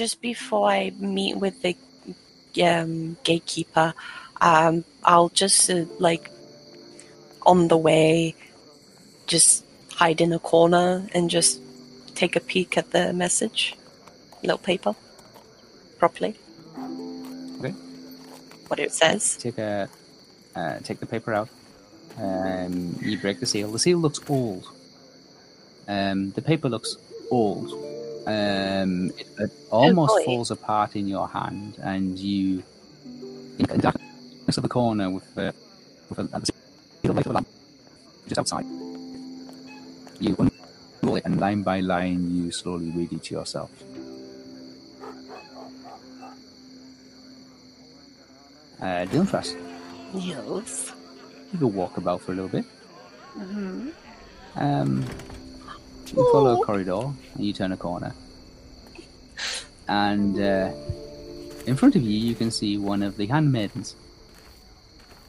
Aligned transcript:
Just 0.00 0.22
before 0.22 0.66
I 0.66 0.92
meet 0.98 1.36
with 1.36 1.60
the 1.60 1.76
um, 2.64 3.18
gatekeeper, 3.22 3.92
um, 4.40 4.82
I'll 5.04 5.28
just 5.28 5.68
uh, 5.68 5.84
like 5.98 6.30
on 7.44 7.68
the 7.68 7.76
way, 7.76 8.34
just 9.26 9.62
hide 9.92 10.22
in 10.22 10.32
a 10.32 10.38
corner 10.38 11.06
and 11.12 11.28
just 11.28 11.60
take 12.14 12.34
a 12.34 12.40
peek 12.40 12.78
at 12.78 12.92
the 12.92 13.12
message, 13.12 13.76
little 14.42 14.56
paper, 14.56 14.94
properly. 15.98 16.34
Okay. 17.58 17.74
What 18.68 18.80
it 18.80 18.94
says. 18.94 19.36
Take 19.36 19.58
a 19.58 19.86
uh, 20.56 20.78
take 20.78 21.00
the 21.00 21.10
paper 21.14 21.34
out. 21.34 21.50
Um, 22.16 22.96
you 23.02 23.18
break 23.18 23.38
the 23.40 23.46
seal. 23.46 23.70
The 23.70 23.78
seal 23.78 23.98
looks 23.98 24.20
old. 24.30 24.64
Um, 25.86 26.30
the 26.30 26.40
paper 26.40 26.70
looks 26.70 26.96
old. 27.30 27.89
Um, 28.26 29.10
it, 29.18 29.26
it 29.38 29.50
almost 29.70 30.14
boy. 30.16 30.24
falls 30.24 30.50
apart 30.50 30.94
in 30.96 31.08
your 31.08 31.26
hand, 31.28 31.78
and 31.82 32.18
you 32.18 32.62
in 33.58 33.66
the 33.66 33.78
darkness 33.78 34.56
of 34.56 34.62
the 34.62 34.68
corner 34.68 35.10
with 35.10 35.34
the 35.34 35.54
with 36.08 36.18
a, 36.18 36.22
the 37.02 37.12
light 37.12 37.26
of 37.26 37.30
a 37.32 37.34
lamp 37.34 37.48
just 38.28 38.38
outside. 38.38 38.64
You 40.20 40.36
unroll 40.38 41.16
it, 41.16 41.24
and 41.24 41.40
line 41.40 41.62
by 41.62 41.80
line, 41.80 42.30
you 42.34 42.50
slowly 42.52 42.90
read 42.90 43.12
it 43.12 43.22
to 43.24 43.34
yourself. 43.34 43.70
Uh, 48.80 49.04
Dylan 49.06 49.28
Frost, 49.28 49.56
Yes. 50.14 50.92
you 51.52 51.58
go 51.58 51.66
walk 51.66 51.96
about 51.98 52.20
for 52.22 52.32
a 52.32 52.34
little 52.34 52.48
bit. 52.48 52.64
hmm 53.34 53.90
Um, 54.56 55.04
you 56.12 56.32
follow 56.32 56.60
a 56.60 56.64
corridor 56.64 57.12
and 57.34 57.44
you 57.44 57.52
turn 57.52 57.72
a 57.72 57.76
corner. 57.76 58.14
And 59.88 60.40
uh, 60.40 60.72
in 61.66 61.76
front 61.76 61.96
of 61.96 62.02
you, 62.02 62.18
you 62.18 62.34
can 62.34 62.50
see 62.50 62.78
one 62.78 63.02
of 63.02 63.16
the 63.16 63.26
handmaidens. 63.26 63.96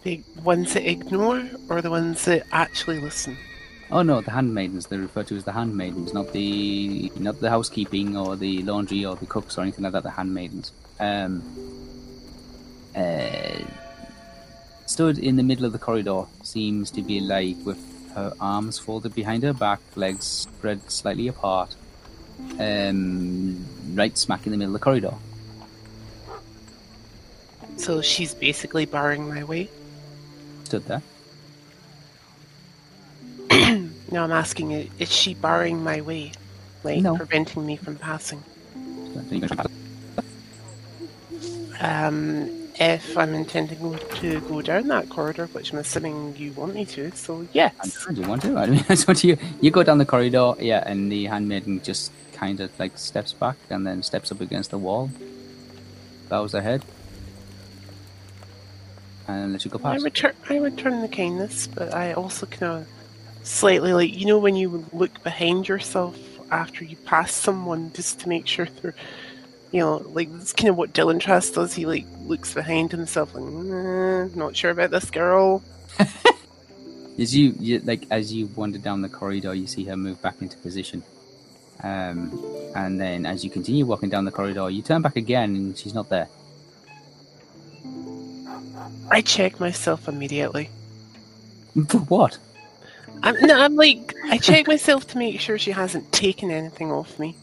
The 0.03 0.23
ones 0.43 0.73
that 0.73 0.89
ignore 0.89 1.49
or 1.69 1.81
the 1.81 1.89
ones 1.89 2.25
that 2.25 2.45
actually 2.51 2.99
listen? 2.99 3.37
Oh 3.91 4.01
no, 4.01 4.21
the 4.21 4.31
handmaidens. 4.31 4.87
They're 4.87 4.99
referred 4.99 5.27
to 5.27 5.35
as 5.35 5.43
the 5.43 5.51
handmaidens, 5.51 6.13
not 6.13 6.31
the 6.31 7.11
not 7.17 7.39
the 7.39 7.49
housekeeping 7.49 8.15
or 8.15 8.35
the 8.35 8.63
laundry 8.63 9.05
or 9.05 9.15
the 9.15 9.25
cooks 9.25 9.57
or 9.57 9.61
anything 9.61 9.83
like 9.83 9.93
that. 9.93 10.03
The 10.03 10.11
handmaidens. 10.11 10.71
Um, 10.99 11.43
uh, 12.95 13.59
stood 14.85 15.17
in 15.17 15.35
the 15.35 15.43
middle 15.43 15.65
of 15.65 15.71
the 15.71 15.79
corridor, 15.79 16.23
seems 16.43 16.91
to 16.91 17.01
be 17.01 17.19
like 17.19 17.57
with 17.65 17.79
her 18.15 18.33
arms 18.39 18.77
folded 18.79 19.13
behind 19.15 19.43
her 19.43 19.53
back, 19.53 19.79
legs 19.95 20.25
spread 20.25 20.89
slightly 20.91 21.27
apart, 21.27 21.75
um, 22.59 23.65
right 23.93 24.17
smack 24.17 24.45
in 24.45 24.51
the 24.51 24.57
middle 24.57 24.75
of 24.75 24.79
the 24.81 24.83
corridor. 24.83 25.13
So 27.77 28.01
she's 28.01 28.33
basically 28.33 28.85
barring 28.85 29.27
my 29.27 29.43
way. 29.43 29.69
Stood 30.65 30.85
there. 30.85 31.01
no, 34.11 34.23
I'm 34.23 34.31
asking 34.31 34.71
you, 34.71 34.89
is 34.99 35.11
she 35.11 35.33
barring 35.33 35.83
my 35.83 36.01
way? 36.01 36.31
Like 36.83 37.01
No. 37.01 37.15
preventing 37.15 37.65
me 37.65 37.75
from 37.75 37.95
passing? 37.95 38.43
Um, 41.79 42.60
if 42.81 43.15
I'm 43.15 43.35
intending 43.35 43.95
to 43.99 44.41
go 44.41 44.61
down 44.63 44.87
that 44.87 45.07
corridor, 45.07 45.45
which 45.53 45.71
I'm 45.71 45.77
assuming 45.77 46.35
you 46.35 46.51
want 46.53 46.73
me 46.73 46.83
to, 46.85 47.11
so 47.15 47.47
yes. 47.53 47.73
And 48.07 48.15
do 48.15 48.23
want 48.27 48.41
to? 48.41 48.57
I 48.57 48.65
mean, 48.65 48.83
that's 48.87 49.05
what 49.05 49.23
you 49.23 49.37
you 49.61 49.69
go 49.69 49.83
down 49.83 49.99
the 49.99 50.05
corridor, 50.05 50.55
yeah, 50.59 50.83
and 50.83 51.11
the 51.11 51.25
handmaiden 51.25 51.83
just 51.83 52.11
kind 52.33 52.59
of 52.59 52.71
like 52.79 52.97
steps 52.97 53.33
back 53.33 53.57
and 53.69 53.85
then 53.85 54.01
steps 54.01 54.31
up 54.31 54.41
against 54.41 54.71
the 54.71 54.79
wall, 54.79 55.11
bows 56.27 56.53
her 56.53 56.61
head, 56.61 56.83
and 59.27 59.51
lets 59.51 59.63
you 59.63 59.69
go 59.69 59.77
I 59.83 59.93
past. 59.93 60.03
return, 60.03 60.33
I 60.49 60.57
return 60.57 61.01
the 61.03 61.07
kindness, 61.07 61.67
but 61.67 61.93
I 61.93 62.13
also 62.13 62.47
kind 62.47 62.81
of 62.81 62.87
slightly 63.43 63.93
like 63.93 64.11
you 64.11 64.25
know 64.25 64.39
when 64.39 64.55
you 64.55 64.87
look 64.91 65.21
behind 65.21 65.67
yourself 65.67 66.17
after 66.49 66.83
you 66.83 66.95
pass 66.97 67.31
someone 67.31 67.91
just 67.93 68.19
to 68.21 68.29
make 68.29 68.47
sure 68.47 68.67
they're, 68.81 68.95
you 69.71 69.79
know, 69.79 69.97
like 70.09 70.31
that's 70.33 70.53
kind 70.53 70.69
of 70.69 70.77
what 70.77 70.93
Dylan 70.93 71.19
Trust 71.19 71.55
does. 71.55 71.73
He 71.73 71.85
like 71.85 72.05
looks 72.23 72.53
behind 72.53 72.91
himself, 72.91 73.33
like, 73.33 73.43
nah, 73.43 74.25
not 74.35 74.55
sure 74.55 74.71
about 74.71 74.91
this 74.91 75.09
girl. 75.09 75.63
As 77.19 77.35
you, 77.35 77.53
you 77.59 77.79
like 77.79 78.07
as 78.09 78.33
you 78.33 78.47
wander 78.55 78.79
down 78.79 79.01
the 79.01 79.09
corridor, 79.09 79.53
you 79.53 79.67
see 79.67 79.83
her 79.83 79.97
move 79.97 80.19
back 80.21 80.41
into 80.41 80.57
position, 80.57 81.03
um, 81.83 82.31
and 82.73 82.99
then 82.99 83.25
as 83.25 83.43
you 83.43 83.51
continue 83.51 83.85
walking 83.85 84.09
down 84.09 84.25
the 84.25 84.31
corridor, 84.31 84.69
you 84.69 84.81
turn 84.81 85.01
back 85.01 85.17
again, 85.17 85.55
and 85.55 85.77
she's 85.77 85.93
not 85.93 86.09
there. 86.09 86.29
I 89.11 89.21
check 89.21 89.59
myself 89.59 90.07
immediately. 90.07 90.69
For 91.89 91.99
what? 91.99 92.39
I'm, 93.23 93.35
no, 93.41 93.59
I'm 93.59 93.75
like, 93.75 94.15
I 94.25 94.37
check 94.37 94.67
myself 94.67 95.05
to 95.07 95.17
make 95.17 95.39
sure 95.39 95.59
she 95.59 95.71
hasn't 95.71 96.11
taken 96.11 96.49
anything 96.49 96.91
off 96.91 97.19
me. 97.19 97.35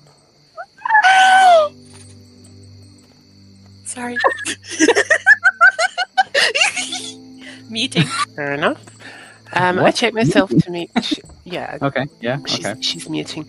Sorry. 3.88 4.16
Meeting. 7.70 8.04
Fair 8.36 8.52
enough. 8.52 8.84
Um, 9.54 9.78
I 9.78 9.82
What? 9.82 9.94
check 9.94 10.12
myself 10.14 10.50
to 10.50 10.70
make 10.70 10.90
sh- 11.00 11.14
yeah, 11.44 11.78
Okay, 11.80 12.06
yeah, 12.20 12.38
she's, 12.46 12.66
okay. 12.66 12.80
she's 12.82 13.08
muting. 13.08 13.46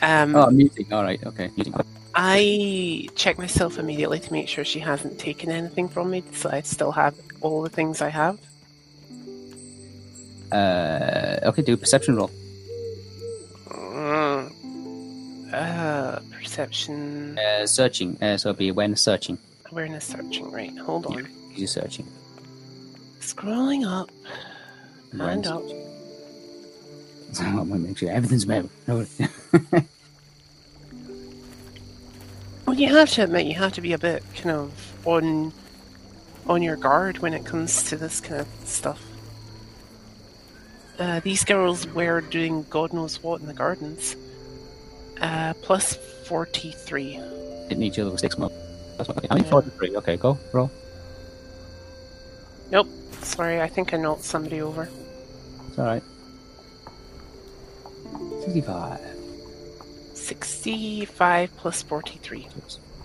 Um, 0.00 0.34
Oh, 0.34 0.48
muting. 0.50 0.90
All 0.92 1.02
right, 1.02 1.22
okay, 1.26 1.50
muting. 1.56 1.74
I 2.14 3.08
check 3.16 3.36
myself 3.38 3.78
immediately 3.78 4.18
to 4.20 4.32
make 4.32 4.48
sure 4.48 4.64
she 4.64 4.80
hasn't 4.80 5.18
taken 5.18 5.50
anything 5.50 5.88
from 5.88 6.10
me, 6.10 6.24
so 6.32 6.48
I 6.50 6.62
still 6.62 6.92
have 6.92 7.14
all 7.42 7.60
the 7.62 7.68
things 7.68 8.00
I 8.00 8.08
have. 8.08 8.38
Uh, 10.50 11.40
okay, 11.48 11.60
do 11.62 11.74
a 11.74 11.76
perception 11.76 12.16
roll. 12.16 12.30
Uh, 15.52 16.18
perception, 16.32 17.38
Uh, 17.38 17.66
searching. 17.66 18.16
Uh, 18.22 18.38
so 18.38 18.48
it'll 18.50 18.58
be 18.58 18.68
awareness 18.68 19.02
searching. 19.02 19.36
Awareness, 19.72 20.04
searching. 20.04 20.50
Right, 20.50 20.76
hold 20.78 21.06
on. 21.06 21.26
You're 21.54 21.66
searching. 21.66 22.06
Scrolling 23.20 23.86
up, 23.86 24.10
Awareness. 25.14 25.46
up. 25.48 25.62
So 27.32 27.44
I 27.44 27.54
want 27.54 27.70
to 27.72 27.78
make 27.78 27.98
sure 27.98 28.10
everything's 28.10 28.44
about. 28.44 28.68
Well, 32.64 32.76
you 32.80 32.94
have 32.94 33.10
to 33.10 33.24
admit, 33.24 33.46
you 33.46 33.54
have 33.54 33.72
to 33.74 33.80
be 33.80 33.92
a 33.92 33.98
bit 33.98 34.22
kind 34.36 34.52
of 34.56 34.72
on 35.04 35.52
on 36.46 36.62
your 36.62 36.76
guard 36.76 37.18
when 37.18 37.34
it 37.34 37.44
comes 37.44 37.82
to 37.90 37.96
this 37.96 38.20
kind 38.20 38.40
of 38.40 38.48
stuff. 38.64 39.02
Uh, 40.98 41.20
these 41.20 41.44
girls 41.44 41.86
were 41.88 42.20
doing 42.20 42.64
God 42.70 42.92
knows 42.92 43.22
what 43.22 43.40
in 43.40 43.46
the 43.46 43.52
gardens. 43.52 44.16
Uh, 45.20 45.52
plus 45.60 45.94
43. 46.28 47.10
Hitting 47.68 47.82
each 47.82 47.98
other 47.98 48.10
with 48.10 48.20
six 48.20 48.38
more. 48.38 48.50
That's 49.06 49.16
what, 49.16 49.32
I 49.32 49.34
mean, 49.34 49.44
43. 49.44 49.96
Okay, 49.96 50.16
go, 50.16 50.38
roll. 50.52 50.70
Nope. 52.70 52.88
Sorry, 53.22 53.60
I 53.60 53.66
think 53.66 53.92
I 53.92 53.96
knocked 53.96 54.22
somebody 54.22 54.60
over. 54.60 54.88
It's 55.68 55.78
alright. 55.78 56.02
65. 58.44 59.00
65 60.14 61.56
plus 61.56 61.82
43. 61.82 62.48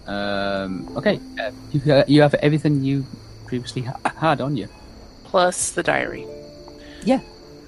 Um, 0.05 0.95
okay, 0.97 1.19
uh, 1.39 1.51
you, 1.71 1.93
uh, 1.93 2.03
you 2.07 2.21
have 2.21 2.33
everything 2.35 2.83
you 2.83 3.05
previously 3.45 3.81
ha- 3.81 3.99
had 4.15 4.39
on 4.39 4.55
you. 4.55 4.67
Plus 5.23 5.71
the 5.71 5.83
diary. 5.83 6.27
Yeah. 7.03 7.21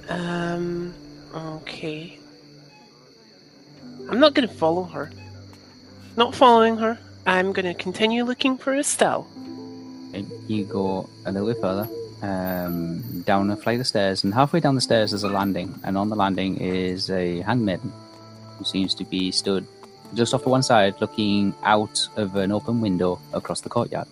Um, 0.08 0.94
okay. 1.36 2.20
I'm 4.10 4.20
not 4.20 4.34
going 4.36 4.48
to 4.48 4.54
follow 4.54 4.84
her. 4.84 5.12
Not 6.16 6.36
following 6.36 6.78
her. 6.78 6.98
I'm 7.26 7.52
going 7.52 7.66
to 7.66 7.74
continue 7.74 8.24
looking 8.24 8.58
for 8.58 8.76
Estelle. 8.76 9.28
Okay, 10.10 10.26
you 10.48 10.66
go 10.66 11.10
a 11.26 11.32
little 11.32 11.48
bit 11.48 11.62
further, 11.62 11.88
um, 12.22 13.22
down 13.22 13.52
a 13.52 13.56
flight 13.56 13.80
of 13.80 13.88
stairs, 13.88 14.24
and 14.24 14.34
halfway 14.34 14.60
down 14.60 14.76
the 14.76 14.82
stairs 14.82 15.14
is 15.14 15.24
a 15.24 15.30
landing, 15.30 15.80
and 15.84 15.98
on 15.98 16.10
the 16.10 16.16
landing 16.16 16.58
is 16.58 17.10
a 17.10 17.42
handmaiden 17.42 17.92
who 18.58 18.66
seems 18.66 18.96
to 18.96 19.04
be 19.04 19.32
stood 19.32 19.66
just 20.14 20.34
off 20.34 20.44
to 20.44 20.50
one 20.50 20.64
side, 20.64 20.96
looking 21.02 21.54
out 21.64 22.08
of 22.16 22.36
an 22.36 22.52
open 22.52 22.82
window 22.82 23.20
across 23.34 23.62
the 23.62 23.70
courtyard. 23.70 24.08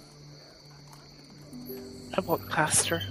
I 2.15 2.21
walk 2.21 2.48
past 2.50 2.88
her. 2.89 3.01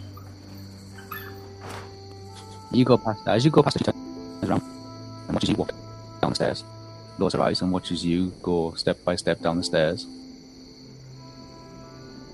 You 2.70 2.84
go 2.84 2.98
past 2.98 3.24
her. 3.24 3.30
as 3.32 3.44
you 3.44 3.50
go 3.50 3.62
past 3.62 3.78
her, 3.78 3.84
she 3.84 3.92
turns 3.92 4.50
around 4.50 4.62
and 5.26 5.34
watches 5.34 5.48
you 5.50 5.56
walk 5.56 5.72
down 6.20 6.34
lowers 7.18 7.32
her 7.32 7.40
eyes 7.40 7.62
and 7.62 7.72
watches 7.72 8.04
you 8.04 8.32
go 8.42 8.72
step 8.74 9.02
by 9.04 9.16
step 9.16 9.40
down 9.40 9.56
the 9.56 9.64
stairs. 9.64 10.06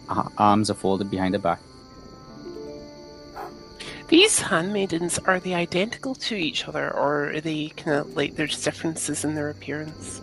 Her 0.08 0.28
arms 0.38 0.70
are 0.70 0.74
folded 0.74 1.10
behind 1.10 1.34
her 1.34 1.40
back. 1.40 1.60
These 4.08 4.40
handmaidens, 4.40 5.18
are 5.20 5.40
they 5.40 5.54
identical 5.54 6.14
to 6.16 6.34
each 6.34 6.68
other, 6.68 6.94
or 6.94 7.30
are 7.30 7.40
they 7.40 7.68
kind 7.68 7.96
of 7.96 8.14
like 8.14 8.36
there's 8.36 8.62
differences 8.62 9.24
in 9.24 9.34
their 9.34 9.48
appearance? 9.48 10.20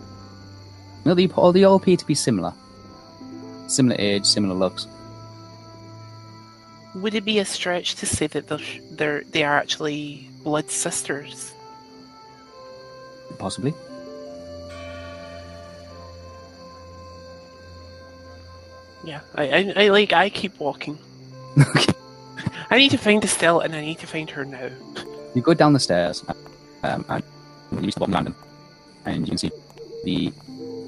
No, 1.04 1.14
they 1.14 1.26
all 1.28 1.52
they 1.52 1.64
all 1.64 1.74
appear 1.74 1.96
to 1.96 2.06
be 2.06 2.14
similar, 2.14 2.52
similar 3.66 3.96
age, 3.98 4.26
similar 4.26 4.54
looks. 4.54 4.86
Would 6.94 7.14
it 7.14 7.24
be 7.24 7.40
a 7.40 7.44
stretch 7.44 7.96
to 7.96 8.06
say 8.06 8.28
that 8.28 8.46
they're, 8.46 8.58
they're 8.92 9.24
they 9.24 9.42
are 9.42 9.56
actually 9.56 10.28
blood 10.44 10.70
sisters? 10.70 11.52
Possibly. 13.38 13.74
Yeah, 19.04 19.20
I, 19.34 19.48
I, 19.48 19.72
I 19.76 19.88
like 19.88 20.12
I 20.12 20.30
keep 20.30 20.58
walking. 20.58 20.98
I 22.70 22.78
need 22.78 22.90
to 22.90 22.98
find 22.98 23.24
Estelle, 23.24 23.60
and 23.60 23.74
I 23.74 23.80
need 23.80 23.98
to 23.98 24.06
find 24.06 24.30
her 24.30 24.44
now. 24.44 24.70
You 25.34 25.42
go 25.42 25.54
down 25.54 25.72
the 25.72 25.80
stairs, 25.80 26.24
um, 26.82 27.04
and 27.08 27.22
you 27.72 27.78
reach 27.78 27.94
the 27.94 28.00
bottom 28.00 28.14
landing, 28.14 28.34
and 29.04 29.20
you 29.20 29.26
can 29.26 29.38
see 29.38 29.50
the 30.04 30.32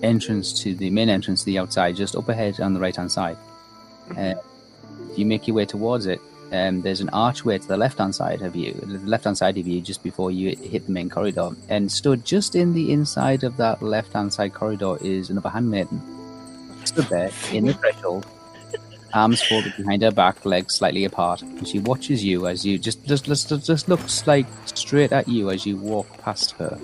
entrance 0.03 0.53
to 0.63 0.75
the 0.75 0.91
main 0.91 1.09
entrance 1.09 1.41
to 1.41 1.47
the 1.47 1.59
outside 1.59 1.97
just 1.97 2.17
up 2.17 2.29
ahead 2.29 2.61
on 2.61 2.75
the 2.75 2.81
right 2.81 2.95
hand 2.95 3.11
side. 3.11 3.37
Uh, 4.17 4.35
you 5.17 5.25
make 5.25 5.47
your 5.47 5.57
way 5.57 5.65
towards 5.65 6.07
it. 6.07 6.21
Um, 6.53 6.83
there's 6.83 7.01
an 7.01 7.09
archway 7.11 7.59
to 7.59 7.67
the 7.67 7.77
left 7.79 7.99
hand 7.99 8.15
side 8.15 8.43
of 8.43 8.55
you, 8.55 8.75
the 8.75 8.99
left 8.99 9.25
hand 9.25 9.39
side 9.39 9.57
of 9.57 9.67
you, 9.67 9.81
just 9.81 10.03
before 10.03 10.31
you 10.31 10.55
hit 10.57 10.87
the 10.87 10.93
main 10.93 11.09
corridor. 11.09 11.51
And 11.69 11.91
stood 11.91 12.25
just 12.25 12.55
in 12.55 12.75
the 12.75 12.93
inside 12.93 13.43
of 13.43 13.57
that 13.57 13.83
left 13.83 14.13
hand 14.13 14.33
side 14.33 14.53
corridor 14.53 14.99
is 15.01 15.31
another 15.31 15.49
handmaiden. 15.49 16.03
Stood 16.85 17.07
there 17.07 17.31
in 17.53 17.67
the 17.67 17.75
threshold, 17.75 18.27
arms 19.15 19.43
folded 19.43 19.75
behind 19.77 20.03
her 20.03 20.11
back, 20.11 20.45
legs 20.45 20.75
slightly 20.75 21.05
apart. 21.05 21.43
And 21.43 21.67
she 21.67 21.79
watches 21.79 22.25
you 22.25 22.47
as 22.47 22.65
you 22.67 22.79
just 22.79 23.05
just 23.07 23.25
just, 23.27 23.49
just 23.65 23.89
looks 23.89 24.27
like 24.27 24.47
straight 24.67 25.13
at 25.13 25.29
you 25.29 25.51
as 25.51 25.65
you 25.67 25.77
walk 25.77 26.07
past 26.19 26.53
her. 26.53 26.79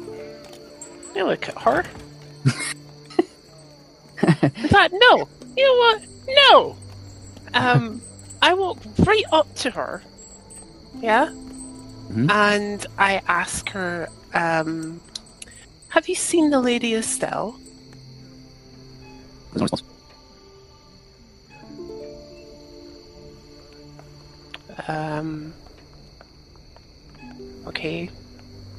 You 1.16 1.24
look 1.26 1.48
at 1.48 1.58
her. 1.62 1.84
I 4.22 4.68
thought, 4.68 4.90
no, 4.92 5.28
you 5.56 5.64
know 5.64 5.76
what? 5.76 6.02
No. 6.50 6.76
Um, 7.54 8.02
I 8.42 8.54
walk 8.54 8.78
right 9.00 9.24
up 9.32 9.52
to 9.56 9.70
her. 9.70 10.02
Yeah. 11.00 11.28
Mhm. 12.10 12.30
And 12.30 12.86
I 12.98 13.20
ask 13.28 13.68
her, 13.70 14.08
um, 14.34 15.00
"Have 15.88 16.08
you 16.08 16.14
seen 16.14 16.50
the 16.50 16.60
Lady 16.60 16.94
Estelle?" 16.94 17.58
There's 19.58 19.72
no 19.72 19.76
response. 19.76 19.82
Um. 24.86 25.52
Okay. 27.66 28.10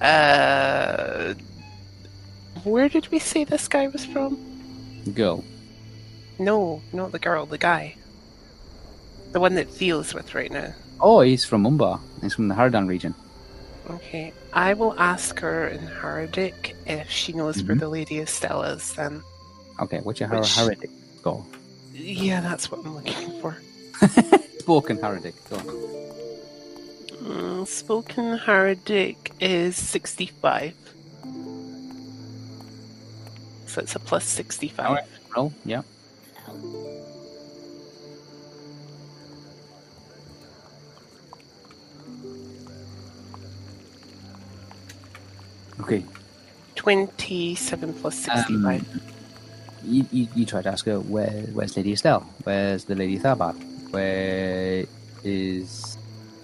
Uh. 0.01 1.33
Where 2.63 2.89
did 2.89 3.09
we 3.11 3.19
say 3.19 3.43
this 3.43 3.67
guy 3.67 3.87
was 3.87 4.05
from? 4.05 4.37
Girl. 5.13 5.43
No, 6.37 6.81
not 6.93 7.11
the 7.11 7.19
girl, 7.19 7.45
the 7.45 7.57
guy. 7.57 7.95
The 9.31 9.39
one 9.39 9.55
that 9.55 9.69
Theo's 9.69 10.13
with 10.13 10.33
right 10.35 10.51
now. 10.51 10.73
Oh, 10.99 11.21
he's 11.21 11.45
from 11.45 11.65
Umbar. 11.65 11.99
He's 12.21 12.33
from 12.33 12.47
the 12.47 12.55
Haradan 12.55 12.87
region. 12.87 13.13
Okay. 13.89 14.33
I 14.53 14.73
will 14.73 14.97
ask 14.99 15.39
her 15.39 15.67
in 15.67 15.79
Haradic 15.87 16.75
if 16.85 17.09
she 17.09 17.33
knows 17.33 17.61
where 17.63 17.75
Mhm. 17.75 17.79
the 17.79 17.87
Lady 17.89 18.19
Estelle 18.19 18.63
is 18.63 18.93
then. 18.93 19.21
Okay, 19.81 19.99
what's 19.99 20.19
your 20.19 20.29
Which- 20.29 20.49
Haradic 20.49 20.89
score? 21.17 21.45
Yeah, 21.93 22.41
that's 22.41 22.71
what 22.71 22.85
I'm 22.85 22.95
looking 22.95 23.39
for. 23.41 23.57
Spoken 24.59 24.97
Haradic. 24.97 25.33
Go 25.49 25.55
on. 25.57 25.99
Mm, 27.23 27.67
spoken 27.67 28.37
Haradic 28.39 29.17
is 29.41 29.75
65. 29.75 30.73
So 33.67 33.81
it's 33.81 33.95
a 33.95 33.99
plus 33.99 34.23
65. 34.25 34.85
Alright. 34.85 35.03
Roll. 35.35 35.53
Yeah. 35.65 35.81
Okay. 45.81 46.03
27 46.75 47.93
plus 47.95 48.15
65. 48.15 48.81
Um, 48.81 49.01
you, 49.89 50.05
you, 50.11 50.27
you 50.35 50.45
try 50.45 50.61
to 50.61 50.69
ask 50.69 50.85
her 50.85 50.99
where 50.99 51.29
where's 51.53 51.75
Lady 51.75 51.93
Estelle? 51.93 52.21
Where's 52.43 52.85
the 52.85 52.95
Lady 52.95 53.19
Tharbat? 53.19 53.55
Where 53.91 54.85
is 55.23 55.97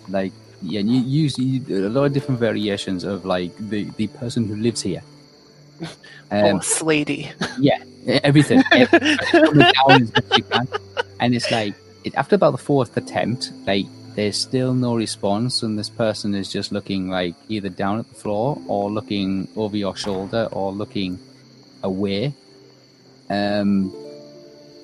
like 0.09 0.33
yeah? 0.61 0.81
You 0.81 0.99
use 1.01 1.37
you, 1.37 1.61
a 1.85 1.89
lot 1.89 2.05
of 2.05 2.13
different 2.13 2.39
variations 2.39 3.03
of 3.03 3.25
like 3.25 3.55
the 3.57 3.85
the 3.97 4.07
person 4.07 4.47
who 4.47 4.55
lives 4.55 4.81
here. 4.81 5.03
Um, 6.31 6.57
Boss 6.57 6.81
lady. 6.81 7.31
yeah, 7.59 7.83
everything. 8.23 8.63
everything. 8.71 9.17
Put 9.29 9.57
it 9.57 9.75
down 9.75 10.01
as 10.01 10.09
best 10.09 10.37
you 10.37 10.43
can. 10.43 10.67
And 11.19 11.35
it's 11.35 11.51
like 11.51 11.75
it, 12.03 12.15
after 12.15 12.35
about 12.35 12.51
the 12.51 12.57
fourth 12.57 12.97
attempt, 12.97 13.51
like 13.67 13.85
there's 14.15 14.35
still 14.35 14.73
no 14.73 14.95
response, 14.95 15.61
and 15.61 15.77
this 15.77 15.89
person 15.89 16.33
is 16.33 16.51
just 16.51 16.71
looking 16.71 17.09
like 17.09 17.35
either 17.47 17.69
down 17.69 17.99
at 17.99 18.09
the 18.09 18.15
floor 18.15 18.59
or 18.67 18.89
looking 18.89 19.47
over 19.55 19.77
your 19.77 19.95
shoulder 19.95 20.49
or 20.51 20.71
looking 20.71 21.19
away. 21.83 22.33
Um, 23.29 23.91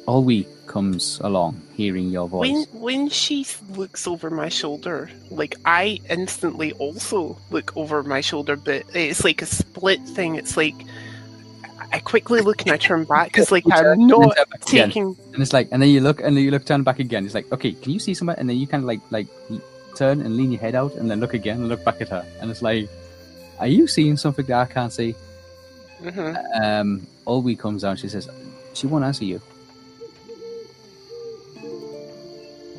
Olwe 0.07 0.45
comes 0.67 1.19
along, 1.23 1.61
hearing 1.75 2.09
your 2.09 2.27
voice. 2.27 2.49
when 2.49 2.63
when 2.81 3.09
she 3.09 3.45
looks 3.75 4.07
over 4.07 4.29
my 4.29 4.49
shoulder, 4.49 5.09
like 5.29 5.55
I 5.65 5.99
instantly 6.09 6.71
also 6.73 7.37
look 7.49 7.75
over 7.77 8.03
my 8.03 8.21
shoulder, 8.21 8.55
but 8.55 8.83
it's 8.93 9.23
like 9.23 9.41
a 9.41 9.45
split 9.45 10.01
thing. 10.07 10.35
It's 10.35 10.57
like 10.57 10.75
I 11.93 11.99
quickly 11.99 12.41
look 12.41 12.61
and 12.61 12.71
I 12.71 12.77
turn 12.77 13.03
back 13.03 13.27
because 13.27 13.51
like 13.51 13.65
I'm 13.71 13.85
and 13.85 14.07
not 14.07 14.37
again. 14.37 14.89
taking. 14.89 15.17
And 15.33 15.41
it's 15.41 15.53
like, 15.53 15.67
and 15.71 15.81
then 15.81 15.89
you 15.89 15.99
look, 16.01 16.21
and 16.21 16.35
then 16.37 16.43
you 16.43 16.51
look, 16.51 16.65
turn 16.65 16.83
back 16.83 16.99
again. 16.99 17.25
It's 17.25 17.35
like, 17.35 17.51
okay, 17.51 17.73
can 17.73 17.91
you 17.91 17.99
see 17.99 18.13
somewhere? 18.13 18.37
And 18.39 18.49
then 18.49 18.57
you 18.57 18.65
kind 18.65 18.83
of 18.83 18.87
like, 18.87 19.01
like 19.11 19.27
turn 19.95 20.21
and 20.21 20.37
lean 20.37 20.51
your 20.51 20.61
head 20.61 20.73
out, 20.73 20.95
and 20.95 21.11
then 21.11 21.19
look 21.19 21.33
again 21.33 21.57
and 21.57 21.67
look 21.69 21.83
back 21.83 21.99
at 22.01 22.09
her. 22.09 22.25
And 22.39 22.49
it's 22.49 22.61
like, 22.61 22.89
are 23.59 23.67
you 23.67 23.87
seeing 23.87 24.15
something 24.15 24.45
that 24.45 24.57
I 24.69 24.71
can't 24.71 24.93
see? 24.93 25.15
Mhm. 26.01 26.63
Um, 26.63 27.07
Olwe 27.27 27.57
comes 27.57 27.83
out. 27.83 27.99
She 27.99 28.09
says, 28.09 28.29
she 28.73 28.87
won't 28.87 29.03
answer 29.03 29.25
you. 29.25 29.41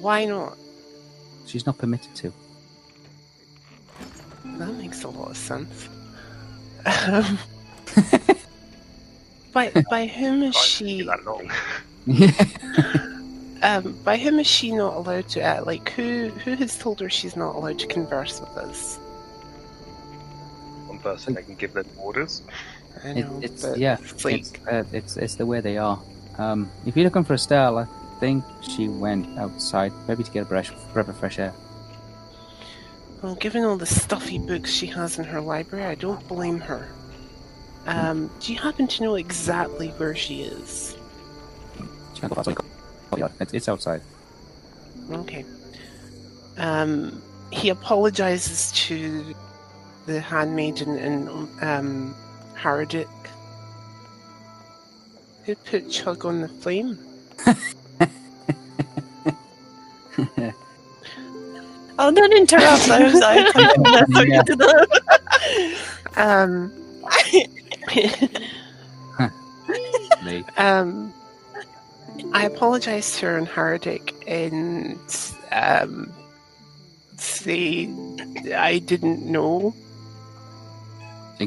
Why 0.01 0.25
not? 0.25 0.57
She's 1.47 1.67
not 1.67 1.79
permitted 1.79 2.15
to. 2.17 2.33
That 4.45 4.73
makes 4.75 5.05
a 5.05 5.09
lot 5.09 5.31
of 5.31 5.37
sense. 5.37 5.89
Um, 6.85 7.39
by 9.53 9.71
by 9.89 10.07
whom 10.07 10.43
is 10.43 10.57
she? 10.57 11.03
that 11.03 11.25
long. 11.25 11.51
Um, 13.65 13.97
by 14.05 14.17
whom 14.17 14.41
is 14.41 14.47
she 14.49 14.73
not 14.73 14.95
allowed 14.95 15.29
to? 15.29 15.41
Uh, 15.41 15.65
like 15.65 15.91
who 15.91 16.31
who 16.31 16.57
has 16.57 16.77
told 16.77 16.99
her 16.99 17.09
she's 17.09 17.37
not 17.37 17.55
allowed 17.55 17.79
to 17.79 17.87
converse 17.87 18.41
with 18.41 18.51
us? 18.57 18.97
One 20.89 20.99
person 20.99 21.35
they 21.35 21.45
can 21.45 21.55
give 21.55 21.73
them 21.73 21.87
orders. 21.97 22.43
I 23.05 23.09
It, 23.15 23.27
know, 23.27 23.41
it's 23.43 23.65
yeah, 23.77 23.99
it's 24.01 24.25
it's, 24.25 24.53
uh, 24.71 24.85
it's 24.93 25.17
it's 25.17 25.37
the 25.37 25.47
way 25.47 25.61
they 25.61 25.79
are. 25.79 26.03
Um, 26.39 26.73
if 26.85 26.97
you're 26.97 27.05
looking 27.05 27.25
for 27.25 27.35
Estelle, 27.35 27.79
I 27.79 27.87
think 28.21 28.45
she 28.63 28.89
went 28.89 29.27
outside, 29.39 29.95
maybe 30.09 30.25
to 30.25 30.31
get 30.31 30.43
a 30.43 30.47
breath, 30.47 30.71
breath 30.93 31.09
of 31.09 31.17
fresh 31.17 31.39
air. 31.39 31.57
well, 33.23 33.35
given 33.37 33.65
all 33.65 33.77
the 33.77 33.87
stuffy 33.87 34.39
books 34.39 34.71
she 34.71 34.87
has 34.89 35.19
in 35.19 35.25
her 35.25 35.41
library, 35.41 35.85
I 35.87 35.95
don't 35.95 36.27
blame 36.29 36.61
her. 36.61 36.97
Um, 37.87 38.31
do 38.41 38.53
you 38.53 38.59
happen 38.61 38.87
to 38.89 39.03
know 39.03 39.15
exactly 39.17 39.91
where 39.97 40.15
she 40.15 40.43
is? 40.43 40.97
She 42.15 42.21
can't 42.21 42.33
go 42.33 42.39
outside. 42.41 42.57
Oh, 43.13 43.17
yeah, 43.19 43.29
It's, 43.41 43.53
it's 43.55 43.69
outside. 43.69 44.03
Okay. 45.11 45.47
Um, 46.57 47.23
he 47.51 47.69
apologizes 47.71 48.73
to 48.73 49.35
the 50.07 50.21
handmaiden 50.21 50.97
and 50.97 51.29
um, 51.63 52.19
Haradic. 52.63 53.09
Who 55.45 55.55
put 55.57 55.91
Chug 55.91 56.25
on 56.25 56.41
the 56.41 56.49
flame? 56.49 56.99
Oh, 61.99 62.11
don't 62.11 62.33
interrupt. 62.33 62.89
I'm 62.91 63.15
sorry. 63.17 63.45
I'm 63.55 64.13
sorry 64.13 64.31
Yeah. 64.31 64.43
to 64.43 64.57
the- 64.57 65.79
Um, 66.17 66.73
Lee. 70.25 70.45
um, 70.57 71.13
I 72.33 72.47
apologize 72.47 73.19
to 73.19 73.27
her 73.27 73.37
and 73.39 73.47
Haradic 73.47 74.15
and 74.27 74.99
um, 75.53 76.11
say 77.19 77.89
I 78.55 78.79
didn't 78.79 79.25
know. 79.27 79.75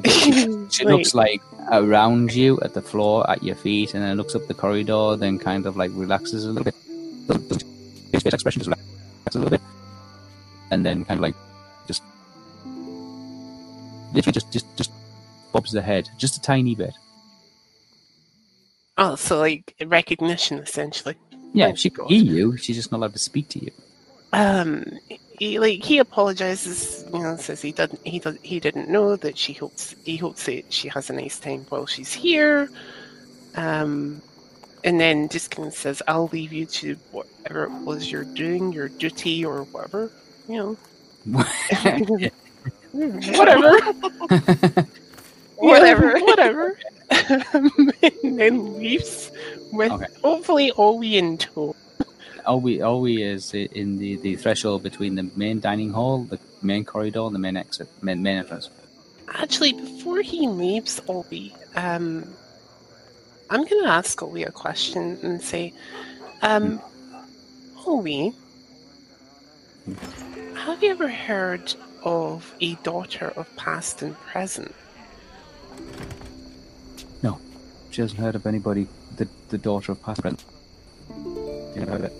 She, 0.03 0.31
she, 0.31 0.65
she 0.69 0.85
looks 0.85 1.13
like 1.13 1.41
around 1.71 2.33
you 2.33 2.59
at 2.61 2.73
the 2.73 2.81
floor 2.81 3.29
at 3.29 3.43
your 3.43 3.55
feet, 3.55 3.93
and 3.93 4.03
then 4.03 4.17
looks 4.17 4.35
up 4.35 4.47
the 4.47 4.53
corridor, 4.53 5.15
then 5.15 5.39
kind 5.39 5.65
of 5.65 5.77
like 5.77 5.91
relaxes 5.93 6.45
a 6.45 6.49
little 6.51 6.63
bit. 6.63 6.75
His 8.11 8.23
face 8.23 8.33
expression 8.33 8.61
just 8.61 8.69
relaxes 8.69 9.35
a 9.35 9.39
little 9.39 9.49
bit, 9.49 9.61
and 10.71 10.85
then 10.85 11.05
kind 11.05 11.19
of 11.19 11.21
like 11.21 11.35
just 11.87 12.03
literally 14.13 14.33
just 14.33 14.51
just 14.51 14.65
just 14.77 14.91
bobs 15.53 15.71
the 15.71 15.81
head 15.81 16.09
just 16.17 16.37
a 16.37 16.41
tiny 16.41 16.75
bit. 16.75 16.93
Oh, 18.97 19.15
so 19.15 19.39
like 19.39 19.75
recognition 19.85 20.59
essentially. 20.59 21.15
Yeah, 21.53 21.67
Oh, 21.67 21.75
she 21.75 21.89
can 21.89 22.05
hear 22.07 22.21
you. 22.23 22.57
She's 22.57 22.75
just 22.75 22.91
not 22.91 22.97
allowed 22.97 23.13
to 23.13 23.19
speak 23.19 23.47
to 23.49 23.63
you. 23.63 23.71
Um, 24.33 24.83
he 25.39 25.59
like 25.59 25.83
he 25.83 25.99
apologizes. 25.99 27.05
You 27.13 27.19
know, 27.23 27.35
says 27.37 27.61
he 27.61 27.71
doesn't 27.71 27.99
he 28.05 28.19
does 28.19 28.37
he 28.43 28.59
didn't 28.59 28.89
know 28.89 29.15
that 29.17 29.37
she 29.37 29.53
hopes 29.53 29.95
he 30.03 30.17
hopes 30.17 30.45
that 30.45 30.71
she 30.71 30.87
has 30.89 31.09
a 31.09 31.13
nice 31.13 31.39
time 31.39 31.65
while 31.69 31.85
she's 31.85 32.13
here. 32.13 32.69
Um, 33.55 34.21
and 34.83 34.99
then 34.99 35.29
just 35.29 35.51
kind 35.51 35.67
of 35.67 35.73
says, 35.73 36.01
"I'll 36.07 36.27
leave 36.27 36.53
you 36.53 36.65
to 36.67 36.95
whatever 37.11 37.65
it 37.65 37.73
was 37.85 38.11
you're 38.11 38.25
doing, 38.25 38.71
your 38.73 38.89
duty 38.89 39.45
or 39.45 39.63
whatever." 39.65 40.11
You 40.47 40.57
know, 40.57 40.77
whatever, 42.93 43.79
whatever, 45.57 46.19
whatever. 46.19 46.77
and 48.23 48.39
then 48.39 48.77
leaves 48.77 49.31
with 49.71 49.91
Okay. 49.91 50.05
hopefully 50.23 50.71
Owie 50.77 51.13
in 51.13 51.37
tow. 51.37 51.75
Alwi 52.45 52.79
Alwi 52.79 53.25
is 53.25 53.53
in 53.53 53.97
the, 53.97 54.15
the 54.17 54.35
threshold 54.35 54.83
between 54.83 55.15
the 55.15 55.29
main 55.35 55.59
dining 55.59 55.91
hall, 55.91 56.23
the 56.23 56.39
main 56.61 56.85
corridor, 56.85 57.21
and 57.21 57.35
the 57.35 57.39
main 57.39 57.57
exit, 57.57 57.87
main, 58.01 58.21
main 58.21 58.37
entrance. 58.37 58.69
Actually, 59.27 59.73
before 59.73 60.21
he 60.21 60.47
leaves 60.47 60.99
Olby, 61.01 61.53
um, 61.75 62.25
I'm 63.49 63.63
going 63.65 63.83
to 63.83 63.89
ask 63.89 64.17
Olby 64.19 64.47
a 64.47 64.51
question 64.51 65.17
and 65.23 65.41
say, 65.41 65.73
um, 66.41 66.79
Olby, 67.85 68.33
have 70.55 70.81
you 70.81 70.91
ever 70.91 71.07
heard 71.07 71.73
of 72.03 72.53
a 72.61 72.75
daughter 72.75 73.33
of 73.35 73.53
past 73.55 74.01
and 74.01 74.15
present? 74.19 74.73
No, 77.23 77.39
she 77.91 78.01
hasn't 78.01 78.19
heard 78.19 78.35
of 78.35 78.45
anybody, 78.45 78.87
the, 79.17 79.27
the 79.49 79.57
daughter 79.57 79.91
of 79.91 80.01
past 80.03 80.23
and 80.23 80.37
present. 80.37 80.45
Heard 81.75 81.89
of 81.89 82.03
it. 82.05 82.13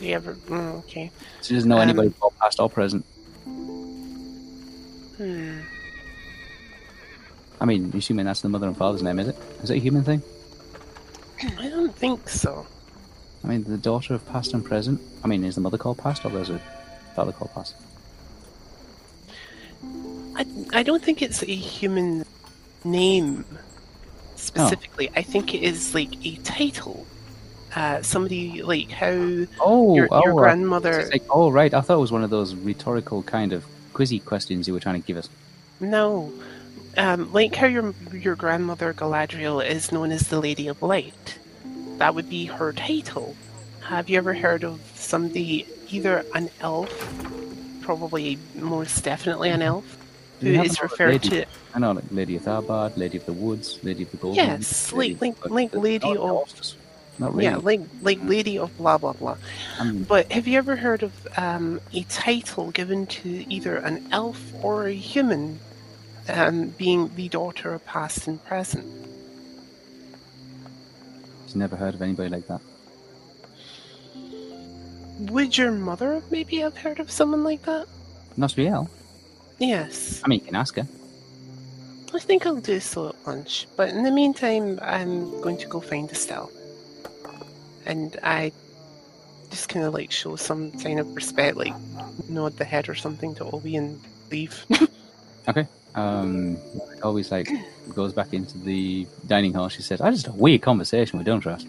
You 0.00 0.14
ever? 0.14 0.34
Mm, 0.34 0.78
okay. 0.80 1.10
She 1.42 1.54
doesn't 1.54 1.68
know 1.68 1.76
Um, 1.76 1.82
anybody 1.82 2.10
called 2.10 2.34
past 2.40 2.60
or 2.60 2.70
present. 2.70 3.04
Hmm. 5.16 5.60
I 7.60 7.64
mean, 7.64 7.92
assuming 7.96 8.26
that's 8.26 8.40
the 8.42 8.48
mother 8.48 8.66
and 8.66 8.76
father's 8.76 9.02
name, 9.02 9.18
is 9.18 9.28
it? 9.28 9.36
Is 9.62 9.70
it 9.70 9.76
a 9.76 9.80
human 9.80 10.04
thing? 10.04 10.22
I 11.58 11.68
don't 11.68 11.94
think 11.94 12.28
so. 12.28 12.66
I 13.42 13.48
mean, 13.48 13.64
the 13.64 13.76
daughter 13.78 14.14
of 14.14 14.26
past 14.28 14.54
and 14.54 14.64
present. 14.64 15.00
I 15.22 15.28
mean, 15.28 15.44
is 15.44 15.54
the 15.54 15.60
mother 15.60 15.78
called 15.78 15.98
past 15.98 16.24
or 16.24 16.36
is 16.38 16.48
the 16.48 16.60
father 17.14 17.32
called 17.32 17.52
past? 17.54 17.74
I, 20.36 20.46
I 20.72 20.82
don't 20.82 21.02
think 21.02 21.22
it's 21.22 21.42
a 21.42 21.54
human 21.54 22.24
name 22.84 23.44
specifically. 24.36 25.10
I 25.14 25.22
think 25.22 25.54
it 25.54 25.62
is 25.62 25.94
like 25.94 26.24
a 26.26 26.36
title. 26.36 27.06
Uh, 27.74 28.00
somebody 28.02 28.62
like 28.62 28.90
how 28.90 29.10
Oh, 29.60 29.96
your, 29.96 30.06
your 30.06 30.30
oh, 30.30 30.36
grandmother. 30.36 31.08
like, 31.12 31.24
oh, 31.28 31.50
right. 31.50 31.74
I 31.74 31.80
thought 31.80 31.96
it 31.96 32.00
was 32.00 32.12
one 32.12 32.22
of 32.22 32.30
those 32.30 32.54
rhetorical 32.54 33.22
kind 33.24 33.52
of 33.52 33.64
quizzy 33.92 34.24
questions 34.24 34.68
you 34.68 34.74
were 34.74 34.80
trying 34.80 35.00
to 35.00 35.06
give 35.06 35.16
us. 35.16 35.28
No, 35.80 36.32
um, 36.96 37.32
like 37.32 37.54
how 37.56 37.66
your 37.66 37.92
your 38.12 38.36
grandmother 38.36 38.94
Galadriel 38.94 39.64
is 39.66 39.90
known 39.90 40.12
as 40.12 40.28
the 40.28 40.38
Lady 40.40 40.68
of 40.68 40.80
Light. 40.82 41.38
That 41.98 42.14
would 42.14 42.28
be 42.30 42.44
her 42.46 42.72
title. 42.72 43.34
Have 43.80 44.08
you 44.08 44.18
ever 44.18 44.34
heard 44.34 44.64
of 44.64 44.80
somebody, 44.94 45.66
either 45.90 46.24
an 46.34 46.50
elf, 46.60 46.88
probably 47.82 48.38
most 48.54 49.02
definitely 49.04 49.50
an 49.50 49.62
elf, 49.62 49.84
who 50.40 50.48
is 50.48 50.80
referred 50.80 51.24
lady? 51.24 51.28
to? 51.30 51.46
I 51.74 51.80
know, 51.80 51.90
like 51.92 52.04
Lady 52.12 52.36
of 52.36 52.42
Tharbad, 52.42 52.96
Lady 52.96 53.18
of 53.18 53.26
the 53.26 53.32
Woods, 53.32 53.80
Lady 53.82 54.04
of 54.04 54.10
the 54.12 54.16
Golden. 54.16 54.36
Yes, 54.36 54.92
like- 54.92 55.20
like- 55.20 55.50
like 55.50 55.74
Lady 55.74 56.16
of-. 56.16 56.48
Not 57.18 57.32
really. 57.32 57.44
Yeah, 57.44 57.56
like 57.56 57.80
like 58.02 58.18
Lady 58.24 58.58
of 58.58 58.76
blah 58.76 58.98
blah 58.98 59.12
blah. 59.12 59.36
Mean, 59.82 60.02
But 60.04 60.32
have 60.32 60.48
you 60.48 60.58
ever 60.58 60.76
heard 60.76 61.02
of 61.02 61.12
um, 61.36 61.80
a 61.92 62.02
title 62.04 62.70
given 62.72 63.06
to 63.06 63.52
either 63.52 63.76
an 63.76 64.06
elf 64.10 64.40
or 64.62 64.86
a 64.86 64.92
human, 64.92 65.60
um, 66.28 66.68
being 66.70 67.14
the 67.14 67.28
daughter 67.28 67.72
of 67.74 67.84
past 67.86 68.26
and 68.26 68.44
present? 68.44 68.86
she's 71.46 71.56
never 71.56 71.76
heard 71.76 71.94
of 71.94 72.02
anybody 72.02 72.28
like 72.28 72.48
that. 72.48 72.60
Would 75.20 75.56
your 75.56 75.70
mother 75.70 76.22
maybe 76.30 76.56
have 76.58 76.76
heard 76.76 76.98
of 76.98 77.10
someone 77.10 77.44
like 77.44 77.62
that? 77.62 77.86
Nostriel? 78.36 78.88
Yes, 79.60 80.20
I 80.24 80.28
mean, 80.28 80.40
you 80.40 80.46
can 80.46 80.56
ask 80.56 80.74
her. 80.74 80.86
I 82.12 82.18
think 82.18 82.46
I'll 82.46 82.56
do 82.56 82.80
so 82.80 83.08
at 83.08 83.26
lunch. 83.26 83.66
But 83.76 83.90
in 83.90 84.02
the 84.02 84.10
meantime, 84.10 84.78
I'm 84.82 85.40
going 85.40 85.56
to 85.58 85.66
go 85.66 85.80
find 85.80 86.10
Estelle. 86.10 86.50
And 87.86 88.18
I 88.22 88.52
just 89.50 89.68
kind 89.68 89.84
of 89.84 89.94
like 89.94 90.10
show 90.10 90.36
some 90.36 90.76
sign 90.78 90.98
of 90.98 91.14
respect, 91.14 91.56
like 91.56 91.74
nod 92.28 92.56
the 92.56 92.64
head 92.64 92.88
or 92.88 92.94
something 92.94 93.34
to 93.36 93.44
Obi 93.44 93.76
and 93.76 94.00
leave. 94.30 94.64
Okay. 95.46 95.66
Um, 95.94 96.56
always 97.02 97.30
like 97.30 97.48
goes 97.94 98.12
back 98.12 98.32
into 98.32 98.58
the 98.58 99.06
dining 99.26 99.52
hall. 99.52 99.68
She 99.68 99.82
says, 99.82 100.00
"I 100.00 100.10
just 100.10 100.26
had 100.26 100.34
a 100.34 100.38
weird 100.38 100.62
conversation 100.62 101.18
with 101.18 101.26
Don't 101.26 101.40
Trust," 101.40 101.66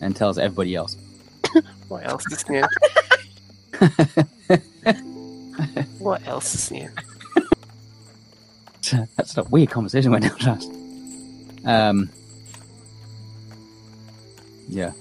and 0.00 0.16
tells 0.16 0.38
everybody 0.38 0.74
else. 0.74 0.96
what 1.88 2.06
else 2.06 2.24
is 2.32 2.48
new? 2.48 2.64
what 5.98 6.26
else 6.26 6.54
is 6.54 6.70
new? 6.70 6.88
That's 9.16 9.36
a 9.36 9.44
weird 9.44 9.70
conversation 9.70 10.10
with 10.10 10.22
Don't 10.22 10.40
Trust. 10.40 10.72
Um, 11.64 12.10
yeah. 14.68 14.92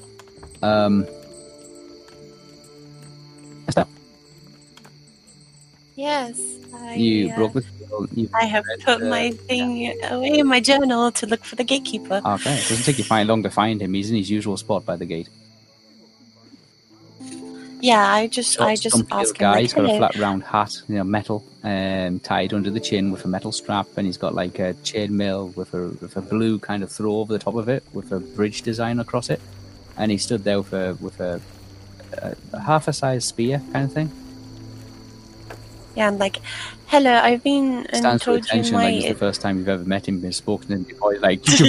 Um, 0.62 1.06
Estelle, 3.68 3.88
Yes. 5.96 6.40
I, 6.74 6.94
you 6.96 7.32
uh, 7.32 7.36
broke 7.36 7.54
the 7.54 7.62
seal. 7.62 8.28
I 8.34 8.46
have 8.46 8.64
put 8.86 9.02
uh, 9.02 9.06
my 9.06 9.32
thing 9.32 10.00
away 10.04 10.40
in 10.40 10.48
my 10.48 10.60
journal 10.60 11.12
to 11.12 11.26
look 11.26 11.44
for 11.44 11.56
the 11.56 11.64
gatekeeper. 11.64 12.22
Okay, 12.24 12.54
it 12.54 12.70
doesn't 12.70 12.84
take 12.84 12.98
you 12.98 13.04
fine 13.04 13.28
long 13.28 13.44
to 13.44 13.50
find 13.50 13.82
him. 13.82 13.94
He's 13.94 14.10
in 14.10 14.18
his 14.18 14.30
usual 14.30 14.58
spot 14.58 14.86
by 14.86 14.96
the 14.96 15.06
gate. 15.06 15.30
Yeah, 17.80 18.12
I 18.12 18.28
just 18.28 18.60
I 18.60 18.76
just 18.76 19.04
ask 19.12 19.36
him 19.36 19.40
guy. 19.40 19.52
like, 19.52 19.62
he's 19.62 19.74
got 19.74 19.86
a 19.86 19.98
flat 19.98 20.16
round 20.18 20.44
hat, 20.44 20.82
you 20.88 20.96
know, 20.96 21.04
metal, 21.04 21.44
um, 21.64 22.20
tied 22.20 22.54
under 22.54 22.72
the 22.72 22.80
chin 22.80 23.12
with 23.12 23.24
a 23.26 23.28
metal 23.28 23.52
strap, 23.52 23.88
and 23.98 24.08
he's 24.08 24.18
got 24.18 24.34
like 24.34 24.58
a 24.60 24.74
chainmail 24.84 25.56
with 25.56 25.74
a 25.74 25.90
with 26.02 26.18
a 26.18 26.22
blue 26.22 26.58
kind 26.60 26.82
of 26.84 26.92
throw 26.92 27.18
over 27.18 27.32
the 27.32 27.40
top 27.40 27.56
of 27.56 27.70
it 27.70 27.84
with 27.94 28.12
a 28.12 28.20
bridge 28.20 28.64
design 28.64 29.00
across 29.00 29.30
it, 29.30 29.40
and 29.98 30.12
he 30.12 30.18
stood 30.18 30.44
there 30.44 30.60
with 30.60 30.74
a 30.74 30.98
with 31.00 31.20
a, 31.20 31.42
a, 32.54 32.62
half 32.62 32.88
a 32.88 32.94
size 32.94 33.26
spear 33.26 33.62
kind 33.72 33.86
of 33.86 33.94
thing. 33.94 34.12
Yeah, 35.96 36.08
I'm 36.08 36.18
like, 36.20 36.38
hello. 36.88 37.12
I've 37.12 37.44
been 37.44 37.88
and 37.88 37.98
Stands 37.98 38.24
for 38.24 38.36
attention 38.36 38.76
like 38.76 38.96
it's 38.96 39.08
the 39.08 39.16
first 39.16 39.42
time 39.42 39.58
you've 39.58 39.70
ever 39.70 39.84
met 39.84 40.08
him, 40.08 40.20
been 40.20 40.32
spoken 40.32 40.68
to 40.70 40.78
before. 40.78 41.18
Like, 41.18 41.42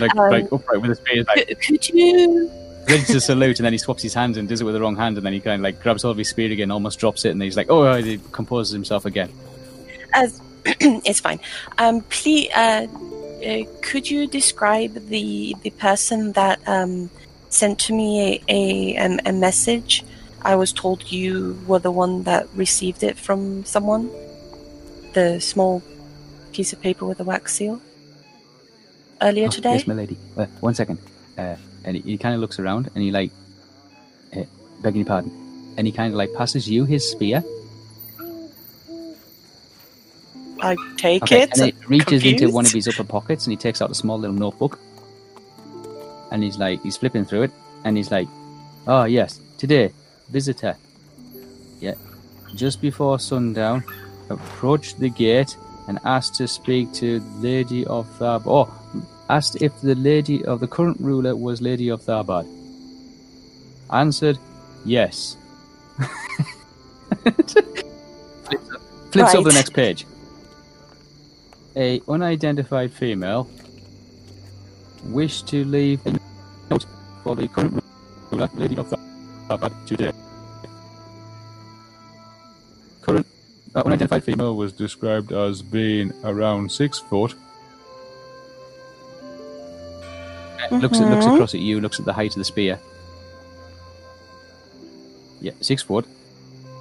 like, 0.00 0.16
Um, 0.16 0.30
like 0.30 0.52
upright 0.52 0.80
with 0.80 0.90
a 0.92 0.94
spear, 0.94 1.24
like 1.24 1.48
could, 1.48 1.60
could 1.60 1.88
you? 1.88 2.50
ready 2.88 3.02
to 3.04 3.20
salute, 3.20 3.58
and 3.58 3.66
then 3.66 3.72
he 3.72 3.78
swaps 3.78 4.02
his 4.02 4.14
hands 4.14 4.36
and 4.36 4.48
does 4.48 4.60
it 4.60 4.64
with 4.64 4.74
the 4.74 4.80
wrong 4.80 4.96
hand, 4.96 5.16
and 5.16 5.26
then 5.26 5.32
he 5.32 5.40
kind 5.40 5.60
of 5.60 5.62
like 5.62 5.82
grabs 5.82 6.02
hold 6.02 6.12
of 6.12 6.18
his 6.18 6.28
spear 6.28 6.50
again, 6.52 6.70
almost 6.70 6.98
drops 6.98 7.24
it, 7.24 7.30
and 7.30 7.42
he's 7.42 7.56
like, 7.56 7.68
oh, 7.70 7.94
he 7.94 8.20
composes 8.32 8.72
himself 8.72 9.04
again. 9.04 9.32
As 10.12 10.40
it's 10.64 11.20
fine. 11.20 11.40
Um, 11.78 12.02
please, 12.02 12.50
uh, 12.54 12.86
uh, 13.44 13.62
could 13.82 14.08
you 14.08 14.26
describe 14.26 14.94
the 15.08 15.56
the 15.62 15.70
person 15.70 16.32
that 16.32 16.60
um 16.66 17.10
sent 17.48 17.78
to 17.80 17.92
me 17.94 18.40
a 18.48 18.52
a, 18.52 18.96
um, 18.98 19.20
a 19.24 19.32
message? 19.32 20.04
I 20.42 20.54
was 20.56 20.72
told 20.72 21.10
you 21.10 21.58
were 21.66 21.78
the 21.80 21.90
one 21.90 22.22
that 22.24 22.46
received 22.54 23.02
it 23.02 23.18
from 23.18 23.64
someone. 23.64 24.10
The 25.14 25.40
small 25.40 25.82
piece 26.52 26.72
of 26.72 26.80
paper 26.80 27.04
with 27.04 27.20
a 27.20 27.24
wax 27.24 27.54
seal. 27.54 27.80
Earlier 29.20 29.46
Oh, 29.46 29.50
today. 29.50 29.72
Yes, 29.72 29.86
my 29.86 29.94
lady. 29.94 30.16
Uh, 30.36 30.46
one 30.60 30.74
second. 30.74 30.98
Uh, 31.38 31.56
and 31.84 31.96
he, 31.96 32.02
he 32.02 32.18
kind 32.18 32.34
of 32.34 32.40
looks 32.40 32.58
around 32.58 32.90
and 32.94 33.02
he 33.02 33.10
like, 33.10 33.30
uh, 34.36 34.42
begging 34.82 35.00
your 35.00 35.06
pardon, 35.06 35.32
and 35.76 35.86
he 35.86 35.92
kind 35.92 36.12
of 36.12 36.16
like 36.18 36.32
passes 36.34 36.68
you 36.68 36.84
his 36.84 37.08
spear. 37.08 37.42
I 40.60 40.76
take 40.96 41.22
Okay, 41.24 41.42
it. 41.42 41.50
and 41.58 41.68
it 41.68 41.88
reaches 41.88 42.24
into 42.24 42.50
one 42.50 42.64
of 42.66 42.72
his 42.72 42.88
upper 42.88 43.04
pockets 43.04 43.46
and 43.46 43.52
he 43.52 43.56
takes 43.56 43.82
out 43.82 43.90
a 43.90 43.94
small 43.94 44.18
little 44.18 44.36
notebook. 44.36 44.78
And 46.30 46.42
he's 46.42 46.58
like, 46.58 46.82
he's 46.82 46.96
flipping 46.96 47.24
through 47.24 47.42
it, 47.42 47.50
and 47.84 47.96
he's 47.96 48.10
like, 48.10 48.28
"Oh 48.86 49.04
yes, 49.04 49.40
today, 49.58 49.92
visitor. 50.30 50.76
Yeah, 51.80 51.94
just 52.54 52.80
before 52.80 53.18
sundown, 53.18 53.84
approached 54.30 54.98
the 54.98 55.10
gate 55.10 55.56
and 55.88 55.98
asked 56.04 56.34
to 56.36 56.48
speak 56.48 56.92
to 56.94 57.20
Lady 57.38 57.86
of 57.86 58.06
Tharbad. 58.18 58.42
Oh, 58.46 58.68
asked 59.28 59.62
if 59.62 59.80
the 59.80 59.94
lady 59.94 60.44
of 60.44 60.60
the 60.60 60.66
current 60.66 60.98
ruler 61.00 61.34
was 61.36 61.60
Lady 61.60 61.88
of 61.88 62.02
Tharbad. 62.02 62.46
Answered, 63.92 64.38
yes. 64.84 65.36
flips 67.22 67.54
flips 69.10 69.34
over 69.34 69.48
the 69.48 69.54
next 69.54 69.72
page. 69.72 70.06
A 71.76 72.00
unidentified 72.08 72.92
female 72.92 73.48
wished 75.12 75.48
to 75.48 75.64
leave 75.64 76.04
a 76.06 76.18
note 76.70 76.86
for 77.22 77.36
the 77.36 77.48
current 77.48 77.82
ruler, 78.30 78.48
Lady 78.54 78.76
of 78.76 78.88
Tharbad, 79.48 79.72
today. 79.86 80.12
Current 83.02 83.26
uh, 83.74 83.82
unidentified 83.84 84.24
female 84.24 84.56
was 84.56 84.72
described 84.72 85.32
as 85.32 85.62
being 85.62 86.12
around 86.24 86.70
six 86.70 86.98
foot. 86.98 87.34
Uh, 90.70 90.76
Looks 90.76 91.00
at, 91.00 91.08
looks 91.08 91.26
across 91.26 91.54
at 91.54 91.60
you. 91.60 91.80
Looks 91.80 92.00
at 92.00 92.06
the 92.06 92.12
height 92.12 92.32
of 92.32 92.38
the 92.38 92.44
spear. 92.44 92.78
Yeah, 95.40 95.52
six 95.60 95.82
foot. 95.82 96.06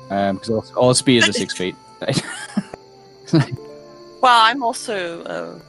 Um, 0.10 0.38
because 0.38 0.50
all, 0.50 0.66
all 0.76 0.94
spears 0.94 1.30
are 1.30 1.34
six 1.34 1.54
feet. 1.58 1.76
Well, 4.26 4.42
I'm 4.44 4.64
also. 4.64 5.22
Uh, 5.22 5.60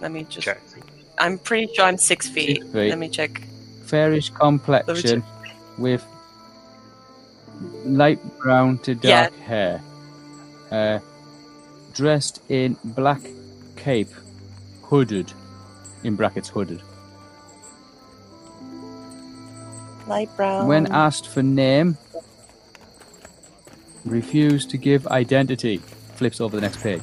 let 0.00 0.12
me 0.12 0.22
just. 0.22 0.42
checked. 0.42 0.76
I'm 1.20 1.38
pretty 1.38 1.72
sure 1.74 1.84
I'm 1.84 1.98
six 1.98 2.28
feet. 2.28 2.62
Six 2.62 2.72
feet. 2.72 2.88
Let 2.88 2.98
me 2.98 3.08
check. 3.10 3.42
Fairish 3.84 4.30
complexion 4.34 5.22
with 5.76 6.02
light 7.84 8.18
brown 8.38 8.78
to 8.78 8.94
dark 8.94 9.36
hair. 9.40 9.82
Uh, 10.70 11.00
dressed 11.92 12.40
in 12.48 12.76
black 12.84 13.20
cape, 13.76 14.08
hooded. 14.82 15.32
In 16.04 16.16
brackets, 16.16 16.48
hooded. 16.48 16.80
Light 20.06 20.34
brown. 20.36 20.66
When 20.68 20.90
asked 20.90 21.28
for 21.28 21.42
name, 21.42 21.98
refused 24.06 24.70
to 24.70 24.78
give 24.78 25.06
identity. 25.08 25.78
Flips 26.14 26.40
over 26.40 26.56
the 26.56 26.62
next 26.62 26.80
page. 26.80 27.02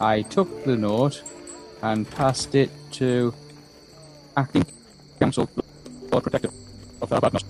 I 0.00 0.22
took 0.22 0.64
the 0.64 0.76
note 0.76 1.22
and 1.82 2.08
passed 2.10 2.54
it 2.54 2.70
to 2.92 3.34
acting 4.36 4.64
council 5.20 5.48
Lord 6.10 6.22
Protector 6.22 6.50
of 7.02 7.10
Tharbad 7.10 7.42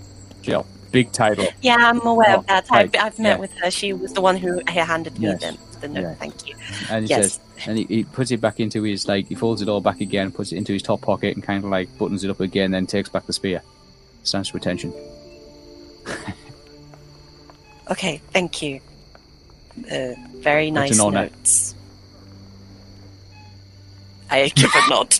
Jail. 0.42 0.66
Big 0.92 1.12
title. 1.12 1.46
Yeah, 1.62 1.76
I'm 1.76 2.00
aware 2.06 2.36
Oh, 2.36 2.38
of 2.38 2.46
that. 2.46 2.66
I've, 2.70 2.94
I've 2.98 3.18
met 3.18 3.36
yeah. 3.36 3.36
with 3.38 3.52
her. 3.58 3.70
She 3.70 3.92
was 3.92 4.12
the 4.12 4.20
one 4.20 4.36
who 4.36 4.60
handed 4.66 5.18
me 5.18 5.26
Yes, 5.28 5.40
the, 5.40 5.80
the 5.80 5.88
note. 5.88 6.00
yes. 6.02 6.18
Thank 6.18 6.48
you. 6.48 6.54
And 6.90 7.04
he 7.04 7.10
Yes. 7.10 7.32
says, 7.34 7.40
and 7.66 7.78
he, 7.78 7.84
he 7.84 8.04
puts 8.04 8.30
it 8.30 8.40
back 8.40 8.60
into 8.60 8.82
his 8.82 9.06
like 9.08 9.26
he 9.28 9.34
folds 9.34 9.62
it 9.62 9.68
all 9.68 9.80
back 9.80 10.00
again, 10.00 10.30
puts 10.30 10.52
it 10.52 10.56
into 10.56 10.72
his 10.72 10.82
top 10.82 11.00
pocket, 11.02 11.34
and 11.34 11.42
kind 11.42 11.64
of 11.64 11.70
like 11.70 11.88
buttons 11.98 12.22
it 12.24 12.30
up 12.30 12.40
again, 12.40 12.70
then 12.70 12.86
takes 12.86 13.08
back 13.08 13.26
the 13.26 13.32
spear. 13.32 13.62
Stands 14.22 14.50
to 14.50 14.56
attention. 14.56 14.92
Okay, 17.90 18.20
thank 18.32 18.62
you. 18.62 18.80
Uh, 19.90 20.14
very 20.38 20.70
nice 20.70 20.98
notes. 20.98 21.74
I 24.30 24.48
give 24.48 24.70
a 24.74 24.90
nod. 24.90 25.12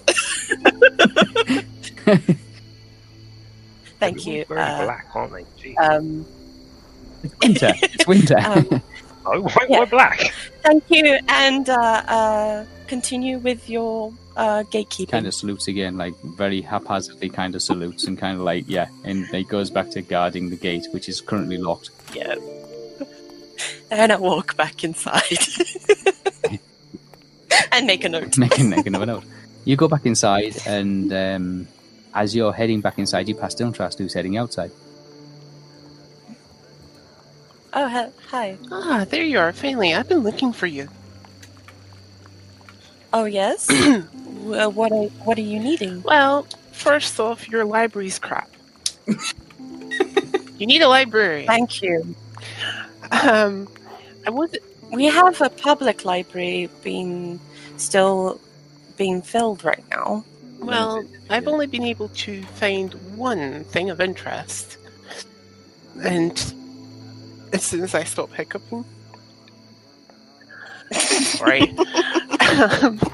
Thank 3.99 4.27
you. 4.27 4.43
Everyone's 4.43 4.49
wearing 4.51 4.73
Uh, 4.81 4.85
black, 4.85 5.07
aren't 5.15 5.33
they? 5.33 5.45
Gee. 5.63 5.77
um, 5.79 6.27
It's 7.23 7.35
winter. 7.43 7.73
it's 7.83 8.07
winter. 8.07 8.39
um, 8.45 8.83
oh, 9.27 9.41
why, 9.43 9.67
yeah. 9.69 9.79
why 9.81 9.85
black? 9.87 10.33
thank 10.63 10.85
you, 10.91 11.19
and 11.29 11.69
uh, 11.69 11.75
uh, 12.07 12.65
continue 12.89 13.39
with 13.39 13.69
your 13.71 14.13
uh, 14.37 14.63
gatekeeping. 14.65 15.09
kind 15.11 15.27
of 15.27 15.33
salutes 15.35 15.67
again, 15.69 15.97
like 15.97 16.15
very 16.23 16.61
haphazardly 16.61 17.29
kind 17.31 17.55
of 17.55 17.63
salutes 17.63 18.05
and 18.05 18.19
kind 18.19 18.37
of 18.37 18.43
like, 18.45 18.65
yeah, 18.69 18.89
and 19.05 19.27
he 19.29 19.45
goes 19.45 19.71
back 19.71 19.91
to 19.91 20.03
guarding 20.03 20.51
the 20.51 20.57
gate, 20.57 20.87
which 20.93 21.09
is 21.09 21.21
currently 21.21 21.57
locked. 21.59 21.91
Yeah. 22.15 22.35
And 23.91 24.11
I 24.13 24.17
walk 24.17 24.57
back 24.57 24.83
inside 24.85 25.39
and 27.73 27.87
make 27.87 28.05
a 28.05 28.09
note. 28.09 28.37
Make 28.39 28.59
a, 28.59 28.65
make 28.65 28.87
another 28.87 29.07
note. 29.07 29.25
You 29.65 29.77
go 29.77 29.89
back 29.89 30.07
inside, 30.07 30.57
and 30.67 31.13
um, 31.13 31.69
as 32.15 32.35
you're 32.35 32.53
heading 32.53 32.81
back 32.81 32.99
inside, 32.99 33.29
you 33.29 33.35
pass 33.35 33.55
Dilmtrast, 33.55 33.99
who's 33.99 34.15
heading 34.15 34.37
outside. 34.37 34.71
Oh, 37.73 37.89
he- 37.89 38.27
hi. 38.29 38.57
Ah, 38.71 39.05
there 39.09 39.25
you 39.25 39.39
are, 39.39 39.53
finally. 39.53 39.95
I've 39.95 40.09
been 40.09 40.21
looking 40.21 40.53
for 40.53 40.67
you. 40.67 40.89
Oh, 43.13 43.25
yes. 43.25 43.69
well, 44.43 44.73
what 44.73 44.93
are 44.93 45.05
what 45.25 45.39
are 45.39 45.43
you 45.43 45.59
needing? 45.61 46.03
Well, 46.03 46.47
first 46.73 47.19
off, 47.21 47.49
your 47.49 47.65
library's 47.65 48.19
crap. 48.19 48.49
you 50.59 50.67
need 50.67 50.83
a 50.83 50.89
library. 50.89 51.47
Thank 51.47 51.83
you. 51.83 52.15
Um, 53.11 53.69
I 54.27 54.31
was 54.31 54.55
We 54.91 55.07
have 55.07 55.41
a 55.41 55.51
public 55.51 56.05
library 56.05 56.69
being 56.83 57.41
still 57.77 58.41
being 58.97 59.23
filled 59.23 59.65
right 59.65 59.85
now. 59.91 60.25
well. 60.61 61.05
I've 61.29 61.49
only 61.49 61.67
been 61.67 61.83
able 61.85 62.09
to 62.09 62.43
find 62.43 62.95
one 63.17 63.65
thing 63.65 63.91
of 63.91 64.01
interest, 64.01 64.79
and 66.03 66.33
as 67.53 67.65
soon 67.65 67.83
as 67.83 67.95
I 67.95 68.05
stop 68.05 68.33
hiccuping, 68.33 68.85
sorry. 70.93 71.75
um, 72.83 73.01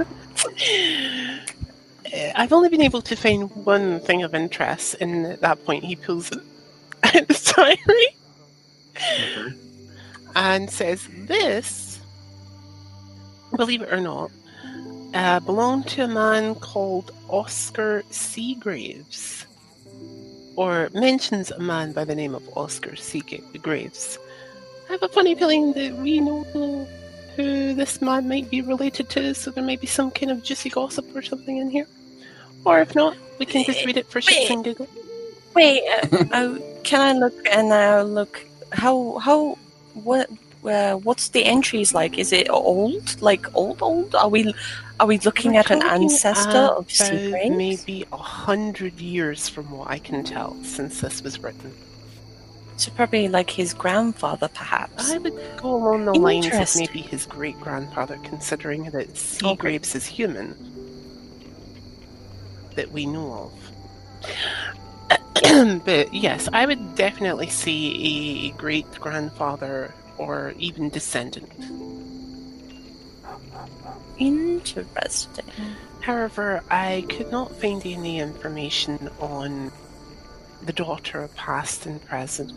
I've 2.34 2.52
only 2.52 2.68
been 2.68 2.82
able 2.82 3.02
to 3.02 3.16
find 3.16 3.50
one 3.64 4.00
thing 4.00 4.22
of 4.22 4.34
interest, 4.34 4.96
and 5.00 5.26
at 5.26 5.40
that 5.40 5.64
point, 5.64 5.84
he 5.84 5.96
pulls 5.96 6.30
it 6.30 6.42
out 7.02 7.16
of 7.16 7.28
the 7.28 7.52
diary 7.56 8.06
and 10.36 10.70
says, 10.70 11.08
"This, 11.26 11.98
believe 13.56 13.82
it 13.82 13.92
or 13.92 14.00
not, 14.00 14.30
uh, 15.14 15.40
belonged 15.40 15.86
to 15.88 16.04
a 16.04 16.08
man 16.08 16.54
called 16.54 17.12
Oscar 17.28 18.02
Seagraves, 18.10 19.46
or 20.56 20.90
mentions 20.94 21.50
a 21.50 21.58
man 21.58 21.92
by 21.92 22.04
the 22.04 22.14
name 22.14 22.34
of 22.34 22.42
Oscar 22.56 22.96
Seagraves. 22.96 24.18
I 24.88 24.92
have 24.92 25.02
a 25.02 25.08
funny 25.08 25.34
feeling 25.34 25.72
that 25.74 25.94
we 25.94 26.20
know 26.20 26.44
who 27.36 27.74
this 27.74 28.02
man 28.02 28.28
might 28.28 28.50
be 28.50 28.60
related 28.60 29.08
to, 29.10 29.34
so 29.34 29.50
there 29.50 29.64
may 29.64 29.76
be 29.76 29.86
some 29.86 30.10
kind 30.10 30.30
of 30.30 30.42
juicy 30.42 30.70
gossip 30.70 31.14
or 31.14 31.22
something 31.22 31.56
in 31.56 31.70
here. 31.70 31.86
Or 32.64 32.80
if 32.80 32.94
not, 32.94 33.16
we 33.38 33.46
can 33.46 33.64
just 33.64 33.84
read 33.84 33.96
it 33.96 34.06
for 34.06 34.20
shits 34.20 34.50
and 34.50 34.64
giggles. 34.64 34.88
Wait, 35.54 35.82
uh, 35.88 36.24
oh, 36.32 36.62
can 36.84 37.00
I 37.00 37.12
look 37.18 37.34
and 37.50 37.72
uh, 37.72 38.02
look 38.02 38.44
how 38.72 39.18
how 39.18 39.58
what 39.94 40.30
uh, 40.64 40.94
what's 40.94 41.28
the 41.30 41.44
entries 41.44 41.94
like? 41.94 42.18
Is 42.18 42.32
it 42.32 42.48
old? 42.48 43.20
Like 43.20 43.46
old 43.54 43.82
old? 43.82 44.14
Are 44.14 44.28
we 44.28 44.54
are 45.02 45.06
we 45.06 45.18
looking 45.18 45.54
We're 45.54 45.58
at 45.58 45.70
an 45.72 45.82
ancestor 45.82 46.58
of 46.58 46.88
Seagraves? 46.88 47.56
Maybe 47.56 48.06
a 48.12 48.16
hundred 48.16 49.00
years 49.00 49.48
from 49.48 49.68
what 49.72 49.90
I 49.90 49.98
can 49.98 50.22
tell 50.22 50.54
since 50.62 51.00
this 51.00 51.22
was 51.24 51.40
written. 51.40 51.74
So 52.76 52.92
probably 52.92 53.26
like 53.26 53.50
his 53.50 53.74
grandfather, 53.74 54.46
perhaps. 54.46 55.10
I 55.10 55.18
would 55.18 55.34
go 55.56 55.74
along 55.74 56.04
the 56.04 56.14
lines 56.14 56.46
of 56.46 56.76
maybe 56.76 57.00
his 57.00 57.26
great 57.26 57.58
grandfather, 57.58 58.16
considering 58.22 58.84
that 58.90 59.16
Seagraves 59.16 59.96
is 59.96 60.06
human. 60.06 60.54
That 62.76 62.92
we 62.92 63.04
know 63.04 63.50
of. 64.22 64.32
but 65.84 66.14
yes, 66.14 66.48
I 66.52 66.64
would 66.64 66.94
definitely 66.94 67.48
see 67.48 68.50
a 68.50 68.56
great 68.56 68.88
grandfather 68.92 69.92
or 70.16 70.54
even 70.58 70.90
descendant. 70.90 71.50
Interesting. 74.18 75.44
However, 76.00 76.62
I 76.70 77.04
could 77.08 77.30
not 77.30 77.54
find 77.60 77.84
any 77.86 78.18
information 78.18 79.08
on 79.20 79.70
the 80.64 80.72
daughter 80.72 81.28
past 81.36 81.86
and 81.86 82.04
present, 82.04 82.52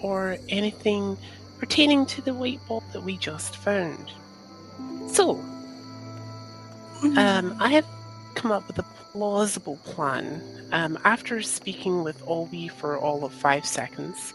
or 0.00 0.36
anything 0.48 1.16
pertaining 1.58 2.06
to 2.06 2.22
the 2.22 2.34
white 2.34 2.60
ball 2.66 2.82
that 2.92 3.02
we 3.02 3.16
just 3.16 3.56
found. 3.56 4.10
So, 5.08 5.40
um, 7.16 7.56
I 7.60 7.70
have 7.70 7.86
come 8.34 8.52
up 8.52 8.66
with 8.66 8.78
a 8.78 8.82
plausible 9.12 9.76
plan. 9.84 10.42
Um, 10.72 10.98
after 11.04 11.40
speaking 11.42 12.02
with 12.02 12.20
Olby 12.26 12.70
for 12.70 12.98
all 12.98 13.24
of 13.24 13.32
five 13.32 13.64
seconds, 13.64 14.34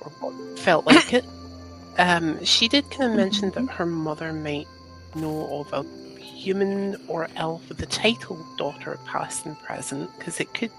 or 0.00 0.10
what 0.20 0.58
felt 0.58 0.86
like 0.86 1.12
it, 1.12 1.24
um, 1.98 2.42
she 2.44 2.68
did 2.68 2.90
kind 2.90 3.10
of 3.10 3.16
mention 3.16 3.50
that 3.50 3.66
her 3.74 3.86
mother 3.86 4.32
might 4.32 4.68
know 5.14 5.64
of 5.72 5.72
a 5.72 6.20
human 6.20 6.96
or 7.08 7.28
elf 7.36 7.68
with 7.68 7.78
the 7.78 7.86
title 7.86 8.46
Daughter 8.56 8.98
Past 9.06 9.46
and 9.46 9.58
Present, 9.60 10.10
because 10.18 10.40
it 10.40 10.52
could 10.54 10.72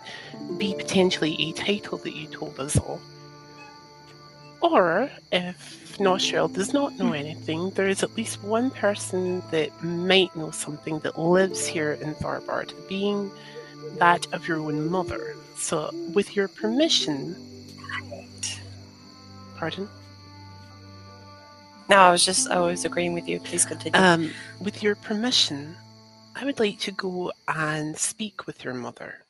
be 0.58 0.74
potentially 0.74 1.36
a 1.40 1.52
title 1.54 1.98
that 2.00 2.16
you 2.16 2.28
told 2.28 2.60
us 2.60 2.78
of. 2.78 3.00
Or, 4.62 5.10
if 5.32 5.98
Nostriel 5.98 6.52
does 6.54 6.74
not 6.74 6.98
know 6.98 7.14
anything, 7.14 7.72
there 7.72 7.88
is 7.88 8.04
at 8.04 8.16
least 8.16 8.44
one 8.44 8.70
person 8.72 9.42
that 9.52 9.84
might 9.84 10.36
know 10.36 10.52
something 10.52 11.00
that 11.00 11.20
lives 11.20 11.66
here 11.66 11.94
in 11.94 12.14
Tharbad, 12.16 12.72
being 12.88 13.32
that 13.98 14.32
of 14.34 14.48
your 14.48 14.60
own 14.60 14.90
mother. 14.90 15.36
So, 15.56 15.92
with 16.14 16.36
your 16.36 16.48
permission. 16.48 17.36
Pardon? 19.58 19.88
No, 21.92 21.98
I 21.98 22.12
was 22.12 22.24
just 22.24 22.50
I 22.50 22.58
was 22.58 22.86
agreeing 22.86 23.12
with 23.12 23.28
you. 23.28 23.42
Please 23.42 23.66
continue. 23.66 24.00
Um, 24.00 24.32
with 24.62 24.82
your 24.82 24.96
permission, 24.96 25.76
I 26.38 26.46
would 26.46 26.58
like 26.58 26.80
to 26.88 26.92
go 26.94 27.34
and 27.50 27.98
speak 27.98 28.48
with 28.48 28.64
your 28.64 28.74
mother. 28.74 29.26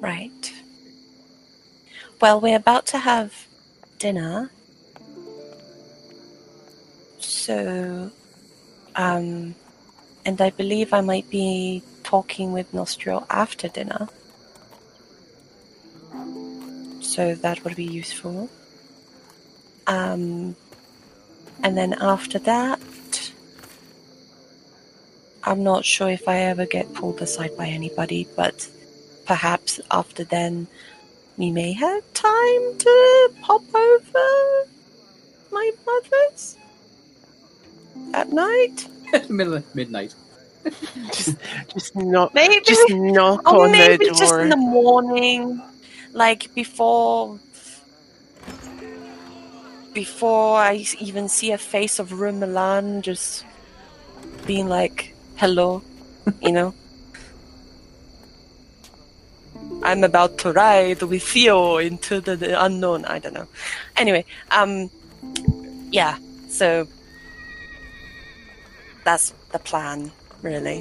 Right. 0.00 0.54
Well, 2.18 2.40
we're 2.40 2.56
about 2.56 2.86
to 2.86 2.98
have 2.98 3.46
dinner. 3.98 4.50
So, 7.18 8.10
um, 8.96 9.54
and 10.24 10.40
I 10.40 10.48
believe 10.48 10.94
I 10.94 11.02
might 11.02 11.28
be 11.28 11.82
talking 12.04 12.54
with 12.54 12.72
Nostriel 12.72 13.26
after 13.28 13.68
dinner. 13.68 14.08
So 17.02 17.34
that 17.34 17.62
would 17.64 17.76
be 17.76 17.84
useful. 17.84 18.48
Um, 19.86 20.56
and 21.62 21.76
then 21.76 21.94
after 22.00 22.38
that, 22.40 22.80
I'm 25.44 25.62
not 25.62 25.84
sure 25.84 26.08
if 26.08 26.26
I 26.26 26.38
ever 26.38 26.66
get 26.66 26.92
pulled 26.94 27.20
aside 27.20 27.56
by 27.56 27.66
anybody, 27.66 28.26
but 28.36 28.68
perhaps 29.26 29.80
after 29.90 30.24
then 30.24 30.66
we 31.36 31.50
may 31.50 31.72
have 31.72 32.02
time 32.14 32.78
to 32.78 33.30
pop 33.42 33.62
over 33.74 34.68
my 35.52 35.70
mother's 35.86 36.56
at 38.14 38.32
night. 38.32 38.88
Middle 39.28 39.62
midnight. 39.74 40.14
Just, 41.12 41.36
just 41.68 41.94
knock, 41.94 42.32
Maybe, 42.34 42.60
just 42.64 42.88
knock 42.88 43.52
or 43.52 43.66
on 43.66 43.72
maybe 43.72 44.06
the 44.06 44.14
just 44.14 44.40
in 44.40 44.48
the 44.48 44.56
morning, 44.56 45.62
like 46.12 46.54
before. 46.54 47.38
Before 49.94 50.58
I 50.58 50.84
even 51.00 51.28
see 51.28 51.52
a 51.52 51.58
face 51.58 51.98
of 51.98 52.10
Rumelan, 52.10 53.00
just 53.02 53.44
being 54.46 54.68
like, 54.68 55.14
"Hello," 55.36 55.82
you 56.42 56.52
know. 56.52 56.74
I'm 59.84 60.02
about 60.02 60.38
to 60.38 60.52
ride 60.52 61.02
with 61.02 61.36
you 61.36 61.78
into 61.78 62.20
the, 62.20 62.36
the 62.36 62.64
unknown. 62.64 63.04
I 63.04 63.18
don't 63.18 63.34
know. 63.34 63.46
Anyway, 63.96 64.24
um, 64.50 64.90
yeah. 65.90 66.18
So 66.48 66.88
that's 69.04 69.34
the 69.52 69.58
plan, 69.58 70.10
really. 70.42 70.80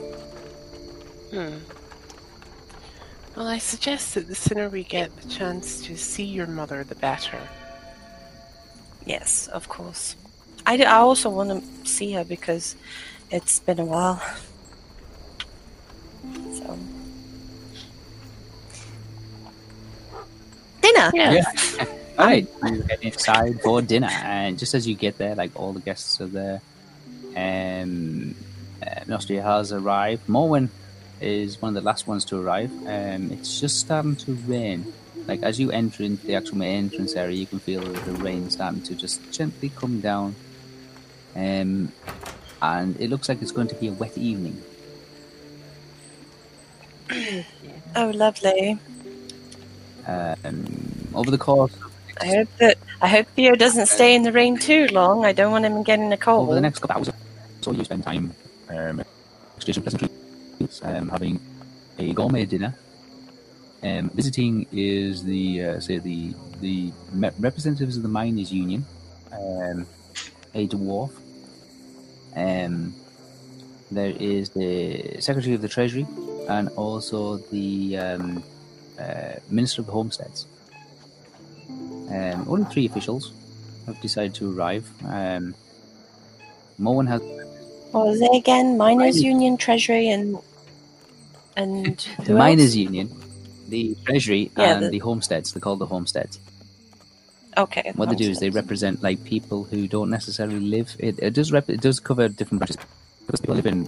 Hmm. 1.32 1.58
Well, 3.36 3.47
I 3.47 3.58
suggest 3.58 4.15
that 4.15 4.28
the 4.28 4.36
sooner 4.36 4.69
we 4.69 4.84
get 4.84 5.15
the 5.17 5.28
chance 5.28 5.82
to 5.86 5.97
see 5.97 6.23
your 6.23 6.47
mother, 6.47 6.84
the 6.84 6.95
better. 6.95 7.39
Yes, 9.05 9.47
of 9.47 9.67
course. 9.67 10.15
I, 10.65 10.77
I 10.77 10.97
also 10.97 11.29
want 11.29 11.49
to 11.49 11.89
see 11.89 12.13
her 12.13 12.23
because 12.23 12.75
it's 13.31 13.59
been 13.59 13.79
a 13.79 13.85
while. 13.85 14.21
So. 16.53 16.77
Dinner! 20.81 21.11
Yeah. 21.13 21.43
All 22.17 22.27
right, 22.27 22.47
you 22.63 22.81
head 22.83 22.99
inside 23.01 23.59
for 23.61 23.81
dinner, 23.81 24.09
and 24.11 24.59
just 24.59 24.75
as 24.75 24.87
you 24.87 24.93
get 24.93 25.17
there, 25.17 25.33
like 25.33 25.49
all 25.55 25.73
the 25.73 25.79
guests 25.79 26.21
are 26.21 26.27
there, 26.27 26.61
um, 27.35 28.35
uh, 28.83 28.99
Nostria 29.07 29.41
has 29.41 29.71
arrived. 29.71 30.27
Morwen 30.27 30.69
is 31.19 31.59
one 31.59 31.75
of 31.75 31.83
the 31.83 31.85
last 31.85 32.07
ones 32.07 32.23
to 32.25 32.39
arrive. 32.39 32.71
Um, 32.85 33.31
it's 33.31 33.59
just 33.59 33.79
starting 33.79 34.15
to 34.17 34.33
rain. 34.45 34.93
Like 35.27 35.43
as 35.43 35.59
you 35.59 35.71
enter 35.71 36.03
into 36.03 36.25
the 36.25 36.36
actual 36.36 36.57
main 36.57 36.86
entrance 36.86 37.15
area, 37.15 37.36
you 37.36 37.45
can 37.45 37.59
feel 37.59 37.81
the 37.81 38.13
rain 38.13 38.49
starting 38.49 38.81
to 38.83 38.95
just 38.95 39.31
gently 39.31 39.69
come 39.75 40.01
down. 40.01 40.36
Um, 41.36 41.91
and 42.62 42.99
it 42.99 43.09
looks 43.09 43.29
like 43.29 43.41
it's 43.41 43.51
going 43.51 43.67
to 43.67 43.75
be 43.75 43.88
a 43.88 43.93
wet 43.93 44.17
evening. 44.17 44.62
Oh, 47.95 48.09
lovely. 48.09 48.79
Um, 50.07 50.65
over 51.13 51.29
the 51.29 51.38
course 51.38 51.71
I 52.21 52.27
hope 52.27 52.49
that 52.59 52.77
I 53.01 53.07
hope 53.07 53.27
Theo 53.36 53.55
doesn't 53.55 53.88
stay 53.88 54.15
in 54.15 54.23
the 54.23 54.31
rain 54.31 54.57
too 54.57 54.88
long. 54.88 55.25
I 55.25 55.33
don't 55.33 55.51
want 55.51 55.65
him 55.65 55.83
getting 55.83 56.12
a 56.13 56.17
cold. 56.17 56.47
over 56.47 56.55
the 56.55 56.62
next 56.62 56.79
couple 56.79 57.01
of 57.01 57.09
hours, 57.09 57.15
so 57.62 57.71
you 57.71 57.83
spend 57.83 58.03
time 58.03 58.33
um, 58.69 59.03
exchanging 59.57 59.83
pleasantries, 59.83 60.81
um, 60.83 61.09
having 61.09 61.39
a 61.97 62.13
gourmet 62.13 62.45
dinner. 62.45 62.75
Um, 63.83 64.09
visiting 64.11 64.65
is 64.71 65.23
the 65.23 65.63
uh, 65.63 65.79
say 65.79 65.97
the 65.99 66.33
the 66.61 66.93
representatives 67.39 67.97
of 67.97 68.03
the 68.03 68.09
miners' 68.09 68.51
union, 68.51 68.85
um, 69.31 69.85
a 70.53 70.67
dwarf. 70.67 71.11
Um, 72.35 72.95
there 73.91 74.11
is 74.19 74.49
the 74.49 75.19
secretary 75.19 75.53
of 75.55 75.61
the 75.61 75.67
treasury, 75.69 76.07
and 76.49 76.69
also 76.69 77.37
the 77.51 77.97
um, 77.97 78.43
uh, 78.99 79.33
minister 79.49 79.81
of 79.81 79.87
the 79.87 79.91
homesteads. 79.93 80.47
Um, 82.09 82.45
only 82.47 82.65
three 82.65 82.85
officials 82.85 83.33
have 83.85 83.99
decided 84.01 84.33
to 84.35 84.57
arrive. 84.57 84.89
Um, 85.05 85.55
Moen 86.77 87.07
has 87.07 87.21
What 87.91 88.07
was 88.07 88.21
it 88.21 88.35
again? 88.35 88.77
Miners 88.77 89.21
Union, 89.21 89.57
Treasury, 89.57 90.09
and 90.09 90.37
and 91.55 91.97
the 92.25 92.33
who 92.33 92.37
miners' 92.37 92.75
else? 92.75 92.75
union, 92.75 93.09
the 93.75 93.83
treasury, 94.05 94.43
Yeah, 94.57 94.75
and 94.75 94.83
the- 94.83 94.89
the, 94.95 94.99
homesteads. 95.09 95.47
They're 95.51 95.65
called 95.67 95.79
the 95.79 95.91
homesteads. 95.95 96.39
Okay. 97.65 97.91
What 97.95 98.09
they 98.09 98.15
do 98.15 98.29
is 98.33 98.39
they 98.39 98.49
represent 98.49 99.03
like 99.07 99.19
people 99.36 99.59
who 99.71 99.88
don't 99.88 100.09
necessarily 100.09 100.59
live. 100.75 100.95
It, 101.07 101.15
it 101.27 101.33
does 101.38 101.51
rep, 101.51 101.69
it 101.69 101.81
does 101.81 101.99
cover 101.99 102.27
different 102.27 102.59
branches 102.62 102.77
because 103.25 103.41
people 103.41 103.55
live 103.55 103.67
in 103.67 103.86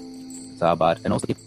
Tharbad 0.60 0.98
and 1.04 1.10
also 1.14 1.26
people 1.28 1.42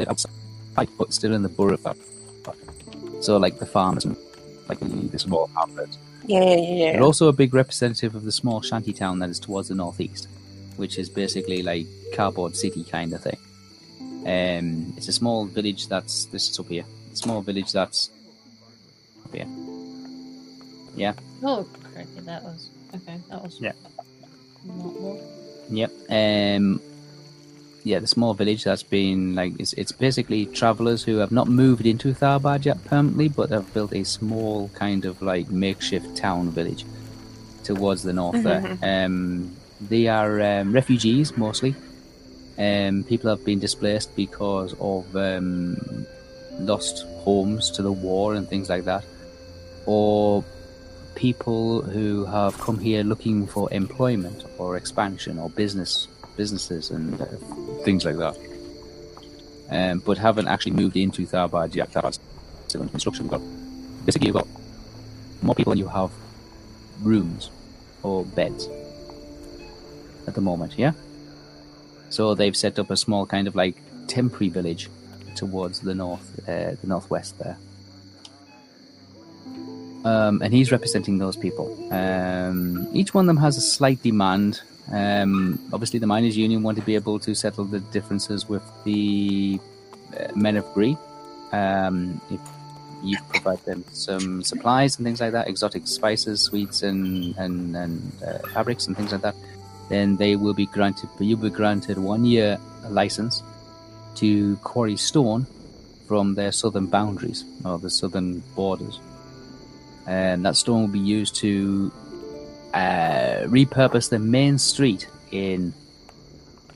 live 0.00 0.08
outside, 0.08 0.88
but 0.98 1.12
still 1.12 1.32
in 1.34 1.42
the 1.42 1.48
borough 1.48 1.74
of 1.74 1.82
Tharbad. 1.82 3.24
So 3.24 3.36
like 3.38 3.58
the 3.58 3.66
farmers 3.66 4.04
and 4.04 4.16
like 4.68 4.78
the, 4.80 4.86
the 5.14 5.18
small 5.18 5.50
hamlets. 5.56 5.98
Yeah, 6.26 6.42
yeah, 6.44 6.54
yeah. 6.80 6.92
They're 6.92 7.02
also 7.02 7.28
a 7.28 7.32
big 7.42 7.52
representative 7.54 8.14
of 8.14 8.22
the 8.24 8.32
small 8.32 8.60
shanty 8.62 8.92
town 8.92 9.18
that 9.20 9.30
is 9.30 9.40
towards 9.40 9.68
the 9.68 9.74
northeast, 9.74 10.28
which 10.76 10.98
is 10.98 11.08
basically 11.08 11.62
like 11.62 11.86
cardboard 12.14 12.54
city 12.56 12.84
kind 12.84 13.12
of 13.12 13.20
thing. 13.26 13.38
Um, 14.34 14.92
it's 14.96 15.08
a 15.08 15.12
small 15.12 15.46
village 15.46 15.88
that's 15.88 16.26
this 16.26 16.48
is 16.50 16.58
up 16.60 16.68
here. 16.68 16.84
A 17.16 17.18
small 17.18 17.40
village 17.40 17.72
that's 17.72 18.10
yeah. 19.32 19.46
Yeah. 20.94 21.14
Oh, 21.42 21.66
crikey, 21.92 22.20
that 22.20 22.42
was 22.42 22.68
okay. 22.94 23.18
That 23.30 23.42
was 23.42 23.58
Yeah. 23.58 23.72
Not 24.66 25.00
more. 25.00 25.18
Yep. 25.70 25.92
Um, 26.10 26.80
yeah, 27.84 28.00
the 28.00 28.06
small 28.06 28.34
village 28.34 28.64
that's 28.64 28.82
been 28.82 29.34
like 29.34 29.58
it's, 29.58 29.72
it's 29.72 29.92
basically 29.92 30.44
travelers 30.44 31.04
who 31.04 31.16
have 31.16 31.32
not 31.32 31.48
moved 31.48 31.86
into 31.86 32.12
Tharbad 32.12 32.66
yet 32.66 32.84
permanently, 32.84 33.28
but 33.30 33.48
have 33.48 33.72
built 33.72 33.94
a 33.94 34.04
small 34.04 34.68
kind 34.74 35.06
of 35.06 35.22
like 35.22 35.48
makeshift 35.50 36.18
town 36.18 36.50
village 36.50 36.84
towards 37.64 38.02
the 38.02 38.12
north 38.12 38.42
there. 38.42 38.76
Um, 38.82 39.56
they 39.80 40.06
are 40.06 40.42
um, 40.42 40.70
refugees 40.70 41.34
mostly. 41.38 41.74
Um, 42.58 43.04
people 43.04 43.30
have 43.30 43.42
been 43.42 43.58
displaced 43.58 44.14
because 44.16 44.74
of 44.78 45.16
um, 45.16 46.06
lost 46.58 47.04
homes 47.18 47.70
to 47.72 47.82
the 47.82 47.92
war 47.92 48.34
and 48.34 48.48
things 48.48 48.68
like 48.68 48.84
that, 48.84 49.04
or 49.86 50.44
people 51.14 51.82
who 51.82 52.24
have 52.26 52.58
come 52.58 52.78
here 52.78 53.02
looking 53.02 53.46
for 53.46 53.72
employment 53.72 54.44
or 54.58 54.76
expansion 54.76 55.38
or 55.38 55.48
business 55.50 56.08
businesses 56.36 56.90
and 56.90 57.20
uh, 57.20 57.24
things 57.84 58.04
like 58.04 58.16
that, 58.16 58.36
um, 59.70 60.02
but 60.04 60.18
haven't 60.18 60.48
actually 60.48 60.72
moved 60.72 60.96
into 60.96 61.26
Tharbad 61.26 61.74
yet. 61.74 61.90
Tharbad's 61.92 62.20
still 62.68 62.82
in 62.82 62.88
construction. 62.88 63.26
Got 63.26 63.40
basically 64.04 64.28
you've 64.28 64.36
got 64.36 64.48
more 65.42 65.54
people 65.54 65.72
than 65.72 65.78
you 65.78 65.88
have 65.88 66.10
rooms 67.02 67.50
or 68.02 68.24
beds 68.24 68.68
at 70.26 70.34
the 70.34 70.40
moment. 70.40 70.74
Yeah. 70.76 70.92
So 72.10 72.34
they've 72.34 72.56
set 72.56 72.78
up 72.78 72.90
a 72.90 72.96
small 72.96 73.26
kind 73.26 73.48
of 73.48 73.56
like 73.56 73.76
temporary 74.06 74.48
village 74.48 74.88
towards 75.36 75.80
the 75.80 75.94
north, 75.94 76.40
uh, 76.48 76.74
the 76.80 76.86
northwest 76.86 77.38
there. 77.38 77.56
Um, 80.04 80.40
and 80.40 80.52
he's 80.52 80.70
representing 80.70 81.18
those 81.18 81.36
people. 81.36 81.66
Um, 81.92 82.86
each 82.92 83.12
one 83.12 83.24
of 83.24 83.26
them 83.26 83.42
has 83.42 83.56
a 83.56 83.60
slight 83.60 84.02
demand. 84.02 84.60
Um, 84.92 85.58
obviously, 85.72 85.98
the 85.98 86.06
miners' 86.06 86.36
union 86.36 86.62
want 86.62 86.78
to 86.78 86.84
be 86.84 86.94
able 86.94 87.18
to 87.20 87.34
settle 87.34 87.64
the 87.64 87.80
differences 87.80 88.48
with 88.48 88.62
the 88.84 89.58
uh, 90.18 90.28
men 90.36 90.56
of 90.56 90.74
Bree. 90.74 90.96
Um, 91.50 92.20
if 92.30 92.40
you 93.02 93.18
provide 93.30 93.64
them 93.64 93.84
some 93.92 94.44
supplies 94.44 94.96
and 94.96 95.04
things 95.04 95.20
like 95.20 95.32
that, 95.32 95.48
exotic 95.48 95.88
spices, 95.88 96.40
sweets, 96.40 96.82
and 96.84 97.34
and, 97.36 97.76
and 97.76 98.12
uh, 98.24 98.38
fabrics 98.54 98.86
and 98.86 98.96
things 98.96 99.10
like 99.10 99.22
that, 99.22 99.34
then 99.88 100.16
they 100.16 100.36
will 100.36 100.54
be 100.54 100.66
granted. 100.66 101.10
You'll 101.18 101.38
be 101.38 101.50
granted 101.50 101.98
one 101.98 102.24
year 102.24 102.58
license 102.88 103.42
to 104.16 104.56
quarry 104.56 104.96
stone 104.96 105.46
from 106.06 106.34
their 106.34 106.52
southern 106.52 106.86
boundaries 106.86 107.44
or 107.64 107.78
the 107.78 107.90
southern 107.90 108.42
borders 108.54 109.00
and 110.06 110.44
that 110.44 110.56
stone 110.56 110.82
will 110.82 110.88
be 110.88 110.98
used 110.98 111.34
to 111.34 111.90
uh, 112.74 113.42
repurpose 113.46 114.08
the 114.08 114.18
main 114.18 114.58
street 114.58 115.08
in 115.32 115.72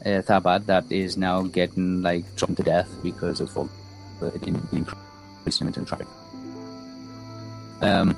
uh, 0.04 0.22
Tharbad 0.22 0.66
that 0.66 0.90
is 0.90 1.16
now 1.16 1.42
getting 1.42 2.02
like 2.02 2.24
trodden 2.36 2.56
to 2.56 2.62
death 2.62 2.88
because 3.02 3.40
of 3.40 3.56
all 3.56 3.68
the 4.18 4.32
in- 4.46 4.68
increased 4.72 5.60
in 5.60 5.84
traffic. 5.84 6.06
Um, 7.82 8.16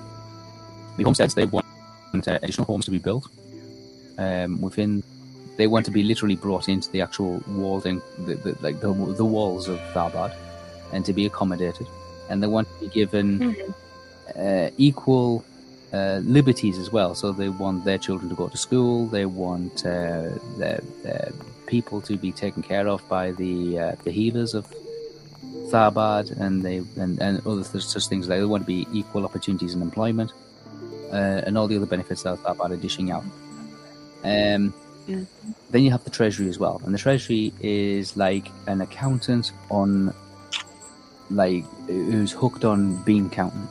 the 0.97 1.05
homesteads 1.05 1.35
they 1.35 1.47
want 1.47 1.67
uh, 2.15 2.39
additional 2.43 2.67
homes 2.67 2.85
to 2.87 2.91
be 2.91 2.99
built 2.99 3.29
um, 4.19 4.61
within. 4.61 5.03
They 5.63 5.69
want 5.69 5.87
to 5.91 5.93
be 5.93 6.03
literally 6.03 6.35
brought 6.47 6.67
into 6.69 6.91
the 6.91 7.03
actual 7.07 7.41
walls 7.47 7.87
and 7.87 8.03
the, 8.27 8.35
the, 8.35 8.53
like 8.67 8.81
the, 8.81 8.93
the 9.23 9.25
walls 9.25 9.69
of 9.69 9.79
Tharbad 9.95 10.35
and 10.93 11.05
to 11.09 11.13
be 11.13 11.25
accommodated, 11.25 11.87
and 12.29 12.43
they 12.43 12.49
want 12.49 12.67
to 12.73 12.77
be 12.81 12.89
given 12.89 13.29
uh, 14.37 14.71
equal 14.77 15.45
uh, 15.93 16.19
liberties 16.25 16.79
as 16.79 16.91
well. 16.91 17.15
So 17.15 17.31
they 17.31 17.49
want 17.49 17.85
their 17.85 18.01
children 18.07 18.29
to 18.31 18.35
go 18.35 18.49
to 18.49 18.57
school. 18.57 19.07
They 19.07 19.25
want 19.25 19.87
uh, 19.87 20.31
their, 20.59 20.81
their 21.05 21.33
people 21.67 22.01
to 22.09 22.17
be 22.17 22.33
taken 22.33 22.61
care 22.73 22.89
of 22.89 23.09
by 23.09 23.31
the 23.31 23.79
uh, 23.79 23.95
the 24.03 24.11
healers 24.11 24.53
of 24.55 24.67
Tharbad, 25.71 26.27
and 26.41 26.55
they 26.67 26.79
and, 27.03 27.23
and 27.23 27.35
other 27.47 27.63
th- 27.63 27.85
such 27.85 28.07
things. 28.09 28.29
Like 28.29 28.41
they 28.41 28.51
want 28.55 28.65
to 28.65 28.73
be 28.79 28.89
equal 28.93 29.25
opportunities 29.25 29.75
in 29.77 29.81
employment, 29.81 30.33
uh, 31.13 31.47
and 31.47 31.57
all 31.57 31.69
the 31.69 31.77
other 31.77 31.87
benefits 31.87 32.25
that 32.25 32.39
Tharbad 32.39 32.71
are 32.73 32.83
dishing 32.89 33.13
out. 33.13 33.25
Um, 34.25 34.75
Then 35.71 35.83
you 35.83 35.91
have 35.91 36.05
the 36.05 36.11
treasury 36.11 36.49
as 36.49 36.59
well, 36.59 36.81
and 36.85 36.95
the 36.95 36.99
treasury 36.99 37.53
is 37.61 38.17
like 38.17 38.49
an 38.67 38.81
accountant 38.81 39.53
on, 39.71 40.15
like 41.31 41.65
who's 41.87 42.33
hooked 42.33 42.65
on 42.65 43.03
bean 43.03 43.31
counting. 43.31 43.69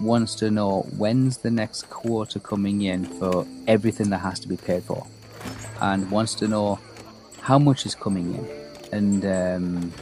Wants 0.00 0.34
to 0.36 0.50
know 0.50 0.82
when's 0.96 1.38
the 1.38 1.50
next 1.50 1.88
quarter 1.88 2.38
coming 2.38 2.82
in 2.82 3.04
for 3.04 3.46
everything 3.66 4.10
that 4.10 4.18
has 4.18 4.40
to 4.40 4.48
be 4.48 4.56
paid 4.56 4.82
for, 4.82 5.06
and 5.80 6.10
wants 6.10 6.34
to 6.36 6.48
know 6.48 6.78
how 7.40 7.58
much 7.58 7.86
is 7.86 7.94
coming 7.94 8.34
in, 8.34 8.46
and 8.92 9.24
um, 9.24 9.92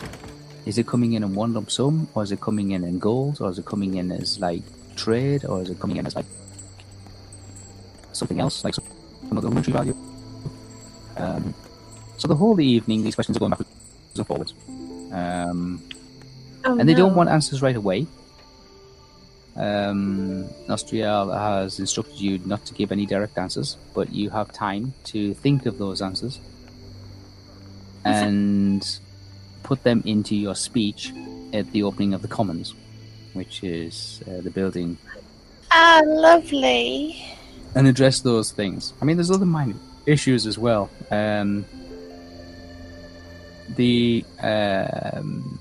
is 0.67 0.79
it 0.79 0.87
coming 0.87 1.13
in 1.13 1.23
in 1.23 1.35
one 1.35 1.53
lump 1.53 1.71
sum, 1.71 2.09
or 2.15 2.23
is 2.23 2.33
it 2.33 2.41
coming 2.41 2.73
in 2.73 2.85
in 2.85 2.99
gold, 2.99 3.41
or 3.41 3.51
is 3.51 3.59
it 3.59 3.67
coming 3.67 3.95
in 3.95 4.11
as 4.11 4.41
like 4.41 4.63
trade, 4.97 5.45
or 5.45 5.63
is 5.63 5.71
it 5.71 5.79
coming 5.79 5.99
in 5.99 6.07
as 6.07 6.17
like 6.17 6.27
something 8.13 8.41
else, 8.41 8.65
like 8.65 8.75
some 8.75 8.85
other 9.37 9.49
monetary 9.49 9.73
value? 9.73 10.14
Um, 11.25 11.55
so 12.17 12.29
the 12.29 12.35
whole 12.37 12.61
evening, 12.61 13.03
these 13.03 13.15
questions 13.15 13.37
are 13.37 13.41
going 13.41 13.51
backwards 13.51 13.71
and 14.17 14.27
forwards, 14.27 14.55
um, 15.13 15.83
Oh, 16.67 16.79
and 16.79 16.89
they 16.89 16.95
don't 16.95 17.15
want 17.15 17.29
answers 17.29 17.61
right 17.61 17.77
away. 17.77 18.07
Um, 19.57 20.45
Nostriel 20.69 21.33
has 21.39 21.79
instructed 21.79 22.19
you 22.21 22.39
not 22.45 22.65
to 22.67 22.75
give 22.75 22.91
any 22.91 23.07
direct 23.07 23.37
answers, 23.39 23.77
but 23.95 24.13
you 24.13 24.31
have 24.31 24.53
time 24.53 24.95
to 25.05 25.35
think 25.35 25.67
of 25.67 25.79
those 25.79 26.01
answers 26.03 26.41
and 28.05 28.99
put 29.63 29.83
them 29.83 30.03
into 30.05 30.35
your 30.37 30.55
speech 30.55 31.13
at 31.53 31.71
the 31.73 31.83
opening 31.83 32.15
of 32.15 32.23
the 32.23 32.29
Commons, 32.29 32.75
which 33.35 33.63
is 33.63 34.23
uh, 34.27 34.41
the 34.41 34.51
building, 34.51 34.99
Ah, 35.71 36.03
lovely. 36.05 37.25
and 37.75 37.87
address 37.87 38.21
those 38.21 38.51
things. 38.53 38.93
I 39.01 39.05
mean, 39.05 39.17
there's 39.17 39.31
other 39.31 39.47
minor 39.47 39.77
issues 40.07 40.47
as 40.47 40.59
well. 40.59 40.91
Um, 41.11 41.65
the 43.77 44.25
um, 44.43 45.59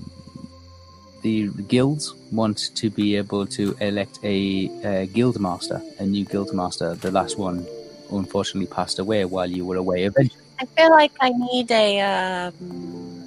the 1.22 1.48
guilds 1.68 2.12
want 2.30 2.74
to 2.76 2.90
be 2.90 3.16
able 3.16 3.46
to 3.46 3.74
elect 3.80 4.18
a, 4.22 4.70
a 4.84 5.06
guild 5.06 5.40
master, 5.40 5.80
a 5.98 6.04
new 6.04 6.24
guild 6.24 6.52
master. 6.52 6.94
The 6.94 7.10
last 7.10 7.38
one, 7.38 7.66
unfortunately, 8.12 8.66
passed 8.66 8.98
away 8.98 9.24
while 9.24 9.50
you 9.50 9.64
were 9.64 9.76
away. 9.76 10.04
Eventually, 10.04 10.42
I 10.60 10.66
feel 10.66 10.90
like 10.90 11.12
I 11.20 11.30
need 11.30 11.70
a, 11.70 12.00
um, 12.00 13.24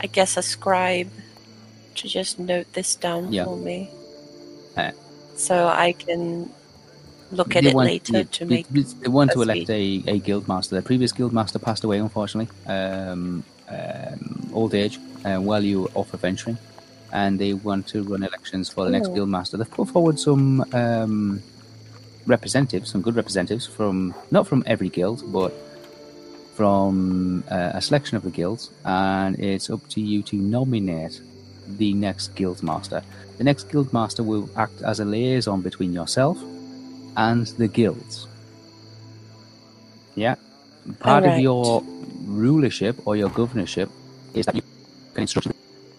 I 0.00 0.06
guess, 0.06 0.36
a 0.36 0.42
scribe 0.42 1.10
to 1.96 2.08
just 2.08 2.38
note 2.38 2.72
this 2.72 2.94
down 2.94 3.32
Yeah. 3.32 3.44
for 3.44 3.56
me, 3.56 3.90
Uh, 4.76 4.92
so 5.36 5.66
I 5.68 5.92
can 5.92 6.50
look 7.34 7.54
at 7.56 7.62
They 7.64 7.70
it 7.70 7.74
want- 7.74 7.88
later 7.88 8.12
yeah, 8.18 8.22
to 8.24 8.44
they- 8.44 8.54
make. 8.56 8.68
They 9.02 9.08
want 9.08 9.30
to 9.32 9.42
elect 9.42 9.68
a, 9.70 10.02
a 10.06 10.18
guild 10.18 10.46
master. 10.48 10.74
The 10.76 10.82
previous 10.82 11.12
guild 11.12 11.32
master 11.32 11.58
passed 11.58 11.84
away, 11.84 11.98
unfortunately, 11.98 12.48
um, 12.66 13.44
um, 13.68 14.50
old 14.52 14.74
age, 14.74 14.98
uh, 15.24 15.38
while 15.38 15.62
you 15.64 15.82
were 15.82 15.90
off 15.94 16.12
adventuring, 16.14 16.58
and 17.12 17.38
they 17.38 17.52
want 17.54 17.86
to 17.88 18.02
run 18.02 18.22
elections 18.22 18.68
for 18.68 18.84
the 18.84 18.90
next 18.90 19.08
Oh. 19.08 19.14
guild 19.14 19.28
master. 19.28 19.56
They've 19.56 19.70
put 19.80 19.88
forward 19.88 20.18
some 20.18 20.64
um, 20.72 21.42
representatives, 22.26 22.90
some 22.90 23.02
good 23.02 23.16
representatives 23.16 23.66
from 23.66 24.14
not 24.30 24.46
from 24.46 24.62
every 24.66 24.88
guild, 24.88 25.22
but 25.32 25.52
from 26.54 27.42
uh, 27.50 27.72
a 27.74 27.80
selection 27.82 28.16
of 28.16 28.22
the 28.22 28.30
guilds, 28.30 28.70
and 28.84 29.38
it's 29.40 29.68
up 29.70 29.86
to 29.88 30.00
you 30.00 30.22
to 30.22 30.36
nominate 30.36 31.20
the 31.66 31.92
next 31.94 32.34
guild 32.36 32.62
master. 32.62 33.02
The 33.38 33.44
next 33.44 33.64
guild 33.70 33.92
master 33.92 34.22
will 34.22 34.48
act 34.56 34.82
as 34.82 35.00
a 35.00 35.04
liaison 35.04 35.60
between 35.62 35.92
yourself 35.92 36.38
and 37.16 37.46
the 37.46 37.68
guilds. 37.68 38.26
Yeah. 40.14 40.36
Part 41.00 41.24
of 41.24 41.38
your 41.38 41.82
rulership 42.26 43.06
or 43.06 43.16
your 43.16 43.30
governorship 43.30 43.90
is 44.34 44.46
that 44.46 44.54
you 44.54 44.62
can 45.14 45.22
instruct 45.22 45.48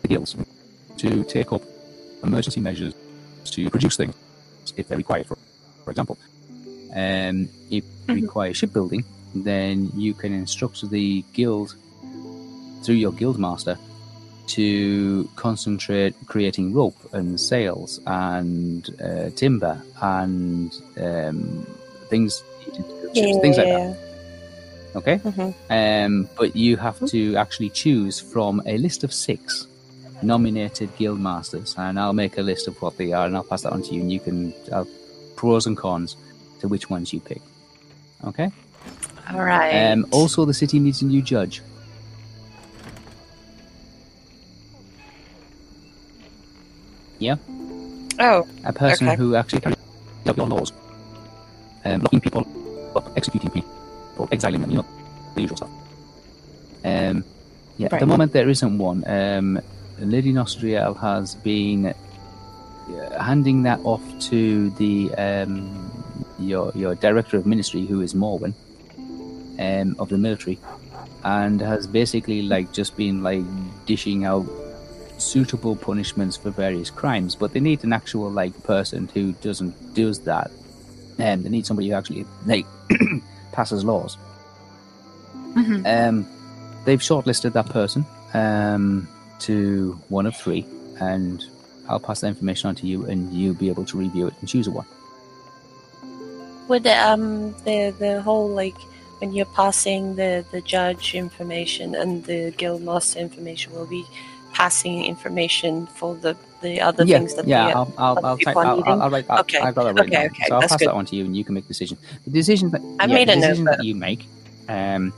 the 0.01 0.08
guilds 0.08 0.36
to 0.97 1.23
take 1.23 1.51
up 1.51 1.62
emergency 2.23 2.62
measures 2.62 2.93
to 3.45 3.69
produce 3.69 3.97
things 3.97 4.15
if 4.75 4.88
they're 4.88 4.97
required, 4.97 5.25
for, 5.25 5.38
for 5.84 5.91
example. 5.91 6.17
Um, 6.95 7.49
if 7.69 7.84
you 8.08 8.15
require 8.15 8.54
shipbuilding, 8.54 9.04
then 9.34 9.91
you 9.95 10.13
can 10.13 10.34
instruct 10.34 10.89
the 10.89 11.23
guild 11.34 11.75
through 12.84 12.95
your 12.95 13.12
guild 13.12 13.39
master 13.39 13.78
to 14.47 15.27
concentrate 15.36 16.13
creating 16.27 16.73
rope 16.73 16.97
and 17.13 17.39
sails 17.39 17.99
and 18.08 18.89
uh, 19.01 19.29
timber 19.36 19.81
and 20.01 20.71
um, 20.97 21.65
things, 22.10 22.43
things 23.13 23.58
like 23.58 23.67
that. 23.67 23.97
Okay, 24.95 25.17
Mhm. 25.17 25.53
um, 25.69 26.29
but 26.38 26.55
you 26.55 26.77
have 26.77 27.03
to 27.08 27.36
actually 27.36 27.69
choose 27.69 28.19
from 28.19 28.62
a 28.65 28.77
list 28.77 29.03
of 29.03 29.12
six 29.12 29.67
nominated 30.21 30.95
guild 30.95 31.19
masters, 31.19 31.75
and 31.77 31.99
I'll 31.99 32.13
make 32.13 32.38
a 32.38 32.41
list 32.41 32.67
of 32.69 32.81
what 32.81 32.97
they 32.97 33.12
are, 33.12 33.25
and 33.25 33.36
I'll 33.36 33.43
pass 33.43 33.63
that 33.63 33.73
on 33.73 33.81
to 33.81 33.93
you, 33.93 34.01
and 34.01 34.12
you 34.12 34.21
can 34.21 34.53
uh, 34.71 34.86
pros 35.36 35.65
and 35.67 35.75
cons 35.75 36.15
to 36.62 36.69
which 36.69 36.89
ones 36.89 37.12
you 37.12 37.19
pick. 37.19 37.41
Okay. 38.23 38.49
All 39.34 39.43
right. 39.43 39.91
Um, 39.91 40.05
also, 40.12 40.45
the 40.45 40.53
city 40.53 40.79
needs 40.79 41.01
a 41.01 41.05
new 41.05 41.21
judge. 41.21 41.62
Yeah, 47.25 47.38
oh, 48.19 48.47
a 48.63 48.73
person 48.73 49.07
Okay. 49.07 49.17
who 49.17 49.35
actually 49.35 49.61
carries 49.61 49.77
out 50.27 50.38
your 50.38 50.47
laws, 50.47 50.71
um, 51.85 52.01
locking 52.01 52.21
people 52.21 52.45
up, 52.95 53.05
executing 53.17 53.49
people, 53.49 54.27
exiling 54.31 54.61
them, 54.61 54.71
you 54.71 54.77
know, 54.77 54.85
the 55.35 55.41
usual 55.41 55.57
stuff. 55.57 55.69
Um, 56.83 57.23
yeah, 57.77 57.89
at 57.91 57.99
the 57.99 58.05
moment 58.05 58.31
there 58.33 58.47
isn't 58.49 58.77
one. 58.77 59.03
Um, 59.07 59.59
Lady 59.99 60.31
Nostriel 60.33 60.95
has 60.99 61.35
been 61.35 61.88
uh, 61.88 63.19
handing 63.23 63.63
that 63.63 63.79
off 63.83 64.03
to 64.29 64.69
the 64.71 65.13
um, 65.15 65.91
your 66.38 66.71
your 66.75 66.95
director 66.95 67.38
of 67.38 67.45
ministry, 67.45 67.85
who 67.85 68.01
is 68.01 68.13
Morwen, 68.13 68.53
um, 69.59 69.95
of 69.99 70.09
the 70.09 70.17
military, 70.17 70.59
and 71.23 71.59
has 71.61 71.88
basically 71.88 72.41
like 72.43 72.71
just 72.71 72.95
been 72.95 73.23
like 73.23 73.43
dishing 73.85 74.25
out 74.25 74.45
suitable 75.17 75.75
punishments 75.75 76.38
for 76.38 76.49
various 76.51 76.89
crimes. 76.89 77.36
But 77.36 77.54
they 77.54 77.60
need 77.60 77.84
an 77.84 77.93
actual 77.93 78.30
like 78.30 78.63
person 78.63 79.10
who 79.13 79.34
doesn't 79.34 79.93
does 79.93 80.19
that, 80.21 80.51
and 81.17 81.43
they 81.43 81.49
need 81.49 81.65
somebody 81.65 81.89
who 81.89 81.95
actually 81.95 82.25
like 82.45 82.65
passes 83.51 83.84
laws. 83.84 84.17
Um, 85.86 86.28
they've 86.84 86.99
shortlisted 86.99 87.54
that 87.54 87.69
person 87.69 88.06
um, 88.34 89.08
to 89.39 89.97
one 90.10 90.25
of 90.25 90.36
three, 90.36 90.65
and 90.99 91.43
I'll 91.88 91.99
pass 91.99 92.21
that 92.21 92.28
information 92.28 92.69
on 92.69 92.75
to 92.75 92.88
you, 92.88 93.06
and 93.06 93.34
you'll 93.34 93.56
be 93.56 93.69
able 93.69 93.86
to 93.86 93.97
review 93.97 94.28
it 94.28 94.34
and 94.39 94.49
choose 94.49 94.67
a 94.67 94.71
one. 94.71 94.86
would 96.67 96.84
the, 96.84 96.95
um 97.08 97.54
the 97.63 97.93
the 97.99 98.21
whole 98.21 98.49
like 98.49 98.75
when 99.19 99.34
you're 99.34 99.45
passing 99.45 100.15
the 100.15 100.45
the 100.51 100.62
judge 100.62 101.15
information 101.15 101.95
and 101.95 102.25
the 102.25 102.51
guild 102.58 102.82
master 102.82 103.19
information 103.19 103.73
will 103.73 103.86
be 103.86 104.06
passing 104.55 105.03
information 105.03 105.85
for 105.85 106.15
the 106.15 106.35
the 106.61 106.79
other 106.79 107.03
yeah, 107.03 107.17
things 107.17 107.35
that 107.35 107.45
yeah, 107.45 107.67
the, 107.67 107.75
I'll, 107.77 107.93
I'll, 107.97 108.25
I'll, 108.25 108.37
people 108.37 108.57
are 108.57 108.65
I'll. 108.65 108.83
I'll, 108.85 109.01
I'll 109.03 109.09
write 109.09 109.27
that. 109.27 109.41
Okay, 109.41 109.59
I've 109.59 109.75
got 109.75 109.83
that 109.83 109.95
right 109.99 110.07
okay, 110.07 110.23
now. 110.23 110.25
okay, 110.31 110.45
so 110.47 110.55
I'll 110.55 110.61
pass 110.61 110.77
good. 110.77 110.87
that 110.87 110.93
on 110.93 111.05
to 111.07 111.15
you, 111.15 111.25
and 111.25 111.35
you 111.37 111.43
can 111.43 111.53
make 111.53 111.65
the 111.65 111.73
decision. 111.75 111.97
The 112.23 112.31
decision 112.31 112.71
that 112.71 112.81
I 112.99 113.05
yeah, 113.05 113.13
made 113.13 113.29
a 113.29 113.35
note, 113.35 113.63
that 113.65 113.83
you 113.83 113.93
make, 113.93 114.25
um, 114.69 115.13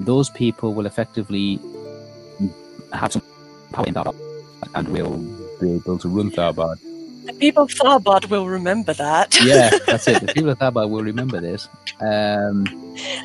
those 0.00 0.28
people 0.30 0.74
will 0.74 0.86
effectively 0.86 1.60
have 2.92 3.12
some 3.12 3.22
power 3.72 3.86
in 3.86 3.94
Tharbad, 3.94 4.16
and 4.74 4.88
will 4.88 5.16
be 5.60 5.76
able 5.76 5.98
to 5.98 6.08
run 6.08 6.30
Tharbad. 6.32 6.78
The 7.28 7.34
people 7.34 7.62
of 7.64 7.70
Tharbad 7.70 8.28
will 8.30 8.46
remember 8.48 8.92
that. 8.94 9.38
yeah, 9.44 9.70
that's 9.86 10.08
it. 10.08 10.20
The 10.26 10.32
people 10.34 10.50
of 10.50 10.58
Tharbad 10.58 10.90
will 10.90 11.02
remember 11.02 11.40
this. 11.40 11.68
Um, 12.00 12.66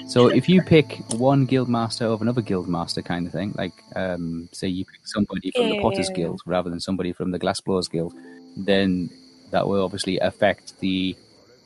so 0.08 0.28
if 0.28 0.48
you 0.48 0.62
pick 0.62 0.98
one 1.14 1.46
guild 1.46 1.70
master 1.70 2.06
over 2.06 2.24
another 2.24 2.42
guild 2.42 2.68
master, 2.68 3.02
kind 3.02 3.26
of 3.26 3.32
thing, 3.34 3.54
like 3.58 3.74
um, 3.96 4.50
say 4.52 4.68
you 4.68 4.86
pick 4.86 5.02
somebody 5.06 5.52
from 5.52 5.70
the 5.70 5.80
Potters 5.82 6.10
Yeah. 6.10 6.16
Guild 6.16 6.42
rather 6.46 6.70
than 6.70 6.80
somebody 6.80 7.12
from 7.14 7.32
the 7.32 7.40
Glassblowers 7.40 7.90
Guild, 7.90 8.14
then 8.58 9.10
that 9.52 9.68
will 9.68 9.84
obviously 9.84 10.20
affect 10.20 10.80
the 10.80 11.16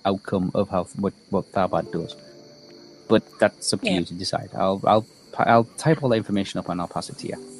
outcome 0.06 0.52
of 0.54 0.70
how 0.70 0.86
what 0.98 1.14
what 1.32 1.52
Tharbad 1.52 1.92
does. 1.92 2.16
But 3.10 3.24
that's 3.40 3.74
up 3.74 3.82
to 3.82 3.88
Yeah. 3.88 4.00
you 4.00 4.06
to 4.06 4.14
decide. 4.14 4.50
I'll 4.56 4.82
I'll 4.86 5.06
I'll 5.38 5.66
type 5.78 6.04
all 6.04 6.10
the 6.10 6.18
information 6.18 6.60
up 6.60 6.70
and 6.70 6.80
I'll 6.82 6.88
pass 6.88 7.10
it 7.10 7.18
to 7.20 7.28
you. 7.28 7.57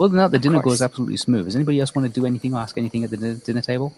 Other 0.00 0.08
than 0.08 0.18
that, 0.18 0.30
the 0.30 0.36
Of 0.38 0.42
dinner 0.42 0.62
course. 0.62 0.78
goes 0.78 0.82
absolutely 0.82 1.18
smooth. 1.18 1.44
Does 1.44 1.54
anybody 1.56 1.78
else 1.78 1.94
want 1.94 2.06
to 2.06 2.20
do 2.20 2.24
anything 2.26 2.54
or 2.54 2.60
ask 2.60 2.78
anything 2.78 3.04
at 3.04 3.10
the 3.10 3.16
dinner, 3.18 3.34
dinner 3.34 3.60
table? 3.60 3.92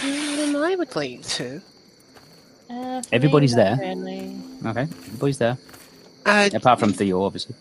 Mm, 0.00 0.64
I 0.64 0.76
would 0.76 0.94
like 0.94 1.22
to. 1.22 1.60
Uh, 2.70 3.02
Everybody's 3.12 3.54
there. 3.54 3.76
Really. 3.80 4.36
Okay, 4.64 4.82
everybody's 4.82 5.38
there. 5.38 5.56
Uh, 6.26 6.48
Apart 6.54 6.78
from 6.78 6.92
Theo, 6.92 7.22
obviously. 7.24 7.54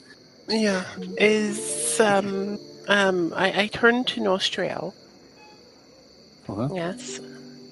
yeah, 0.50 0.84
is 1.18 2.00
um 2.00 2.60
um 2.88 3.34
I, 3.36 3.64
I 3.64 3.68
turn 3.68 4.04
to 4.06 4.22
Nostriel, 4.22 4.94
Uh-huh. 6.50 6.70
yes, 6.74 7.20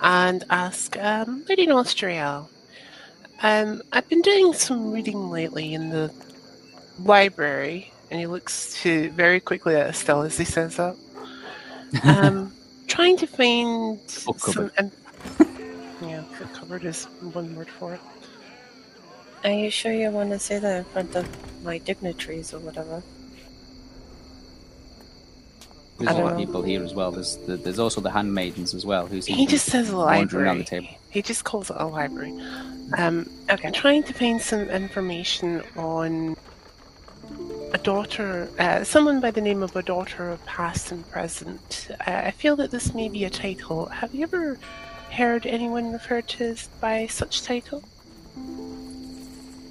and 0.02 0.44
ask 0.50 0.98
um 0.98 1.44
Lady 1.50 1.68
Nostriel. 1.68 2.48
Um, 3.44 3.82
I've 3.92 4.08
been 4.08 4.22
doing 4.22 4.54
some 4.54 4.92
reading 4.94 5.30
lately 5.30 5.74
in 5.74 5.90
the 5.90 6.10
library, 7.04 7.92
and 8.16 8.22
he 8.22 8.28
looks 8.28 8.82
to 8.82 9.10
very 9.12 9.42
quickly 9.42 9.76
at 9.76 9.88
Estelle 9.88 10.22
as 10.22 10.38
he 10.38 10.46
stands 10.46 10.80
up. 10.80 10.96
Um, 12.04 12.54
trying 12.88 13.18
to 13.18 13.28
find 13.28 14.00
Book 14.26 14.40
some. 14.40 14.72
Um, 14.80 14.92
yeah, 16.02 16.24
book 16.40 16.54
cupboard 16.54 16.86
is 16.86 17.06
one 17.34 17.54
word 17.56 17.70
for 17.70 17.94
it. 17.94 18.02
Are 19.44 19.52
you 19.52 19.70
sure 19.70 19.92
you 19.94 20.10
want 20.12 20.30
to 20.32 20.40
say 20.40 20.60
that 20.60 20.78
in 20.80 20.84
front 20.86 21.16
of 21.16 21.28
my 21.64 21.78
dignitaries 21.78 22.54
or 22.54 22.60
whatever? 22.60 23.04
There's 26.00 26.10
I 26.10 26.14
a 26.14 26.16
don't 26.16 26.24
lot 26.26 26.32
of 26.34 26.38
people 26.40 26.62
here 26.64 26.84
as 26.84 26.94
well. 26.94 27.12
There's 27.12 27.36
the, 27.48 27.58
there's 27.58 27.80
also 27.80 28.00
the 28.02 28.12
handmaidens 28.12 28.74
as 28.74 28.86
well. 28.86 29.08
Who 29.08 29.22
seem 29.22 29.36
He 29.38 29.46
just 29.46 29.66
says 29.66 29.90
a 29.90 29.92
the 29.94 29.98
library. 29.98 30.64
table. 30.64 30.88
He 31.12 31.22
just 31.22 31.44
calls 31.44 31.70
it 31.70 31.76
a 31.80 31.86
library. 31.86 32.34
Um, 32.98 33.30
Okay. 33.50 33.72
trying 33.72 34.04
to 34.04 34.14
find 34.14 34.42
some 34.42 34.70
information 34.70 35.64
on 35.78 36.36
a 37.76 37.78
daughter, 37.78 38.50
uh, 38.58 38.86
someone 38.86 39.20
by 39.20 39.30
the 39.30 39.42
name 39.42 39.62
of 39.62 39.76
a 39.76 39.84
daughter 39.84 40.30
of 40.30 40.44
past 40.46 40.94
and 40.94 41.08
present. 41.12 41.90
Uh, 42.08 42.22
I 42.30 42.32
feel 42.32 42.56
that 42.56 42.72
this 42.72 42.94
may 42.94 43.10
be 43.10 43.26
a 43.26 43.30
title. 43.30 43.88
Have 43.88 44.16
you 44.16 44.24
ever 44.24 44.58
heard 45.12 45.46
anyone 45.46 45.92
referred 45.92 46.30
to 46.30 46.46
as 46.46 46.70
by 46.80 47.08
such 47.08 47.42
title? 47.42 47.84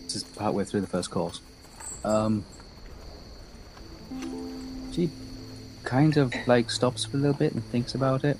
This 0.02 0.16
is 0.16 0.22
partway 0.22 0.64
through 0.64 0.82
the 0.82 0.86
first 0.86 1.10
course. 1.10 1.40
Um, 2.04 2.44
she 4.92 5.08
kind 5.84 6.18
of 6.18 6.34
like 6.46 6.70
stops 6.70 7.06
for 7.06 7.16
a 7.16 7.20
little 7.20 7.38
bit 7.38 7.54
and 7.54 7.64
thinks 7.72 7.94
about 7.94 8.22
it, 8.22 8.36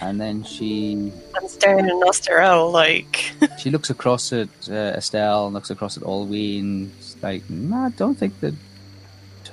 and 0.00 0.20
then 0.20 0.42
she 0.42 1.12
I'm 1.36 1.46
staring 1.46 1.86
at 1.86 1.92
Nostriel 1.92 2.72
like. 2.72 3.30
she 3.60 3.70
looks 3.70 3.90
across 3.90 4.32
at 4.32 4.48
uh, 4.68 4.98
Estelle, 4.98 5.52
looks 5.52 5.70
across 5.70 5.96
at 5.96 6.02
Olween. 6.02 6.90
Like, 7.22 7.48
nah, 7.48 7.86
I 7.86 7.90
don't 7.90 8.16
think 8.18 8.40
the 8.40 8.52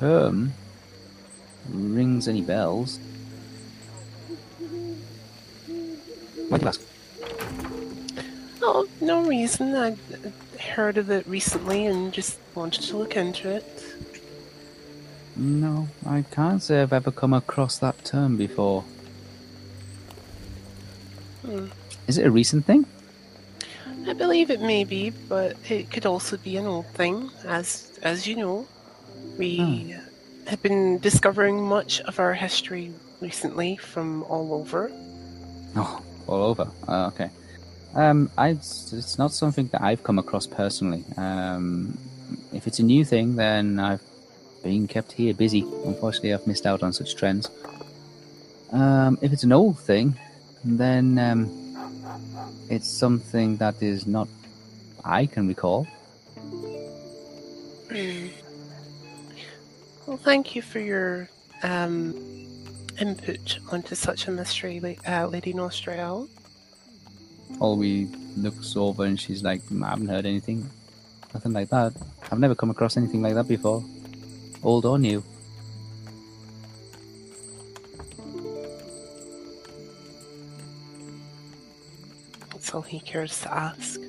term 0.01 0.51
rings 1.69 2.27
any 2.27 2.41
bells. 2.41 2.99
Why 6.49 6.57
do 6.57 6.63
you 6.63 6.67
ask? 6.69 6.81
Oh, 8.63 8.87
no 8.99 9.23
reason. 9.23 9.75
I 9.75 9.95
heard 10.59 10.97
of 10.97 11.11
it 11.11 11.27
recently 11.27 11.85
and 11.85 12.11
just 12.11 12.39
wanted 12.55 12.81
to 12.81 12.97
look 12.97 13.15
into 13.15 13.47
it. 13.47 13.85
No, 15.35 15.87
I 16.03 16.25
can't 16.31 16.63
say 16.63 16.81
I've 16.81 16.93
ever 16.93 17.11
come 17.11 17.33
across 17.33 17.77
that 17.77 18.03
term 18.03 18.37
before. 18.37 18.83
Hmm. 21.45 21.67
Is 22.07 22.17
it 22.17 22.25
a 22.25 22.31
recent 22.31 22.65
thing? 22.65 22.87
I 24.07 24.13
believe 24.13 24.49
it 24.49 24.61
may 24.61 24.83
be, 24.83 25.11
but 25.11 25.57
it 25.69 25.91
could 25.91 26.07
also 26.07 26.37
be 26.37 26.57
an 26.57 26.65
old 26.65 26.87
thing. 26.87 27.29
As 27.45 27.91
as 28.01 28.25
you 28.25 28.35
know, 28.35 28.67
we 29.37 29.95
have 30.47 30.61
been 30.61 30.99
discovering 30.99 31.61
much 31.61 32.01
of 32.01 32.19
our 32.19 32.33
history 32.33 32.91
recently 33.19 33.77
from 33.77 34.23
all 34.23 34.53
over. 34.53 34.91
Oh, 35.75 36.01
all 36.27 36.43
over. 36.43 36.69
Uh, 36.87 37.07
okay. 37.07 37.29
Um, 37.93 38.29
I, 38.37 38.49
it's 38.49 39.17
not 39.17 39.31
something 39.31 39.67
that 39.67 39.81
I've 39.81 40.03
come 40.03 40.19
across 40.19 40.47
personally. 40.47 41.03
Um, 41.17 41.97
if 42.53 42.67
it's 42.67 42.79
a 42.79 42.83
new 42.83 43.03
thing, 43.03 43.35
then 43.35 43.79
I've 43.79 44.01
been 44.63 44.87
kept 44.87 45.11
here 45.11 45.33
busy. 45.33 45.61
Unfortunately, 45.85 46.33
I've 46.33 46.47
missed 46.47 46.65
out 46.65 46.83
on 46.83 46.93
such 46.93 47.15
trends. 47.15 47.49
Um, 48.71 49.17
if 49.21 49.33
it's 49.33 49.43
an 49.43 49.51
old 49.51 49.79
thing, 49.79 50.15
then 50.63 51.17
um, 51.17 51.49
it's 52.69 52.87
something 52.87 53.57
that 53.57 53.81
is 53.81 54.07
not 54.07 54.27
I 55.03 55.25
can 55.25 55.47
recall. 55.47 55.87
Hmm. 57.89 58.27
Well, 60.11 60.19
thank 60.19 60.57
you 60.57 60.61
for 60.61 60.79
your 60.81 61.29
um, 61.63 62.13
input 62.99 63.59
onto 63.71 63.95
such 63.95 64.27
a 64.27 64.31
mystery, 64.31 64.81
La- 64.81 65.23
uh, 65.23 65.27
Lady 65.27 65.53
Nostriel. 65.53 66.27
Olwe 67.59 68.13
looks 68.35 68.75
over 68.75 69.05
and 69.05 69.17
she's 69.17 69.41
like, 69.41 69.61
"Mm, 69.69 69.85
I 69.85 69.91
haven't 69.91 70.09
heard 70.09 70.25
anything. 70.25 70.69
Nothing 71.33 71.53
like 71.53 71.69
that. 71.69 71.93
I've 72.29 72.39
never 72.39 72.55
come 72.55 72.69
across 72.71 72.97
anything 72.97 73.21
like 73.21 73.35
that 73.35 73.47
before. 73.47 73.85
Old 74.61 74.83
or 74.83 74.99
new. 74.99 75.23
That's 82.51 82.73
all 82.73 82.81
he 82.81 82.99
cares 82.99 83.39
to 83.43 83.53
ask. 83.53 84.01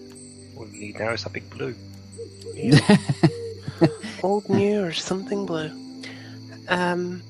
All 0.57 0.67
you 0.67 0.81
need 0.81 0.99
now 0.99 1.11
is 1.13 1.23
that 1.23 1.33
big 1.33 1.49
blue. 1.49 1.77
Old, 4.25 4.49
new, 4.49 4.83
or 4.83 4.93
something 4.93 5.47
blue. 5.47 5.82
Um, 6.69 7.23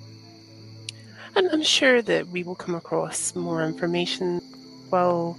and 1.34 1.48
I'm 1.50 1.62
sure 1.62 2.02
that 2.02 2.28
we 2.28 2.42
will 2.42 2.54
come 2.54 2.74
across 2.74 3.34
more 3.34 3.64
information. 3.64 4.40
Well, 4.90 5.38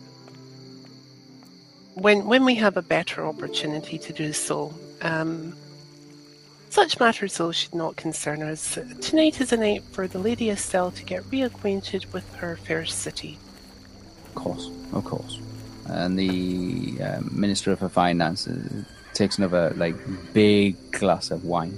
when 1.95 2.25
when 2.25 2.45
we 2.45 2.55
have 2.55 2.77
a 2.77 2.81
better 2.81 3.25
opportunity 3.25 3.97
to 3.97 4.13
do 4.13 4.33
so. 4.33 4.73
Um, 5.01 5.55
such 6.69 6.99
matters, 6.99 7.37
though, 7.37 7.51
should 7.51 7.75
not 7.75 7.97
concern 7.97 8.41
us. 8.41 8.79
Tonight 8.99 9.39
is 9.39 9.53
a 9.53 9.57
night 9.57 9.83
for 9.91 10.07
the 10.07 10.17
Lady 10.17 10.49
Estelle 10.49 10.89
to 10.89 11.03
get 11.03 11.21
reacquainted 11.25 12.11
with 12.11 12.27
her 12.37 12.55
fair 12.55 12.83
city. 12.85 13.37
Of 14.29 14.33
course, 14.33 14.71
of 14.91 15.05
course. 15.05 15.39
And 15.85 16.17
the 16.17 16.97
um, 17.03 17.29
Minister 17.31 17.75
for 17.75 17.89
Finance 17.89 18.47
uh, 18.47 18.83
takes 19.13 19.37
another 19.37 19.71
like 19.77 19.95
big 20.33 20.75
glass 20.91 21.29
of 21.29 21.45
wine. 21.45 21.77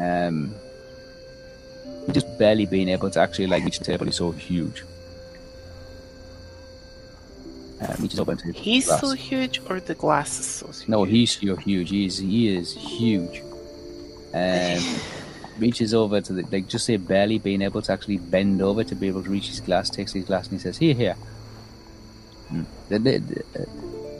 Um, 0.00 0.52
just 2.12 2.38
barely 2.38 2.66
being 2.66 2.88
able 2.88 3.10
to 3.10 3.20
actually 3.20 3.46
like 3.46 3.64
reach 3.64 3.78
the 3.78 3.84
table. 3.84 4.06
He's 4.06 4.16
so 4.16 4.30
huge. 4.32 4.82
Um, 7.80 7.96
reaches 8.00 8.20
over 8.20 8.34
to 8.34 8.52
He's 8.52 8.86
glass. 8.86 9.00
so 9.00 9.12
huge, 9.12 9.60
or 9.68 9.80
the 9.80 9.94
glass 9.94 10.38
is 10.38 10.46
so 10.46 10.66
huge? 10.66 10.88
No, 10.88 11.04
he's 11.04 11.38
so 11.38 11.56
huge. 11.56 11.90
He's 11.90 12.18
he 12.18 12.54
is 12.56 12.72
huge. 12.72 13.42
Um, 14.32 14.82
reaches 15.58 15.94
over 15.94 16.20
to 16.20 16.32
the 16.32 16.42
like 16.50 16.68
just 16.68 16.86
say 16.86 16.96
barely 16.96 17.38
being 17.38 17.62
able 17.62 17.82
to 17.82 17.92
actually 17.92 18.18
bend 18.18 18.60
over 18.62 18.84
to 18.84 18.94
be 18.94 19.08
able 19.08 19.22
to 19.22 19.30
reach 19.30 19.48
his 19.48 19.60
glass. 19.60 19.90
Takes 19.90 20.12
his 20.12 20.24
glass 20.24 20.48
and 20.48 20.58
he 20.58 20.62
says, 20.62 20.78
"Here, 20.78 20.94
here." 20.94 21.14
Hmm. 22.48 22.62
The, 22.88 22.98
the, 22.98 23.18
the, 23.18 23.40
uh, 23.60 23.64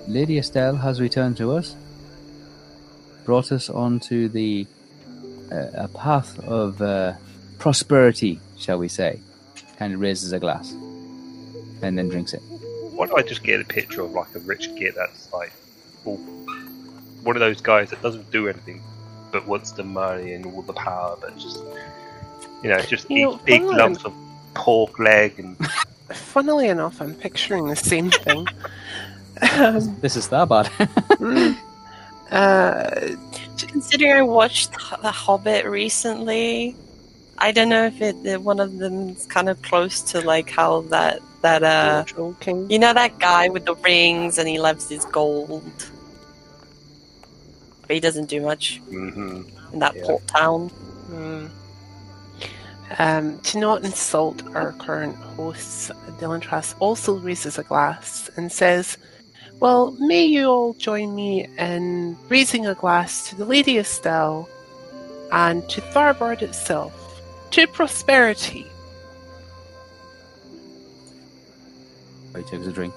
Lady 0.08 0.38
Estelle 0.38 0.76
has 0.76 1.00
returned 1.00 1.36
to 1.38 1.52
us. 1.52 1.76
Brought 3.24 3.52
us 3.52 3.70
onto 3.70 4.28
the 4.28 4.66
uh, 5.50 5.66
a 5.74 5.88
path 5.88 6.38
of 6.40 6.82
uh, 6.82 7.14
prosperity, 7.64 8.38
shall 8.58 8.76
we 8.78 8.88
say? 8.88 9.18
Kind 9.78 9.94
of 9.94 10.00
raises 10.00 10.32
a 10.34 10.38
glass 10.38 10.72
and 11.80 11.96
then 11.96 12.10
drinks 12.10 12.34
it. 12.34 12.40
Why 12.92 13.06
don't 13.06 13.18
I 13.18 13.22
just 13.22 13.42
get 13.42 13.58
a 13.58 13.64
picture 13.64 14.02
of 14.02 14.10
like 14.10 14.28
a 14.34 14.38
rich 14.40 14.68
kid 14.76 14.92
that's 14.94 15.32
like, 15.32 15.50
all, 16.04 16.18
one 17.22 17.36
of 17.36 17.40
those 17.40 17.62
guys 17.62 17.88
that 17.88 18.02
doesn't 18.02 18.30
do 18.30 18.48
anything, 18.48 18.82
but 19.32 19.46
wants 19.46 19.72
the 19.72 19.82
money 19.82 20.34
and 20.34 20.44
all 20.44 20.60
the 20.60 20.74
power, 20.74 21.16
but 21.18 21.38
just, 21.38 21.64
you 22.62 22.68
know, 22.68 22.78
just 22.80 23.10
You 23.10 23.22
know, 23.22 23.32
eats 23.36 23.44
big 23.44 23.62
funnily 23.62 23.76
lumps 23.78 24.04
of 24.04 24.12
pork 24.52 24.98
leg 24.98 25.38
and 25.38 25.56
Funnily 26.12 26.68
enough, 26.68 27.00
I'm 27.00 27.14
picturing 27.14 27.66
the 27.66 27.76
same 27.76 28.10
thing. 28.10 28.46
um, 29.56 29.96
This 30.02 30.16
is 30.16 30.28
that 30.28 30.48
bad. 30.50 30.66
mm, 30.66 31.56
uh, 32.30 33.16
Considering 33.56 34.12
I 34.12 34.22
watched 34.22 34.72
The 35.00 35.10
Hobbit 35.10 35.64
recently, 35.64 36.76
I 37.44 37.52
don't 37.52 37.68
know 37.68 37.84
if 37.92 38.00
it 38.00 38.16
one 38.42 38.58
of 38.58 38.78
them's 38.78 39.26
kind 39.26 39.48
of 39.50 39.60
close 39.62 40.00
to 40.12 40.20
like 40.22 40.48
how 40.50 40.80
that 40.94 41.20
that 41.42 41.62
uh 41.62 42.04
joking. 42.06 42.70
you 42.70 42.78
know 42.78 42.94
that 42.94 43.18
guy 43.18 43.48
with 43.48 43.64
the 43.66 43.74
rings 43.84 44.38
and 44.38 44.48
he 44.48 44.58
loves 44.58 44.88
his 44.88 45.04
gold, 45.04 45.62
but 47.86 47.94
he 47.96 48.00
doesn't 48.00 48.30
do 48.30 48.40
much 48.40 48.80
hmm 48.88 49.42
in 49.72 49.78
that 49.80 49.94
Yeah. 49.94 50.04
port 50.06 50.22
town. 50.26 50.70
Mm. 51.10 51.50
Um, 52.98 53.38
to 53.40 53.58
not 53.58 53.84
insult 53.84 54.42
our 54.54 54.72
current 54.72 55.16
hosts, 55.36 55.90
Dylan 56.18 56.40
Truss 56.40 56.74
also 56.78 57.18
raises 57.18 57.58
a 57.58 57.62
glass 57.62 58.30
and 58.36 58.50
says, 58.52 58.96
Well, 59.60 59.96
may 59.98 60.24
you 60.24 60.46
all 60.46 60.74
join 60.74 61.14
me 61.14 61.46
in 61.58 62.16
raising 62.28 62.66
a 62.66 62.74
glass 62.74 63.28
to 63.28 63.36
the 63.36 63.44
Lady 63.44 63.78
Estelle 63.78 64.48
and 65.32 65.68
to 65.70 65.80
Tharbad 65.92 66.42
itself, 66.42 66.94
to 67.54 67.66
prosperity. 67.68 68.66
Everybody 72.30 72.50
takes 72.50 72.66
a 72.66 72.72
drink. 72.72 72.92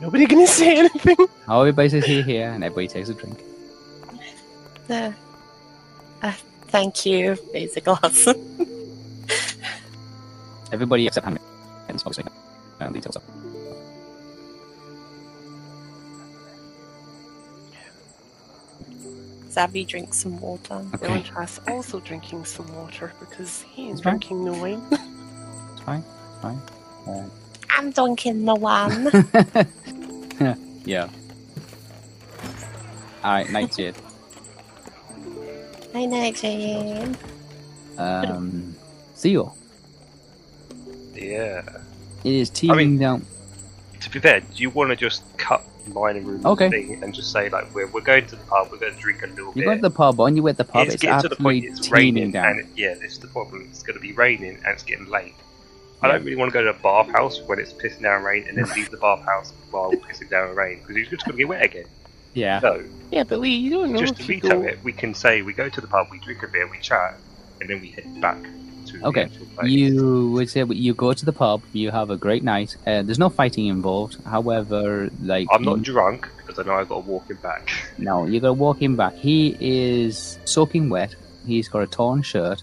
Nobody 0.00 0.24
gonna 0.24 0.46
say 0.60 0.78
anything? 0.78 1.16
Oh, 1.46 1.60
everybody 1.60 1.90
says 1.90 2.06
here, 2.06 2.22
here, 2.22 2.50
and 2.50 2.64
everybody 2.64 2.88
takes 2.88 3.10
a 3.10 3.14
drink. 3.14 3.38
Uh, 4.88 5.12
uh, 6.22 6.32
thank 6.68 7.04
you, 7.04 7.36
basic 7.52 7.84
glass. 7.84 8.28
Everybody 10.72 11.06
except 11.06 11.24
Henry. 11.24 11.40
And 11.88 12.02
obviously, 12.06 12.24
and 12.80 12.94
details 12.94 13.16
up. 13.16 13.22
Zabby 19.50 19.86
drinks 19.86 20.18
some 20.18 20.40
water. 20.40 20.84
Okay, 20.94 21.22
Dylan 21.22 21.68
also 21.70 22.00
drinking 22.00 22.44
some 22.44 22.72
water 22.74 23.12
because 23.18 23.62
he 23.62 23.90
is 23.90 24.00
fine. 24.00 24.18
drinking 24.18 24.44
the 24.44 24.52
wine. 24.52 24.82
it's 24.90 25.80
fine. 25.82 26.04
It's 26.04 26.42
fine. 26.42 26.60
Uh, 27.06 27.28
I'm 27.70 27.90
drinking 27.90 28.44
the 28.44 28.54
one. 28.54 29.10
yeah. 30.84 31.08
Alright, 33.24 33.50
night 33.50 33.74
Jade. 33.76 33.94
I 35.94 36.04
know, 36.04 36.30
Jane. 36.32 37.16
Um, 37.96 38.76
Theo. 39.14 39.54
yeah. 41.14 41.62
It 42.24 42.32
is 42.32 42.50
teeming 42.50 42.98
down. 42.98 43.24
To 44.00 44.10
be 44.10 44.20
fair, 44.20 44.40
do 44.40 44.46
you 44.56 44.70
want 44.70 44.90
to 44.90 44.96
just 44.96 45.24
cut 45.38 45.64
mine 45.94 46.16
and 46.16 46.26
Ruben's 46.26 46.46
Okay. 46.46 46.70
thing 46.70 47.02
and 47.02 47.14
just 47.14 47.32
say 47.32 47.48
like 47.48 47.74
we're 47.74 47.86
we're 47.88 48.00
going 48.00 48.26
to 48.26 48.36
the 48.36 48.44
pub, 48.44 48.68
we're 48.70 48.78
going 48.78 48.94
to 48.94 49.00
drink 49.00 49.22
a 49.22 49.26
little 49.28 49.46
You 49.54 49.62
bit. 49.62 49.64
go 49.64 49.74
to 49.76 49.82
the 49.82 49.90
pub, 49.90 50.18
when 50.18 50.36
you 50.36 50.46
at 50.48 50.56
the 50.56 50.64
pub, 50.64 50.86
it's 50.86 50.94
it's, 50.94 51.02
getting 51.02 51.22
to 51.22 51.28
the 51.28 51.36
point 51.36 51.64
absolutely 51.64 51.80
it's 51.80 51.90
raining, 51.92 52.30
down. 52.32 52.46
and 52.46 52.60
it, 52.60 52.66
yeah, 52.76 52.94
this 52.94 53.12
is 53.12 53.18
the 53.18 53.28
problem. 53.28 53.66
It's 53.70 53.82
going 53.82 53.94
to 53.94 54.00
be 54.00 54.12
raining 54.12 54.54
and 54.56 54.66
it's 54.68 54.82
getting 54.82 55.08
late. 55.08 55.34
I 56.00 56.08
don't 56.08 56.22
really 56.24 56.36
want 56.36 56.52
to 56.52 56.54
go 56.54 56.62
to 56.62 56.70
a 56.70 56.74
bathhouse 56.74 57.40
when 57.42 57.58
it's 57.58 57.72
pissing 57.72 58.02
down 58.02 58.22
rain 58.22 58.46
and 58.48 58.56
then 58.56 58.66
leave 58.76 58.88
the 58.90 58.98
bathhouse 58.98 59.52
while 59.72 59.90
pissing 59.90 60.30
down 60.30 60.54
rain 60.54 60.78
because 60.78 60.94
you're 60.96 61.06
just 61.06 61.24
going 61.24 61.32
to 61.36 61.38
get 61.38 61.48
wet 61.48 61.64
again. 61.64 61.86
Yeah. 62.34 62.60
So, 62.60 62.84
yeah, 63.10 63.24
but 63.24 63.40
we 63.40 63.50
you 63.50 63.70
don't 63.70 63.90
know 63.92 63.98
just 63.98 64.14
to 64.16 64.22
veto 64.22 64.48
go- 64.48 64.62
it, 64.62 64.78
we 64.84 64.92
can 64.92 65.12
say 65.12 65.42
we 65.42 65.52
go 65.52 65.68
to 65.68 65.80
the 65.80 65.88
pub, 65.88 66.06
we 66.12 66.20
drink 66.20 66.42
a 66.44 66.46
beer, 66.48 66.68
we 66.70 66.78
chat, 66.78 67.16
and 67.60 67.68
then 67.68 67.80
we 67.80 67.88
head 67.88 68.20
back 68.20 68.38
to 68.88 69.06
Okay, 69.06 69.24
the 69.24 69.30
actual 69.30 69.46
place. 69.54 69.70
You 69.70 70.30
would 70.32 70.50
say 70.50 70.64
you 70.64 70.94
go 70.94 71.12
to 71.12 71.24
the 71.24 71.32
pub, 71.32 71.62
you 71.72 71.90
have 71.90 72.10
a 72.10 72.16
great 72.16 72.42
night. 72.42 72.76
Uh, 72.86 73.02
there's 73.02 73.18
no 73.18 73.28
fighting 73.28 73.66
involved. 73.66 74.16
However, 74.24 75.10
like 75.22 75.46
I'm 75.52 75.62
not 75.62 75.78
you- 75.78 75.84
drunk 75.84 76.28
because 76.38 76.58
I 76.58 76.62
know 76.62 76.74
I've 76.74 76.88
got 76.88 77.02
to 77.04 77.10
walk 77.10 77.28
him 77.30 77.38
back. 77.42 77.70
No, 77.98 78.26
you 78.26 78.38
gotta 78.40 78.52
walk 78.52 78.80
him 78.80 78.94
back. 78.96 79.14
He 79.14 79.56
is 79.60 80.38
soaking 80.44 80.88
wet. 80.88 81.14
He's 81.46 81.68
got 81.68 81.82
a 81.82 81.86
torn 81.86 82.22
shirt, 82.22 82.62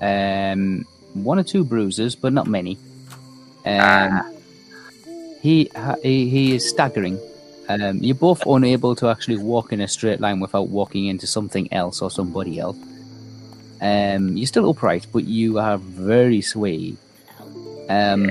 um, 0.00 0.84
one 1.14 1.38
or 1.38 1.44
two 1.44 1.62
bruises, 1.64 2.16
but 2.16 2.32
not 2.32 2.46
many. 2.48 2.78
Um, 3.64 4.34
he, 5.40 5.70
he 6.02 6.28
he 6.28 6.54
is 6.56 6.68
staggering. 6.68 7.18
Um, 7.68 7.98
you're 8.02 8.16
both 8.16 8.42
unable 8.46 8.94
to 8.96 9.08
actually 9.08 9.36
walk 9.38 9.72
in 9.72 9.80
a 9.80 9.86
straight 9.88 10.20
line 10.20 10.40
without 10.40 10.68
walking 10.68 11.06
into 11.06 11.26
something 11.26 11.72
else 11.72 12.02
or 12.02 12.10
somebody 12.10 12.58
else. 12.58 12.76
Um, 13.82 14.36
you're 14.36 14.46
still 14.46 14.70
upright, 14.70 15.08
but 15.12 15.24
you 15.24 15.58
are 15.58 15.76
very 15.76 16.38
swayy. 16.38 16.96
Um, 17.88 18.30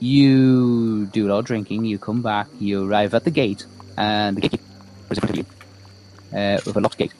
you 0.00 1.04
do 1.06 1.26
a 1.26 1.28
lot 1.28 1.40
of 1.40 1.44
drinking. 1.44 1.84
You 1.84 1.98
come 1.98 2.22
back. 2.22 2.48
You 2.58 2.88
arrive 2.88 3.12
at 3.12 3.24
the 3.24 3.30
gate, 3.30 3.66
and 3.98 4.38
the 4.38 4.40
gatekeeper 4.40 4.64
is 5.10 5.18
in 5.18 5.20
front 5.20 5.30
of 5.30 5.36
you 5.36 6.38
uh, 6.38 6.60
with 6.64 6.76
a 6.76 6.80
locked 6.80 6.96
gate. 6.96 7.12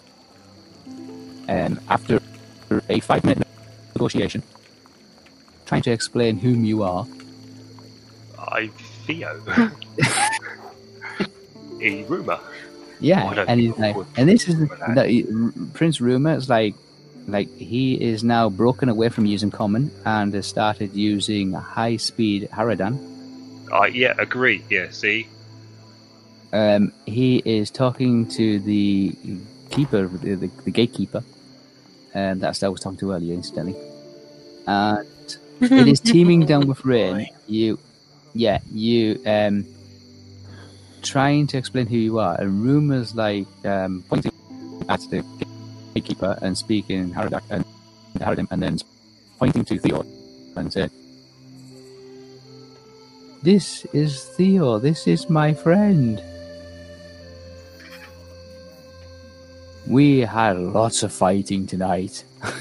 Um, 1.49 1.79
after 1.91 2.19
a 2.89 3.01
five-minute 3.01 3.47
negotiation, 3.95 4.43
trying 5.67 5.83
to 5.83 5.91
explain 5.91 6.39
whom 6.39 6.65
you 6.65 6.83
are, 6.83 7.07
I'm 8.39 8.71
Theo. 9.07 9.39
a 11.81 12.05
rumour. 12.05 12.41
Yeah, 13.01 13.25
Oh, 13.37 13.45
and 13.47 13.61
he's 13.61 13.77
like, 13.77 13.97
and 14.17 14.29
this 14.29 14.49
is 14.49 14.57
would 14.57 14.71
that- 14.71 14.95
that 14.95 15.09
he- 15.11 15.27
R- 15.33 15.53
Prince 15.75 16.01
Rumor 16.01 16.35
is 16.35 16.49
like, 16.49 16.75
like 17.29 17.55
he 17.57 17.95
is 18.01 18.23
now 18.25 18.49
broken 18.49 18.89
away 18.89 19.09
from 19.11 19.27
using 19.27 19.51
common 19.51 19.91
and 20.05 20.33
has 20.33 20.47
started 20.47 20.95
using 20.95 21.53
high 21.53 21.97
speed 21.97 22.49
Haradan. 22.53 22.99
Uh, 23.73 23.85
yeah, 23.85 24.15
agree. 24.19 24.63
Yeah, 24.71 24.91
see? 24.91 25.27
Um, 26.53 26.93
he 27.05 27.43
is 27.45 27.71
talking 27.71 28.27
to 28.29 28.61
the 28.61 29.13
keeper, 29.71 30.07
the, 30.07 30.37
the, 30.37 30.51
the 30.65 30.71
gatekeeper, 30.71 31.23
and 32.15 32.41
that's 32.41 32.61
that 32.61 32.67
I 32.67 32.69
was 32.71 32.81
talking 32.81 32.99
to 32.99 33.13
earlier, 33.13 33.35
incidentally. 33.35 33.77
And 34.67 35.07
it 35.61 35.89
is 35.89 36.01
teeming 36.01 36.47
down 36.47 36.67
with 36.67 36.85
rain. 36.85 37.29
You, 37.49 37.79
yeah, 38.33 38.61
you 38.73 39.21
um, 39.27 39.67
trying 41.07 41.47
to 41.49 41.59
explain 41.59 41.87
who 41.87 41.97
you 41.97 42.19
are, 42.19 42.35
and 42.41 42.63
rumors 42.63 43.15
like 43.15 43.47
um, 43.65 44.05
pointing 44.09 44.33
at 44.89 45.01
the 45.11 45.25
gatekeeper 45.95 46.39
and 46.43 46.57
speaking 46.57 46.99
in 46.99 47.13
Haradic 47.13 47.43
and 47.51 47.65
Haradim, 48.19 48.47
and 48.51 48.63
then 48.63 48.79
pointing 49.39 49.65
to 49.65 49.79
Theo 49.79 50.05
and 50.57 50.73
saying, 50.73 50.91
"This 53.43 53.85
is 53.93 54.25
Theo. 54.37 54.79
This 54.79 55.07
is 55.07 55.31
my 55.31 55.55
friend." 55.55 56.23
We 59.87 60.21
had 60.21 60.59
lots 60.59 61.05
of 61.05 61.13
fighting 61.13 61.67
tonight. 61.67 62.25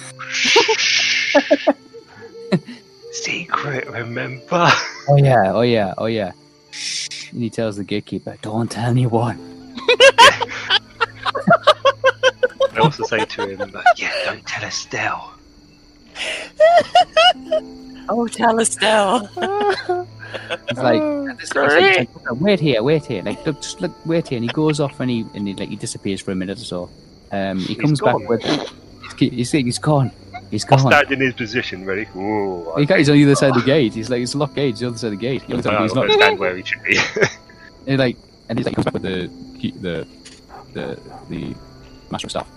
Secret, 3.12 3.90
remember? 3.90 4.70
Oh 5.10 5.18
yeah, 5.18 5.52
oh 5.52 5.62
yeah, 5.62 5.94
oh 5.98 6.06
yeah. 6.06 6.32
Shh. 7.36 7.38
And 7.38 7.44
he 7.44 7.50
tells 7.50 7.76
the 7.78 7.84
gatekeeper, 7.84 8.38
"Don't 8.42 8.72
tell 8.72 8.90
anyone." 8.90 9.38
I 12.74 12.80
also 12.80 13.04
say 13.06 13.24
to 13.26 13.48
him, 13.48 13.76
yeah, 13.98 14.12
don't 14.26 14.46
tell 14.46 14.64
Estelle. 14.64 15.34
Oh, 18.08 18.28
tell 18.28 18.60
Estelle. 18.60 19.20
He's 19.28 20.78
like, 20.78 21.02
Oh, 21.02 21.26
and 21.28 21.40
this 21.40 21.52
guy's 21.54 21.72
great. 21.74 21.98
like, 21.98 22.42
"Wait 22.42 22.60
here, 22.60 22.84
wait 22.84 23.06
here." 23.06 23.24
Like, 23.24 23.46
look, 23.46 23.62
just 23.62 23.80
look, 23.82 23.92
wait 24.06 24.28
here. 24.28 24.38
And 24.38 24.44
he 24.46 24.52
goes 24.54 24.80
off 24.80 25.00
and 25.00 25.10
he 25.10 25.26
and 25.34 25.48
he, 25.48 25.54
like 25.56 25.70
he 25.70 25.76
disappears 25.76 26.22
for 26.22 26.32
a 26.32 26.36
minute 26.36 26.60
or 26.60 26.64
so. 26.66 26.90
Um, 27.32 27.58
he 27.60 27.74
He's 27.74 27.78
comes 27.78 28.00
gone. 28.02 28.20
back 28.20 28.30
with. 28.30 28.44
He's, 29.18 29.32
he's, 29.32 29.52
he's 29.52 29.80
gone. 29.80 30.12
He's 30.56 30.66
I'll 30.72 30.78
gone. 30.78 30.92
stand 30.92 31.12
in 31.12 31.20
his 31.22 31.34
position, 31.34 31.86
ready? 31.86 32.08
Ooh, 32.16 32.72
He 32.78 32.86
can't- 32.86 33.00
he's 33.00 33.10
on 33.10 33.16
the 33.16 33.24
other 33.26 33.36
side 33.36 33.50
of 33.50 33.56
the 33.62 33.66
gate. 33.66 33.94
He's 33.94 34.10
like, 34.10 34.22
it's 34.22 34.34
a 34.34 34.38
locked 34.38 34.56
gate. 34.56 34.76
He's 34.76 34.84
on 34.84 34.88
the 34.88 34.92
other 34.94 34.98
side 35.00 35.08
of 35.08 35.12
the 35.12 35.18
gate. 35.18 35.42
He 35.44 35.54
looks 35.54 35.66
like 35.66 35.80
he's 35.82 35.94
not. 35.94 36.12
stand 36.12 36.40
where 36.40 36.56
he 36.56 36.64
should 36.64 36.84
be. 36.84 36.98
And 37.88 38.00
like, 38.00 38.18
and 38.50 38.58
he's 38.58 38.66
like, 38.66 38.72
he 38.72 38.76
comes 38.76 38.86
back 38.86 38.94
with 38.96 39.04
the 39.04 39.30
the 39.80 40.08
the 40.74 41.00
the 41.30 41.56
master 42.10 42.26
of 42.28 42.32
staff, 42.32 42.48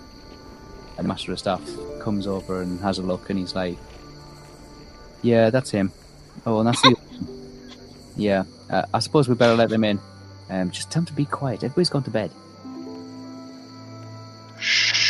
and 0.97 1.05
the 1.05 1.07
master 1.07 1.31
of 1.31 1.37
staff 1.37 1.61
comes 2.01 2.25
over 2.25 2.63
and 2.63 2.79
has 2.81 2.97
a 2.97 3.03
look, 3.03 3.29
and 3.29 3.37
he's 3.37 3.53
like, 3.53 3.77
"Yeah, 5.21 5.51
that's 5.51 5.69
him. 5.69 5.91
Oh, 6.47 6.57
and 6.59 6.67
that's 6.67 6.81
the. 6.81 6.95
yeah, 8.17 8.43
uh, 8.71 8.85
I 8.91 8.97
suppose 8.99 9.29
we 9.29 9.35
better 9.35 9.53
let 9.55 9.69
them 9.69 9.83
in. 9.83 9.99
Um, 10.49 10.71
just 10.71 10.89
tell 10.89 11.01
them 11.01 11.05
to 11.07 11.13
be 11.13 11.25
quiet. 11.25 11.57
Everybody's 11.63 11.89
gone 11.91 12.01
to 12.03 12.09
bed, 12.09 12.31
Shh. 14.59 15.08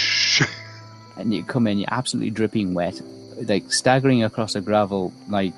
And 1.19 1.33
you 1.33 1.43
come 1.43 1.67
in, 1.67 1.77
you're 1.77 1.87
absolutely 1.91 2.31
dripping 2.31 2.73
wet, 2.73 2.99
like 3.43 3.71
staggering 3.71 4.23
across 4.23 4.55
a 4.55 4.61
gravel 4.61 5.13
like 5.27 5.53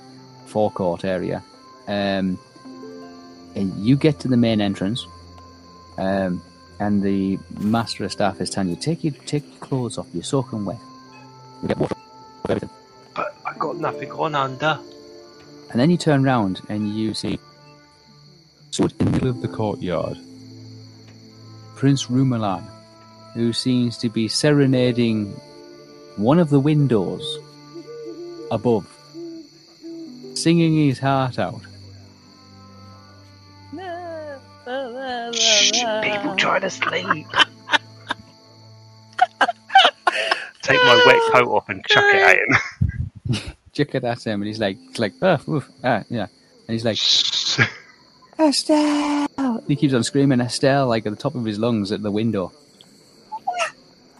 forecourt 0.47 1.05
area. 1.05 1.43
Um, 1.87 2.39
and 3.55 3.73
you 3.77 3.95
get 3.95 4.19
to 4.21 4.27
the 4.27 4.37
main 4.37 4.59
entrance, 4.59 5.05
um, 5.97 6.41
and 6.79 7.03
the 7.03 7.37
master 7.59 8.05
of 8.05 8.11
staff 8.11 8.41
is 8.41 8.49
telling 8.49 8.69
you 8.69 8.75
take 8.75 9.03
your 9.03 9.13
take 9.25 9.47
your 9.47 9.59
clothes 9.59 9.97
off. 9.97 10.07
You're 10.13 10.23
soaking 10.23 10.65
wet. 10.65 10.79
You 11.61 11.67
get 11.67 11.77
water. 11.77 11.95
everything. 12.49 12.69
But 13.15 13.35
I 13.45 13.53
got 13.57 13.77
nothing 13.77 14.11
on 14.11 14.35
under. 14.35 14.79
And 15.69 15.79
then 15.79 15.89
you 15.89 15.97
turn 15.97 16.23
round 16.23 16.61
and 16.69 16.95
you 16.97 17.13
see, 17.13 17.39
so 18.71 18.85
in 18.85 19.05
the 19.05 19.11
middle 19.11 19.29
of 19.29 19.41
the 19.41 19.47
courtyard, 19.47 20.17
Prince 21.75 22.07
Rumalan, 22.07 22.63
who 23.33 23.53
seems 23.53 23.97
to 23.99 24.09
be 24.09 24.27
serenading 24.27 25.33
one 26.17 26.39
of 26.39 26.49
the 26.49 26.59
windows 26.59 27.39
above, 28.51 28.87
singing 30.35 30.75
his 30.75 30.99
heart 30.99 31.39
out. 31.39 31.61
Shh, 35.33 35.83
people 36.03 36.35
trying 36.35 36.61
to 36.61 36.69
sleep. 36.69 37.27
Take 40.61 40.83
my 40.83 41.03
wet 41.05 41.21
coat 41.31 41.47
off 41.47 41.69
and 41.69 41.83
chuck 41.85 42.03
it 42.07 42.21
at 42.21 42.37
him. 42.37 42.57
Check 43.73 43.95
it 43.95 44.03
at 44.03 44.23
him, 44.25 44.41
and 44.41 44.47
he's 44.47 44.59
like, 44.59 44.77
he's 44.77 44.99
like, 44.99 45.13
ah, 45.21 45.39
oof, 45.47 45.69
ah, 45.83 46.03
yeah, 46.09 46.27
and 46.67 46.73
he's 46.73 46.85
like, 46.85 46.97
Shh. 46.97 47.59
Estelle. 48.39 49.63
He 49.67 49.75
keeps 49.75 49.93
on 49.93 50.03
screaming 50.03 50.41
Estelle 50.41 50.87
like 50.87 51.05
at 51.05 51.11
the 51.11 51.15
top 51.21 51.35
of 51.35 51.45
his 51.45 51.59
lungs 51.59 51.91
at 51.91 52.01
the 52.01 52.11
window. 52.11 52.51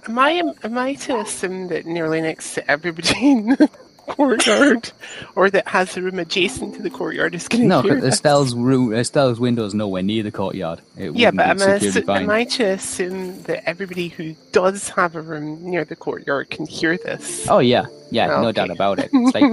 Am 0.08 0.20
I 0.20 0.44
am 0.64 0.78
I 0.78 0.96
to 0.96 1.20
assume 1.20 1.70
that 1.70 1.86
nearly 1.86 2.22
next 2.22 2.56
to 2.56 2.72
everybody 2.72 3.32
in 3.32 3.48
the 3.50 3.70
courtyard, 4.08 4.92
or 5.36 5.50
that 5.52 5.68
has 5.70 5.98
a 5.98 6.02
room 6.04 6.20
adjacent 6.20 6.76
to 6.76 6.84
the 6.84 6.90
courtyard, 6.92 7.36
is 7.36 7.48
going 7.48 7.70
to 7.70 7.70
No, 7.70 7.82
hear 7.82 8.02
this? 8.02 8.22
Estelle's 8.22 8.56
room, 8.56 8.94
Estelle's 8.94 9.40
window's 9.40 9.74
nowhere 9.76 10.04
near 10.04 10.24
the 10.24 10.32
courtyard. 10.32 10.82
It 10.98 11.12
Yeah, 11.14 11.32
but 11.32 11.48
be 11.48 11.52
am 11.52 11.62
I, 11.64 11.80
assu- 11.80 12.06
am 12.16 12.30
I 12.30 12.46
to 12.46 12.64
assume 12.66 13.44
that 13.44 13.68
everybody 13.70 14.10
who 14.10 14.36
does 14.54 14.90
have 14.90 15.16
a 15.16 15.22
room 15.22 15.64
near 15.64 15.86
the 15.86 15.96
courtyard 15.98 16.50
can 16.52 16.68
hear 16.68 16.98
this? 16.98 17.48
Oh 17.48 17.60
yeah, 17.60 17.88
yeah, 18.12 18.32
no 18.36 18.52
doubt 18.52 18.72
about 18.72 19.00
it. 19.00 19.14
It's 19.22 19.34
like 19.36 19.52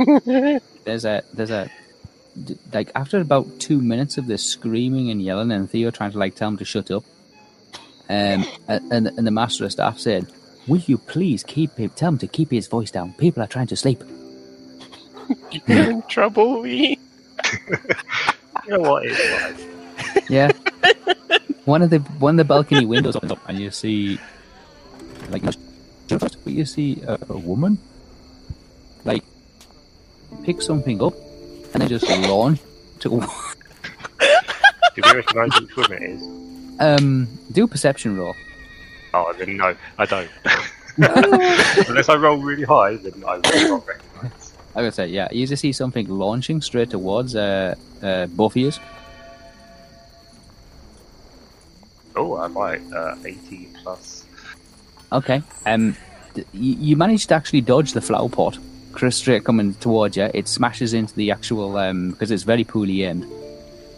there's 0.85 1.05
a 1.05 1.25
there's 1.33 1.51
a 1.51 1.71
d- 2.43 2.59
like 2.73 2.91
after 2.95 3.21
about 3.21 3.61
two 3.61 3.81
minutes 3.81 4.19
of 4.19 4.27
this 4.27 4.45
screaming 4.45 5.11
and 5.11 5.23
yelling 5.23 5.53
and 5.53 5.71
Theo 5.71 5.91
trying 5.91 6.13
to 6.13 6.19
like 6.19 6.37
tell 6.37 6.49
him 6.49 6.59
to 6.59 6.65
shut 6.67 6.91
up, 6.91 7.05
um, 8.09 8.47
and 8.69 9.09
and 9.19 9.27
the 9.27 9.31
master 9.33 9.65
of 9.67 9.73
staff 9.73 9.99
said, 9.99 10.29
"Will 10.69 10.83
you 10.87 10.99
please 10.99 11.43
keep 11.43 11.77
him? 11.77 11.91
Tell 11.91 12.11
him 12.11 12.19
to 12.19 12.27
keep 12.27 12.51
his 12.51 12.67
voice 12.69 12.91
down. 12.91 13.13
People 13.15 13.43
are 13.43 13.47
trying 13.47 13.67
to 13.69 13.77
sleep." 13.77 14.03
You're 15.67 15.91
in 15.91 16.03
trouble, 16.03 16.61
we. 16.63 16.99
You 18.67 18.71
know 18.77 18.81
what? 18.81 19.03
It's 19.07 19.67
like, 20.17 20.31
Yeah. 20.31 20.51
one 21.65 21.83
of 21.83 21.91
the 21.91 21.99
one 22.19 22.35
of 22.35 22.39
the 22.39 22.45
balcony 22.45 22.87
windows 22.87 23.15
opens 23.17 23.33
up 23.33 23.41
and 23.47 23.59
you 23.59 23.71
see 23.71 24.19
like 25.29 25.43
but 26.09 26.37
you 26.47 26.65
see 26.65 27.03
a, 27.07 27.19
a 27.29 27.37
woman 27.37 27.77
like 29.05 29.23
pick 30.45 30.63
something 30.63 31.03
up 31.03 31.13
and 31.75 31.83
then 31.83 31.89
just 31.89 32.09
launch 32.27 32.59
to 33.01 33.11
do 34.95 35.01
we 35.05 35.13
recognise 35.13 35.51
which 35.61 35.77
woman 35.77 36.03
it 36.03 36.11
is? 36.17 36.23
um 36.81 37.29
do 37.53 37.65
a 37.65 37.69
perception 37.69 38.17
roll. 38.17 38.35
Oh, 39.19 39.33
then 39.33 39.57
no, 39.57 39.75
I 39.99 40.07
don't. 40.07 40.31
Unless 40.99 42.09
I 42.09 42.17
roll 42.17 42.39
really 42.39 42.65
high, 42.65 42.97
then 42.97 43.25
I 43.27 43.37
will 43.37 43.79
not 43.79 43.87
recognise. 43.87 44.53
I 44.75 44.83
would 44.83 44.95
say, 44.95 45.07
yeah, 45.09 45.29
you 45.33 45.47
just 45.47 45.61
see 45.61 45.73
something 45.73 46.09
launching 46.09 46.61
straight 46.61 46.91
towards 46.91 47.35
uh, 47.35 47.75
uh, 48.03 48.27
both 48.27 48.53
of 48.53 48.57
you. 48.57 48.73
Oh, 52.15 52.37
I 52.37 52.49
might. 52.49 52.81
Uh, 52.93 53.17
80 53.25 53.69
plus. 53.83 54.25
Okay. 55.13 55.43
Um, 55.67 55.97
d- 56.35 56.45
you, 56.53 56.75
you 56.75 56.97
managed 56.97 57.29
to 57.31 57.35
actually 57.35 57.61
dodge 57.61 57.93
the 57.93 58.01
flower 58.01 58.29
pot. 58.29 58.59
Chris 58.93 59.17
straight 59.17 59.45
coming 59.45 59.75
towards 59.75 60.17
you. 60.17 60.31
It 60.35 60.49
smashes 60.49 60.95
into 60.95 61.15
the 61.15 61.31
actual 61.31 61.77
um 61.77 62.11
because 62.11 62.31
it's 62.31 62.43
very 62.43 62.65
poorly 62.65 63.05
aimed. 63.05 63.25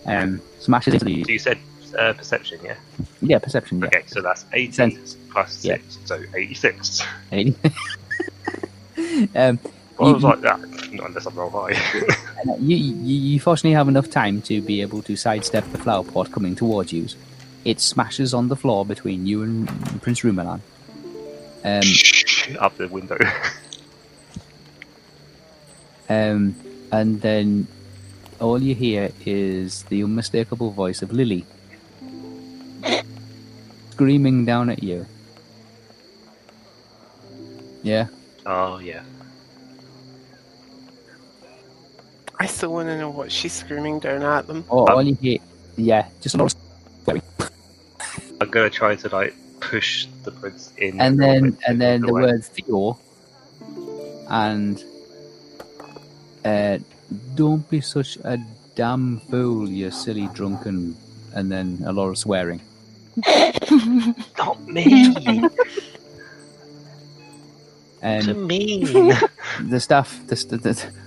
Um, 0.05 0.41
smashes 0.59 0.95
into 0.95 1.07
the 1.07 1.25
So 1.25 1.33
you 1.33 1.39
said 1.39 1.59
uh, 1.95 2.13
perception, 2.15 2.61
yeah? 2.65 2.75
yeah 3.23 3.39
perception. 3.39 3.81
Yeah. 3.81 3.87
Okay, 3.87 4.03
so 4.07 4.21
that's 4.23 4.45
80 4.53 4.73
Senses. 4.73 5.17
plus 5.31 5.65
Yeah. 5.65 5.77
6, 5.77 5.99
so 6.05 6.23
86. 6.35 7.03
Eighty. 7.33 7.55
um, 9.35 9.59
Well, 9.99 10.07
I 10.07 10.07
You- 10.09 10.15
was 10.15 10.23
like 10.25 10.41
that, 10.43 10.61
not 10.93 11.09
unless 11.09 11.27
I 11.27 11.31
roll 11.31 11.51
high. 11.51 11.77
you, 12.59 12.77
you 12.77 13.17
you 13.33 13.41
fortunately 13.41 13.75
have 13.75 13.89
enough 13.89 14.09
time 14.11 14.41
to 14.43 14.63
be 14.63 14.81
able 14.81 15.03
to 15.03 15.15
sidestep 15.17 15.65
the 15.73 15.79
flower 15.79 16.05
pot 16.05 16.33
coming 16.33 16.55
towards 16.57 16.93
you. 16.93 17.07
It 17.65 17.81
smashes 17.81 18.33
on 18.33 18.49
the 18.49 18.57
floor 18.57 18.87
between 18.87 19.27
you 19.27 19.43
and 19.43 19.69
Prince 20.01 20.21
Rumalan. 20.21 20.61
Um, 21.65 21.83
Up 22.59 22.77
the 22.79 22.89
window. 22.89 23.19
Um, 26.09 26.57
and 26.91 27.21
then 27.21 27.69
all 28.41 28.61
you 28.61 28.75
hear 28.75 29.11
is 29.25 29.85
the 29.85 30.03
unmistakable 30.03 30.71
voice 30.73 31.03
of 31.03 31.13
Lily 31.13 31.47
screaming 34.01 34.47
down 34.47 34.71
at 34.71 34.83
you. 34.83 35.05
Yeah, 37.83 38.09
oh, 38.47 38.79
yeah. 38.79 39.05
I 42.39 42.47
still 42.47 42.73
want 42.73 42.89
to 42.89 42.97
know 42.97 43.11
what 43.11 43.31
she's 43.31 43.53
screaming 43.53 44.01
down 44.01 44.23
at 44.23 44.47
them. 44.47 44.65
all, 44.71 44.89
all 44.91 45.03
you 45.03 45.15
hear, 45.21 45.37
yeah, 45.77 46.09
just 46.23 46.35
a 46.35 46.39
lot. 46.39 46.55
I'm 48.41 48.49
gonna 48.49 48.71
try 48.71 48.97
to, 48.97 49.09
like, 49.11 49.35
push 49.61 50.07
the 50.25 50.33
prince 50.33 50.73
in. 50.79 50.99
and 50.99 51.21
then 51.21 51.59
and 51.69 51.79
then 51.79 52.01
move 52.01 52.09
the 52.09 52.13
away. 52.13 52.23
word 52.23 52.45
Theo, 52.45 52.99
and 54.31 54.83
uh, 56.47 56.79
don't 57.35 57.69
be 57.69 57.83
such 57.83 58.17
a 58.25 58.39
damn 58.75 59.21
fool, 59.29 59.69
you 59.69 59.91
silly 59.91 60.29
drunken, 60.33 60.97
and 61.35 61.53
then 61.53 61.83
a 61.85 61.93
lot 61.93 62.09
of 62.09 62.17
swearing. 62.17 62.63
Not 64.39 64.67
me! 64.67 65.15
Um, 65.17 65.51
and 68.03 68.25
to 68.25 68.35
me! 68.35 68.85
the 69.63 69.81
staff, 69.81 70.21
the, 70.27 70.37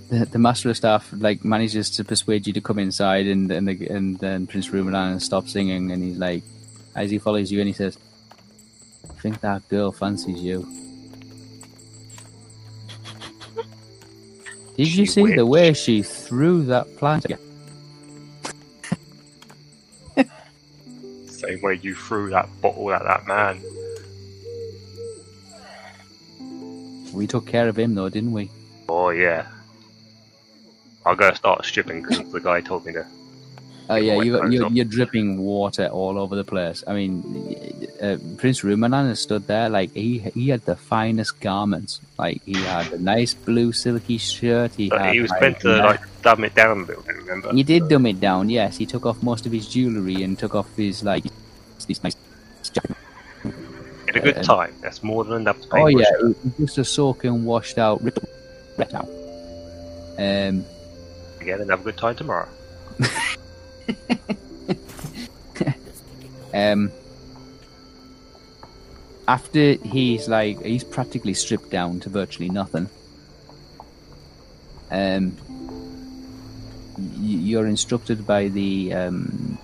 the, 0.09 0.25
the 0.25 0.39
master 0.39 0.69
of 0.69 0.77
staff, 0.77 1.09
like 1.17 1.43
manages 1.43 1.89
to 1.91 2.03
persuade 2.03 2.45
you 2.45 2.53
to 2.53 2.61
come 2.61 2.79
inside, 2.79 3.27
and 3.27 3.51
and 3.51 3.67
the, 3.67 3.87
and 3.87 4.19
then 4.19 4.47
Prince 4.47 4.69
Rumalan 4.69 5.19
stops 5.21 5.53
singing, 5.53 5.91
and 5.91 6.03
he's 6.03 6.17
like, 6.17 6.43
as 6.95 7.09
he 7.09 7.17
follows 7.17 7.51
you, 7.51 7.59
and 7.59 7.67
he 7.67 7.73
says, 7.73 7.97
"I 9.09 9.13
think 9.21 9.41
that 9.41 9.67
girl 9.69 9.91
fancies 9.91 10.41
you." 10.41 10.67
Did 14.77 14.87
you 14.87 15.05
She 15.05 15.05
see 15.05 15.35
the 15.35 15.45
way 15.45 15.73
she 15.73 16.01
threw 16.01 16.63
that 16.63 16.97
plant? 16.97 17.29
at 17.29 17.39
something 21.43 21.61
where 21.61 21.73
you 21.73 21.93
threw 21.95 22.29
that 22.29 22.49
bottle 22.61 22.91
at 22.93 23.03
that 23.03 23.27
man. 23.27 23.61
We 27.13 27.27
took 27.27 27.45
care 27.45 27.67
of 27.67 27.77
him 27.77 27.95
though, 27.95 28.09
didn't 28.09 28.31
we? 28.31 28.49
Oh 28.89 29.09
yeah. 29.09 29.47
I 31.05 31.15
gotta 31.15 31.35
start 31.35 31.65
stripping 31.65 32.01
because 32.01 32.31
the 32.31 32.39
guy 32.39 32.61
told 32.61 32.85
me 32.85 32.93
to. 32.93 33.05
Oh 33.89 33.95
yeah, 33.95 34.21
you, 34.21 34.37
clothes 34.37 34.53
you're, 34.53 34.69
you're 34.71 34.85
dripping 34.85 35.39
water 35.39 35.87
all 35.87 36.17
over 36.17 36.35
the 36.35 36.43
place. 36.43 36.83
I 36.87 36.93
mean, 36.93 37.87
uh, 38.01 38.17
Prince 38.37 38.61
Rumalan 38.61 39.15
stood 39.17 39.45
there 39.47 39.69
like 39.69 39.91
he 39.93 40.19
he 40.19 40.49
had 40.49 40.61
the 40.61 40.75
finest 40.75 41.41
garments. 41.41 41.99
Like 42.17 42.41
he 42.45 42.53
had 42.53 42.93
a 42.93 42.97
nice 42.97 43.33
blue 43.33 43.73
silky 43.73 44.17
shirt. 44.17 44.73
He 44.75 44.89
had 44.89 45.13
he 45.13 45.19
was 45.19 45.31
like, 45.31 45.41
meant 45.41 45.59
to 45.61 45.77
like 45.77 46.01
dumb 46.21 46.43
it 46.45 46.55
down 46.55 46.77
a 46.77 46.85
little 46.85 47.03
bit. 47.03 47.15
Remember? 47.15 47.53
He 47.53 47.63
did 47.63 47.89
dumb 47.89 48.05
it 48.05 48.21
down. 48.21 48.49
Yes, 48.49 48.77
he 48.77 48.85
took 48.85 49.05
off 49.05 49.21
most 49.21 49.45
of 49.45 49.51
his 49.51 49.67
jewellery 49.67 50.23
and 50.23 50.39
took 50.39 50.55
off 50.55 50.73
his 50.77 51.03
like 51.03 51.25
these 51.85 52.01
nice. 52.03 52.15
jacket. 52.71 52.95
Had 54.07 54.15
a 54.15 54.19
good 54.21 54.37
uh, 54.37 54.43
time. 54.43 54.73
That's 54.81 55.03
more 55.03 55.25
than 55.25 55.41
enough 55.41 55.59
to 55.61 55.67
pay 55.67 55.81
Oh 55.81 55.87
yeah, 55.87 56.05
a 56.21 56.29
it 56.29 56.37
was 56.43 56.55
just 56.57 56.77
a 56.77 56.85
soaking, 56.85 57.43
washed 57.43 57.77
out, 57.77 58.01
ripped 58.01 58.19
ripped 58.77 58.93
out. 58.93 59.09
Um, 60.17 60.63
Again, 61.41 61.59
and 61.59 61.69
have 61.69 61.81
a 61.81 61.83
good 61.83 61.97
time 61.97 62.15
tomorrow. 62.15 62.47
um, 66.53 66.91
after 69.27 69.73
he's 69.73 70.27
like 70.27 70.61
he's 70.63 70.83
practically 70.83 71.33
stripped 71.33 71.69
down 71.69 71.99
to 72.01 72.09
virtually 72.09 72.49
nothing. 72.49 72.89
Um, 74.91 75.35
you're 77.19 77.65
instructed 77.65 78.27
by 78.27 78.49
the 78.49 78.93
um, 78.93 79.57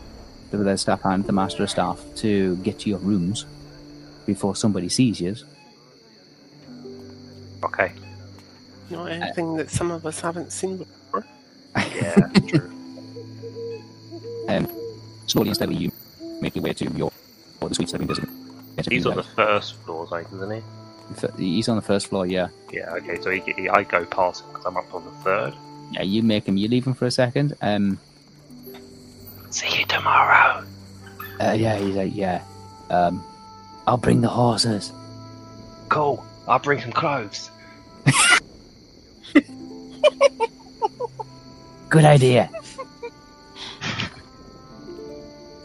the, 0.51 0.57
the 0.57 0.77
staff 0.77 1.01
hand, 1.03 1.25
the 1.25 1.33
master 1.33 1.63
of 1.63 1.69
staff, 1.69 2.03
to 2.15 2.55
get 2.57 2.79
to 2.79 2.89
your 2.89 2.99
rooms 2.99 3.45
before 4.25 4.55
somebody 4.55 4.89
sees 4.89 5.21
you. 5.21 5.35
Okay. 7.63 7.91
You 8.89 8.97
know, 8.97 9.05
anything 9.05 9.55
that 9.57 9.69
some 9.69 9.91
of 9.91 10.05
us 10.05 10.19
haven't 10.19 10.51
seen 10.51 10.77
before. 10.77 11.25
Yeah, 11.75 12.27
true. 12.47 12.78
Um, 14.49 14.67
slowly 15.27 15.49
and 15.49 15.55
steadily, 15.55 15.77
you 15.77 15.91
make 16.41 16.55
your 16.55 16.63
way 16.63 16.73
to 16.73 16.85
your 16.91 17.11
or 17.61 17.69
the 17.69 17.75
suites 17.75 17.91
that 17.91 18.01
we 18.01 18.07
visited. 18.07 18.29
He's 18.89 19.05
on 19.05 19.17
the 19.17 19.23
first 19.23 19.75
floor, 19.83 20.07
think, 20.07 20.27
isn't 20.33 20.51
he? 20.51 20.61
F- 21.23 21.37
He's 21.37 21.67
on 21.67 21.75
the 21.75 21.81
first 21.81 22.07
floor, 22.07 22.25
yeah. 22.25 22.47
Yeah. 22.71 22.93
Okay. 22.95 23.19
So 23.21 23.29
he, 23.31 23.41
he, 23.57 23.67
I 23.69 23.83
go 23.83 24.05
past 24.05 24.43
him 24.43 24.49
because 24.51 24.65
I'm 24.65 24.77
up 24.77 24.93
on 24.93 25.03
the 25.05 25.11
third. 25.23 25.53
Yeah, 25.91 26.03
you 26.03 26.23
make 26.23 26.47
him. 26.47 26.55
You 26.57 26.67
leave 26.69 26.85
him 26.87 26.93
for 26.93 27.05
a 27.05 27.11
second. 27.11 27.55
Um, 27.61 27.99
See 29.49 29.79
you 29.79 29.85
tomorrow. 29.87 30.63
uh, 31.41 31.51
yeah, 31.57 31.77
he's 31.77 31.95
like, 31.95 32.15
yeah. 32.15 32.43
Um, 32.89 33.23
I'll 33.87 33.97
bring 33.97 34.21
the 34.21 34.29
horses. 34.29 34.93
Cool. 35.89 36.23
I'll 36.47 36.59
bring 36.59 36.79
some 36.79 36.91
clothes. 36.91 37.49
Good 41.89 42.05
idea. 42.05 42.49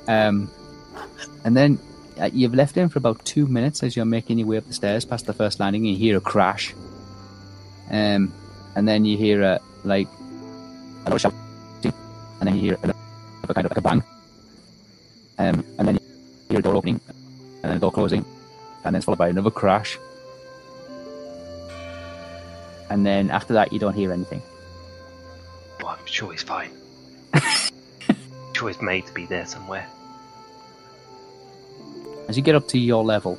um, 0.08 0.50
and 1.44 1.56
then 1.56 1.78
uh, 2.20 2.30
you've 2.32 2.54
left 2.54 2.74
him 2.74 2.88
for 2.88 2.98
about 2.98 3.24
two 3.24 3.46
minutes 3.46 3.82
as 3.82 3.96
you're 3.96 4.04
making 4.04 4.38
your 4.38 4.48
way 4.48 4.56
up 4.56 4.66
the 4.66 4.72
stairs 4.72 5.04
past 5.04 5.26
the 5.26 5.32
first 5.32 5.60
landing. 5.60 5.82
And 5.86 5.90
you 5.90 5.96
hear 5.96 6.16
a 6.16 6.20
crash. 6.20 6.74
Um, 7.90 8.32
and 8.76 8.88
then 8.88 9.04
you 9.04 9.16
hear 9.16 9.42
a 9.42 9.60
like 9.84 10.08
a 11.06 11.10
loud 11.10 11.20
shout, 11.20 11.34
and 11.82 11.92
then 12.40 12.54
you 12.54 12.60
hear 12.60 12.78
a, 12.82 12.94
a 13.48 13.54
kind 13.54 13.66
of 13.66 13.70
like 13.70 13.78
a 13.78 13.82
bang. 13.82 14.02
Um, 15.38 15.64
and 15.78 15.88
then 15.88 15.94
you 15.96 16.00
hear 16.48 16.58
a 16.60 16.62
door 16.62 16.76
opening, 16.76 17.00
and 17.62 17.64
then 17.64 17.76
a 17.76 17.80
door 17.80 17.92
closing, 17.92 18.24
and 18.84 18.94
then 18.94 18.96
it's 18.96 19.04
followed 19.04 19.18
by 19.18 19.28
another 19.28 19.50
crash. 19.50 19.98
And 22.90 23.04
then 23.04 23.30
after 23.30 23.54
that, 23.54 23.72
you 23.72 23.78
don't 23.78 23.94
hear 23.94 24.12
anything. 24.12 24.42
Well, 25.82 25.96
I'm 25.98 26.06
sure 26.06 26.32
he's 26.32 26.42
fine. 26.42 26.70
he's 28.56 28.80
made 28.80 29.06
to 29.06 29.12
be 29.12 29.26
there 29.26 29.46
somewhere. 29.46 29.86
As 32.28 32.36
you 32.36 32.42
get 32.42 32.54
up 32.54 32.68
to 32.68 32.78
your 32.78 33.04
level, 33.04 33.38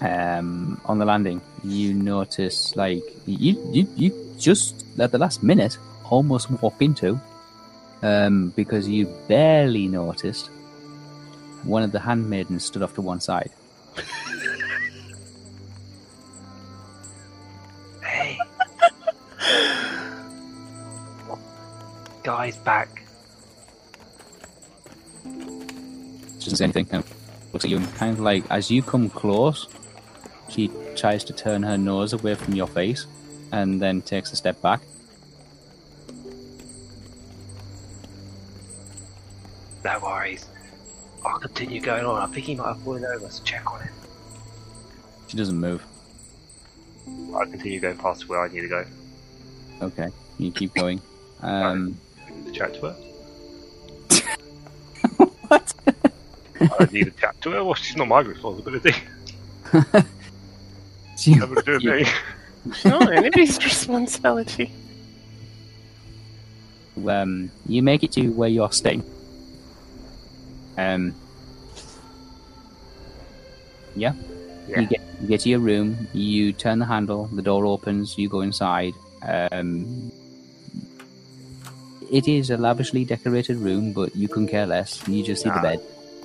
um, 0.00 0.80
on 0.84 0.98
the 0.98 1.04
landing, 1.04 1.40
you 1.62 1.94
notice 1.94 2.74
like 2.76 3.02
you 3.26 3.56
you, 3.70 3.88
you 3.96 4.34
just 4.38 4.84
at 4.98 5.12
the 5.12 5.18
last 5.18 5.42
minute 5.42 5.78
almost 6.10 6.50
walk 6.62 6.80
into, 6.80 7.20
um, 8.02 8.50
because 8.56 8.88
you 8.88 9.06
barely 9.28 9.88
noticed 9.88 10.50
one 11.62 11.82
of 11.82 11.92
the 11.92 12.00
handmaidens 12.00 12.64
stood 12.64 12.82
off 12.82 12.94
to 12.94 13.02
one 13.02 13.20
side. 13.20 13.50
Hey. 18.02 18.38
Guy's 22.22 22.56
back. 22.58 23.02
Doesn't 26.44 26.56
say 26.56 26.64
anything. 26.64 26.88
No. 26.92 27.02
Looks 27.52 27.64
at 27.64 27.70
you 27.70 27.78
and 27.78 27.94
kind 27.94 28.12
of 28.12 28.20
like 28.20 28.44
as 28.50 28.70
you 28.70 28.82
come 28.82 29.10
close, 29.10 29.68
she 30.48 30.70
tries 30.96 31.24
to 31.24 31.32
turn 31.32 31.62
her 31.62 31.76
nose 31.76 32.12
away 32.12 32.34
from 32.34 32.54
your 32.54 32.66
face, 32.66 33.06
and 33.52 33.80
then 33.80 34.02
takes 34.02 34.32
a 34.32 34.36
step 34.36 34.60
back. 34.62 34.80
No 39.84 39.98
worries. 40.00 40.46
I'll 41.24 41.38
continue 41.38 41.80
going 41.80 42.04
on. 42.04 42.22
I 42.22 42.32
think 42.32 42.46
he 42.46 42.54
might 42.54 42.68
have 42.68 42.82
fallen 42.82 43.04
over, 43.04 43.28
so 43.30 43.42
check 43.44 43.70
on 43.72 43.80
him. 43.80 43.92
She 45.28 45.36
doesn't 45.36 45.58
move. 45.58 45.84
I'll 47.34 47.46
continue 47.46 47.80
going 47.80 47.96
past 47.96 48.28
where 48.28 48.40
I 48.40 48.48
need 48.48 48.62
to 48.62 48.68
go. 48.68 48.84
Okay, 49.82 50.08
you 50.38 50.50
keep 50.50 50.74
going. 50.74 51.00
Um, 51.42 51.96
To 52.46 52.52
chat 52.52 52.74
to 52.74 52.86
her. 52.86 52.96
what? 55.48 55.74
I 56.60 56.84
need 56.92 57.04
to 57.04 57.10
chat 57.12 57.40
to 57.42 57.50
her. 57.52 57.64
Well, 57.64 57.74
she's 57.74 57.96
not 57.96 58.08
my 58.08 58.20
responsibility. 58.20 58.92
She- 61.18 61.34
Nothing 61.34 61.56
to 61.56 61.62
do 61.62 61.72
with 61.72 61.84
me. 61.84 62.06
It's 62.66 62.84
not 62.84 63.10
anybody's 63.12 63.62
responsibility. 63.64 64.70
um, 67.08 67.50
you 67.66 67.82
make 67.82 68.02
it 68.02 68.12
to 68.12 68.28
where 68.32 68.48
you're 68.48 68.70
staying. 68.72 69.02
Um, 70.76 71.14
yeah. 73.96 74.12
Yeah. 74.68 74.80
You 74.80 74.86
get 74.86 75.00
you 75.20 75.28
get 75.28 75.40
to 75.40 75.48
your 75.48 75.58
room. 75.60 76.08
You 76.12 76.52
turn 76.52 76.78
the 76.78 76.86
handle. 76.86 77.26
The 77.26 77.42
door 77.42 77.64
opens. 77.66 78.16
You 78.18 78.28
go 78.28 78.40
inside. 78.42 78.94
Um, 79.26 80.10
it 82.10 82.28
is 82.28 82.50
a 82.50 82.56
lavishly 82.56 83.04
decorated 83.04 83.56
room, 83.58 83.92
but 83.92 84.14
you 84.16 84.28
couldn't 84.28 84.48
care 84.48 84.66
less. 84.66 85.06
You 85.08 85.22
just 85.24 85.42
see 85.42 85.48
the 85.50 85.60
bed. 85.60 85.80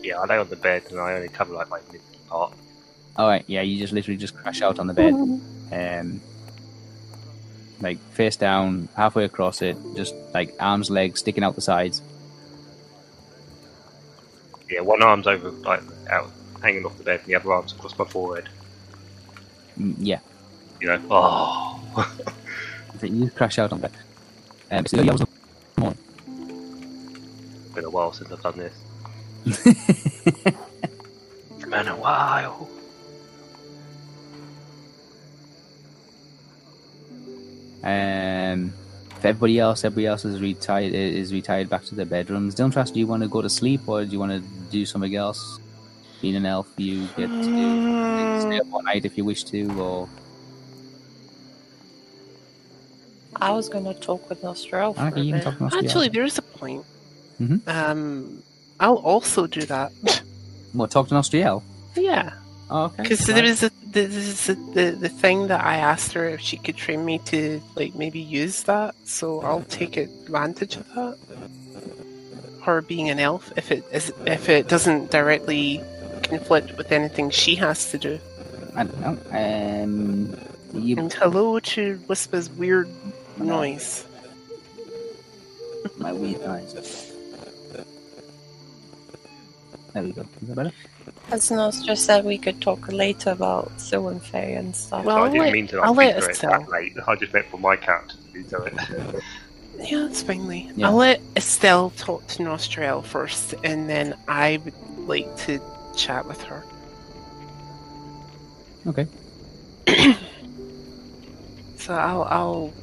Yeah, 0.06 0.20
I 0.20 0.26
lay 0.28 0.38
on 0.38 0.48
the 0.50 0.56
bed 0.56 0.84
and 0.92 1.00
I 1.00 1.16
only 1.16 1.30
cover 1.30 1.56
like 1.56 1.68
my 1.68 1.80
mid 1.92 2.00
part. 2.30 2.54
All 3.18 3.28
right, 3.28 3.44
yeah, 3.48 3.62
you 3.62 3.80
just 3.80 3.92
literally 3.92 4.18
just 4.18 4.36
crash 4.36 4.62
out 4.62 4.78
on 4.78 4.86
the 4.86 4.94
bed, 4.94 5.14
um, 5.72 6.22
like 7.82 7.98
face 8.12 8.36
down, 8.36 8.88
halfway 8.96 9.24
across 9.24 9.64
it, 9.64 9.78
just 9.96 10.14
like 10.34 10.54
arms, 10.60 10.92
legs 10.92 11.22
sticking 11.22 11.44
out 11.44 11.56
the 11.56 11.62
sides. 11.62 12.04
Yeah, 14.70 14.82
one 14.82 15.02
arm's 15.02 15.26
over, 15.26 15.50
like 15.50 15.82
out, 16.12 16.30
hanging 16.62 16.86
off 16.86 16.98
the 16.98 17.04
bed, 17.04 17.22
and 17.22 17.30
the 17.30 17.36
other 17.36 17.52
arm's 17.52 17.74
across 17.74 17.98
my 17.98 18.06
forehead. 18.06 18.48
Mm, 19.80 19.96
Yeah, 19.98 20.20
You 20.82 20.88
know, 20.90 21.02
oh, 21.10 21.82
so 23.00 23.08
you 23.08 23.30
crash 23.32 23.58
out 23.58 23.72
on 23.72 23.82
the 23.82 23.88
bed. 23.90 23.98
Um, 24.70 24.86
it's 24.86 24.94
early 24.94 25.10
hours 25.10 25.22
of 25.22 25.30
the 25.76 25.82
morning. 25.82 26.00
been 27.74 27.86
a 27.86 27.90
while 27.90 28.14
since 28.14 28.32
I've 28.32 28.44
done 28.44 28.58
this. 28.58 28.74
It's 29.46 29.66
been 31.70 31.88
a 31.88 31.96
while. 31.96 32.70
Um, 37.84 38.74
if 39.12 39.24
everybody 39.26 39.60
else, 39.60 39.84
everybody 39.86 40.08
else 40.08 40.26
is 40.26 40.42
retired, 40.42 40.94
is 40.94 41.32
retired 41.32 41.70
back 41.70 41.84
to 41.86 41.96
their 41.96 42.06
bedrooms. 42.06 42.56
Don't 42.56 42.72
trust. 42.72 42.94
Do 42.94 43.00
you 43.00 43.08
want 43.08 43.22
to 43.24 43.30
go 43.30 43.42
to 43.42 43.50
sleep 43.50 43.82
or 43.88 44.04
do 44.06 44.12
you 44.12 44.20
want 44.20 44.32
to 44.32 44.40
do 44.72 44.86
something 44.86 45.16
else? 45.16 45.60
Being 46.22 46.36
an 46.38 46.46
elf, 46.46 46.68
you 46.78 47.06
get 47.18 47.28
to 47.28 47.44
do, 47.44 48.42
stay 48.42 48.60
up 48.60 48.74
all 48.74 48.82
night 48.82 49.06
if 49.06 49.18
you 49.18 49.26
wish 49.26 49.44
to, 49.46 49.70
or 49.80 50.10
I 53.36 53.52
was 53.52 53.68
gonna 53.70 53.94
talk 53.94 54.28
with 54.30 54.42
Nostriel 54.42 54.96
for 54.96 55.02
okay, 55.02 55.20
a 55.20 55.24
you 55.24 55.34
can 55.34 55.42
bit. 55.42 55.60
talk 55.60 55.72
to 55.72 55.78
Actually, 55.78 56.08
there 56.08 56.24
is 56.24 56.38
a 56.38 56.42
point. 56.42 56.86
Mhm. 57.40 57.68
Um, 57.68 58.42
I'll 58.80 58.98
also 58.98 59.48
do 59.48 59.62
that. 59.62 59.92
What, 60.74 60.92
talk 60.92 61.08
to 61.10 61.16
Nostriel? 61.16 61.62
yeah, 61.96 62.34
Oh, 62.70 62.86
okay. 62.86 63.04
because 63.04 63.26
there 63.28 63.44
is 63.46 63.64
a 63.64 63.72
this 63.86 64.14
is 64.16 64.50
a, 64.50 64.56
the 64.74 64.92
the 65.00 65.08
thing 65.10 65.48
that 65.48 65.64
I 65.64 65.78
asked 65.78 66.12
her 66.14 66.28
if 66.28 66.42
she 66.42 66.58
could 66.58 66.76
train 66.76 67.06
me 67.06 67.20
to 67.32 67.62
like 67.76 67.96
maybe 67.96 68.20
use 68.20 68.64
that. 68.64 68.96
So 69.06 69.42
I'll 69.42 69.62
take 69.64 69.96
advantage 69.98 70.76
of 70.76 70.86
that. 70.96 71.18
Her 72.64 72.82
being 72.82 73.10
an 73.10 73.20
elf, 73.20 73.54
if 73.56 73.72
it 73.72 73.86
is 73.94 74.12
if 74.26 74.50
it 74.50 74.68
doesn't 74.68 75.12
directly 75.12 75.82
conflict 76.24 76.76
with 76.78 76.92
anything 76.92 77.30
she 77.30 77.56
has 77.56 77.92
to 77.92 77.98
do. 77.98 78.20
I 78.76 78.84
don't 78.84 79.00
know. 79.00 79.18
Um, 79.32 80.38
You, 80.74 80.98
And 80.98 81.14
hello 81.14 81.60
to 81.60 81.96
Whisper's 82.08 82.50
weird 82.50 82.90
noise. 83.38 84.04
my 85.98 86.12
weird 86.12 86.42
eyes. 86.44 87.14
There 89.96 90.04
we 90.04 90.12
go. 90.12 90.26
Is 90.42 90.48
that 90.50 90.56
better? 90.56 90.72
As 91.32 91.50
Nostra 91.50 91.96
said, 91.96 92.26
we 92.26 92.38
could 92.38 92.60
talk 92.62 92.92
later 92.92 93.30
about 93.32 93.72
Sylvan 93.80 94.20
Fae 94.20 94.40
and 94.40 94.76
stuff. 94.76 95.06
Well, 95.06 95.16
I 95.16 95.20
I'll 95.22 95.26
didn't 95.32 95.40
let- 95.46 95.54
mean 95.54 95.68
to 95.68 95.80
I'll 95.80 95.94
like, 95.94 96.08
let 96.08 96.16
feature 96.16 96.30
it 96.30 96.32
Estelle. 96.34 96.60
that 96.60 96.70
late. 96.70 96.94
I 97.08 97.16
just 97.16 97.34
meant 97.34 97.46
for 97.48 97.58
my 97.58 97.78
character 97.78 98.18
to 98.34 98.44
do 98.44 98.58
it. 98.58 99.24
Yeah, 99.78 100.04
that's 100.08 100.24
fine, 100.24 100.72
Yeah. 100.78 100.88
I'll 100.88 100.96
let 100.96 101.20
Estelle 101.36 101.90
talk 101.92 102.26
to 102.28 102.44
Nostriel 102.44 103.04
first, 103.04 103.56
and 103.66 103.90
then 103.90 104.16
I 104.28 104.62
would 104.64 104.74
like 105.08 105.36
to 105.46 105.60
chat 105.98 106.26
with 106.28 106.42
her. 106.44 106.64
Okay. 108.88 109.06
So 111.78 111.94
I'll, 111.94 112.24
I'll 112.24 112.74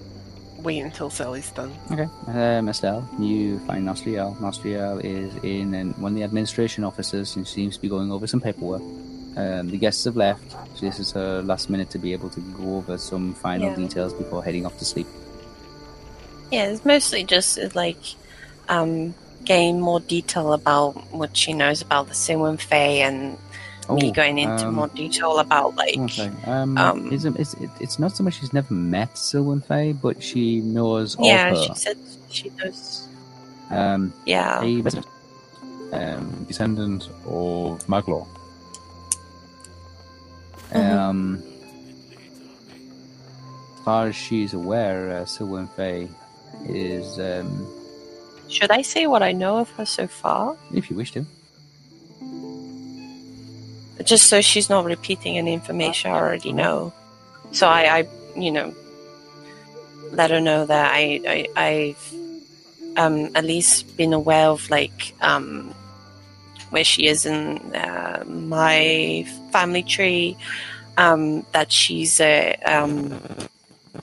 wait 0.62 0.80
until 0.80 1.10
Sally's 1.10 1.50
done. 1.50 1.72
Okay. 1.90 2.08
Um, 2.28 2.68
Estelle, 2.68 3.08
you 3.18 3.58
find 3.60 3.86
Nostriel. 3.86 4.36
Nostriel 4.38 5.02
is 5.04 5.34
in 5.44 5.74
and 5.74 5.96
one 5.98 6.12
of 6.12 6.16
the 6.16 6.22
administration 6.24 6.84
offices 6.84 7.36
and 7.36 7.46
seems 7.46 7.76
to 7.76 7.82
be 7.82 7.88
going 7.88 8.10
over 8.12 8.26
some 8.26 8.40
paperwork. 8.40 8.82
Um, 9.36 9.70
the 9.70 9.78
guests 9.78 10.04
have 10.04 10.16
left. 10.16 10.50
So 10.52 10.86
this 10.86 10.98
is 11.00 11.10
her 11.12 11.42
last 11.42 11.70
minute 11.70 11.90
to 11.90 11.98
be 11.98 12.12
able 12.12 12.28
to 12.30 12.40
go 12.40 12.76
over 12.76 12.98
some 12.98 13.34
final 13.34 13.68
Yeah. 13.70 13.76
details 13.76 14.12
before 14.12 14.44
heading 14.44 14.66
off 14.66 14.78
to 14.78 14.84
sleep. 14.84 15.06
Yeah, 16.50 16.64
it's 16.66 16.84
mostly 16.84 17.24
just 17.24 17.58
uh, 17.58 17.68
like 17.74 17.96
um, 18.68 19.14
gain 19.44 19.80
more 19.80 20.00
detail 20.00 20.52
about 20.52 20.92
what 21.12 21.36
she 21.36 21.52
knows 21.54 21.80
about 21.82 22.08
the 22.08 22.14
Sylvan 22.14 22.58
Fae 22.58 23.00
and 23.08 23.38
me 23.91 24.11
Oh, 24.11 24.12
going 24.12 24.39
into 24.39 24.66
um, 24.68 24.74
more 24.74 24.89
detail 24.89 25.39
about 25.39 25.74
like. 25.76 25.99
Um, 26.47 26.78
um, 26.78 27.12
it's, 27.12 27.24
it's, 27.24 27.55
it- 27.55 27.70
it's 27.80 27.99
not 27.99 28.12
so 28.16 28.22
much 28.24 28.35
she's 28.41 28.53
never 28.53 28.72
met 28.72 29.16
Sylvan 29.18 29.61
Fae, 29.61 29.93
but 29.93 30.22
she 30.22 30.61
knows 30.61 31.16
yeah, 31.18 31.51
of 31.53 31.59
she 31.66 31.74
said 31.74 31.99
she 32.30 32.51
knows. 32.62 33.09
Um, 33.70 34.12
Yeah, 34.26 34.62
a 34.62 34.83
um, 35.93 36.45
descendant 36.45 37.09
of 37.26 37.85
Maglor. 37.87 38.26
Mhm. 40.72 40.97
Um, 40.97 41.43
as 43.78 43.85
far 43.85 44.07
as 44.09 44.14
she's 44.16 44.55
aware, 44.55 45.11
uh, 45.11 45.24
Sylvan 45.26 45.66
Fae 45.76 46.09
is, 46.68 47.18
um, 47.18 47.66
should 48.49 48.70
I 48.70 48.83
say 48.83 49.07
what 49.07 49.22
I 49.22 49.33
know 49.33 49.59
of 49.59 49.70
her 49.72 49.85
so 49.87 50.07
far? 50.07 50.57
if 50.72 50.89
you 50.91 50.97
wish 50.97 51.11
to. 51.12 51.26
Just 54.05 54.28
so 54.28 54.40
she's 54.40 54.68
not 54.68 54.84
repeating 54.84 55.38
any 55.38 55.53
information 55.53 56.11
I 56.11 56.14
already 56.16 56.53
know. 56.53 56.93
So 57.53 57.68
I, 57.68 57.99
I 57.99 58.09
you 58.36 58.51
know, 58.51 58.74
let 60.12 60.30
her 60.30 60.40
know 60.40 60.66
that 60.66 60.90
I, 60.93 61.20
I 61.26 61.47
I've 61.57 62.14
um, 62.97 63.30
at 63.34 63.45
least 63.45 63.97
been 63.97 64.12
aware 64.12 64.49
of 64.49 64.68
like 64.70 65.14
um, 65.20 65.74
where 66.70 66.84
she 66.84 67.07
is 67.07 67.26
in 67.26 67.59
uh, 67.74 68.24
my 68.26 69.24
family 69.53 69.82
tree. 69.82 70.36
Um, 70.99 71.47
that 71.53 71.72
she's 71.72 72.20
uh, 72.20 72.55
um, 72.66 73.18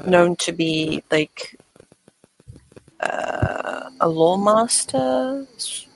known 0.07 0.35
to 0.37 0.51
be 0.51 1.03
like 1.11 1.55
uh, 2.99 3.89
a 3.99 4.07
loremaster, 4.07 5.45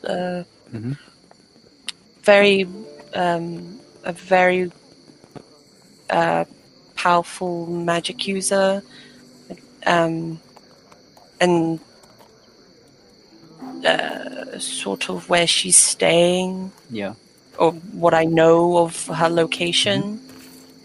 uh, 0.04 0.44
Mhm. 0.72 0.98
very 2.24 2.68
um, 3.16 3.80
a 4.04 4.12
very 4.14 4.72
uh, 6.10 6.46
powerful 6.96 7.66
magic 7.68 8.28
user, 8.28 8.84
um, 9.86 10.40
and 11.42 11.80
uh, 13.86 14.58
sort 14.60 15.10
of 15.10 15.30
where 15.30 15.48
she's 15.48 15.78
staying, 15.78 16.72
Yeah. 16.90 17.14
or 17.58 17.72
what 17.72 18.14
I 18.14 18.26
know 18.26 18.78
of 18.78 19.08
her 19.08 19.30
location, 19.30 20.20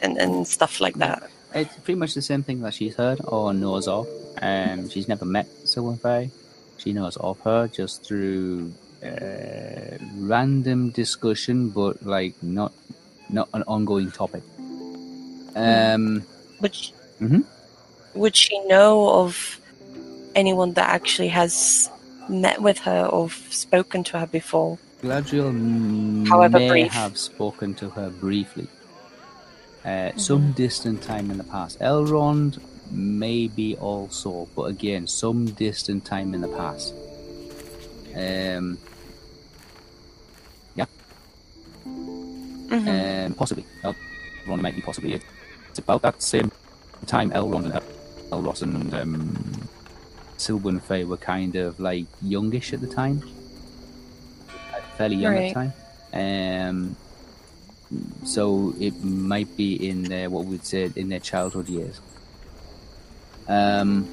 and, 0.01 0.16
and 0.19 0.47
stuff 0.47 0.81
like 0.81 0.95
that. 0.95 1.23
It's 1.55 1.75
pretty 1.77 1.99
much 1.99 2.14
the 2.14 2.23
same 2.23 2.43
thing 2.43 2.61
that 2.61 2.75
she's 2.75 2.95
heard 2.95 3.21
or 3.25 3.55
knows 3.55 3.89
of. 3.89 4.07
Um, 4.41 4.89
she's 4.89 5.09
never 5.09 5.25
met 5.25 5.47
Fae. 6.03 6.31
She 6.77 6.93
knows 6.93 7.16
of 7.16 7.41
her 7.41 7.66
just 7.69 8.05
through 8.05 8.73
uh, 9.05 9.99
random 10.19 10.91
discussion, 10.91 11.71
but 11.71 12.05
like 12.05 12.35
not 12.43 12.73
not 13.31 13.49
an 13.55 13.64
ongoing 13.66 14.11
topic. 14.11 14.43
Um, 15.57 16.22
Would 16.61 16.74
she, 16.74 16.93
Mhm. 17.20 17.45
would 18.14 18.37
she 18.37 18.59
know 18.66 19.09
of 19.11 19.61
anyone 20.35 20.72
that 20.74 20.89
actually 20.89 21.29
has 21.29 21.89
met 22.29 22.61
with 22.62 22.79
her 22.79 23.07
or 23.07 23.31
spoken 23.51 24.05
to 24.05 24.18
her 24.20 24.26
before? 24.26 24.79
Galadriel 25.03 26.26
However 26.29 26.59
may 26.59 26.68
brief. 26.68 26.93
have 26.93 27.16
spoken 27.16 27.74
to 27.76 27.91
her 27.91 28.11
briefly. 28.11 28.66
Uh, 29.85 30.11
Some 30.16 30.53
distant 30.53 31.03
time 31.03 31.31
in 31.31 31.39
the 31.39 31.45
past. 31.45 31.79
Elrond, 31.81 32.59
maybe 32.91 33.76
also, 33.76 34.49
but 34.57 34.64
again, 34.64 35.07
some 35.07 35.47
distant 35.47 36.05
time 36.05 36.35
in 36.35 36.41
the 36.41 36.49
past. 36.49 36.93
Um, 38.16 38.79
Mhm. 42.69 43.27
um, 43.27 43.35
possibly. 43.35 43.64
Elrond 43.83 44.61
might 44.61 44.75
be 44.75 44.81
possibly. 44.83 45.14
It. 45.14 45.23
It's 45.71 45.79
about 45.79 46.03
that 46.03 46.23
same 46.23 46.51
time 47.07 47.31
Elrond 47.31 47.64
and 47.66 47.75
El- 47.75 48.41
Elros 48.43 48.62
and 48.62 48.93
um, 48.95 49.69
Sylvan 50.37 50.81
Fae 50.81 51.05
were 51.05 51.16
kind 51.16 51.57
of 51.57 51.79
like 51.81 52.07
youngish 52.23 52.73
at 52.73 52.81
the 52.81 52.87
time. 52.87 53.23
Uh, 54.49 54.81
Fairly 54.97 55.16
young 55.16 55.37
at 55.37 55.49
the 55.49 55.55
time. 55.55 55.73
Um, 56.12 56.97
so 58.25 58.75
it 58.79 59.03
might 59.03 59.57
be 59.57 59.89
in 59.89 60.03
their 60.05 60.29
what 60.29 60.45
we'd 60.45 60.64
say 60.64 60.91
in 60.95 61.09
their 61.09 61.21
childhood 61.21 61.69
years. 61.69 62.01
Um, 63.49 64.07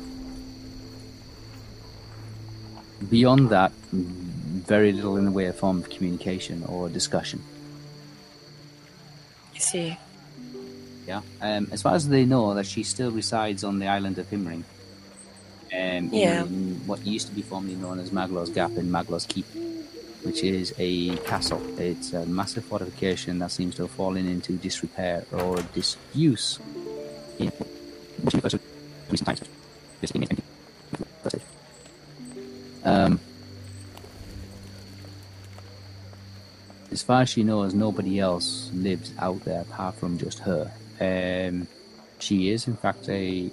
beyond 3.10 3.50
that, 3.50 3.72
very 3.92 4.94
little 4.94 5.18
in 5.18 5.26
the 5.26 5.32
way 5.32 5.46
of 5.48 5.58
form 5.58 5.80
of 5.80 5.90
communication 5.90 6.64
or 6.64 6.88
discussion. 6.90 7.42
See. 9.66 9.98
Yeah. 11.08 11.22
Um, 11.42 11.68
as 11.72 11.82
far 11.82 11.96
as 11.96 12.08
they 12.08 12.26
know, 12.26 12.54
that 12.54 12.66
she 12.66 12.84
still 12.84 13.12
resides 13.12 13.64
on 13.64 13.80
the 13.80 13.88
island 13.88 14.18
of 14.20 14.30
Himring. 14.30 14.64
Um, 15.74 16.10
Yeah. 16.14 16.44
In 16.44 16.82
what 16.86 17.06
used 17.06 17.28
to 17.30 17.34
be 17.34 17.42
formerly 17.42 17.76
known 17.76 18.00
as 18.00 18.12
Maglor's 18.12 18.50
Gap 18.50 18.72
and 18.78 18.92
Maglor's 18.92 19.26
Keep, 19.26 19.46
which 20.24 20.44
is 20.44 20.74
a 20.78 21.18
castle. 21.18 21.62
It's 21.80 22.14
a 22.14 22.26
massive 22.26 22.66
fortification 22.66 23.40
that 23.40 23.52
seems 23.52 23.76
to 23.76 23.84
have 23.84 23.92
fallen 23.92 24.28
into 24.28 24.54
disrepair 24.54 25.26
or 25.32 25.58
disuse 25.74 26.60
in 27.40 27.52
recent 28.24 29.26
times. 29.26 29.42
Just 30.02 30.14
being 30.14 30.24
empty. 30.30 30.44
That's 31.24 31.36
it. 31.36 31.42
Um, 32.84 33.20
as 36.96 37.04
far 37.04 37.24
as 37.24 37.30
she 37.30 37.44
knows, 37.44 37.74
nobody 37.74 38.22
else 38.22 38.72
lives 38.74 39.12
out 39.20 39.44
there 39.44 39.64
apart 39.64 39.96
from 39.96 40.18
just 40.18 40.40
her. 40.40 40.72
Um, 41.02 41.68
she 42.20 42.52
is, 42.52 42.70
in 42.70 42.78
fact, 42.78 43.10
a 43.10 43.52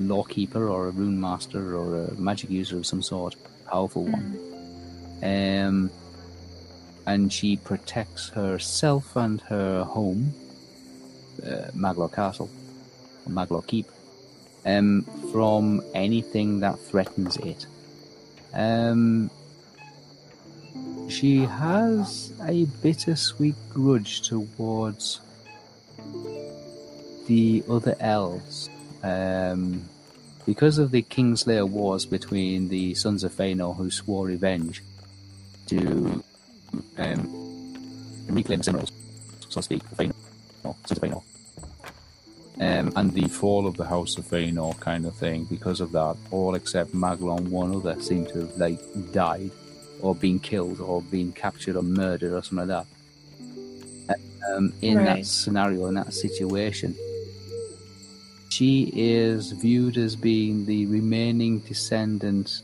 lorekeeper 0.00 0.70
or 0.70 0.86
a 0.86 0.90
rune 0.92 1.20
master 1.20 1.76
or 1.76 2.04
a 2.04 2.14
magic 2.14 2.48
user 2.48 2.76
of 2.76 2.86
some 2.86 3.02
sort, 3.02 3.34
powerful 3.66 4.04
one. 4.04 4.38
Um, 5.20 5.90
and 7.08 7.32
she 7.32 7.56
protects 7.56 8.28
herself 8.28 9.16
and 9.16 9.40
her 9.40 9.82
home, 9.82 10.32
uh, 11.44 11.72
Maglor 11.74 12.12
Castle, 12.14 12.48
or 13.26 13.32
Maglor 13.32 13.66
Keep, 13.66 13.86
um, 14.64 15.02
from 15.32 15.82
anything 15.92 16.60
that 16.60 16.78
threatens 16.78 17.36
it. 17.38 17.66
Um, 18.54 19.28
she 21.10 21.38
has 21.40 22.32
a 22.46 22.64
bittersweet 22.82 23.56
grudge 23.72 24.22
towards 24.22 25.20
the 27.26 27.62
other 27.68 27.96
elves. 28.00 28.68
Um, 29.02 29.88
because 30.46 30.78
of 30.78 30.90
the 30.90 31.02
Kingslayer 31.02 31.68
wars 31.68 32.06
between 32.06 32.68
the 32.68 32.94
Sons 32.94 33.24
of 33.24 33.32
Fëanor 33.32 33.76
who 33.76 33.90
swore 33.90 34.26
revenge 34.26 34.82
to 35.66 36.22
um, 36.98 37.74
reclaim 38.28 38.60
Silmarils, 38.60 38.90
so 39.48 39.60
to 39.60 39.62
speak, 39.62 39.82
Fëanor, 39.96 40.14
Sons 40.62 40.90
of 40.90 40.98
Fëanor. 40.98 41.22
Um, 42.60 42.92
and 42.94 43.14
the 43.14 43.26
fall 43.28 43.66
of 43.66 43.76
the 43.76 43.86
House 43.86 44.18
of 44.18 44.26
Fëanor 44.26 44.78
kind 44.80 45.06
of 45.06 45.14
thing. 45.14 45.44
Because 45.44 45.80
of 45.80 45.92
that, 45.92 46.16
all 46.30 46.54
except 46.54 46.92
Maglor 46.92 47.40
one 47.40 47.74
other 47.74 48.00
seem 48.02 48.26
to 48.26 48.40
have 48.40 48.58
like 48.58 48.80
died 49.12 49.50
or 50.02 50.14
being 50.14 50.38
killed 50.38 50.80
or 50.80 51.02
being 51.02 51.32
captured 51.32 51.76
or 51.76 51.82
murdered 51.82 52.32
or 52.32 52.42
something 52.42 52.68
like 52.68 52.86
that. 54.08 54.18
Um, 54.54 54.72
in 54.82 54.96
that 55.04 55.26
scenario, 55.26 55.86
in 55.86 55.94
that 55.94 56.12
situation, 56.12 56.96
she 58.48 58.90
is 58.94 59.52
viewed 59.52 59.96
as 59.96 60.16
being 60.16 60.66
the 60.66 60.86
remaining 60.86 61.60
descendant 61.60 62.62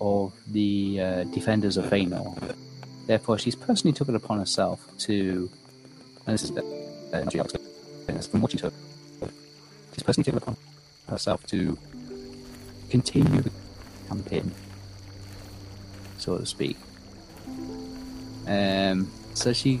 of 0.00 0.32
the 0.48 1.00
uh, 1.00 1.24
defenders 1.24 1.76
of 1.76 1.84
Feanor. 1.84 2.56
Therefore, 3.06 3.38
she's 3.38 3.54
personally 3.54 3.92
took 3.92 4.08
it 4.08 4.14
upon 4.14 4.38
herself 4.38 4.80
to, 5.00 5.48
and 6.26 6.34
this 6.34 6.44
is 6.44 6.50
uh, 6.50 6.62
not 7.12 7.34
Alex, 7.34 7.52
but 8.06 8.26
from 8.26 8.40
what 8.40 8.50
she 8.50 8.58
took, 8.58 8.74
she's 9.92 10.02
personally 10.02 10.24
taken 10.24 10.38
it 10.38 10.42
upon 10.42 10.56
herself 11.08 11.46
to 11.46 11.78
continue 12.90 13.42
the 13.42 13.50
campaign, 14.08 14.50
so 16.22 16.38
to 16.38 16.46
speak. 16.46 16.76
Um, 18.46 19.10
so 19.34 19.52
she 19.52 19.80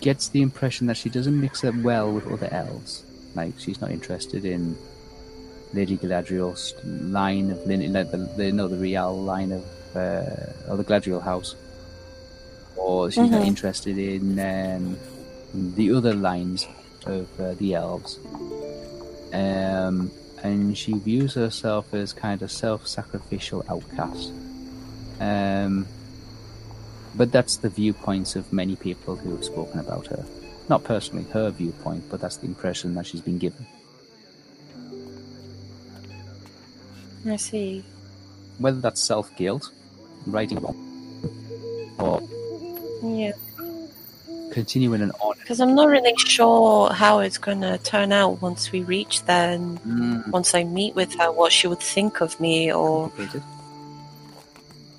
gets 0.00 0.28
the 0.28 0.42
impression 0.42 0.86
that 0.86 0.96
she 0.96 1.10
doesn't 1.10 1.38
mix 1.38 1.62
up 1.64 1.74
well 1.76 2.10
with 2.12 2.26
other 2.30 2.48
elves. 2.52 3.04
Like 3.34 3.54
she's 3.58 3.80
not 3.80 3.90
interested 3.90 4.44
in 4.44 4.76
Lady 5.72 5.96
Galadriel's 5.96 6.74
line 6.84 7.50
of 7.50 7.58
lineage, 7.66 7.90
like 7.92 8.10
the, 8.10 8.16
the 8.36 8.50
no 8.52 8.66
the 8.68 8.76
Real 8.76 9.16
line 9.22 9.52
of 9.52 9.64
uh, 9.94 10.70
or 10.70 10.76
the 10.76 10.84
Galadriel 10.84 11.22
house, 11.22 11.54
or 12.76 13.10
she's 13.10 13.30
not 13.30 13.42
Mhm. 13.42 13.46
interested 13.46 13.98
in 13.98 14.38
um, 14.40 14.96
the 15.76 15.92
other 15.92 16.14
lines 16.14 16.66
of 17.06 17.28
uh, 17.40 17.54
the 17.54 17.74
elves. 17.74 18.18
Um, 19.32 20.10
and 20.42 20.76
she 20.76 20.94
views 20.94 21.34
herself 21.34 21.92
as 21.94 22.12
kind 22.12 22.42
of 22.42 22.50
self-sacrificial 22.50 23.64
outcast. 23.68 24.32
Um, 25.20 25.86
but 27.14 27.30
that's 27.30 27.56
the 27.58 27.68
viewpoints 27.68 28.36
of 28.36 28.52
many 28.52 28.74
people 28.76 29.16
who 29.16 29.32
have 29.32 29.44
spoken 29.44 29.78
about 29.80 30.06
her. 30.08 30.24
Not 30.68 30.84
personally 30.84 31.24
her 31.32 31.50
viewpoint, 31.50 32.04
but 32.10 32.20
that's 32.20 32.36
the 32.38 32.46
impression 32.46 32.94
that 32.94 33.06
she's 33.06 33.20
been 33.20 33.38
given. 33.38 33.66
I 37.26 37.36
see. 37.36 37.84
Whether 38.58 38.80
that's 38.80 39.02
self 39.02 39.34
guilt, 39.36 39.70
wrong, 40.26 40.76
or 41.98 42.22
Yeah. 43.02 43.32
continuing 44.52 45.02
an 45.02 45.12
honor. 45.20 45.36
Because 45.40 45.60
I'm 45.60 45.74
not 45.74 45.88
really 45.88 46.14
sure 46.16 46.92
how 46.92 47.18
it's 47.20 47.38
going 47.38 47.60
to 47.62 47.78
turn 47.78 48.12
out 48.12 48.40
once 48.40 48.70
we 48.72 48.82
reach 48.82 49.24
there 49.24 49.52
and 49.52 49.80
Mm, 49.82 50.30
once 50.32 50.54
I 50.54 50.64
meet 50.64 50.94
with 50.94 51.14
her, 51.18 51.30
what 51.32 51.52
she 51.52 51.66
would 51.66 51.80
think 51.80 52.20
of 52.20 52.38
me 52.40 52.72
or. 52.72 53.10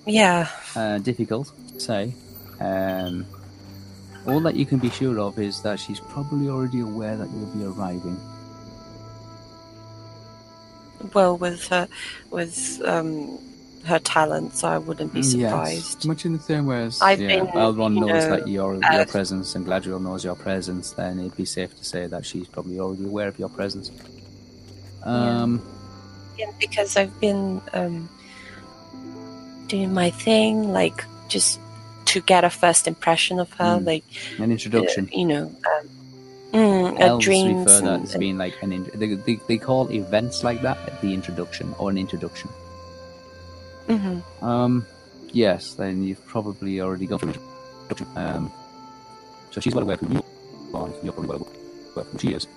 Yeah. 0.06 0.48
Uh, 0.76 0.98
difficult 1.00 1.52
to 1.74 1.80
say. 1.80 2.14
Um, 2.60 3.26
all 4.28 4.40
that 4.42 4.56
you 4.56 4.66
can 4.66 4.80
be 4.80 4.90
sure 4.90 5.20
of 5.20 5.40
is 5.40 5.62
that 5.64 5.80
she's 5.80 6.00
probably 6.00 6.48
already 6.50 6.82
aware 6.82 7.18
that 7.18 7.30
you'll 7.32 7.46
be 7.48 7.66
arriving. 7.66 8.20
Well, 11.14 11.38
with 11.38 11.68
her, 11.70 11.88
with 12.30 12.82
um, 12.86 13.40
her 13.86 13.98
talents, 14.00 14.64
I 14.64 14.78
wouldn't 14.78 15.14
be 15.14 15.24
surprised. 15.24 15.96
Yes, 15.96 16.06
much 16.06 16.26
in 16.26 16.34
the 16.34 16.40
same 16.40 16.68
way 16.68 16.84
as 16.84 17.02
I've 17.02 17.20
yeah, 17.20 17.44
been, 17.44 17.48
Elrond 17.48 17.96
knows 17.96 18.26
know, 18.26 18.30
that 18.30 18.48
your 18.48 18.76
uh, 18.76 18.96
your 18.98 19.06
presence 19.08 19.56
and 19.56 19.66
Galadriel 19.66 20.02
knows 20.02 20.24
your 20.24 20.36
presence, 20.36 20.92
then 20.92 21.20
it'd 21.20 21.36
be 21.36 21.46
safe 21.46 21.76
to 21.78 21.84
say 21.84 22.06
that 22.06 22.26
she's 22.26 22.48
probably 22.48 22.80
already 22.80 23.06
aware 23.06 23.28
of 23.28 23.40
your 23.40 23.50
presence. 23.50 23.92
Um, 25.04 25.62
Yeah, 26.38 26.52
because 26.60 26.96
I've 26.96 27.20
been 27.20 27.62
um, 27.74 28.08
doing 29.72 29.94
my 29.94 30.10
thing, 30.12 30.72
like 30.74 31.04
just 31.30 31.60
to 32.12 32.20
get 32.22 32.44
a 32.44 32.50
first 32.50 32.88
impression 32.88 33.40
of 33.40 33.50
her, 33.60 33.80
Mm. 33.80 33.86
like 33.92 34.04
an 34.38 34.52
introduction. 34.52 35.04
uh, 35.14 35.18
you 35.20 35.26
know, 35.32 35.46
um, 35.72 35.86
mm, 36.54 37.00
Elves 37.00 37.28
refer 37.28 37.80
that 37.88 38.02
as 38.04 38.16
being 38.18 38.38
like 38.38 38.56
an. 38.64 38.72
In, 38.74 38.84
they, 39.02 39.16
they, 39.16 39.36
they 39.48 39.58
call 39.58 39.90
events 39.92 40.44
like 40.44 40.62
that 40.68 40.78
the 41.02 41.14
introduction 41.14 41.74
or 41.80 41.90
an 41.90 41.98
introduction. 41.98 42.50
Mhm. 43.88 44.22
Um, 44.44 44.86
yes, 45.34 45.74
then 45.76 46.04
you've 46.04 46.24
probably 46.28 46.82
already 46.82 47.06
gone 47.08 47.20
through. 47.20 47.42
Um, 48.16 48.52
so 49.52 49.60
she's 49.62 49.74
well 49.76 49.84
aware 49.84 49.96
of 49.96 50.02
who 50.02 50.14
you 50.16 50.24
are. 50.74 50.90
You're 51.04 51.14
probably 51.14 51.30
well 51.30 51.48
aware 51.96 52.06
of 52.06 52.12
who 52.12 52.20
she 52.20 52.34
is. 52.34 52.48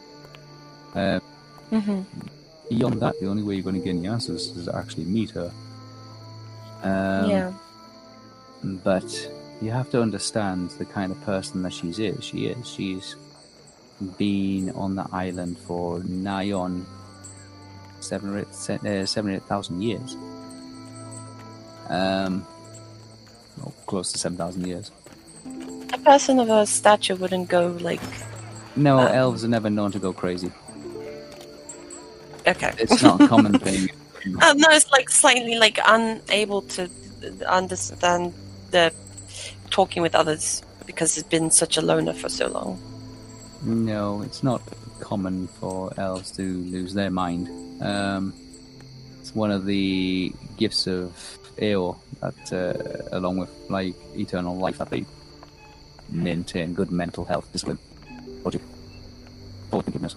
Uh, 0.94 1.18
Mhm. 1.72 2.04
beyond 2.70 3.00
that, 3.02 3.14
the 3.20 3.26
only 3.26 3.42
way 3.42 3.54
you're 3.54 3.64
going 3.70 3.78
to 3.78 3.84
get 3.84 3.90
any 3.96 4.06
answers 4.06 4.42
is 4.56 4.66
to 4.66 4.74
actually 4.76 5.04
meet 5.06 5.30
her. 5.30 5.50
Um, 6.84 7.30
yeah. 7.30 7.52
But 8.62 9.30
you 9.60 9.70
have 9.70 9.90
to 9.90 10.00
understand 10.02 10.70
the 10.78 10.84
kind 10.84 11.10
of 11.12 11.20
person 11.24 11.62
that 11.62 11.72
she's 11.72 11.98
is. 11.98 12.22
She 12.24 12.46
is. 12.46 12.68
She's 12.68 13.16
been 14.18 14.70
on 14.70 14.94
the 14.96 15.06
island 15.12 15.58
for 15.58 16.00
nigh 16.04 16.52
on 16.52 16.84
seven 18.00 18.30
or 18.34 18.38
eight, 18.40 18.46
uh, 18.84 19.06
seven 19.06 19.32
or 19.32 19.36
eight 19.36 19.42
thousand 19.44 19.82
years. 19.82 20.16
Um, 21.88 22.46
close 23.86 24.12
to 24.12 24.18
seven 24.18 24.36
thousand 24.38 24.66
years. 24.66 24.90
A 25.92 25.98
person 25.98 26.38
of 26.40 26.48
her 26.48 26.66
stature 26.66 27.14
wouldn't 27.16 27.48
go 27.48 27.76
like, 27.80 28.00
No, 28.76 28.98
Uh, 28.98 29.06
elves 29.12 29.44
are 29.44 29.48
never 29.48 29.70
known 29.70 29.92
to 29.92 29.98
go 29.98 30.12
crazy. 30.12 30.50
okay. 32.46 32.72
It's 32.78 33.02
not 33.02 33.20
a 33.20 33.28
common 33.28 33.58
thing. 33.66 33.88
Uh, 34.40 34.54
no, 34.54 34.68
it's 34.70 34.90
like 34.90 35.10
slightly 35.10 35.58
like 35.58 35.78
unable 35.84 36.62
to 36.62 36.88
understand 37.46 38.32
the 38.70 38.92
talking 39.70 40.02
with 40.02 40.14
others 40.14 40.62
because 40.86 41.16
it's 41.16 41.28
been 41.28 41.50
such 41.50 41.76
a 41.76 41.82
loner 41.82 42.12
for 42.12 42.28
so 42.28 42.48
long. 42.48 42.78
No, 43.62 44.22
it's 44.22 44.42
not 44.42 44.62
common 45.00 45.48
for 45.48 45.92
elves 45.98 46.30
to 46.32 46.42
lose 46.42 46.94
their 46.94 47.10
mind. 47.10 47.48
Um, 47.82 48.34
it's 49.20 49.34
one 49.34 49.50
of 49.50 49.64
the 49.66 50.32
gifts 50.56 50.86
of 50.86 51.38
Eor 51.58 51.96
that, 52.20 52.52
uh, 52.52 53.16
along 53.16 53.38
with 53.38 53.50
like 53.68 53.94
eternal 54.16 54.56
life, 54.56 54.78
that 54.78 54.90
they 54.90 55.04
maintain 56.10 56.74
good 56.74 56.90
mental 56.90 57.24
health, 57.24 57.50
discipline, 57.52 57.78
logic, 58.44 58.60
forward-thinkingness, 59.70 60.16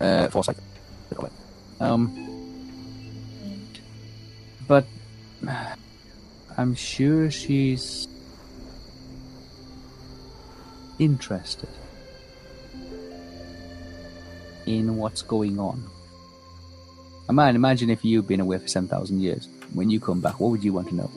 uh, 0.00 0.28
foresight. 0.28 0.56
they 1.10 1.16
call 1.16 1.26
it. 1.26 1.32
Um, 1.80 2.35
but 4.66 4.86
I'm 6.56 6.74
sure 6.74 7.30
she's 7.30 8.08
interested 10.98 11.68
in 14.66 14.96
what's 14.96 15.22
going 15.22 15.58
on. 15.60 15.84
I 17.28 17.32
might 17.32 17.54
imagine 17.54 17.90
if 17.90 18.04
you've 18.04 18.26
been 18.26 18.40
away 18.40 18.58
for 18.58 18.68
7,000 18.68 19.20
years, 19.20 19.48
when 19.74 19.90
you 19.90 20.00
come 20.00 20.20
back, 20.20 20.40
what 20.40 20.50
would 20.50 20.64
you 20.64 20.72
want 20.72 20.88
to 20.88 20.94
know? 20.94 21.10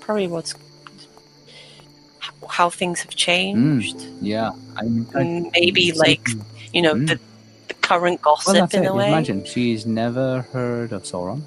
Probably 0.00 0.28
what's 0.28 0.54
how 2.48 2.70
things 2.70 3.00
have 3.00 3.14
changed. 3.14 3.96
Yeah, 4.20 4.50
I, 4.76 4.82
Mm, 4.84 5.50
Maybe 5.52 5.92
like 5.92 6.26
you 6.72 6.80
know 6.80 6.94
Mm. 6.94 7.08
the, 7.08 7.20
the 7.68 7.74
current 7.74 8.22
gossip 8.22 8.52
well, 8.52 8.62
that's 8.62 8.74
in 8.74 8.84
it. 8.84 8.88
a 8.88 8.94
way. 8.94 9.08
Imagine 9.08 9.44
she's 9.44 9.86
never 9.86 10.42
heard 10.52 10.92
of 10.92 11.02
Sauron. 11.04 11.42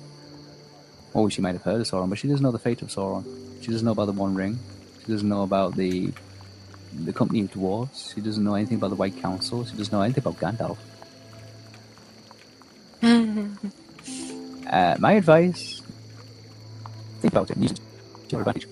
Or 1.13 1.29
she 1.29 1.41
might 1.41 1.53
have 1.53 1.63
heard 1.63 1.81
of 1.81 1.87
Sauron, 1.87 2.09
but 2.09 2.19
she 2.19 2.27
doesn't 2.27 2.43
know 2.43 2.51
the 2.51 2.59
fate 2.59 2.81
of 2.81 2.89
Sauron. 2.89 3.23
She 3.61 3.71
doesn't 3.71 3.85
know 3.85 3.91
about 3.91 4.05
the 4.05 4.13
One 4.13 4.35
Ring. 4.35 4.59
She 5.05 5.11
doesn't 5.11 5.27
know 5.27 5.43
about 5.43 5.75
the 5.75 6.11
the 7.05 7.13
company 7.13 7.41
of 7.41 7.51
dwarves. 7.51 8.13
She 8.13 8.21
doesn't 8.21 8.43
know 8.43 8.55
anything 8.55 8.77
about 8.77 8.89
the 8.89 8.95
White 8.95 9.19
Council. 9.21 9.63
She 9.65 9.75
doesn't 9.77 9.91
know 9.93 10.01
anything 10.01 10.23
about 10.25 10.39
Gandalf. 10.39 10.77
Uh, 14.69 14.95
my 14.99 15.13
advice: 15.13 15.81
think 17.21 17.33
about 17.33 17.49
it. 17.49 17.57
Use 17.57 17.71
it 17.71 17.77
to 17.77 17.83
your 18.29 18.41
advantage. 18.41 18.67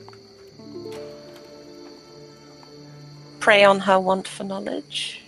Prey 3.40 3.64
on 3.64 3.80
her 3.80 4.00
want 4.00 4.28
for 4.28 4.44
knowledge 4.44 5.24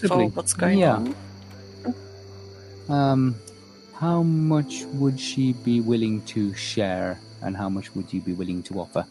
for 0.00 0.28
what's 0.28 0.54
going 0.54 0.78
yeah. 0.78 0.96
on. 0.96 1.14
Um, 2.88 3.34
how 3.94 4.22
much 4.22 4.84
would 4.94 5.18
she 5.18 5.52
be 5.52 5.80
willing 5.80 6.22
to 6.22 6.54
share, 6.54 7.20
and 7.42 7.56
how 7.56 7.68
much 7.68 7.94
would 7.94 8.12
you 8.12 8.20
be 8.20 8.32
willing 8.32 8.62
to 8.64 8.80
offer? 8.80 9.06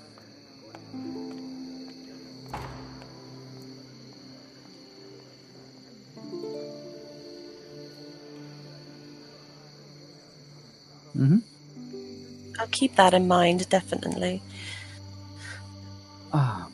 Mm-hmm. 11.17 11.39
I'll 12.59 12.67
keep 12.67 12.95
that 12.95 13.13
in 13.13 13.27
mind, 13.27 13.69
definitely. 13.69 14.41
Ah, 16.33 16.67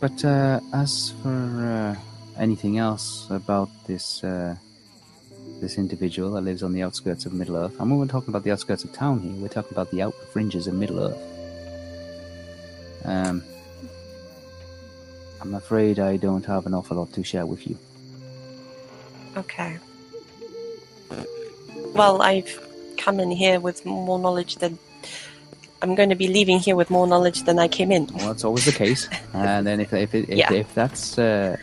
but 0.00 0.24
uh, 0.24 0.60
as 0.72 1.12
for 1.22 1.28
uh, 1.30 2.11
anything 2.38 2.78
else 2.78 3.26
about 3.30 3.68
this 3.86 4.22
uh, 4.24 4.56
this 5.60 5.78
individual 5.78 6.32
that 6.32 6.42
lives 6.42 6.62
on 6.62 6.72
the 6.72 6.82
outskirts 6.82 7.26
of 7.26 7.32
Middle 7.32 7.56
Earth, 7.56 7.80
mean, 7.84 7.98
we're 7.98 8.06
talking 8.06 8.30
about 8.30 8.44
the 8.44 8.50
outskirts 8.50 8.84
of 8.84 8.92
town 8.92 9.20
here. 9.20 9.32
We're 9.32 9.48
talking 9.48 9.72
about 9.72 9.90
the 9.90 10.02
outer 10.02 10.26
fringes 10.32 10.66
of 10.66 10.74
Middle 10.74 11.00
Earth. 11.00 11.22
Um, 13.04 13.42
I'm 15.40 15.54
afraid 15.54 15.98
I 15.98 16.16
don't 16.16 16.44
have 16.46 16.66
an 16.66 16.74
awful 16.74 16.96
lot 16.96 17.12
to 17.14 17.24
share 17.24 17.46
with 17.46 17.66
you. 17.66 17.76
Okay. 19.36 19.78
Well, 21.94 22.22
I've 22.22 22.68
come 22.96 23.18
in 23.20 23.30
here 23.30 23.60
with 23.60 23.84
more 23.84 24.18
knowledge 24.18 24.56
than. 24.56 24.78
I'm 25.82 25.96
going 25.96 26.10
to 26.10 26.14
be 26.14 26.28
leaving 26.28 26.60
here 26.60 26.76
with 26.76 26.90
more 26.90 27.08
knowledge 27.08 27.42
than 27.42 27.58
I 27.58 27.66
came 27.66 27.90
in. 27.90 28.06
Well, 28.14 28.28
that's 28.28 28.44
always 28.44 28.64
the 28.64 28.72
case. 28.72 29.08
and 29.34 29.66
then 29.66 29.80
if 29.80 29.92
if, 29.92 30.14
it, 30.14 30.28
if, 30.28 30.38
Yeah. 30.38 30.52
if 30.52 30.72
that's 30.74 31.18
uh, 31.18 31.56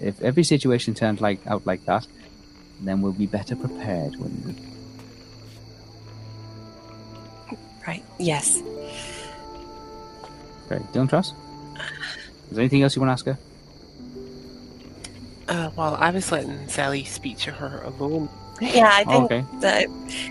if 0.00 0.20
every 0.22 0.44
situation 0.44 0.94
turns 0.94 1.20
like 1.20 1.46
out 1.46 1.66
like 1.66 1.84
that, 1.84 2.06
then 2.80 3.02
we'll 3.02 3.12
be 3.12 3.26
better 3.26 3.54
prepared. 3.54 4.16
Wouldn't 4.16 4.46
we? 4.46 4.54
Right. 7.86 8.02
Yes. 8.18 8.62
Great. 10.68 10.90
Don't 10.92 11.06
trust. 11.08 11.34
Is 12.50 12.56
there 12.56 12.60
anything 12.62 12.82
else 12.82 12.96
you 12.96 13.02
want 13.02 13.10
to 13.10 13.12
ask 13.12 13.26
her? 13.26 13.38
Uh, 15.48 15.70
well, 15.76 15.94
I 16.00 16.10
was 16.10 16.32
letting 16.32 16.66
Sally 16.68 17.04
speak 17.04 17.38
to 17.38 17.52
her 17.52 17.82
alone. 17.82 18.28
Yeah, 18.60 18.88
I 18.90 19.04
Oh, 19.06 19.10
think 19.10 19.24
okay. 19.32 19.44
that 19.60 19.82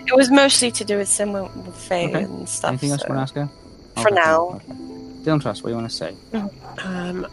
it 0.06 0.16
was 0.16 0.30
mostly 0.30 0.70
to 0.72 0.84
do 0.84 0.98
with 0.98 1.08
Simon 1.08 1.44
with 1.64 1.76
Faye 1.76 2.08
Okay. 2.08 2.22
and 2.22 2.48
stuff. 2.48 2.70
Anything 2.70 2.90
else 2.90 3.02
you 3.08 3.14
want 3.14 3.18
to 3.18 3.22
ask 3.22 3.34
her? 3.34 3.48
For 4.02 4.08
Okay, 4.08 4.14
now. 4.14 4.40
okay. 4.46 4.72
Don't 5.24 5.40
trust. 5.40 5.62
What 5.62 5.68
do 5.70 5.74
you 5.74 5.78
want 5.80 5.90
to 5.90 5.96
say? 5.96 6.14
Um, 6.84 7.26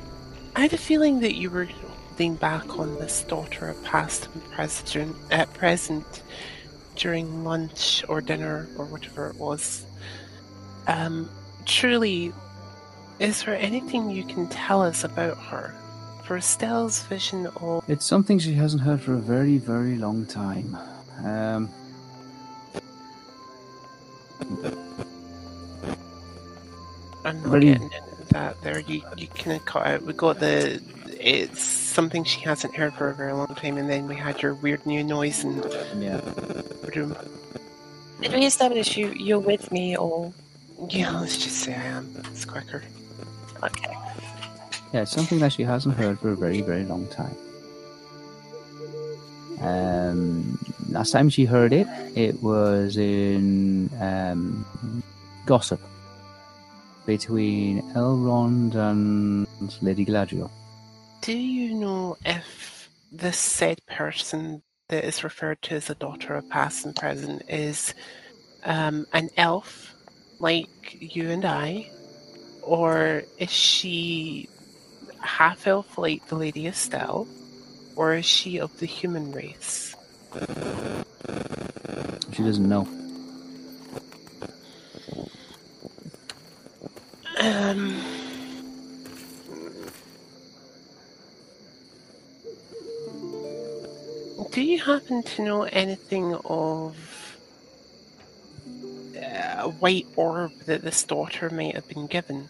I 0.56 0.62
had 0.62 0.74
a 0.74 0.78
feeling 0.78 1.20
that 1.22 1.36
you 1.36 1.50
were 1.50 1.66
holding 1.66 2.36
back 2.36 2.78
on 2.80 2.96
this 3.00 3.24
daughter 3.24 3.70
of 3.70 3.84
past 3.84 4.28
and 4.34 4.44
present, 4.52 5.16
at 5.32 5.52
present 5.54 6.22
during 6.96 7.44
lunch 7.44 8.04
or 8.08 8.22
dinner 8.22 8.68
or 8.78 8.86
whatever 8.86 9.30
it 9.30 9.36
was. 9.38 9.86
Um, 10.88 11.30
truly, 11.66 12.34
is 13.20 13.44
there 13.44 13.56
anything 13.56 14.10
you 14.10 14.24
can 14.24 14.48
tell 14.48 14.82
us 14.82 15.04
about 15.04 15.38
her? 15.38 15.74
For 16.26 16.38
Estelle's 16.38 17.04
vision 17.04 17.48
of 17.58 17.84
It's 17.90 18.06
something 18.06 18.40
she 18.40 18.54
hasn't 18.54 18.82
heard 18.84 19.02
for 19.02 19.14
a 19.14 19.18
very, 19.20 19.58
very 19.58 19.98
long 19.98 20.26
time. 20.26 20.78
Um, 21.24 21.70
I'm 27.26 27.42
not 27.42 27.50
Very- 27.52 27.66
getting 27.66 27.84
into 27.84 28.26
that 28.34 28.62
there. 28.62 28.80
You 28.80 29.02
you 29.18 29.28
kind 29.28 29.54
of 29.58 29.66
cut 29.66 29.88
out. 29.88 30.02
We 30.04 30.14
got 30.14 30.40
the 30.40 30.82
it's 31.20 31.62
something 31.64 32.24
she 32.26 32.42
hasn't 32.42 32.76
heard 32.76 32.94
for 32.96 33.10
a 33.10 33.14
very 33.14 33.32
long 33.34 33.56
time, 33.56 33.78
and 33.78 33.90
then 33.90 34.08
we 34.08 34.16
had 34.16 34.42
your 34.42 34.56
weird 34.56 34.86
new 34.86 35.04
noise 35.04 35.44
and. 35.44 35.64
yeah. 36.00 36.18
the 36.18 36.92
room. 36.96 37.16
Did 38.22 38.34
we 38.34 38.46
establish 38.46 38.98
you 38.98 39.08
you're 39.16 39.40
with 39.40 39.72
me 39.72 39.96
or 39.98 40.34
Yeah, 40.90 41.12
let's 41.20 41.38
just 41.38 41.58
say 41.64 41.74
I 41.74 41.84
am. 41.84 42.14
It's 42.32 42.46
quicker. 42.46 42.84
okay? 43.62 43.96
Yeah, 44.94 45.02
it's 45.02 45.12
something 45.12 45.40
that 45.40 45.52
she 45.52 45.64
hasn't 45.64 45.96
heard 45.96 46.20
for 46.20 46.30
a 46.30 46.36
very, 46.36 46.62
very 46.62 46.84
long 46.84 47.08
time. 47.08 47.36
Um, 49.60 50.60
last 50.90 51.12
time 51.12 51.30
she 51.30 51.46
heard 51.46 51.74
it, 51.74 51.88
it 52.16 52.44
was 52.44 52.98
in 52.98 53.90
um, 54.00 54.64
gossip 55.48 55.80
between 57.08 57.82
Elrond 57.94 58.76
and 58.76 59.48
Lady 59.82 60.06
Galadriel. 60.06 60.52
Do 61.22 61.36
you 61.36 61.74
know 61.74 62.18
if 62.24 62.90
this 63.12 63.38
said 63.40 63.80
person 63.88 64.62
that 64.90 65.06
is 65.06 65.24
referred 65.24 65.62
to 65.64 65.76
as 65.76 65.90
a 65.90 65.96
daughter 65.96 66.36
of 66.36 66.48
past 66.50 66.86
and 66.86 66.96
present 66.96 67.42
is 67.48 67.96
um, 68.64 69.08
an 69.14 69.30
elf 69.38 69.96
like 70.40 70.98
you 71.00 71.30
and 71.32 71.46
I, 71.46 71.90
or 72.62 73.24
is 73.40 73.52
she 73.52 74.50
half 75.24 75.68
elf 75.68 75.98
like 75.98 76.28
the 76.28 76.36
Lady 76.36 76.68
Estelle, 76.68 77.28
or 77.96 78.14
is 78.14 78.26
she 78.26 78.60
of 78.60 78.78
the 78.80 78.86
human 78.86 79.32
race? 79.32 79.96
She 82.32 82.44
doesn't 82.44 82.68
know. 82.68 82.88
Um, 87.40 88.02
do 94.52 94.62
you 94.62 94.80
happen 94.80 95.24
to 95.24 95.42
know 95.44 95.64
anything 95.64 96.36
of 96.46 96.96
uh, 99.18 99.56
a 99.60 99.70
white 99.70 100.08
orb 100.16 100.52
that 100.66 100.84
this 100.84 101.04
daughter 101.04 101.50
might 101.50 101.76
have 101.76 101.88
been 101.88 102.08
given? 102.08 102.50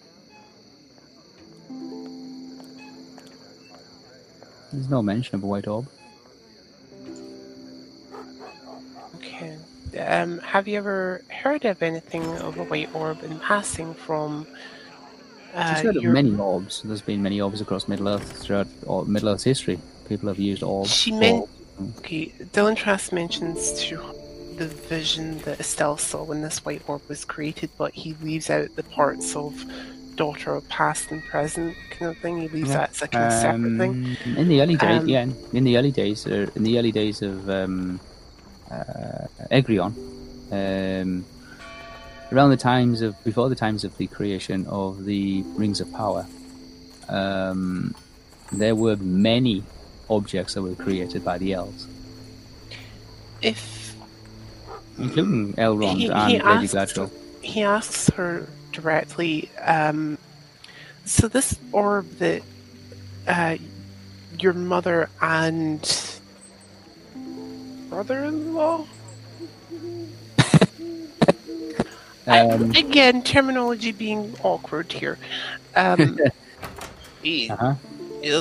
There's 4.74 4.90
no 4.90 5.02
mention 5.02 5.36
of 5.36 5.44
a 5.44 5.48
white 5.48 5.68
orb. 5.68 5.88
Okay. 9.16 9.58
Um, 10.00 10.40
have 10.40 10.68
you 10.68 10.78
ever 10.78 11.22
heard 11.30 11.66
of 11.66 11.82
anything 11.84 12.24
of 12.40 12.58
a 12.58 12.64
white 12.64 12.94
orb 12.96 13.24
in 13.24 13.40
passing 13.40 13.94
from? 13.94 14.48
Uh, 15.54 15.76
She's 15.76 15.84
heard 15.84 15.98
of 15.98 16.04
many 16.04 16.36
orbs. 16.36 16.82
There's 16.84 17.02
been 17.02 17.22
many 17.22 17.40
orbs 17.40 17.62
across 17.62 17.88
Middle 17.88 18.10
Earth 18.10 18.42
throughout 18.42 18.68
Middle 19.08 19.30
Earth's 19.30 19.44
history. 19.44 19.80
People 20.10 20.28
have 20.30 20.40
used 20.40 20.64
orbs. 20.64 20.92
She 20.92 21.12
meant 21.12 21.48
Okay, 22.00 22.28
Dylan 22.54 22.76
Trask 22.76 23.12
mentions 23.12 23.74
to 23.84 23.98
the 24.58 24.68
vision 24.68 25.40
that 25.40 25.60
Estelle 25.60 25.98
saw 25.98 26.24
when 26.24 26.42
this 26.42 26.64
white 26.64 26.84
orb 26.88 27.02
was 27.08 27.26
created, 27.26 27.72
but 27.78 27.94
he 27.94 28.14
leaves 28.22 28.50
out 28.50 28.76
the 28.76 28.84
parts 28.84 29.36
of 29.36 29.66
daughter 30.16 30.54
of 30.56 30.68
past 30.70 31.12
and 31.12 31.24
present 31.24 31.76
kind 31.92 32.12
of 32.12 32.18
thing. 32.18 32.42
He 32.42 32.48
leaves 32.50 32.70
Yeah. 32.70 32.78
that 32.78 32.92
as 32.92 33.02
a 33.02 33.08
kind 33.08 33.26
of 33.26 33.34
separate 33.34 33.78
thing. 33.78 34.18
Um, 34.26 34.38
In 34.38 34.48
the 34.48 34.62
early 34.62 34.76
days, 34.76 35.02
Um, 35.02 35.08
yeah, 35.08 35.26
in 35.54 35.64
the 35.64 35.78
early 35.78 35.92
days, 35.92 36.26
uh, 36.28 36.48
in 36.56 36.64
the 36.64 36.78
early 36.80 36.92
days 36.92 37.22
of 37.22 37.50
um, 37.50 38.00
uh, 38.72 39.28
Eregion, 39.52 39.94
um, 40.52 41.26
around 42.32 42.50
the 42.52 42.58
times 42.58 43.02
of 43.02 43.12
before 43.24 43.50
the 43.50 43.56
times 43.56 43.84
of 43.84 43.96
the 43.98 44.08
creation 44.08 44.66
of 44.68 45.06
the 45.06 45.44
Rings 45.56 45.80
of 45.82 45.92
Power, 45.94 46.26
um, 47.10 47.94
there 48.52 48.76
were 48.76 48.96
many 48.98 49.64
objects 50.10 50.54
that 50.54 50.62
were 50.62 50.76
created 50.76 51.24
by 51.24 51.38
the 51.38 51.54
elves, 51.54 51.88
If 53.42 53.96
including 55.00 55.54
Elrond 55.54 55.98
he, 55.98 56.08
and 56.08 56.32
he 56.32 56.40
Lady 56.40 56.44
asks, 56.44 56.74
Galadriel. 56.74 57.10
he 57.42 57.64
asks 57.64 58.10
her 58.12 58.48
directly, 58.74 59.50
um, 59.62 60.18
so 61.06 61.28
this 61.28 61.58
orb 61.72 62.10
that 62.18 62.42
uh, 63.28 63.58
your 64.40 64.54
mother 64.54 65.10
and 65.22 66.20
brother-in-law 67.90 68.86
Um, 72.26 72.72
again, 72.72 73.22
terminology 73.22 73.92
being 73.92 74.34
awkward 74.44 74.92
here. 74.92 75.18
Um, 75.76 76.18
eh, 77.26 77.50
uh-huh. 77.50 77.76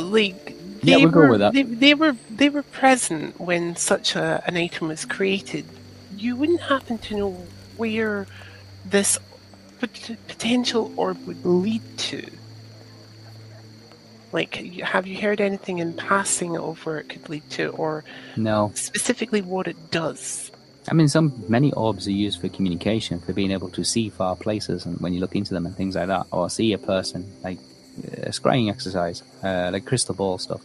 like 0.02 0.56
Yeah, 0.82 0.96
they 0.98 1.06
we'll 1.06 1.10
go 1.10 1.20
were. 1.28 1.50
They, 1.50 1.62
they 1.62 1.94
were 1.94 2.16
they 2.30 2.48
were 2.48 2.62
present 2.62 3.40
when 3.40 3.76
such 3.76 4.16
a, 4.16 4.42
an 4.46 4.56
item 4.56 4.88
was 4.88 5.04
created. 5.04 5.64
You 6.16 6.36
wouldn't 6.36 6.60
happen 6.60 6.98
to 6.98 7.16
know 7.16 7.46
where 7.76 8.26
this 8.84 9.18
pot- 9.86 10.16
potential 10.28 10.92
orb 10.96 11.24
would 11.26 11.44
lead 11.44 11.82
to. 11.98 12.28
Like, 14.32 14.54
have 14.80 15.06
you 15.06 15.20
heard 15.20 15.40
anything 15.40 15.78
in 15.78 15.92
passing 15.92 16.56
of 16.56 16.84
where 16.86 16.98
it 16.98 17.08
could 17.08 17.28
lead 17.28 17.48
to, 17.50 17.68
or 17.70 18.02
No, 18.36 18.72
specifically 18.74 19.42
what 19.42 19.68
it 19.68 19.90
does? 19.90 20.50
I 20.88 20.94
mean, 20.94 21.08
some 21.08 21.44
many 21.48 21.72
orbs 21.74 22.08
are 22.08 22.12
used 22.12 22.40
for 22.40 22.48
communication, 22.48 23.20
for 23.20 23.32
being 23.32 23.50
able 23.50 23.68
to 23.70 23.84
see 23.84 24.08
far 24.08 24.34
places, 24.34 24.86
and 24.86 24.98
when 25.00 25.12
you 25.12 25.20
look 25.20 25.36
into 25.36 25.52
them 25.54 25.66
and 25.66 25.76
things 25.76 25.96
like 25.96 26.08
that, 26.08 26.26
or 26.30 26.48
see 26.48 26.72
a 26.72 26.78
person, 26.78 27.30
like 27.44 27.58
a 28.14 28.30
scrying 28.30 28.70
exercise, 28.70 29.22
uh, 29.44 29.70
like 29.72 29.84
crystal 29.84 30.14
ball 30.14 30.38
stuff. 30.38 30.62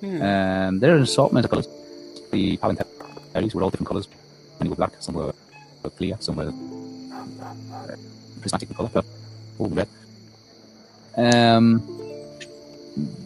Hmm. 0.00 0.22
Um, 0.22 0.78
there 0.80 0.92
are 0.92 0.96
an 0.96 1.02
assortment 1.02 1.44
of 1.44 1.50
colours. 1.50 1.68
The 2.32 2.56
palantiries 2.56 3.54
were 3.54 3.62
all 3.62 3.70
different 3.70 3.88
colours. 3.88 4.08
Many 4.58 4.70
were 4.70 4.76
black, 4.76 4.92
some 5.00 5.14
were 5.14 5.32
clear, 5.96 6.16
some 6.20 6.36
were 6.36 6.52
colour, 8.52 9.04
all 9.58 9.68
red. 9.68 9.88
Um, 11.16 11.82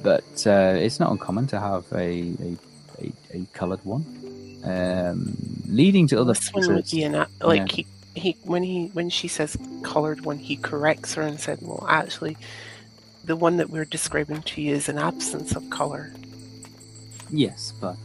but 0.03 0.47
uh, 0.47 0.75
it's 0.77 1.01
not 1.01 1.11
uncommon 1.13 1.47
to 1.49 1.61
have 1.61 1.85
a 1.93 1.97
a, 1.97 2.57
a, 3.01 3.13
a 3.35 3.47
coloured 3.53 3.85
one. 3.85 4.05
Um, 4.65 5.37
leading 5.67 6.07
to 6.09 6.21
other 6.21 6.35
this 6.35 6.53
one 6.53 6.75
would 6.75 6.91
be 6.91 7.03
an 7.03 7.27
like 7.41 7.77
Yeah. 7.77 7.77
he, 7.77 7.87
he 8.15 8.37
when 8.45 8.63
he 8.63 8.87
when 8.93 9.11
she 9.11 9.29
says 9.29 9.57
colored 9.83 10.25
one 10.25 10.39
he 10.39 10.57
corrects 10.57 11.15
her 11.15 11.23
and 11.23 11.41
said 11.41 11.59
well 11.63 11.85
actually 11.89 12.37
the 13.25 13.35
one 13.35 13.57
that 13.57 13.71
we're 13.71 13.85
describing 13.85 14.43
to 14.43 14.61
you 14.63 14.73
is 14.75 14.89
an 14.89 14.99
absence 14.99 15.57
of 15.57 15.69
color 15.71 16.13
Yes, 17.33 17.73
but 17.81 17.97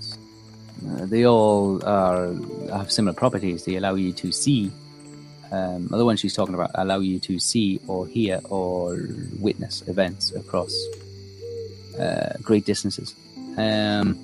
uh, 0.88 1.05
they 1.05 1.26
all 1.26 1.84
are 1.86 2.34
have 2.72 2.89
similar 2.91 3.13
properties. 3.13 3.65
They 3.65 3.76
allow 3.76 3.95
you 3.95 4.13
to 4.13 4.32
see. 4.32 4.72
Um, 5.52 5.89
other 5.93 6.06
ones 6.06 6.20
she's 6.20 6.34
talking 6.34 6.56
about 6.56 6.72
allow 6.76 7.00
you 7.00 7.20
to 7.20 7.39
see 7.39 7.80
or 7.88 8.06
hear 8.08 8.41
or 8.50 9.08
witness 9.39 9.88
events 9.88 10.32
across 10.34 10.74
uh, 12.00 12.34
great 12.41 12.66
distances. 12.66 13.16
Um, 13.58 14.20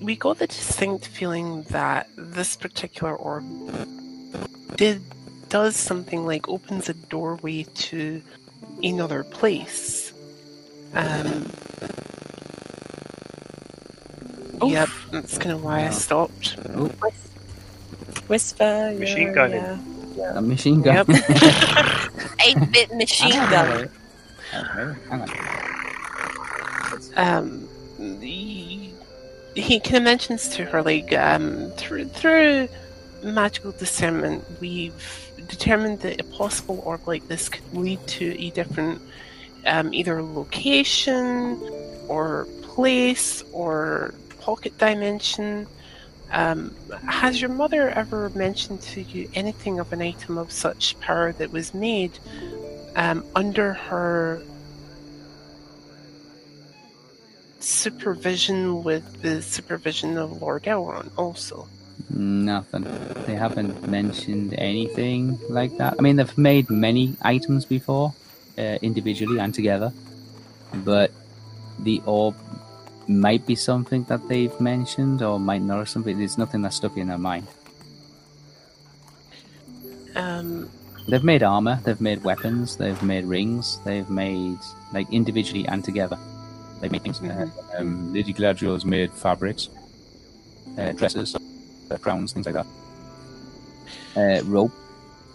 we 0.00 0.16
got 0.16 0.38
the 0.38 0.46
distinct 0.46 1.06
feeling 1.08 1.62
that 1.70 2.08
this 2.16 2.56
particular 2.56 3.16
orb 3.16 3.44
did 4.76 5.02
does 5.48 5.76
something 5.76 6.26
like 6.26 6.48
opens 6.48 6.88
a 6.88 6.94
doorway 6.94 7.62
to 7.74 8.20
another 8.82 9.24
place. 9.24 10.12
Um, 10.94 11.50
Oof. 14.62 14.72
yep, 14.72 14.88
that's 15.10 15.38
kind 15.38 15.52
of 15.52 15.64
why 15.64 15.86
I 15.86 15.90
stopped. 15.90 16.56
Whisper. 18.28 18.94
Machine 18.98 19.28
yeah, 19.28 19.34
gunning. 19.34 19.62
yeah. 19.62 19.78
A 20.18 20.40
machine 20.40 20.82
gun. 20.82 20.94
Yep. 20.94 21.08
8 22.40 22.72
bit 22.72 22.94
machine 22.94 23.30
gun. 23.50 23.88
Okay, 24.54 25.00
hang 25.10 25.20
on. 25.20 25.28
um, 27.16 27.68
he, 28.20 28.92
he 29.54 29.80
kind 29.80 29.96
of 29.96 30.02
mentions 30.04 30.48
to 30.50 30.64
her 30.64 30.82
like 30.82 31.12
um, 31.12 31.70
through 31.76 32.06
through 32.06 32.68
magical 33.24 33.72
discernment, 33.72 34.44
we've 34.60 35.32
determined 35.48 36.00
that 36.00 36.20
a 36.20 36.24
possible 36.24 36.82
orb 36.84 37.06
like 37.06 37.26
this 37.28 37.48
could 37.48 37.74
lead 37.74 38.04
to 38.06 38.38
a 38.40 38.50
different 38.50 39.00
um, 39.66 39.92
either 39.94 40.22
location 40.22 41.60
or 42.08 42.46
place 42.62 43.42
or 43.52 44.14
pocket 44.40 44.76
dimension. 44.78 45.66
Um, 46.34 46.74
has 47.06 47.40
your 47.40 47.50
mother 47.50 47.90
ever 47.90 48.28
mentioned 48.30 48.82
to 48.82 49.02
you 49.02 49.30
anything 49.34 49.78
of 49.78 49.92
an 49.92 50.02
item 50.02 50.36
of 50.36 50.50
such 50.50 50.98
power 50.98 51.32
that 51.34 51.52
was 51.52 51.72
made 51.72 52.18
um, 52.96 53.24
under 53.36 53.72
her 53.72 54.42
supervision 57.60 58.82
with 58.82 59.22
the 59.22 59.40
supervision 59.42 60.18
of 60.18 60.42
Lord 60.42 60.64
Elrond 60.64 61.10
also. 61.16 61.68
Nothing. 62.10 62.84
They 63.26 63.36
haven't 63.36 63.86
mentioned 63.88 64.54
anything 64.54 65.38
like 65.48 65.76
that. 65.78 65.94
I 65.98 66.02
mean, 66.02 66.16
they've 66.16 66.36
made 66.36 66.68
many 66.68 67.16
items 67.22 67.64
before, 67.64 68.12
uh, 68.58 68.78
individually 68.82 69.38
and 69.38 69.54
together, 69.54 69.92
but 70.74 71.12
the 71.78 72.02
orb 72.06 72.34
might 73.08 73.46
be 73.46 73.54
something 73.54 74.04
that 74.04 74.28
they've 74.28 74.58
mentioned 74.60 75.22
or 75.22 75.38
might 75.38 75.62
not 75.62 75.78
have 75.78 75.88
something. 75.88 76.18
There's 76.18 76.38
nothing 76.38 76.62
that's 76.62 76.76
stuck 76.76 76.96
in 76.96 77.08
their 77.08 77.18
mind. 77.18 77.46
Um, 80.16 80.70
They've 81.06 81.22
made 81.22 81.42
armor, 81.42 81.80
they've 81.84 82.00
made 82.00 82.24
weapons, 82.24 82.76
they've 82.76 83.02
made 83.02 83.24
rings, 83.24 83.78
they've 83.84 84.08
made 84.08 84.58
like 84.92 85.12
individually 85.12 85.66
and 85.68 85.84
together. 85.84 86.18
They've 86.80 86.90
made 86.90 87.02
things. 87.02 87.20
Uh, 87.20 87.50
um, 87.76 88.12
Lady 88.14 88.32
Gladriel's 88.32 88.86
made 88.86 89.12
fabrics, 89.12 89.68
uh, 90.78 90.92
dresses, 90.92 91.36
uh, 91.90 91.98
crowns, 91.98 92.32
things 92.32 92.46
like 92.46 92.54
that. 92.54 92.66
Uh, 94.16 94.44
rope, 94.44 94.72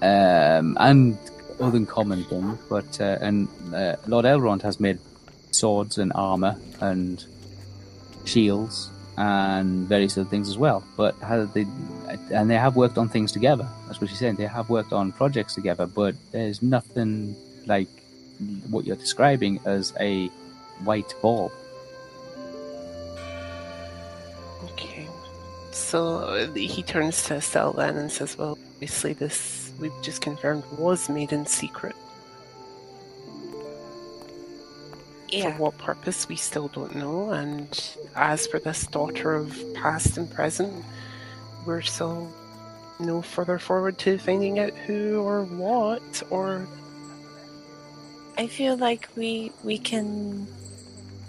um, 0.02 0.76
and 0.80 1.18
other 1.60 1.86
common 1.86 2.24
things. 2.24 2.58
But 2.68 3.00
uh, 3.00 3.20
and 3.22 3.48
uh, 3.74 3.98
Lord 4.08 4.26
Elrond 4.26 4.64
has 4.64 4.80
made 4.80 4.98
swords 5.52 6.00
and 6.00 6.12
armor 6.16 6.60
and 6.82 7.24
shields 8.26 8.90
and 9.18 9.88
various 9.88 10.18
other 10.18 10.30
things 10.30 10.50
as 10.50 10.58
well. 10.58 10.84
But 10.96 11.16
how 11.20 11.46
they 11.46 11.66
and 12.32 12.50
they 12.50 12.56
have 12.56 12.76
worked 12.76 12.98
on 12.98 13.10
things 13.10 13.32
together. 13.32 13.68
That's 13.88 14.00
what 14.00 14.10
she's 14.10 14.20
saying. 14.20 14.36
They 14.36 14.46
have 14.46 14.70
worked 14.70 14.94
on 14.94 15.12
projects 15.12 15.56
together, 15.56 15.86
but 15.86 16.16
there's 16.32 16.62
nothing 16.62 17.36
like 17.66 17.90
what 18.70 18.86
you're 18.86 18.96
describing 18.96 19.60
as 19.66 19.94
a 20.00 20.28
white 20.84 21.14
bulb. 21.22 21.52
okay. 24.66 25.08
So 25.72 26.52
he 26.56 26.84
turns 26.84 27.24
to 27.24 27.36
Estelle 27.36 27.74
then 27.74 27.98
and 27.98 28.12
says, 28.12 28.38
Well, 28.38 28.58
obviously, 28.76 29.14
this 29.14 29.72
we've 29.80 30.02
just 30.02 30.22
confirmed 30.22 30.64
was 30.78 31.10
made 31.10 31.32
in 31.32 31.46
secret. 31.46 31.96
Yeah. 35.32 35.56
For 35.56 35.64
what 35.64 35.78
purpose, 35.78 36.28
we 36.28 36.36
still 36.36 36.70
don't 36.70 36.96
know. 36.96 37.32
And 37.32 37.70
as 38.16 38.48
for 38.48 38.60
this 38.60 38.88
daughter 38.88 39.36
of 39.36 39.58
past 39.76 40.18
and 40.18 40.30
present, 40.30 40.84
we're 41.66 41.82
still 41.82 42.32
no 43.00 43.22
further 43.22 43.58
forward 43.58 43.98
to 43.98 44.18
finding 44.18 44.60
out 44.60 44.74
who 44.74 45.22
or 45.22 45.44
what 45.44 46.22
or 46.30 46.68
I 48.38 48.48
feel 48.48 48.76
like 48.76 49.08
we 49.16 49.52
we 49.64 49.78
can 49.78 50.48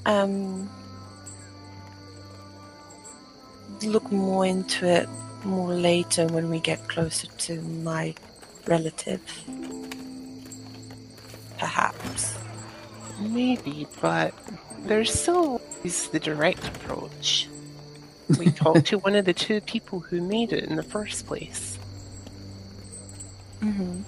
um 0.07 0.68
look 3.82 4.11
more 4.11 4.46
into 4.46 4.86
it 4.86 5.09
more 5.44 5.72
later 5.72 6.26
when 6.26 6.51
we 6.51 6.61
get 6.61 6.88
closer 6.88 7.26
to 7.26 7.61
my 7.62 8.14
relative. 8.66 9.22
Perhaps. 11.59 12.39
Maybe, 13.20 13.86
but 14.00 14.34
there's 14.80 15.12
still 15.12 15.60
always 15.76 16.08
the 16.08 16.18
direct 16.20 16.66
approach. 16.68 17.48
We 18.38 18.46
talked 18.50 18.86
to 18.86 18.98
one 18.98 19.14
of 19.14 19.24
the 19.24 19.34
two 19.34 19.60
people 19.62 20.00
who 20.00 20.20
made 20.22 20.52
it 20.52 20.64
in 20.64 20.76
the 20.76 20.82
first 20.82 21.26
place 21.26 21.78
Mm-hmm. 23.62 24.00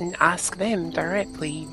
and 0.00 0.16
ask 0.18 0.56
them 0.56 0.90
directly 0.90 1.68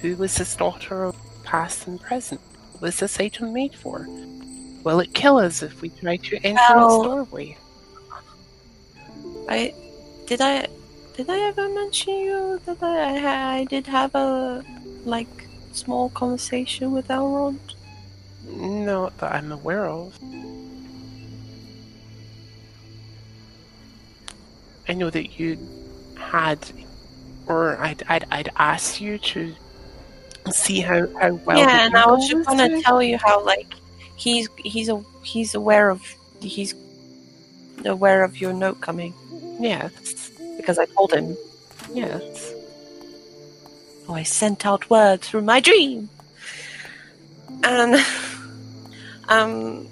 who 0.00 0.16
was 0.16 0.34
this 0.36 0.56
daughter 0.56 1.04
of 1.04 1.16
past 1.44 1.86
and 1.86 2.00
present? 2.00 2.40
What 2.72 2.80
was 2.80 2.96
this 3.00 3.20
item 3.20 3.52
made 3.52 3.74
for? 3.74 4.06
Will 4.82 5.00
it 5.00 5.12
kill 5.12 5.36
us 5.36 5.62
if 5.62 5.82
we 5.82 5.90
try 5.90 6.16
to 6.16 6.36
enter 6.38 6.58
Well- 6.74 7.00
its 7.00 7.06
doorway? 7.06 7.58
I 9.48 9.74
did 10.26 10.40
I 10.40 10.66
did 11.16 11.28
I 11.28 11.38
ever 11.48 11.68
mention 11.68 12.14
you 12.14 12.60
that 12.64 12.82
I 12.82 13.18
I, 13.18 13.58
I 13.58 13.64
did 13.64 13.86
have 13.86 14.14
a 14.14 14.64
like 15.04 15.45
small 15.76 16.08
conversation 16.10 16.92
with 16.92 17.08
Elrond? 17.08 17.58
Not 18.48 19.16
that 19.18 19.32
I'm 19.34 19.52
aware 19.52 19.86
of. 19.86 20.18
I 24.88 24.94
know 24.94 25.10
that 25.10 25.38
you 25.38 25.58
had, 26.16 26.58
or 27.46 27.76
I'd, 27.78 28.02
I'd, 28.08 28.24
I'd 28.30 28.50
asked 28.56 29.00
you 29.00 29.18
to 29.18 29.54
see 30.50 30.80
how, 30.80 31.06
how 31.18 31.34
well. 31.44 31.58
yeah, 31.58 31.86
and 31.86 31.96
I 31.96 32.06
was 32.06 32.28
just 32.28 32.46
gonna 32.48 32.68
doing. 32.68 32.82
tell 32.82 33.02
you 33.02 33.18
how 33.18 33.44
like 33.44 33.74
he's 34.14 34.48
he's 34.58 34.88
a 34.88 35.02
he's 35.24 35.56
aware 35.56 35.90
of 35.90 36.02
he's 36.40 36.72
aware 37.84 38.22
of 38.22 38.40
your 38.40 38.52
note 38.52 38.80
coming 38.80 39.12
Yes, 39.58 40.30
because 40.56 40.78
I 40.78 40.84
told 40.86 41.12
him. 41.12 41.36
yes. 41.92 42.52
Oh, 44.08 44.14
I 44.14 44.22
sent 44.22 44.64
out 44.64 44.88
word 44.88 45.20
through 45.20 45.42
my 45.42 45.60
dream, 45.60 46.08
and 47.64 47.96
um, 49.28 49.86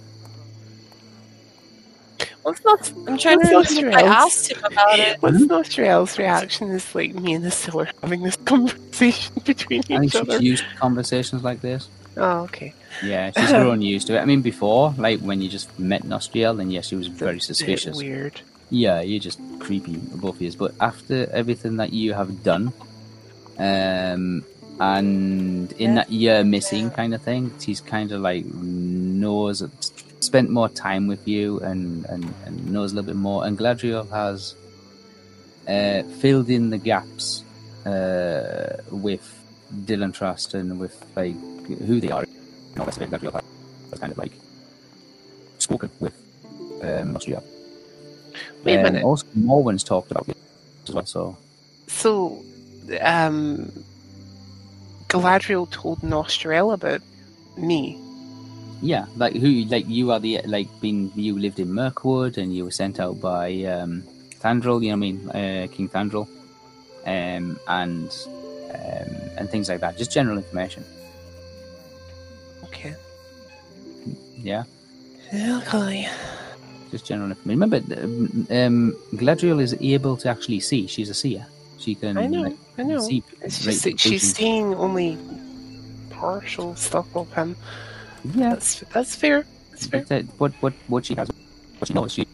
What's 2.43 2.63
not? 2.65 2.93
I'm 3.09 3.17
trying 3.19 3.41
to 3.41 3.55
What's 3.55 3.71
remember 3.75 3.97
I 3.99 4.03
Nostriel's? 4.03 4.13
asked 4.27 4.53
him 4.53 4.65
about 4.65 4.99
it. 4.99 5.23
What's 5.23 5.39
Nostriel's 5.47 6.19
reaction 6.19 6.71
is 6.71 6.95
like 6.95 7.15
me 7.15 7.33
and 7.35 7.45
Estelle 7.47 7.81
are 7.81 7.89
having 8.03 8.23
this 8.23 8.37
conversation 8.45 9.35
between 9.45 9.81
I 9.81 9.83
think 9.83 10.05
each 10.05 10.13
she's 10.13 10.21
other. 10.21 10.39
used 10.43 10.65
to 10.69 10.77
conversations 10.77 11.43
like 11.43 11.61
this. 11.63 11.89
Oh, 12.17 12.43
okay. 12.43 12.75
Yeah, 13.03 13.33
she's 13.37 13.51
grown 13.51 13.81
used 13.83 14.07
to 14.09 14.17
it. 14.17 14.21
I 14.21 14.27
mean, 14.27 14.43
before, 14.43 14.95
like 14.99 15.21
when 15.21 15.41
you 15.41 15.49
just 15.49 15.77
met 15.79 16.03
Nostriel, 16.03 16.57
then 16.57 16.71
yes, 16.71 16.87
she 16.89 16.97
was 16.97 17.07
very 17.09 17.37
Bit 17.37 17.43
suspicious. 17.45 17.97
Weird. 17.97 18.43
Yeah, 18.71 19.01
you're 19.01 19.21
just 19.21 19.41
creepy 19.59 19.95
above 20.13 20.41
years. 20.41 20.55
But 20.55 20.75
after 20.81 21.29
everything 21.33 21.79
that 21.79 21.93
you 21.95 22.13
have 22.13 22.43
done, 22.45 22.73
um, 23.59 24.45
and 24.81 25.73
in 25.73 25.95
that 25.95 26.11
year 26.11 26.45
missing 26.45 26.91
kind 26.91 27.15
of 27.15 27.23
thing, 27.23 27.53
she's 27.61 27.81
kind 27.81 28.13
of 28.13 28.21
like 28.21 28.45
knows, 28.45 29.63
spent 30.21 30.51
more 30.51 30.69
time 30.69 31.07
with 31.07 31.27
you 31.29 31.61
and, 31.61 32.05
and, 32.07 32.35
and 32.45 32.73
knows 32.73 32.93
a 32.93 32.97
little 32.97 33.07
bit 33.07 33.17
more. 33.17 33.47
And 33.47 33.59
Gladriel 33.59 34.09
has 34.11 34.55
uh, 35.69 36.03
filled 36.21 36.51
in 36.51 36.71
the 36.71 36.79
gaps 36.79 37.45
uh, 37.87 38.79
with 38.91 39.23
Dylan 39.85 40.13
Trask 40.13 40.55
and 40.55 40.79
with 40.79 41.05
like 41.15 41.37
who 41.67 42.01
they 42.01 42.11
are. 42.11 42.25
You 42.25 42.77
know, 42.77 42.85
that's 42.85 42.99
Gladriel 42.99 43.33
has 43.91 44.01
kind 44.01 44.13
of 44.13 44.19
like 44.19 44.33
spoken 45.59 45.91
with 46.01 46.15
um, 46.83 47.15
Nostriel. 47.15 47.43
Wait 48.65 48.77
a 48.77 48.99
Um. 48.99 49.05
Also, 49.05 49.27
Morwen's 49.37 49.85
talked 49.85 50.11
about 50.11 50.29
it 50.29 50.37
as 50.89 50.95
well. 50.95 51.07
So 51.07 51.37
So, 51.87 52.43
um, 53.01 53.73
Galadriel 55.09 55.71
told 55.71 56.01
Nostriel 56.01 56.73
about 56.75 57.01
me. 57.57 57.99
yeah, 58.83 59.07
like 59.17 59.35
who, 59.35 59.65
like 59.67 59.89
you 59.89 60.11
are 60.11 60.21
the 60.21 60.41
like 60.47 60.69
being 60.81 61.11
you 61.15 61.39
lived 61.39 61.59
in 61.61 61.73
Mirkwood 61.73 62.37
and 62.39 62.55
you 62.55 62.65
were 62.65 62.71
sent 62.71 62.99
out 63.01 63.21
by 63.21 63.63
um, 63.65 64.03
Thranduil. 64.41 64.83
You 64.83 64.91
know 64.97 64.99
what 64.99 65.07
I 65.07 65.13
mean, 65.13 65.31
uh, 65.31 65.67
King 65.73 65.89
Thranduil, 65.89 66.27
um, 67.07 67.59
and 67.69 68.11
um, 68.75 69.15
and 69.39 69.49
things 69.51 69.69
like 69.69 69.81
that. 69.81 69.97
Just 69.97 70.13
general 70.13 70.37
information. 70.37 70.85
Okay. 72.65 72.95
Yeah, 74.37 74.65
Okay. 75.33 76.07
just 76.91 77.07
general 77.07 77.31
information. 77.31 77.61
Remember, 77.61 77.77
um, 78.03 78.47
um, 78.51 78.97
Gladriel 79.15 79.63
is 79.63 79.75
able 79.81 80.17
to 80.19 80.29
actually 80.29 80.61
see. 80.61 80.87
She's 80.87 81.09
a 81.09 81.15
seer. 81.15 81.47
She 81.79 81.95
can. 81.95 82.17
I 82.17 82.27
know, 82.27 82.43
like, 82.43 82.57
I 82.79 82.83
know. 82.83 83.01
See 83.01 83.23
It's 83.43 83.63
just 83.63 83.85
that 83.85 84.01
she's 84.01 84.35
seeing 84.35 84.75
only 84.75 85.19
partial 86.11 86.75
stuff 86.77 87.15
of 87.17 87.33
him. 87.35 87.57
Yeah, 88.35 88.51
That's 88.51 88.81
that's 88.93 89.15
fair. 89.15 89.45
That's 89.71 89.87
fair. 89.87 90.05
That, 90.05 90.25
what 90.39 90.53
what 90.61 90.73
what 90.89 91.05
she 91.05 91.15
has, 91.15 91.29
what 91.79 91.89
she 91.89 91.95
knows, 91.95 92.13
she 92.13 92.27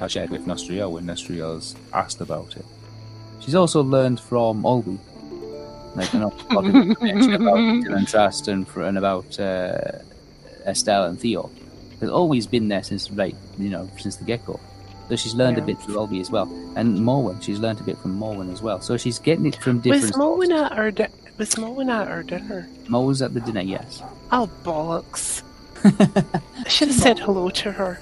has 0.00 0.12
shared 0.12 0.30
with 0.30 0.46
Nostriel 0.46 0.90
when 0.92 1.04
Nostriel's 1.04 1.76
asked 1.92 2.20
about 2.20 2.56
it. 2.56 2.64
She's 3.40 3.54
also 3.54 3.82
learned 3.82 4.18
from 4.18 4.64
Olby, 4.64 4.98
like 5.94 6.12
an 6.14 6.24
awful 6.24 6.56
lot 6.56 6.66
of 6.66 6.74
information 6.74 7.34
about 7.34 7.56
Dylan 7.56 8.10
Trask 8.10 8.48
and, 8.48 8.66
fr- 8.66 8.82
and 8.82 8.98
about 8.98 9.38
uh, 9.38 9.78
Estelle 10.66 11.04
and 11.04 11.20
Theo. 11.20 11.50
There's 12.00 12.10
always 12.10 12.46
been 12.46 12.68
there 12.68 12.82
since 12.82 13.10
right, 13.10 13.36
you 13.58 13.70
know, 13.70 13.88
since 13.98 14.16
the 14.16 14.24
get 14.24 14.44
go. 14.44 14.58
So 15.08 15.16
she's 15.16 15.34
learned 15.34 15.58
a 15.58 15.62
bit 15.62 15.78
through 15.80 15.94
Olby 15.94 16.20
as 16.20 16.30
well, 16.30 16.50
and 16.76 16.98
Morwen. 16.98 17.40
She's 17.42 17.58
learned 17.60 17.80
a 17.80 17.84
bit 17.84 17.96
from 17.98 18.18
Morwen 18.18 18.52
as 18.52 18.60
well. 18.62 18.80
So 18.80 18.96
she's 18.96 19.18
getting 19.20 19.46
it 19.46 19.56
from 19.62 19.80
different. 19.80 20.02
Was 20.04 20.12
Morwen 20.12 20.50
at 20.50 20.72
our 20.72 20.90
di- 20.90 21.08
was 21.38 21.54
Morwen 21.54 21.88
at 21.90 22.08
our 22.08 22.22
dinner? 22.24 22.68
Mo's 22.88 23.22
at 23.22 23.32
the 23.34 23.40
dinner, 23.40 23.60
yes. 23.60 24.02
Oh 24.32 24.50
bollocks! 24.64 25.42
I 25.84 26.68
should 26.68 26.88
have 26.88 26.96
said 26.96 27.18
hello 27.18 27.50
to 27.50 27.70
her. 27.72 28.00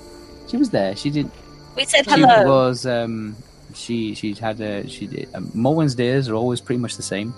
she 0.48 0.56
was 0.56 0.70
there. 0.70 0.96
She 0.96 1.10
did. 1.10 1.30
We 1.76 1.84
said 1.84 2.04
She 2.08 2.20
hello. 2.20 2.46
was 2.46 2.86
um 2.86 3.36
she 3.74 4.14
she's 4.14 4.38
had 4.38 4.60
a 4.60 4.88
she 4.88 5.06
did 5.06 5.28
um, 5.34 5.48
Morwen's 5.48 5.94
days 5.94 6.28
are 6.28 6.34
always 6.34 6.60
pretty 6.60 6.80
much 6.80 6.96
the 6.96 7.02
same. 7.02 7.34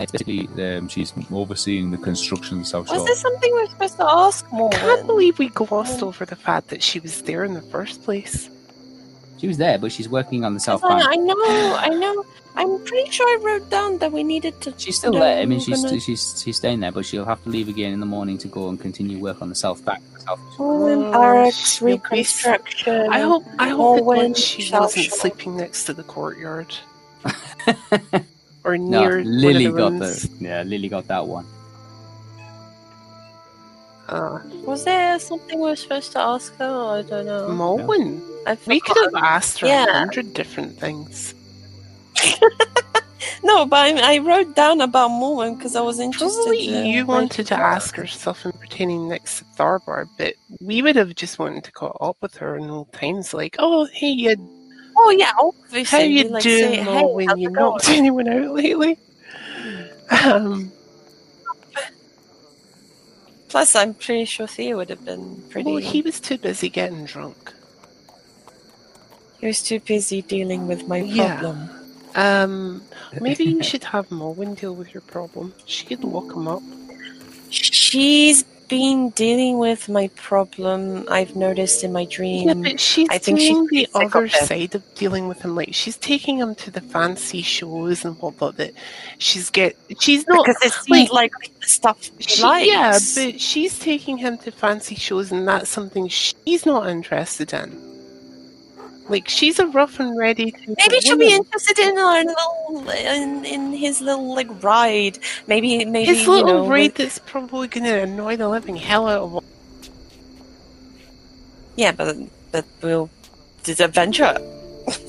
It's 0.00 0.10
basically 0.10 0.48
um, 0.76 0.88
she's 0.88 1.12
overseeing 1.30 1.90
the 1.92 1.98
construction 1.98 2.56
of 2.58 2.64
the 2.64 2.68
South 2.68 2.88
Was 2.88 2.96
Shore. 2.96 3.06
there 3.06 3.14
something 3.14 3.52
we're 3.52 3.66
supposed 3.68 3.96
to 3.98 4.04
ask 4.06 4.50
more? 4.52 4.70
I 4.74 4.78
can't 4.78 5.06
believe 5.06 5.38
we 5.38 5.48
glossed 5.50 6.02
over 6.02 6.24
the 6.24 6.34
fact 6.34 6.68
that 6.68 6.82
she 6.82 6.98
was 6.98 7.22
there 7.22 7.44
in 7.44 7.54
the 7.54 7.62
first 7.62 8.02
place. 8.02 8.48
She 9.42 9.48
was 9.48 9.56
there, 9.58 9.76
but 9.76 9.90
she's 9.90 10.08
working 10.08 10.44
on 10.44 10.54
the 10.54 10.60
South 10.60 10.84
I 10.84 10.88
Bank. 10.88 11.04
I 11.08 11.16
know, 11.16 11.34
I 11.76 11.88
know. 11.88 12.24
I'm 12.54 12.78
pretty 12.84 13.10
sure 13.10 13.26
I 13.26 13.42
wrote 13.42 13.68
down 13.70 13.98
that 13.98 14.12
we 14.12 14.22
needed 14.22 14.60
to. 14.60 14.72
She's 14.76 14.98
still 14.98 15.10
there. 15.10 15.42
I 15.42 15.46
mean, 15.46 15.58
she's 15.58 15.82
gonna- 15.82 15.98
she's 15.98 16.40
she's 16.44 16.56
staying 16.58 16.78
there, 16.78 16.92
but 16.92 17.04
she'll 17.04 17.24
have 17.24 17.42
to 17.42 17.48
leave 17.48 17.68
again 17.68 17.92
in 17.92 17.98
the 17.98 18.06
morning 18.06 18.38
to 18.38 18.46
go 18.46 18.68
and 18.68 18.80
continue 18.80 19.18
work 19.18 19.42
on 19.42 19.48
the 19.48 19.56
South 19.56 19.84
Bank. 19.84 20.00
South 20.24 20.38
Women, 20.60 21.06
Oh, 21.06 21.10
barracks, 21.10 21.80
you'll 21.80 21.88
be 21.88 22.20
s- 22.20 22.46
reconstruction. 22.46 23.08
I 23.10 23.18
hope 23.18 23.44
I 23.58 23.70
hope 23.70 23.96
that 23.96 24.04
Morwen, 24.04 24.16
once 24.28 24.38
she 24.38 24.70
wasn't 24.72 25.10
sleeping 25.12 25.56
next 25.56 25.86
to 25.86 25.92
the 25.92 26.04
courtyard 26.04 26.72
or 28.64 28.78
near. 28.78 29.22
no, 29.22 29.22
near 29.22 29.24
Lily 29.24 29.66
one 29.66 29.76
got 29.76 29.86
of 29.86 29.92
the 29.98 30.04
rooms. 30.06 30.28
the 30.28 30.44
yeah, 30.44 30.62
Lily 30.62 30.88
got 30.88 31.08
that 31.08 31.26
one. 31.26 31.46
Uh, 34.12 34.40
Was 34.66 34.84
there 34.84 35.18
something 35.18 35.58
we 35.58 35.70
were 35.70 35.76
supposed 35.76 36.12
to 36.12 36.20
ask 36.20 36.54
her? 36.58 36.98
I 36.98 37.02
don't 37.02 37.24
know. 37.26 37.48
Morwen. 37.48 38.20
I 38.46 38.58
We 38.66 38.78
could 38.80 38.96
have 39.04 39.24
asked 39.24 39.60
her 39.60 39.66
Yeah. 39.66 39.86
a 39.88 39.92
hundred 39.92 40.34
different 40.34 40.78
things. 40.78 41.34
No, 43.44 43.66
but 43.66 43.76
I, 43.98 44.14
I 44.14 44.18
wrote 44.18 44.54
down 44.54 44.80
about 44.80 45.10
Morwen 45.10 45.56
because 45.56 45.74
I 45.74 45.80
was 45.80 45.98
interested. 45.98 46.42
Probably 46.44 46.68
in 46.78 46.86
you 46.86 47.06
wanted 47.06 47.46
to 47.48 47.54
ask 47.54 47.96
her 47.96 48.06
something 48.06 48.52
pertaining 48.52 49.08
next 49.08 49.38
to 49.38 49.44
Tharbad, 49.56 50.08
but 50.16 50.34
we 50.60 50.80
would 50.82 50.94
have 50.96 51.14
just 51.16 51.38
wanted 51.40 51.64
to 51.64 51.72
caught 51.72 51.96
up 52.00 52.16
with 52.20 52.36
her 52.36 52.56
in 52.56 52.70
old 52.70 52.92
times, 52.92 53.34
like, 53.34 53.56
oh, 53.58 53.86
hey, 53.92 54.08
you, 54.10 54.36
Oh 54.96 55.10
yeah, 55.10 55.32
obviously. 55.40 55.98
how 55.98 56.04
you 56.04 56.28
like, 56.28 56.42
doing, 56.44 56.74
say, 56.74 56.84
Mo, 56.84 56.92
hey, 56.92 57.04
when 57.14 57.38
you 57.38 57.48
it 57.48 57.52
going? 57.52 57.54
knocked 57.72 57.88
anyone 57.88 58.28
out 58.28 58.54
lately? 58.54 58.98
Um, 60.24 60.70
Plus, 63.52 63.76
I'm 63.76 63.92
pretty 63.92 64.24
sure 64.24 64.46
Thea 64.46 64.74
would 64.78 64.88
have 64.88 65.04
been 65.04 65.42
pretty. 65.50 65.70
well, 65.70 65.76
he 65.76 66.00
was 66.00 66.18
too 66.20 66.38
busy 66.38 66.70
getting 66.70 67.04
drunk. 67.04 67.52
he 69.40 69.46
was 69.46 69.62
too 69.62 69.78
busy 69.78 70.22
dealing 70.22 70.66
with 70.66 70.88
my 70.88 71.00
problem. 71.02 71.68
Yeah. 72.14 72.42
Um, 72.44 72.82
maybe 73.20 73.44
you 73.44 73.62
should 73.62 73.84
have 73.84 74.08
Morwen 74.08 74.58
deal 74.58 74.74
with 74.74 74.94
your 74.94 75.02
problem. 75.02 75.52
She 75.66 75.84
could 75.84 76.02
lock 76.02 76.32
him 76.32 76.48
up. 76.48 76.62
She's 77.50 78.42
been 78.72 79.10
dealing 79.10 79.58
with 79.58 79.88
my 79.90 80.08
problem. 80.16 81.06
I've 81.10 81.36
noticed 81.36 81.84
in 81.84 81.92
my 81.92 82.06
dream. 82.06 82.48
Yeah, 82.48 82.54
but 82.54 82.80
she's 82.80 83.06
I 83.10 83.18
think 83.18 83.38
doing 83.38 83.68
pretty 83.68 83.86
the 83.92 83.98
other 83.98 84.28
side 84.28 84.74
of 84.74 84.82
dealing 84.94 85.28
with 85.28 85.42
him. 85.42 85.54
Like 85.54 85.74
she's 85.74 85.98
taking 85.98 86.38
him 86.38 86.54
to 86.56 86.70
the 86.70 86.80
fancy 86.80 87.42
shows 87.42 88.04
and 88.06 88.16
whatnot. 88.20 88.56
That 88.56 88.72
she's 89.18 89.50
get. 89.50 89.76
She's 90.00 90.26
not. 90.26 90.46
because 90.46 90.62
it 90.62 90.90
like- 90.90 91.12
like, 91.12 91.32
the 91.60 91.66
stuff 91.66 91.98
he 92.18 92.22
She, 92.24 92.42
likes. 92.42 92.66
yeah, 92.66 92.98
but 93.14 93.38
she's 93.40 93.78
taking 93.78 94.16
him 94.16 94.38
to 94.38 94.50
fancy 94.50 94.94
shows, 94.94 95.30
and 95.32 95.46
that's 95.46 95.68
something 95.68 96.08
she's 96.08 96.64
not 96.64 96.88
interested 96.88 97.52
in. 97.52 97.91
Like 99.12 99.28
she's 99.28 99.58
a 99.58 99.66
rough 99.66 100.00
and 100.00 100.16
ready. 100.16 100.52
To 100.52 100.74
Maybe 100.78 101.00
she'll 101.00 101.18
be 101.18 101.34
interested 101.34 101.78
in 101.78 101.98
our 101.98 102.24
little 102.24 102.88
in, 102.88 103.44
in 103.44 103.72
his 103.74 104.00
little 104.00 104.34
like 104.34 104.48
ride. 104.64 105.18
Maybe 105.46 105.84
maybe 105.84 106.06
His 106.14 106.26
little 106.26 106.48
you 106.48 106.54
know, 106.54 106.66
raid 106.66 106.94
that's 106.94 107.18
probably 107.18 107.68
going 107.68 107.84
to 107.84 108.00
annoy 108.00 108.38
the 108.38 108.48
living 108.48 108.76
hell 108.76 109.06
out 109.06 109.20
of. 109.20 109.44
Yeah, 111.76 111.92
but 111.92 112.16
but 112.52 112.64
we'll 112.80 113.10
did 113.64 113.82
adventure. 113.82 114.34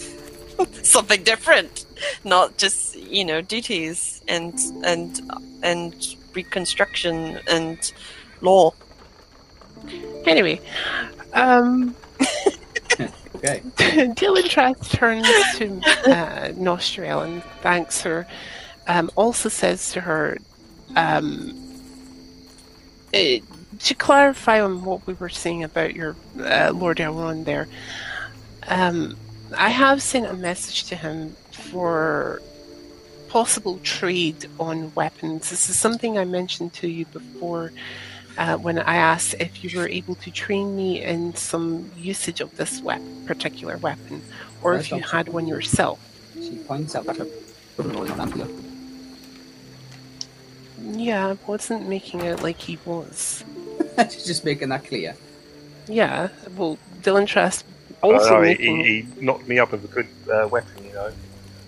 Something 0.83 1.23
different, 1.23 1.85
not 2.25 2.57
just 2.57 2.97
you 2.97 3.23
know 3.23 3.39
duties 3.39 4.21
and 4.27 4.53
and 4.83 5.21
and 5.63 5.95
reconstruction 6.33 7.39
and 7.49 7.93
law. 8.41 8.73
Anyway, 10.25 10.59
um, 11.31 11.95
Okay. 12.99 13.61
Dylan 14.15 14.49
Trask 14.49 14.91
turns 14.91 15.27
to 15.57 15.65
uh, 16.05 16.51
Nostriel 16.53 17.25
and 17.25 17.43
thanks 17.61 18.01
her. 18.01 18.25
Um, 18.87 19.09
also 19.15 19.49
says 19.49 19.91
to 19.93 20.01
her, 20.01 20.37
um, 20.95 21.53
eh, 23.13 23.39
to 23.79 23.93
clarify 23.95 24.61
on 24.61 24.83
what 24.83 25.05
we 25.07 25.13
were 25.13 25.29
saying 25.29 25.63
about 25.63 25.95
your 25.95 26.15
uh, 26.39 26.71
Lord 26.73 26.97
Elrond 26.97 27.45
there, 27.45 27.67
um, 28.67 29.17
I 29.57 29.69
have 29.69 30.01
sent 30.01 30.25
a 30.25 30.33
message 30.33 30.85
to 30.85 30.95
him 30.95 31.35
for 31.51 32.41
possible 33.27 33.79
trade 33.83 34.45
on 34.59 34.93
weapons. 34.95 35.49
This 35.49 35.69
is 35.69 35.79
something 35.79 36.17
I 36.17 36.25
mentioned 36.25 36.73
to 36.73 36.87
you 36.87 37.05
before 37.05 37.71
uh, 38.37 38.57
when 38.57 38.79
I 38.79 38.95
asked 38.95 39.35
if 39.39 39.63
you 39.63 39.79
were 39.79 39.87
able 39.87 40.15
to 40.15 40.31
train 40.31 40.75
me 40.75 41.03
in 41.03 41.35
some 41.35 41.91
usage 41.97 42.41
of 42.41 42.55
this 42.57 42.81
wep- 42.81 43.01
particular 43.25 43.77
weapon, 43.77 44.21
or 44.61 44.75
if 44.75 44.91
you 44.91 44.99
had 44.99 45.29
one 45.29 45.47
yourself. 45.47 45.99
She 46.35 46.55
points 46.67 46.95
out 46.95 47.05
that 47.05 47.17
her 47.17 47.27
brother 47.75 48.05
is 48.05 48.17
not 48.17 48.31
Anthea. 48.31 48.47
Yeah, 50.81 51.27
I 51.27 51.37
wasn't 51.47 51.87
making 51.87 52.21
it 52.21 52.41
like 52.41 52.59
he 52.59 52.77
was. 52.85 53.43
She's 54.09 54.25
just 54.25 54.43
making 54.43 54.69
that 54.69 54.85
clear. 54.85 55.15
Yeah, 55.87 56.29
well, 56.55 56.77
Dylan 57.01 57.27
Trask 57.27 57.65
also 58.03 58.35
know, 58.35 58.41
he, 58.41 58.49
making. 58.49 58.77
he, 58.77 59.01
he 59.01 59.21
knocked 59.21 59.47
me 59.47 59.59
up 59.59 59.71
with 59.71 59.85
a 59.85 59.87
good 59.87 60.07
uh, 60.31 60.47
weapon, 60.47 60.85
you 60.85 60.93
know. 60.93 61.11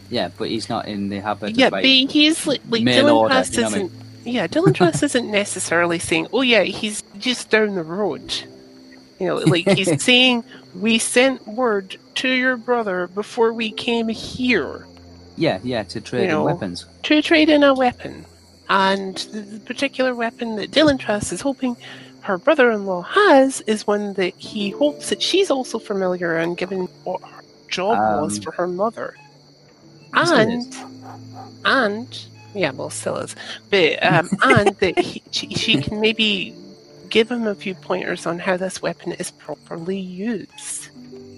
Yeah, 0.09 0.29
but 0.37 0.49
he's 0.49 0.69
not 0.69 0.87
in 0.87 1.09
the 1.09 1.19
habit 1.19 1.55
yeah, 1.55 1.67
of 1.67 1.71
but 1.71 1.83
like, 1.83 2.11
he's 2.11 2.45
like, 2.45 2.61
like 2.69 2.83
Dylan 2.83 3.15
order, 3.15 3.33
Trask 3.33 3.53
you 3.53 3.61
know 3.61 3.67
what 3.67 3.75
I 3.75 3.77
mean? 3.77 3.85
isn't. 3.87 4.04
Yeah, 4.25 4.47
Dylan 4.47 4.73
Trask 4.73 5.03
isn't 5.03 5.31
necessarily 5.31 5.99
saying, 5.99 6.27
"Oh 6.33 6.41
yeah, 6.41 6.63
he's 6.63 7.03
just 7.17 7.49
down 7.51 7.75
the 7.75 7.83
road." 7.83 8.33
You 9.19 9.27
know, 9.27 9.35
like 9.37 9.67
he's 9.69 10.01
saying, 10.03 10.43
"We 10.73 10.99
sent 10.99 11.47
word 11.47 11.97
to 12.15 12.29
your 12.29 12.57
brother 12.57 13.07
before 13.07 13.53
we 13.53 13.71
came 13.71 14.09
here 14.09 14.87
yeah, 15.37 15.59
yeah, 15.63 15.83
to 15.83 16.01
trade 16.01 16.23
You 16.23 16.27
know, 16.29 16.47
in 16.47 16.53
weapons. 16.55 16.85
to 17.03 17.21
trade 17.21 17.49
in 17.49 17.63
a 17.63 17.73
weapon." 17.73 18.25
And 18.69 19.15
the, 19.17 19.41
the 19.41 19.59
particular 19.59 20.15
weapon 20.15 20.55
that 20.57 20.71
Dylan 20.71 20.99
Trask 20.99 21.31
is 21.31 21.41
hoping 21.41 21.77
her 22.21 22.39
brother-in-law 22.39 23.03
has 23.03 23.61
is 23.61 23.85
one 23.85 24.13
that 24.13 24.33
he 24.37 24.71
hopes 24.71 25.09
that 25.09 25.21
she's 25.21 25.51
also 25.51 25.77
familiar 25.77 26.37
and 26.37 26.57
given 26.57 26.87
what 27.03 27.21
her 27.21 27.43
job 27.69 27.97
was 28.21 28.37
Um, 28.37 28.43
for 28.43 28.51
her 28.53 28.67
mother. 28.67 29.15
And 30.13 30.75
and 31.65 32.25
yeah, 32.55 32.71
well, 32.71 32.89
still 32.89 33.17
is, 33.17 33.35
but 33.69 34.03
um, 34.03 34.29
and 34.43 34.69
that 34.77 34.97
he, 35.07 35.21
she, 35.31 35.49
she 35.49 35.81
can 35.81 35.99
maybe 35.99 36.55
give 37.09 37.29
him 37.29 37.47
a 37.47 37.55
few 37.55 37.75
pointers 37.75 38.25
on 38.25 38.39
how 38.39 38.57
this 38.57 38.81
weapon 38.81 39.11
is 39.13 39.31
properly 39.31 39.99
used. 39.99 40.89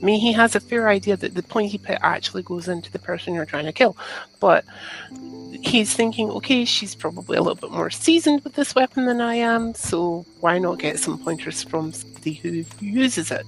I 0.02 0.06
mean, 0.06 0.19
he 0.19 0.31
has 0.34 0.56
a 0.56 0.60
fair 0.60 0.88
idea 0.89 1.18
that 1.18 1.34
the 1.34 1.41
point 1.41 1.72
he 1.72 1.80
put 1.80 1.98
actually 2.02 2.44
goes 2.44 2.68
into 2.68 2.91
the 2.91 2.99
person 2.99 3.34
you're 3.34 3.45
trying 3.45 3.65
to 3.65 3.73
kill, 3.73 3.98
but 4.39 4.64
he's 5.64 5.94
thinking, 5.94 6.30
okay, 6.30 6.65
she's 6.65 6.94
probably 6.94 7.38
a 7.38 7.41
little 7.41 7.56
bit 7.56 7.72
more 7.72 7.89
seasoned 7.89 8.44
with 8.44 8.53
this 8.53 8.76
weapon 8.76 9.06
than 9.06 9.22
I 9.22 9.35
am, 9.35 9.73
so 9.73 10.26
why 10.39 10.60
not 10.60 10.80
get 10.80 10.99
some 10.99 11.18
pointers 11.18 11.64
from 11.64 11.94
somebody 11.94 12.34
who 12.34 12.64
uses 12.80 13.31
it? 13.31 13.45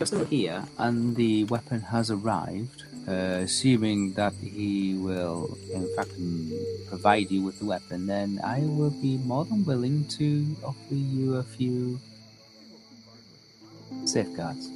If 0.00 0.12
we're 0.12 0.24
here 0.24 0.64
and 0.78 1.14
the 1.14 1.44
weapon 1.44 1.80
has 1.82 2.10
arrived, 2.10 2.84
uh, 3.06 3.44
assuming 3.44 4.14
that 4.14 4.32
he 4.42 4.94
will, 4.94 5.58
in 5.74 5.86
fact, 5.94 6.10
mm, 6.18 6.88
provide 6.88 7.30
you 7.30 7.42
with 7.42 7.58
the 7.58 7.66
weapon, 7.66 8.06
then 8.06 8.40
I 8.42 8.60
will 8.60 8.90
be 8.90 9.18
more 9.18 9.44
than 9.44 9.64
willing 9.64 10.06
to 10.18 10.56
offer 10.64 10.94
you 10.94 11.36
a 11.36 11.42
few 11.42 12.00
safeguards. 14.06 14.70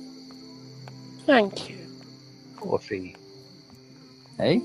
Thank 1.27 1.71
you. 1.71 1.77
For 2.59 2.77
a 2.77 2.79
fee. 2.79 3.17
Hey, 4.37 4.61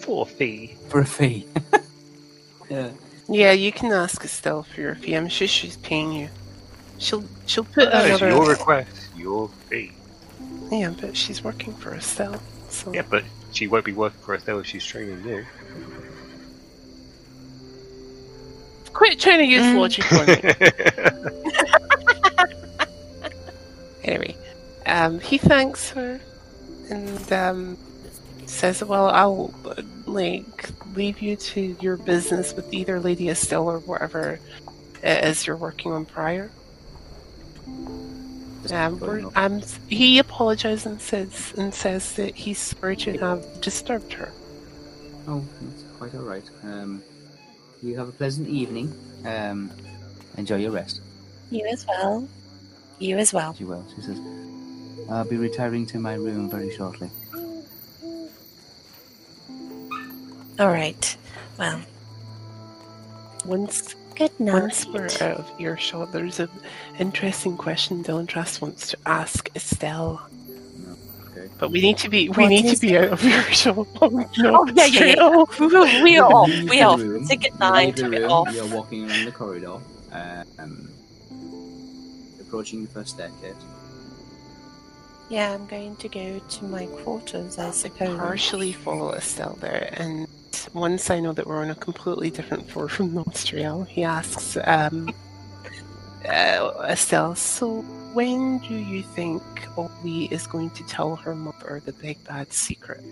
For 0.00 0.22
a 0.22 0.26
fee. 0.28 0.76
for 0.88 1.00
a 1.00 1.06
fee. 1.06 1.46
yeah. 2.70 2.90
Yeah, 3.28 3.52
you 3.52 3.72
can 3.72 3.92
ask 3.92 4.22
Estelle 4.24 4.62
for 4.64 4.80
your 4.80 4.94
fee. 4.96 5.14
I'm 5.14 5.28
sure 5.28 5.46
she's 5.48 5.76
paying 5.78 6.12
you. 6.12 6.28
She'll 6.98 7.24
she'll 7.46 7.64
put 7.64 7.90
That 7.90 8.10
is 8.10 8.20
another. 8.20 8.36
your 8.36 8.48
request, 8.50 9.08
your 9.16 9.48
fee. 9.70 9.92
Yeah, 10.72 10.94
but 11.00 11.16
she's 11.16 11.44
working 11.44 11.74
for 11.74 11.94
Estelle. 11.94 12.40
So 12.70 12.92
Yeah, 12.94 13.02
but 13.08 13.24
she 13.52 13.66
won't 13.68 13.84
be 13.84 13.92
working 13.92 14.18
for 14.20 14.34
Estelle 14.34 14.58
if 14.60 14.66
she's 14.66 14.84
training 14.84 15.22
you. 15.24 15.44
quit 18.94 19.18
trying 19.20 19.38
to 19.38 19.44
use 19.46 19.62
Mm. 19.62 19.78
logic 19.78 20.12
on 20.12 20.26
me. 20.26 20.38
Anyway, 24.04 24.36
um, 24.86 25.20
he 25.20 25.38
thanks 25.38 25.90
her 25.90 26.20
and 26.90 27.32
um, 27.32 27.78
says, 28.46 28.82
"Well, 28.84 29.08
I'll 29.08 29.54
like 30.06 30.68
leave 30.94 31.20
you 31.22 31.36
to 31.36 31.76
your 31.80 31.96
business 31.96 32.52
with 32.54 32.72
either 32.74 32.98
Lady 33.00 33.28
Estelle 33.30 33.68
or 33.68 33.78
whatever 33.78 34.40
it 35.02 35.24
is 35.24 35.46
you're 35.46 35.56
working 35.56 35.92
on 35.92 36.04
prior." 36.04 36.50
Um, 38.70 39.00
we're, 39.00 39.24
um, 39.34 39.62
he 39.88 40.18
apologizes 40.18 40.86
and 40.86 41.00
says 41.00 41.52
and 41.56 41.74
says 41.74 42.14
that 42.14 42.34
he's 42.34 42.58
sorry 42.58 42.96
to 42.96 43.18
have 43.18 43.60
disturbed 43.60 44.12
her. 44.12 44.32
Oh, 45.26 45.44
that's 45.60 45.82
quite 45.98 46.14
all 46.14 46.22
right. 46.22 46.48
Um, 46.62 47.02
you 47.82 47.98
have 47.98 48.08
a 48.08 48.12
pleasant 48.12 48.48
evening. 48.48 48.94
Um, 49.24 49.70
enjoy 50.36 50.56
your 50.56 50.70
rest. 50.70 51.00
You 51.50 51.66
as 51.66 51.86
well. 51.86 52.28
You 52.98 53.18
as 53.18 53.32
well. 53.32 53.54
She 53.54 53.64
will. 53.64 53.84
She 53.96 54.02
says, 54.02 54.20
"I'll 55.10 55.24
be 55.24 55.36
retiring 55.36 55.86
to 55.86 55.98
my 55.98 56.14
room 56.14 56.48
very 56.48 56.74
shortly." 56.74 57.10
All 60.58 60.68
right. 60.70 61.16
Well, 61.58 61.80
Once 63.44 63.96
good 64.16 64.38
night. 64.40 64.60
Once 64.62 64.86
we're 64.86 65.04
out 65.06 65.38
of 65.38 65.50
earshot, 65.58 66.12
there's 66.12 66.40
an 66.40 66.48
interesting 66.98 67.56
question 67.56 68.02
Dylan 68.04 68.26
Trask 68.28 68.60
wants 68.62 68.88
to 68.90 68.98
ask 69.06 69.48
Estelle. 69.56 70.20
Okay. 71.30 71.48
But 71.58 71.70
we 71.70 71.80
need 71.80 71.96
to 71.98 72.08
be 72.08 72.28
we 72.28 72.44
What 72.44 72.48
need 72.50 72.62
to 72.62 72.68
is 72.68 72.80
be 72.80 72.96
out 72.96 73.08
of 73.12 73.24
earshot. 73.24 73.86
Oh, 74.00 74.26
yeah, 74.74 74.84
yeah, 74.86 75.04
yeah. 75.04 75.44
We- 75.58 76.02
we 76.02 76.18
are 76.18 76.32
off. 76.32 76.48
We 76.48 76.62
the 76.78 76.82
off. 76.82 77.00
room. 77.00 77.24
Say 77.26 77.36
good 77.36 77.52
You 77.52 77.58
night. 77.58 77.86
leave 77.98 78.10
the 78.10 78.18
We're 78.20 78.28
off. 78.28 78.54
You're 78.54 78.66
walking 78.66 79.04
along 79.04 79.24
the 79.24 79.32
corridor, 79.32 79.78
um, 80.58 80.88
approaching 82.40 82.84
the 82.84 82.90
first 82.90 83.10
staircase. 83.14 83.54
Yeah, 85.32 85.54
I'm 85.54 85.64
going 85.64 85.96
to 85.96 86.08
go 86.10 86.38
to 86.40 86.64
my 86.66 86.84
quarters, 86.84 87.58
I 87.58 87.70
suppose. 87.70 88.18
Partially 88.18 88.72
follow 88.72 89.12
Estelle 89.12 89.56
there, 89.62 89.88
and 89.94 90.28
once 90.74 91.08
I 91.08 91.20
know 91.20 91.32
that 91.32 91.46
we're 91.46 91.62
on 91.62 91.70
a 91.70 91.74
completely 91.74 92.28
different 92.28 92.68
floor 92.70 92.86
from 92.86 93.12
Nostriel, 93.12 93.88
he 93.88 94.04
asks 94.04 94.58
um, 94.64 95.08
uh, 96.28 96.72
Estelle, 96.86 97.34
so 97.34 97.80
when 98.12 98.58
do 98.58 98.74
you 98.74 99.02
think 99.02 99.42
Oli 99.78 100.26
is 100.26 100.46
going 100.46 100.68
to 100.68 100.84
tell 100.84 101.16
her 101.16 101.34
mother 101.34 101.80
the 101.82 101.94
big 101.94 102.22
bad 102.24 102.52
secret? 102.52 103.02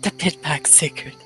The 0.00 0.10
pit 0.10 0.40
bag 0.40 0.66
secret. 0.66 1.16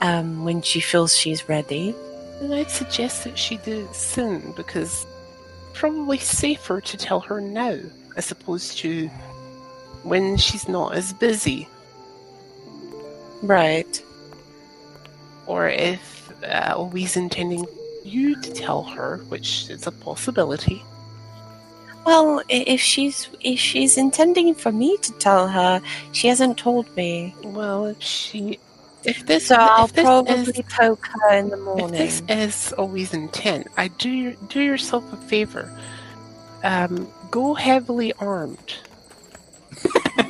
Um, 0.00 0.44
when 0.44 0.62
she 0.62 0.80
feels 0.80 1.14
she's 1.14 1.46
ready. 1.46 1.94
And 2.40 2.54
I'd 2.54 2.70
suggest 2.70 3.24
that 3.24 3.38
she 3.38 3.58
do 3.58 3.84
it 3.84 3.94
soon 3.94 4.52
because 4.52 5.06
probably 5.74 6.16
safer 6.16 6.80
to 6.80 6.96
tell 6.96 7.20
her 7.20 7.38
now 7.38 7.78
as 8.16 8.30
opposed 8.30 8.78
to 8.78 9.08
when 10.02 10.36
she's 10.36 10.68
not 10.68 10.94
as 10.94 11.12
busy. 11.12 11.68
Right. 13.42 14.02
Or 15.46 15.68
if 15.68 16.32
uh, 16.44 16.74
Louise 16.78 17.16
intending 17.16 17.66
you 18.04 18.40
to 18.40 18.52
tell 18.52 18.82
her, 18.84 19.18
which 19.28 19.68
is 19.70 19.86
a 19.86 19.92
possibility. 19.92 20.82
Well, 22.04 22.42
if 22.48 22.80
she's 22.80 23.28
if 23.40 23.60
she's 23.60 23.96
intending 23.96 24.54
for 24.54 24.72
me 24.72 24.96
to 24.98 25.12
tell 25.14 25.46
her, 25.48 25.80
she 26.12 26.26
hasn't 26.28 26.58
told 26.58 26.94
me. 26.96 27.34
Well, 27.44 27.86
if 27.86 28.02
she, 28.02 28.58
if 29.04 29.24
this, 29.26 29.46
So 29.46 29.56
I'll 29.56 29.84
if 29.84 29.92
this 29.92 30.04
probably 30.04 30.34
is, 30.34 30.62
poke 30.68 31.06
her 31.06 31.34
in 31.36 31.48
the 31.50 31.56
if 31.56 31.62
morning. 31.62 31.92
this 31.92 32.22
is 32.28 32.74
Louise's 32.76 33.14
intent, 33.14 33.68
I 33.76 33.86
do 33.88 34.34
do 34.48 34.60
yourself 34.60 35.12
a 35.12 35.16
favor. 35.16 35.70
Um, 36.64 37.08
go 37.32 37.54
heavily 37.54 38.12
armed. 38.20 38.74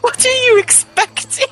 What 0.00 0.24
are 0.24 0.44
you 0.46 0.58
expecting? 0.58 1.48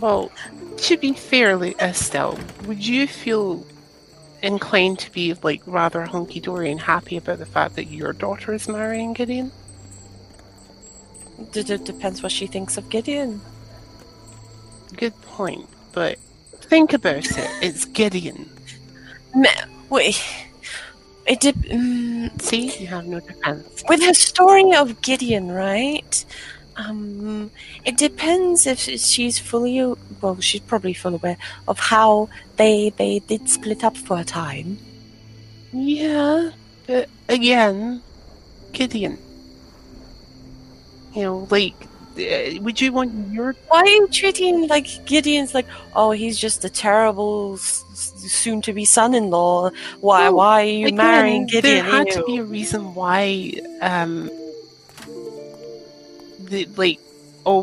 Well, 0.00 0.30
to 0.78 0.96
be 0.96 1.12
fairly, 1.12 1.74
Estelle, 1.80 2.38
would 2.66 2.84
you 2.86 3.06
feel 3.06 3.64
inclined 4.42 4.98
to 5.00 5.12
be 5.12 5.34
like 5.42 5.60
rather 5.66 6.02
hunky 6.04 6.40
dory 6.40 6.70
and 6.70 6.80
happy 6.80 7.16
about 7.16 7.38
the 7.38 7.46
fact 7.46 7.74
that 7.76 7.86
your 7.86 8.12
daughter 8.12 8.52
is 8.52 8.68
marrying 8.68 9.12
Gideon? 9.12 9.50
D- 11.52 11.62
d- 11.62 11.76
depends 11.78 12.22
what 12.22 12.32
she 12.32 12.46
thinks 12.46 12.76
of 12.76 12.88
Gideon. 12.88 13.40
Good 14.96 15.20
point, 15.22 15.68
but 15.92 16.18
think 16.54 16.92
about 16.92 17.24
it. 17.26 17.50
It's 17.62 17.84
Gideon. 17.84 18.50
Me- 19.34 19.48
Wait, 19.90 20.20
it 21.28 21.40
dep- 21.40 21.56
mm, 21.56 22.40
See, 22.42 22.72
you 22.80 22.86
have 22.88 23.06
no 23.06 23.20
defense. 23.20 23.84
with 23.88 24.00
the 24.00 24.14
story 24.14 24.72
of 24.74 25.00
Gideon, 25.02 25.50
right? 25.52 26.24
Um, 26.76 27.50
it 27.84 27.96
depends 27.96 28.66
if 28.66 28.78
she's 28.80 29.38
fully 29.38 29.82
well. 30.20 30.40
She's 30.40 30.60
probably 30.60 30.94
full 30.94 31.14
aware 31.16 31.36
of 31.66 31.78
how 31.80 32.28
they 32.56 32.90
they 32.96 33.18
did 33.20 33.48
split 33.48 33.84
up 33.84 33.96
for 33.96 34.18
a 34.20 34.24
time. 34.24 34.78
Yeah, 35.72 36.52
but 36.86 37.08
again, 37.28 38.02
Gideon. 38.72 39.18
You 41.14 41.22
know, 41.22 41.48
like, 41.50 41.87
would 42.60 42.80
you 42.80 42.92
want 42.92 43.12
your 43.32 43.54
Why 43.68 43.80
are 43.80 43.86
you 43.86 44.08
treating 44.08 44.66
like 44.68 44.86
Gideon's 45.06 45.54
like 45.54 45.66
oh 45.94 46.10
he's 46.10 46.38
just 46.38 46.64
a 46.64 46.68
terrible 46.68 47.54
s- 47.54 47.84
soon-to-be 48.26 48.84
son-in-law? 48.84 49.70
Why 50.00 50.22
Well, 50.24 50.34
why 50.34 50.62
are 50.62 50.64
you 50.66 50.86
Again, 50.88 50.96
marrying 50.96 51.46
Gideon? 51.46 51.62
There 51.74 51.84
had 51.84 52.10
to 52.10 52.24
be 52.24 52.38
a 52.38 52.44
reason 52.44 52.94
why, 52.94 53.52
um, 53.80 54.30
the 56.38 56.66
like, 56.76 57.00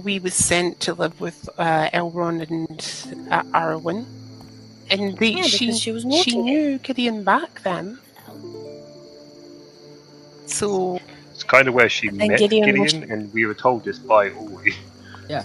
we 0.04 0.20
was 0.20 0.34
sent 0.34 0.80
to 0.82 0.94
live 0.94 1.20
with 1.22 1.48
uh, 1.58 1.90
Elrond 1.94 2.50
and 2.50 3.30
uh, 3.32 3.44
Arwen, 3.54 4.06
and 4.90 5.18
they, 5.18 5.32
Yeah, 5.32 5.44
she 5.44 5.72
she 5.74 5.92
was 5.92 6.06
she 6.24 6.38
knew 6.38 6.80
Gideon 6.80 7.24
back 7.24 7.62
then. 7.64 8.00
So 10.48 11.00
kind 11.48 11.68
of 11.68 11.74
where 11.74 11.90
she 11.90 12.10
met 12.10 12.38
Gideon 12.40 12.66
Gideon, 12.66 12.82
was- 12.82 12.94
and 12.94 13.34
we 13.34 13.46
were 13.46 13.54
told 13.54 13.84
this 13.84 14.00
by 14.00 14.30
Ori. 14.32 14.74
yeah, 15.30 15.44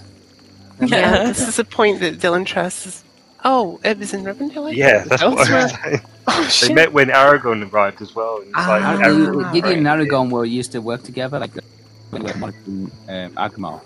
Yeah, 0.81 1.25
this 1.25 1.47
is 1.47 1.59
a 1.59 1.63
point 1.63 1.99
that 2.01 2.19
Dylan 2.19 2.45
trusts. 2.45 3.03
Oh, 3.43 3.79
it 3.83 3.97
was 3.97 4.13
in 4.13 4.23
Rivendell. 4.23 4.67
I 4.67 4.71
Yeah, 4.71 5.03
that's 5.05 5.23
was 5.23 5.33
what 5.33 5.49
I 5.49 5.63
was 5.63 5.71
saying. 5.83 6.01
Oh 6.27 6.43
They 6.43 6.49
shit! 6.49 6.75
met 6.75 6.93
when 6.93 7.07
Aragorn 7.07 7.71
arrived 7.71 8.01
as 8.01 8.13
well. 8.15 8.37
And 8.37 8.47
it's 8.47 8.55
like, 8.55 8.83
Ah. 8.83 8.97
Aragorn- 9.01 9.45
Ah, 9.45 9.51
Gideon 9.51 9.77
and 9.79 9.85
right. 9.87 10.07
Aragorn 10.07 10.29
were 10.29 10.45
used 10.45 10.71
to 10.73 10.79
work 10.81 11.01
together, 11.03 11.39
like 11.39 11.51
when 12.11 12.21
they 12.23 12.31
were 12.31 12.37
monitoring 12.37 12.91
um, 13.09 13.31
Angmar. 13.45 13.81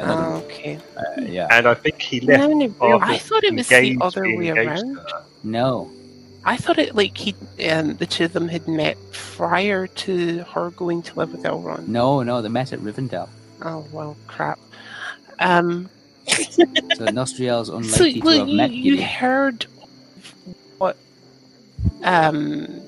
Oh, 0.00 0.36
okay. 0.46 0.78
Uh, 0.96 1.22
yeah. 1.22 1.48
And 1.50 1.66
I 1.66 1.74
think 1.74 2.00
he 2.00 2.20
No, 2.20 2.34
left 2.46 2.80
no, 2.80 3.00
after 3.00 3.12
I 3.14 3.18
thought 3.18 3.42
it 3.42 3.54
was 3.54 3.68
the 3.68 3.98
other 4.00 4.22
way 4.36 4.50
around. 4.50 4.98
No. 5.42 5.90
I 6.48 6.56
thought 6.56 6.78
it 6.78 6.94
like 6.94 7.16
he 7.18 7.34
um, 7.68 7.96
the 7.96 8.06
two 8.06 8.24
of 8.24 8.32
them 8.32 8.48
had 8.48 8.66
met 8.66 8.96
prior 9.12 9.86
to 9.86 10.38
her 10.44 10.70
going 10.70 11.02
to 11.02 11.18
live 11.18 11.32
with 11.32 11.42
Elrond. 11.42 11.88
No, 11.88 12.22
no, 12.22 12.40
they 12.40 12.48
met 12.48 12.72
at 12.72 12.80
Rivendell. 12.80 13.28
Oh 13.60 13.84
well, 13.92 14.16
crap. 14.26 14.58
Um, 15.38 15.90
So 16.26 17.06
Nostriel's 17.06 17.68
so 17.68 17.76
unlikely 17.76 18.12
to 18.14 18.20
well, 18.24 18.38
have 18.38 18.48
you, 18.48 18.56
met 18.56 18.70
you 18.70 18.92
Gideon. 18.96 19.08
heard 19.10 19.66
what 20.78 20.96
um 22.02 22.80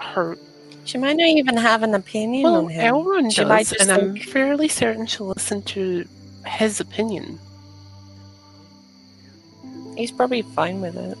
her 0.00 0.36
She 0.84 0.98
might 0.98 1.16
not 1.16 1.28
even 1.28 1.56
have 1.56 1.84
an 1.84 1.94
opinion 1.94 2.42
well 2.42 2.64
on 2.64 2.68
him. 2.68 2.94
Elrond 2.94 3.32
She 3.32 3.44
might 3.44 3.68
does, 3.68 3.78
just 3.78 3.88
and 3.88 3.92
I'm 3.92 4.16
fairly 4.16 4.66
certain 4.66 5.06
she'll 5.06 5.28
listen 5.28 5.62
to 5.62 6.04
his 6.46 6.80
opinion. 6.80 7.38
He's 9.96 10.10
probably 10.10 10.42
fine 10.42 10.80
with 10.80 10.96
it. 10.96 11.16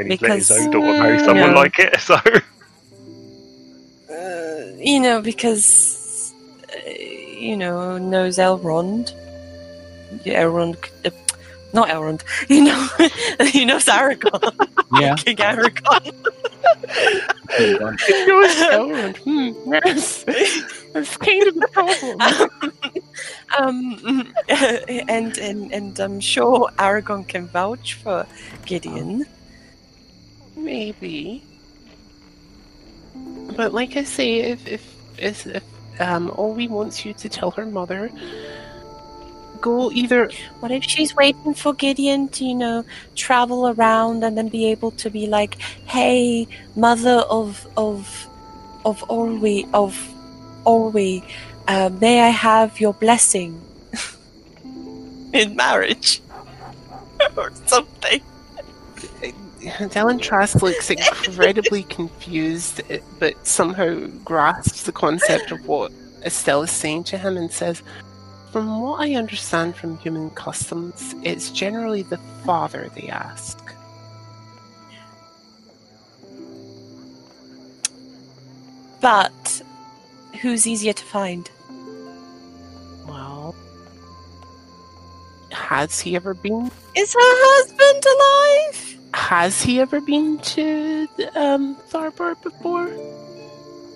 I 0.00 0.02
mean, 0.04 0.10
he's 0.12 0.22
let 0.22 0.32
his 0.38 0.48
Because- 0.48 0.64
own 0.66 0.70
daughter 0.72 1.02
marry 1.02 1.18
someone 1.20 1.50
Mm, 1.50 1.56
like 1.56 1.78
it, 1.78 2.00
so 2.08 2.14
Uh, 4.10 4.72
you 4.78 4.98
know, 5.00 5.20
because 5.20 6.32
uh, 6.74 6.90
you 6.90 7.56
know, 7.56 7.98
knows 7.98 8.38
Elrond. 8.38 9.12
Elrond, 10.24 10.76
uh, 11.04 11.10
not 11.72 11.88
Elrond. 11.88 12.22
You 12.48 12.64
know, 12.64 12.88
he 13.46 13.64
knows 13.64 13.84
Aragorn, 13.86 14.52
Yeah. 15.00 15.14
King 15.16 15.36
Aragorn. 15.36 16.12
It 17.58 17.78
goes 17.78 18.54
Elrond. 18.74 19.16
Hmm, 19.18 19.72
yes. 19.72 20.24
That's 20.92 21.16
kind 21.16 21.46
of 21.48 21.54
the 21.54 21.68
problem. 21.72 22.20
um, 23.58 24.32
and 25.08 25.38
and 25.38 25.72
and 25.72 25.98
I'm 26.00 26.20
sure 26.20 26.68
Aragorn 26.78 27.26
can 27.28 27.46
vouch 27.46 27.94
for 27.94 28.26
Gideon. 28.66 29.24
Maybe. 30.64 31.42
But 33.56 33.72
like 33.72 33.96
I 33.96 34.04
say, 34.04 34.40
if 34.40 34.66
if 34.66 34.84
if, 35.18 35.46
if 35.46 35.64
um 36.00 36.30
Olwe 36.30 36.68
wants 36.68 37.04
you 37.04 37.12
to 37.14 37.28
tell 37.28 37.50
her 37.52 37.66
mother, 37.66 38.10
go 39.60 39.90
either 39.92 40.30
What 40.60 40.72
if 40.72 40.84
she's 40.84 41.14
waiting 41.16 41.54
for 41.54 41.74
Gideon 41.74 42.28
to, 42.30 42.44
you 42.44 42.54
know, 42.54 42.84
travel 43.14 43.68
around 43.68 44.24
and 44.24 44.36
then 44.36 44.48
be 44.48 44.66
able 44.70 44.92
to 45.02 45.10
be 45.10 45.26
like, 45.26 45.60
"Hey, 45.86 46.48
mother 46.76 47.24
of 47.30 47.66
of 47.76 48.28
of 48.84 49.04
Orwe 49.08 49.66
of 49.74 49.94
Orwe, 50.66 51.22
uh, 51.68 51.90
may 52.00 52.20
I 52.22 52.30
have 52.30 52.80
your 52.80 52.94
blessing 52.94 53.60
in 55.32 55.56
marriage 55.56 56.20
or 57.36 57.52
something?" 57.66 58.22
Dylan 59.90 60.22
Trask 60.22 60.62
looks 60.62 60.88
incredibly 60.88 61.82
confused, 61.82 62.80
but 63.18 63.46
somehow 63.46 64.06
grasps 64.24 64.84
the 64.84 64.92
concept 64.92 65.50
of 65.50 65.66
what 65.66 65.92
Estelle 66.24 66.62
is 66.62 66.70
saying 66.70 67.04
to 67.04 67.18
him 67.18 67.36
and 67.36 67.52
says, 67.52 67.82
From 68.52 68.80
what 68.80 69.00
I 69.00 69.14
understand 69.16 69.76
from 69.76 69.98
human 69.98 70.30
customs, 70.30 71.14
it's 71.22 71.50
generally 71.50 72.02
the 72.02 72.16
father 72.44 72.90
they 72.94 73.08
ask. 73.08 73.58
But 79.02 79.62
who's 80.40 80.66
easier 80.66 80.94
to 80.94 81.04
find? 81.04 81.50
Well, 83.06 83.54
has 85.52 86.00
he 86.00 86.16
ever 86.16 86.32
been? 86.32 86.70
Is 86.96 87.12
her 87.12 87.18
husband 87.20 88.04
alive? 88.06 88.99
Has 89.14 89.62
he 89.62 89.80
ever 89.80 90.00
been 90.00 90.38
to 90.38 91.08
um, 91.34 91.76
Tharbad 91.90 92.42
before? 92.42 92.90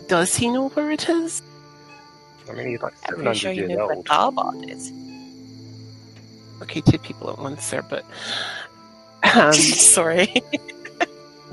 Does 0.08 0.34
he 0.36 0.48
know 0.48 0.68
where 0.70 0.90
it 0.90 1.08
is? 1.08 1.42
I 2.48 2.52
mean, 2.52 2.68
he's 2.68 2.82
like 2.82 2.94
I'm 3.08 3.16
700 3.16 3.24
pretty 3.24 3.38
sure 3.38 3.52
you 3.52 3.58
years 3.60 3.70
know 3.70 3.86
where 3.86 4.02
old. 4.18 4.70
Is. 4.70 4.92
Okay, 6.62 6.80
two 6.80 6.98
people 6.98 7.30
at 7.30 7.38
once 7.38 7.70
there, 7.70 7.82
but 7.82 8.04
um, 9.34 9.52
Sorry. 9.52 10.42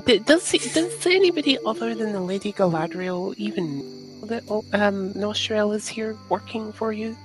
does 0.06 0.50
he, 0.50 0.58
does 0.58 1.06
anybody 1.06 1.58
other 1.64 1.94
than 1.94 2.12
the 2.12 2.20
Lady 2.20 2.52
Galadriel 2.52 3.34
even 3.36 3.78
know 4.20 4.26
that 4.26 4.44
oh, 4.48 4.64
um, 4.72 5.12
Nostriel 5.14 5.74
is 5.74 5.88
here 5.88 6.16
working 6.28 6.72
for 6.72 6.92
you? 6.92 7.16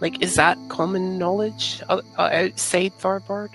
Like, 0.00 0.22
is 0.22 0.34
that 0.36 0.58
common 0.68 1.18
knowledge 1.18 1.82
uh, 1.88 2.02
outside 2.18 2.92
Tharbad? 2.98 3.50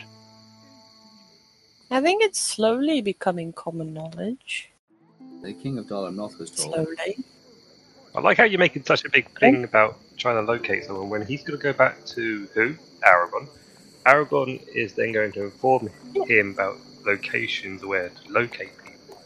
I 1.92 2.02
think 2.02 2.24
it's 2.24 2.40
slowly 2.40 3.02
becoming 3.02 3.52
common 3.54 3.94
knowledge. 3.94 4.70
The 5.42 5.54
King 5.54 5.80
of 5.80 5.88
Dollar 5.88 6.12
North 6.12 6.38
was 6.38 6.52
told. 6.52 6.74
Slowly. 6.74 7.18
I 8.16 8.22
like 8.22 8.38
how 8.38 8.44
you're 8.44 8.60
making 8.60 8.84
such 8.84 9.06
a 9.06 9.10
big 9.10 9.30
thing 9.40 9.64
about 9.64 9.98
trying 10.18 10.36
to 10.36 10.52
locate 10.52 10.86
someone 10.86 11.10
when 11.10 11.26
he's 11.26 11.44
going 11.44 11.58
to 11.58 11.64
go 11.64 11.74
back 11.74 12.06
to 12.08 12.48
who? 12.54 12.76
Aragorn. 13.08 13.48
Aragorn 14.06 14.68
is 14.68 14.94
then 14.94 15.12
going 15.12 15.32
to 15.34 15.44
inform 15.44 15.90
him 16.28 16.52
about 16.52 16.78
locations 17.06 17.84
where 17.86 18.10
to 18.10 18.32
locate 18.32 18.72
people. 18.84 19.22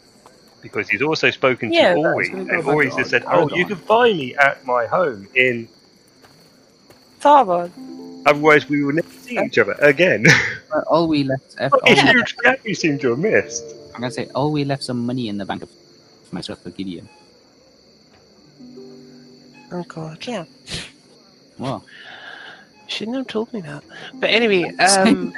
Because 0.62 0.88
he's 0.88 1.02
also 1.02 1.30
spoken 1.30 1.70
to 1.70 1.74
Yeah, 1.74 1.94
but 1.94 2.00
Ori, 2.00 2.28
and 2.30 2.48
go 2.48 2.62
back 2.62 2.66
Ori's 2.66 2.94
just 2.94 3.10
said, 3.10 3.24
Aragorn. 3.24 3.52
Oh, 3.52 3.56
you 3.56 3.66
can 3.66 3.76
find 3.76 4.16
me 4.16 4.34
at 4.36 4.64
my 4.64 4.86
home 4.86 5.28
in. 5.34 5.68
Tharbad. 7.20 7.70
Otherwise, 8.26 8.68
we 8.68 8.82
will 8.84 8.94
never 8.94 9.10
see 9.10 9.38
each 9.38 9.58
other 9.58 9.72
again. 9.80 10.26
All 10.86 11.08
we 11.08 11.24
left, 11.24 11.56
all 11.60 11.68
What 11.68 11.90
a 11.90 11.94
we, 11.94 12.00
huge 12.00 12.36
gap 12.38 12.58
you 12.64 12.74
seem 12.74 12.98
to 12.98 13.10
have 13.10 13.18
missed. 13.18 13.64
I'm 13.94 14.00
gonna 14.00 14.10
say, 14.10 14.28
all 14.34 14.50
we 14.50 14.64
left 14.64 14.82
some 14.82 15.06
money 15.06 15.28
in 15.28 15.38
the 15.38 15.44
bank 15.44 15.62
for 15.62 16.34
myself 16.34 16.60
for 16.62 16.70
Gideon. 16.70 17.08
Oh 19.70 19.84
god, 19.86 20.26
Yeah. 20.26 20.44
Well, 21.58 21.84
shouldn't 22.88 23.16
have 23.16 23.28
told 23.28 23.52
me 23.52 23.60
that. 23.60 23.84
But 24.14 24.30
anyway, 24.30 24.74
um, 24.78 25.32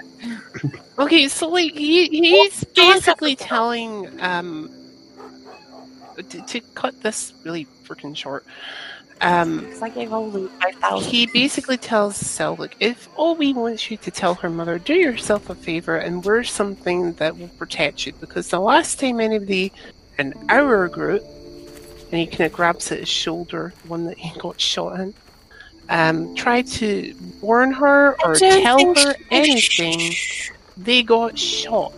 okay, 0.98 1.28
so 1.28 1.48
like 1.48 1.72
he, 1.74 2.08
he's 2.08 2.64
basically 2.64 3.36
telling 3.36 4.08
um 4.22 4.70
to, 6.16 6.42
to 6.46 6.60
cut 6.74 7.00
this 7.02 7.34
really 7.44 7.66
freaking 7.84 8.16
short. 8.16 8.44
Um, 9.20 9.66
I 9.80 9.88
gave 9.88 10.10
Olu 10.10 10.51
5,000. 10.60 11.10
he 11.10 11.26
basically 11.26 11.78
tells 11.78 12.16
Sel, 12.16 12.56
look, 12.56 12.74
if 12.80 13.09
Obi 13.16 13.55
wants 13.55 13.90
you 13.90 13.97
to 13.98 14.10
tell 14.10 14.34
her 14.34 14.51
mother, 14.51 14.78
do 14.78 14.94
yourself 14.94 15.48
a 15.48 15.55
favor 15.55 15.97
and 15.97 16.22
wear 16.24 16.44
something 16.44 17.14
that 17.14 17.38
will 17.38 17.48
protect 17.48 18.06
you. 18.06 18.12
Because 18.20 18.48
the 18.48 18.60
last 18.60 19.01
time 19.01 19.20
anybody 19.20 19.72
in 20.18 20.34
our 20.51 20.88
group, 20.88 21.24
and 22.12 22.20
he 22.20 22.26
kind 22.26 22.43
of 22.43 22.52
grabs 22.52 22.93
at 22.93 23.01
his 23.01 23.09
shoulder, 23.09 23.72
the 23.82 23.88
one 23.88 24.05
that 24.05 24.18
he 24.18 24.38
got 24.38 24.60
shot 24.60 25.01
in, 25.01 25.14
um, 25.88 26.34
tried 26.34 26.66
to 26.66 27.14
warn 27.40 27.72
her 27.72 28.16
or 28.22 28.34
tell 28.34 28.94
her 28.94 29.14
anything, 29.30 30.12
they 30.76 31.02
got 31.02 31.38
shot. 31.38 31.93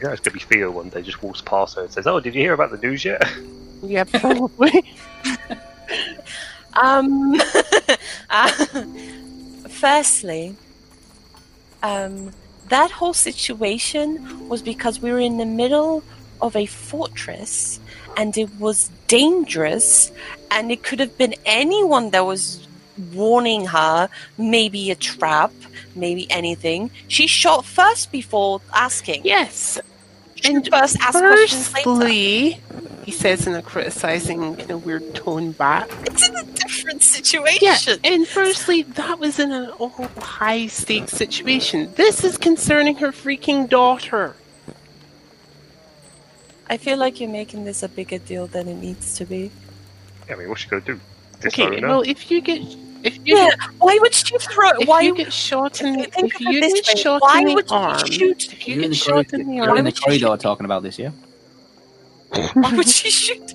You 0.00 0.06
know, 0.06 0.12
it's 0.12 0.20
going 0.20 0.38
to 0.38 0.46
be 0.46 0.54
Theo 0.54 0.70
one 0.70 0.88
day, 0.88 1.02
just 1.02 1.22
walks 1.22 1.40
past 1.40 1.76
her 1.76 1.82
and 1.82 1.92
says, 1.92 2.06
Oh, 2.06 2.20
did 2.20 2.34
you 2.34 2.40
hear 2.40 2.54
about 2.54 2.70
the 2.70 2.78
news 2.78 3.04
yet? 3.04 3.22
Yeah, 3.82 4.04
probably. 4.12 4.84
Um, 6.74 7.40
uh, 8.30 8.48
firstly, 9.68 10.56
um, 11.82 12.32
that 12.68 12.90
whole 12.90 13.14
situation 13.14 14.48
was 14.48 14.62
because 14.62 15.00
we 15.00 15.10
were 15.10 15.20
in 15.20 15.38
the 15.38 15.46
middle 15.46 16.02
of 16.40 16.56
a 16.56 16.66
fortress 16.66 17.80
and 18.16 18.36
it 18.36 18.48
was 18.58 18.90
dangerous, 19.08 20.10
and 20.50 20.70
it 20.70 20.82
could 20.82 21.00
have 21.00 21.16
been 21.16 21.34
anyone 21.44 22.10
that 22.10 22.26
was 22.26 22.66
warning 23.12 23.66
her, 23.66 24.08
maybe 24.36 24.90
a 24.90 24.94
trap, 24.94 25.52
maybe 25.94 26.30
anything. 26.30 26.90
She 27.08 27.26
shot 27.26 27.64
first 27.64 28.12
before 28.12 28.60
asking. 28.74 29.22
yes. 29.24 29.80
She 30.42 30.54
and 30.54 30.68
first 30.68 30.96
asked 31.00 31.18
questions 31.18 31.74
later. 31.74 31.90
Firstly, 31.90 32.60
he 33.04 33.10
says 33.10 33.46
in 33.46 33.54
a 33.54 33.62
criticizing 33.62 34.56
kind 34.56 34.70
of 34.70 34.84
weird 34.86 35.14
tone 35.14 35.52
back. 35.52 35.88
It's 36.06 36.28
in 36.28 36.36
a 36.36 36.44
different 36.44 37.02
situation. 37.02 37.58
Yeah, 37.60 37.96
and 38.04 38.26
firstly, 38.26 38.82
that 38.82 39.18
was 39.18 39.38
in 39.38 39.52
an 39.52 39.70
all 39.70 39.88
high 40.18 40.66
stakes 40.66 41.12
situation. 41.12 41.92
This 41.94 42.24
is 42.24 42.38
concerning 42.38 42.96
her 42.96 43.08
freaking 43.08 43.68
daughter. 43.68 44.36
I 46.68 46.76
feel 46.76 46.96
like 46.98 47.20
you're 47.20 47.28
making 47.30 47.64
this 47.64 47.82
a 47.82 47.88
bigger 47.88 48.18
deal 48.18 48.46
than 48.46 48.68
it 48.68 48.76
needs 48.76 49.16
to 49.16 49.24
be. 49.24 49.50
I 50.30 50.36
mean, 50.36 50.48
what's 50.48 50.60
she 50.60 50.68
going 50.68 50.82
to 50.82 50.94
do? 50.94 51.00
Disown 51.40 51.66
Okay, 51.72 51.80
her? 51.80 51.88
well, 51.88 52.02
if 52.02 52.30
you 52.30 52.40
get 52.40 52.62
if 53.02 53.16
you 53.24 53.36
Yeah, 53.36 53.48
get, 53.48 53.58
why 53.78 53.98
would 54.00 54.14
she 54.14 54.38
throw? 54.38 54.70
if 54.78 54.88
Why 54.88 55.00
you 55.00 55.14
get 55.14 55.32
shot 55.32 55.82
in 55.82 56.06
think 56.10 56.34
if 56.34 56.40
of 56.40 56.40
you 56.40 56.60
this 56.60 56.72
get 56.72 56.86
way, 56.86 56.94
shot 56.94 57.22
why 57.22 57.44
in 57.46 57.52
would 57.54 57.68
the 57.68 57.76
you 57.76 57.88
arm, 57.88 58.06
shoot? 58.06 58.52
if 58.52 58.66
you 58.68 58.74
you're 58.74 58.82
in 58.82 58.88
get 58.88 58.90
the, 58.90 58.96
shot 58.96 59.28
corridor, 59.28 59.36
in 59.38 59.46
the 59.46 59.54
you're 59.54 59.68
arm, 59.68 59.78
in 59.78 59.84
the 59.84 59.90
would 59.90 59.98
you 59.98 60.02
corridor 60.02 60.26
shoot? 60.26 60.40
talking 60.40 60.64
about 60.66 60.82
this, 60.82 60.98
yeah? 60.98 61.12
Why 62.54 62.72
would 62.74 62.88
she 62.88 63.10
shoot? 63.10 63.54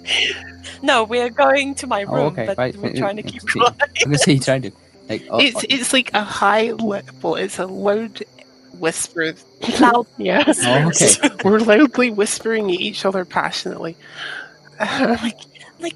No, 0.81 1.03
we're 1.03 1.29
going 1.29 1.75
to 1.75 1.87
my 1.87 2.05
oh, 2.09 2.13
room, 2.13 2.33
Oh, 2.37 2.37
okay, 2.37 2.45
but 2.45 2.57
right. 2.57 2.75
we're 2.77 2.93
trying 2.93 3.17
to 3.17 3.23
keep 3.23 3.43
quiet. 3.47 3.75
I'm 4.03 4.11
gonna 4.11 4.17
say 4.17 4.33
you're 4.33 4.43
trying 4.43 4.63
to. 4.63 4.71
Like, 5.09 5.23
oh, 5.29 5.39
it's 5.39 5.63
oh, 5.63 5.67
it's 5.69 5.93
like 5.93 6.11
a 6.13 6.23
high 6.23 6.71
level. 6.71 7.35
It's 7.35 7.59
a 7.59 7.65
loud 7.67 8.23
whisper. 8.73 9.33
Loud 9.79 10.07
yeah, 10.17 10.43
oh, 10.47 10.87
okay. 10.89 11.11
we're 11.43 11.59
loudly 11.59 12.11
whispering 12.11 12.65
at 12.71 12.79
each 12.79 13.05
other 13.05 13.25
passionately. 13.25 13.97
like, 14.79 15.37
like, 15.79 15.95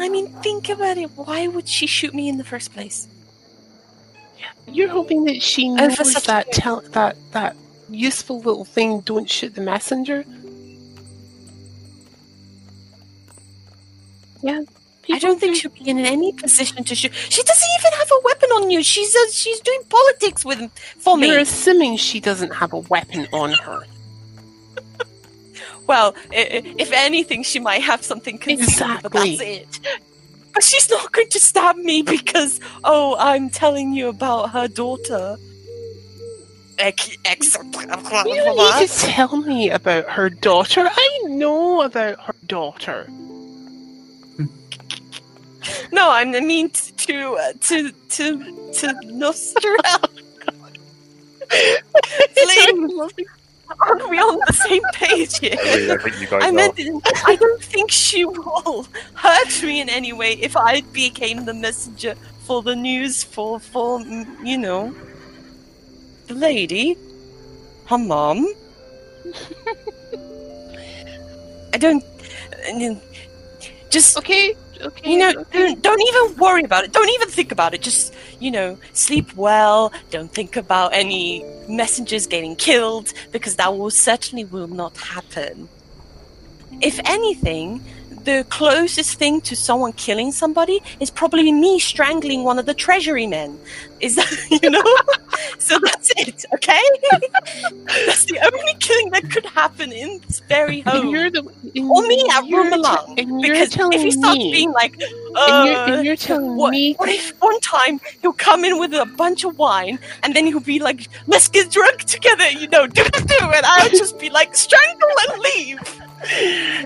I 0.00 0.08
mean, 0.08 0.28
think 0.42 0.68
about 0.70 0.96
it. 0.96 1.10
Why 1.14 1.46
would 1.46 1.68
she 1.68 1.86
shoot 1.86 2.14
me 2.14 2.28
in 2.28 2.38
the 2.38 2.44
first 2.44 2.72
place? 2.72 3.06
You're 4.66 4.88
hoping 4.88 5.24
that 5.24 5.42
she 5.42 5.68
Oh, 5.70 5.74
knows 5.74 6.14
that 6.24 6.46
a- 6.48 6.50
tel- 6.52 6.82
that 6.92 7.16
that 7.32 7.56
useful 7.90 8.38
little 8.38 8.64
thing. 8.64 9.00
Don't 9.00 9.28
shoot 9.28 9.54
the 9.54 9.60
messenger. 9.60 10.24
Yeah, 14.42 14.62
I 15.12 15.18
don't 15.18 15.38
think 15.38 15.56
she'll 15.56 15.70
be 15.70 15.88
in 15.90 15.98
any 15.98 16.32
position 16.32 16.82
to 16.84 16.94
shoot. 16.94 17.12
She 17.28 17.42
doesn't 17.42 17.68
even 17.78 17.92
have 17.98 18.10
a 18.10 18.20
weapon 18.24 18.48
on 18.50 18.70
you. 18.70 18.82
She's 18.82 19.14
uh, 19.14 19.30
she's 19.32 19.60
doing 19.60 19.82
politics 19.88 20.44
with 20.44 20.70
for 20.98 21.16
me. 21.18 21.28
You're 21.28 21.40
assuming 21.40 21.96
she 21.98 22.20
doesn't 22.20 22.54
have 22.54 22.72
a 22.72 22.78
weapon 22.78 23.26
on 23.32 23.52
her. 23.52 23.84
Well, 25.90 26.14
i- 26.40 26.50
i- 26.56 26.74
if 26.84 26.90
anything, 26.92 27.42
she 27.42 27.58
might 27.58 27.82
have 27.82 28.02
something 28.10 28.36
concealed, 28.38 28.68
but 29.02 29.12
that's 29.12 29.40
it. 29.58 29.80
But 30.54 30.62
she's 30.64 30.88
not 30.90 31.10
going 31.12 31.28
to 31.30 31.40
stab 31.40 31.76
me 31.76 32.02
because, 32.16 32.52
oh, 32.84 33.16
I'm 33.18 33.50
telling 33.50 33.92
you 33.98 34.08
about 34.08 34.50
her 34.50 34.68
daughter. 34.68 35.36
Ex- 36.78 37.16
ex- 37.24 37.56
You 38.26 38.36
don't 38.44 38.56
need 38.56 38.88
to 38.88 38.88
tell 39.14 39.36
me 39.52 39.70
about 39.70 40.04
her 40.16 40.30
daughter. 40.30 40.88
I 41.06 41.10
know 41.26 41.82
about 41.82 42.16
her 42.26 42.34
daughter. 42.46 43.00
No, 45.92 46.04
I 46.10 46.24
mean 46.24 46.70
t- 46.70 46.92
to 47.06 47.16
uh, 47.44 47.52
to 47.68 47.76
to 48.16 48.24
to 48.78 48.86
Nostriel. 49.22 50.08
Lady, 52.46 53.24
are 53.80 54.08
we 54.08 54.18
on 54.18 54.38
the 54.46 54.52
same 54.52 54.82
page 54.94 55.38
here? 55.38 55.56
I 55.58 55.96
think 55.96 56.20
you 56.20 56.26
guys 56.26 56.42
I 56.42 56.48
are. 56.48 56.52
meant, 56.52 56.78
I 57.26 57.36
don't 57.36 57.62
think 57.62 57.90
she 57.90 58.24
will 58.24 58.86
hurt 59.14 59.62
me 59.62 59.80
in 59.80 59.88
any 59.88 60.12
way 60.12 60.32
if 60.34 60.56
I 60.56 60.80
became 60.92 61.44
the 61.44 61.54
messenger 61.54 62.14
for 62.46 62.62
the 62.62 62.74
news 62.74 63.22
for, 63.22 63.60
for 63.60 64.00
you 64.42 64.58
know, 64.58 64.94
the 66.26 66.34
lady, 66.34 66.96
her 67.86 67.98
mom. 67.98 68.46
I 71.72 71.78
don't. 71.78 72.04
Just 73.90 74.16
Okay, 74.18 74.54
okay. 74.80 75.10
you 75.10 75.18
know, 75.18 75.30
okay. 75.30 75.74
don't, 75.74 75.82
don't 75.82 76.02
even 76.02 76.36
worry 76.38 76.62
about 76.64 76.84
it. 76.84 76.92
Don't 76.92 77.08
even 77.10 77.28
think 77.28 77.52
about 77.52 77.74
it. 77.74 77.82
Just, 77.82 78.14
you 78.38 78.50
know, 78.50 78.78
sleep 78.92 79.34
well. 79.36 79.92
Don't 80.10 80.30
think 80.32 80.56
about 80.56 80.94
any 80.94 81.44
messengers 81.68 82.26
getting 82.26 82.56
killed 82.56 83.12
because 83.32 83.56
that 83.56 83.76
will 83.76 83.90
certainly 83.90 84.44
will 84.44 84.68
not 84.68 84.96
happen. 84.96 85.68
If 86.80 86.98
anything, 87.04 87.84
the 88.38 88.44
closest 88.48 89.18
thing 89.18 89.40
to 89.42 89.54
someone 89.56 89.92
killing 89.94 90.30
somebody 90.32 90.80
is 91.00 91.10
probably 91.10 91.50
me 91.52 91.78
strangling 91.78 92.44
one 92.44 92.58
of 92.58 92.66
the 92.66 92.74
treasury 92.74 93.26
men. 93.26 93.58
Is 94.00 94.16
that, 94.16 94.30
you 94.62 94.70
know? 94.70 94.82
so 95.58 95.78
that's 95.82 96.10
it, 96.16 96.44
okay? 96.54 96.80
that's 98.06 98.24
the 98.26 98.38
only 98.52 98.74
killing 98.78 99.10
that 99.10 99.30
could 99.30 99.46
happen 99.46 99.92
in 99.92 100.20
this 100.26 100.40
very 100.48 100.80
And 100.80 100.88
home. 100.88 101.08
you're 101.08 101.30
the 101.30 101.42
and 101.74 101.90
Or 101.90 102.02
me 102.06 102.24
at 102.32 102.46
you're 102.46 102.60
room 102.62 102.70
te- 102.72 102.78
alone. 102.78 103.14
and 103.18 103.40
you're 103.40 103.54
Because 103.54 103.76
if 103.96 104.02
he 104.02 104.10
starts 104.10 104.38
me, 104.38 104.52
being 104.52 104.72
like, 104.72 104.92
and 105.00 105.66
you're, 105.66 105.76
uh, 105.76 105.96
and 105.96 106.04
you're 106.06 106.16
telling 106.16 106.56
what, 106.56 106.70
me, 106.70 106.94
what 106.94 107.08
if 107.08 107.30
one 107.40 107.58
time 107.60 108.00
he'll 108.22 108.32
come 108.32 108.64
in 108.64 108.78
with 108.78 108.92
a 108.94 109.06
bunch 109.06 109.44
of 109.44 109.58
wine 109.58 109.98
and 110.22 110.34
then 110.34 110.46
he'll 110.46 110.60
be 110.60 110.78
like, 110.78 111.08
let's 111.26 111.48
get 111.48 111.70
drunk 111.70 111.98
together, 112.04 112.48
you 112.50 112.68
know, 112.68 112.86
do 112.86 113.02
do 113.04 113.20
do, 113.24 113.38
and 113.56 113.64
I'll 113.66 113.90
just 113.90 114.18
be 114.18 114.30
like, 114.30 114.56
strangle 114.56 115.08
and 115.28 115.42
leave. 115.48 116.02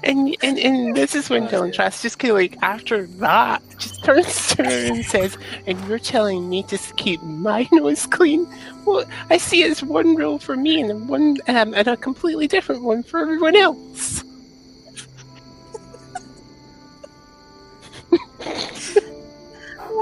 And 0.04 0.36
and 0.42 0.58
and 0.58 0.96
this 0.96 1.14
is 1.14 1.28
when 1.28 1.48
Dylan 1.48 1.72
Trask 1.72 2.02
just 2.02 2.18
kind 2.18 2.30
of 2.30 2.36
like 2.36 2.56
after 2.62 3.06
that 3.06 3.62
just 3.78 4.04
turns 4.04 4.54
to 4.54 4.64
her 4.64 4.70
and 4.70 5.04
says, 5.04 5.36
"And 5.66 5.82
you're 5.88 5.98
telling 5.98 6.48
me 6.48 6.62
to 6.64 6.78
keep 6.96 7.22
my 7.22 7.68
nose 7.72 8.06
clean? 8.06 8.46
Well, 8.84 9.04
I 9.30 9.38
see 9.38 9.62
it's 9.62 9.82
one 9.82 10.14
rule 10.14 10.38
for 10.38 10.56
me 10.56 10.80
and 10.80 11.08
one 11.08 11.38
um, 11.48 11.74
and 11.74 11.88
a 11.88 11.96
completely 11.96 12.46
different 12.46 12.82
one 12.82 13.02
for 13.02 13.20
everyone 13.20 13.56
else." 13.56 14.24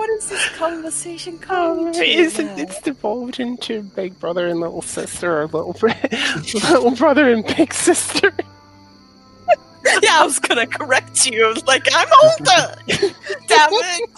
What 0.02 0.10
is 0.10 0.30
this 0.30 0.48
conversation 0.56 1.38
coming 1.38 1.92
to? 1.92 2.00
it's, 2.02 2.38
now? 2.38 2.56
it's 2.56 2.80
devolved 2.80 3.38
into 3.38 3.82
big 3.82 4.18
brother 4.18 4.48
and 4.48 4.58
little 4.58 4.82
sister, 4.82 5.42
or 5.42 5.46
little 5.46 5.76
little 6.54 6.90
brother 6.92 7.30
and 7.30 7.44
big 7.44 7.72
sister. 7.72 8.32
Yeah, 10.02 10.20
I 10.20 10.24
was 10.24 10.38
gonna 10.38 10.66
correct 10.66 11.26
you. 11.26 11.46
I 11.46 11.48
was 11.52 11.66
like, 11.66 11.86
I'm 11.92 12.08
older. 12.24 12.74
Damn 13.48 13.70
it. 13.72 14.10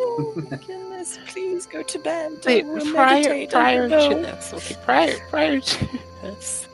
oh 0.00 0.34
goodness, 0.66 1.18
please 1.26 1.66
go 1.66 1.82
to 1.82 1.98
bed. 1.98 2.32
Wait, 2.44 2.64
I 2.64 2.68
will 2.68 2.92
prior, 2.92 3.14
meditate, 3.22 3.48
I 3.48 3.52
prior 3.52 3.88
don't 3.88 4.10
to 4.10 4.16
know. 4.16 4.22
this, 4.22 4.52
okay, 4.54 4.76
prior, 4.84 5.16
prior 5.30 5.60
to 5.60 5.88
this, 6.22 6.68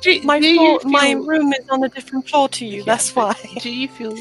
do, 0.00 0.22
My 0.22 0.40
do 0.40 0.54
floor, 0.56 0.80
feel, 0.80 0.90
my 0.90 1.12
room 1.12 1.52
is 1.52 1.68
on 1.68 1.84
a 1.84 1.88
different 1.88 2.28
floor 2.28 2.48
to 2.50 2.66
you. 2.66 2.78
Yeah, 2.78 2.84
That's 2.86 3.14
why. 3.14 3.34
Do 3.60 3.70
you 3.70 3.88
feel 3.88 4.16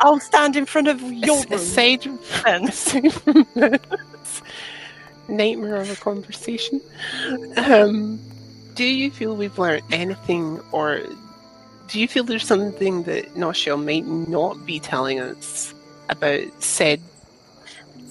I'll 0.00 0.20
stand 0.20 0.56
in 0.56 0.66
front 0.66 0.88
of 0.88 1.00
your 1.02 1.36
as- 1.36 1.44
room. 1.50 1.52
aside, 1.52 2.02
then. 2.44 2.68
aside 2.68 4.42
nightmare 5.28 5.76
of 5.76 5.90
a 5.90 5.96
conversation? 5.96 6.80
Um, 7.56 8.20
do 8.74 8.84
you 8.84 9.10
feel 9.10 9.36
we've 9.36 9.58
learned 9.58 9.82
anything, 9.92 10.60
or 10.72 11.00
do 11.88 12.00
you 12.00 12.08
feel 12.08 12.24
there's 12.24 12.46
something 12.46 13.04
that 13.04 13.34
Nostriel 13.34 13.82
might 13.82 14.06
not 14.06 14.66
be 14.66 14.80
telling 14.80 15.20
us 15.20 15.74
about 16.08 16.42
said 16.62 17.00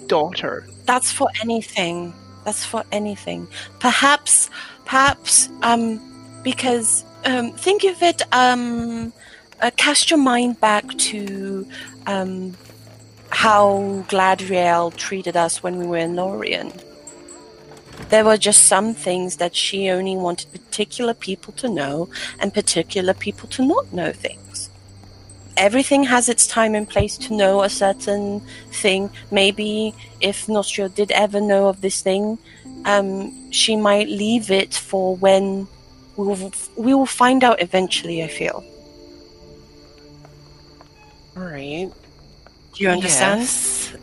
daughter? 0.07 0.65
That's 0.85 1.11
for 1.11 1.29
anything. 1.41 2.13
That's 2.45 2.65
for 2.65 2.83
anything. 2.91 3.47
Perhaps, 3.79 4.49
perhaps, 4.85 5.49
um, 5.61 5.99
because 6.43 7.05
um, 7.25 7.51
think 7.53 7.83
of 7.83 8.01
it. 8.01 8.21
Um, 8.33 9.13
uh, 9.61 9.71
cast 9.77 10.09
your 10.09 10.19
mind 10.19 10.59
back 10.59 10.87
to 10.97 11.65
um, 12.05 12.55
how 13.29 14.03
Gladriel 14.09 14.95
treated 14.95 15.37
us 15.37 15.63
when 15.63 15.77
we 15.77 15.85
were 15.85 15.97
in 15.97 16.15
Lorien. 16.15 16.71
There 18.09 18.25
were 18.25 18.37
just 18.37 18.63
some 18.63 18.93
things 18.93 19.37
that 19.37 19.55
she 19.55 19.89
only 19.89 20.15
wanted 20.15 20.51
particular 20.51 21.13
people 21.13 21.53
to 21.53 21.69
know, 21.69 22.09
and 22.39 22.53
particular 22.53 23.13
people 23.13 23.49
to 23.49 23.65
not 23.65 23.91
know 23.93 24.11
things. 24.11 24.69
Everything 25.55 26.03
has 26.03 26.29
its 26.29 26.47
time 26.47 26.73
and 26.73 26.89
place 26.89 27.17
to 27.17 27.33
know 27.33 27.61
a 27.61 27.69
certain 27.69 28.41
thing. 28.71 29.09
Maybe 29.29 29.93
if 30.19 30.47
Nostriel 30.47 30.93
did 30.93 31.11
ever 31.11 31.39
know 31.39 31.67
of 31.67 31.81
this 31.81 32.01
thing, 32.01 32.39
um, 32.85 33.51
she 33.51 33.75
might 33.75 34.09
leave 34.09 34.49
it 34.49 34.73
for 34.73 35.15
when 35.15 35.67
we 36.17 36.27
will, 36.27 36.53
we 36.75 36.93
will 36.93 37.05
find 37.05 37.43
out 37.43 37.61
eventually. 37.61 38.23
I 38.23 38.27
feel. 38.27 38.63
All 41.37 41.43
right. 41.43 41.91
Do 42.73 42.83
you 42.83 42.89
understand? 42.89 43.41
Yes. 43.41 43.95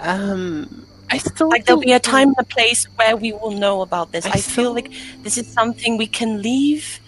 Um, 0.00 0.86
I 1.10 1.18
still 1.18 1.48
Like 1.48 1.64
there'll 1.64 1.80
be 1.80 1.92
a 1.92 2.00
time 2.00 2.28
and 2.28 2.38
a 2.38 2.44
place 2.44 2.84
where 2.96 3.16
we 3.16 3.32
will 3.32 3.52
know 3.52 3.80
about 3.82 4.12
this. 4.12 4.26
I 4.26 4.30
I, 4.30 4.40
feel 4.40 4.72
like 4.74 4.90
this 5.22 5.38
is 5.38 5.46
something 5.50 5.96
we 5.96 6.06
can 6.06 6.42
leave 6.42 7.00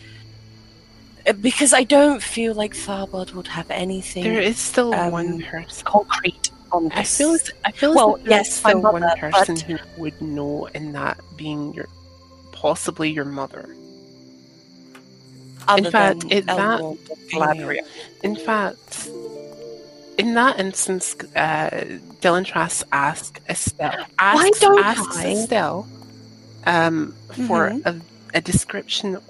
uh, 1.27 1.33
because 1.35 1.73
I 1.73 1.85
don't 1.85 2.23
feel 2.23 2.55
like 2.55 2.75
Tharbad 2.75 3.35
would 3.35 3.49
have 3.49 3.71
anything 3.71 4.25
There 4.25 4.41
is 4.41 4.59
still 4.59 4.95
um, 4.95 5.13
one 5.13 5.43
person. 5.43 5.85
concrete 5.85 6.51
on 6.73 6.85
this. 6.89 6.93
I 6.97 7.05
feel. 7.05 7.31
as- 7.33 7.51
I 7.65 7.71
feel. 7.73 7.95
Well, 7.95 8.17
as 8.17 8.27
yes, 8.27 8.55
still 8.55 8.81
one 8.81 9.03
person 9.19 9.55
but- 9.55 9.61
who 9.63 9.79
would 10.01 10.21
know, 10.23 10.67
and 10.75 10.95
that 10.95 11.19
being 11.37 11.75
your, 11.75 11.89
possibly 12.53 13.11
your 13.11 13.27
mother. 13.27 13.69
other 15.69 15.87
in 15.87 15.91
fact, 15.91 16.25
it- 16.31 16.47
that-. 16.47 16.81
In 18.23 18.37
fact, 18.37 19.09
in 20.21 20.35
that 20.35 20.61
instance, 20.61 21.17
uh, 21.35 21.71
Dylan 22.21 22.45
Trask 22.45 22.87
asked 22.93 23.41
Estelle. 23.49 24.05
Asks, 24.19 24.61
don't 24.61 24.85
asks 24.85 25.17
I? 25.17 25.33
Estelle 25.33 25.89
um, 26.67 27.15
for 27.33 27.71
Mhm. 27.71 27.87
a, 27.87 28.37
a 28.39 28.41
description 28.41 29.17
of 29.17 29.25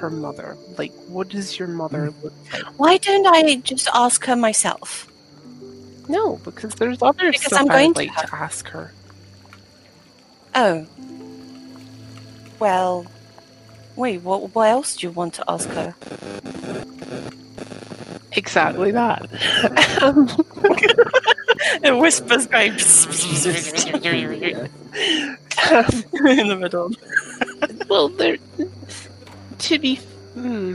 her 0.00 0.10
mother. 0.10 0.56
Like, 0.78 0.92
what 1.06 1.28
does 1.28 1.58
your 1.58 1.68
mother 1.68 2.08
Mm. 2.10 2.22
look 2.24 2.32
like? 2.52 2.62
Why 2.78 2.96
don't 2.96 3.26
I 3.26 3.56
just 3.56 3.88
ask 3.94 4.24
her 4.24 4.36
myself? 4.36 5.06
No, 6.08 6.36
because 6.44 6.74
there's 6.76 7.02
other 7.02 7.30
Because 7.32 7.46
stuff 7.46 7.60
I'm 7.60 7.66
going 7.68 7.90
I'd 7.90 7.94
to 7.94 7.98
like 8.00 8.10
have- 8.10 8.30
to 8.30 8.36
ask 8.36 8.68
her. 8.68 8.92
Oh. 10.54 10.86
Well, 12.58 13.06
wait, 13.96 14.22
what, 14.22 14.54
what 14.54 14.68
else 14.70 14.96
do 14.96 15.06
you 15.06 15.12
want 15.12 15.34
to 15.34 15.44
ask 15.46 15.68
her? 15.70 15.94
Exactly 18.36 18.92
that. 18.92 19.28
It 21.82 21.98
whispers 21.98 22.46
going 22.46 22.72
in 26.38 26.48
the 26.48 26.56
middle. 26.58 26.90
well, 27.88 28.08
there. 28.08 28.36
To 29.58 29.78
be, 29.78 29.96
hmm, 30.34 30.74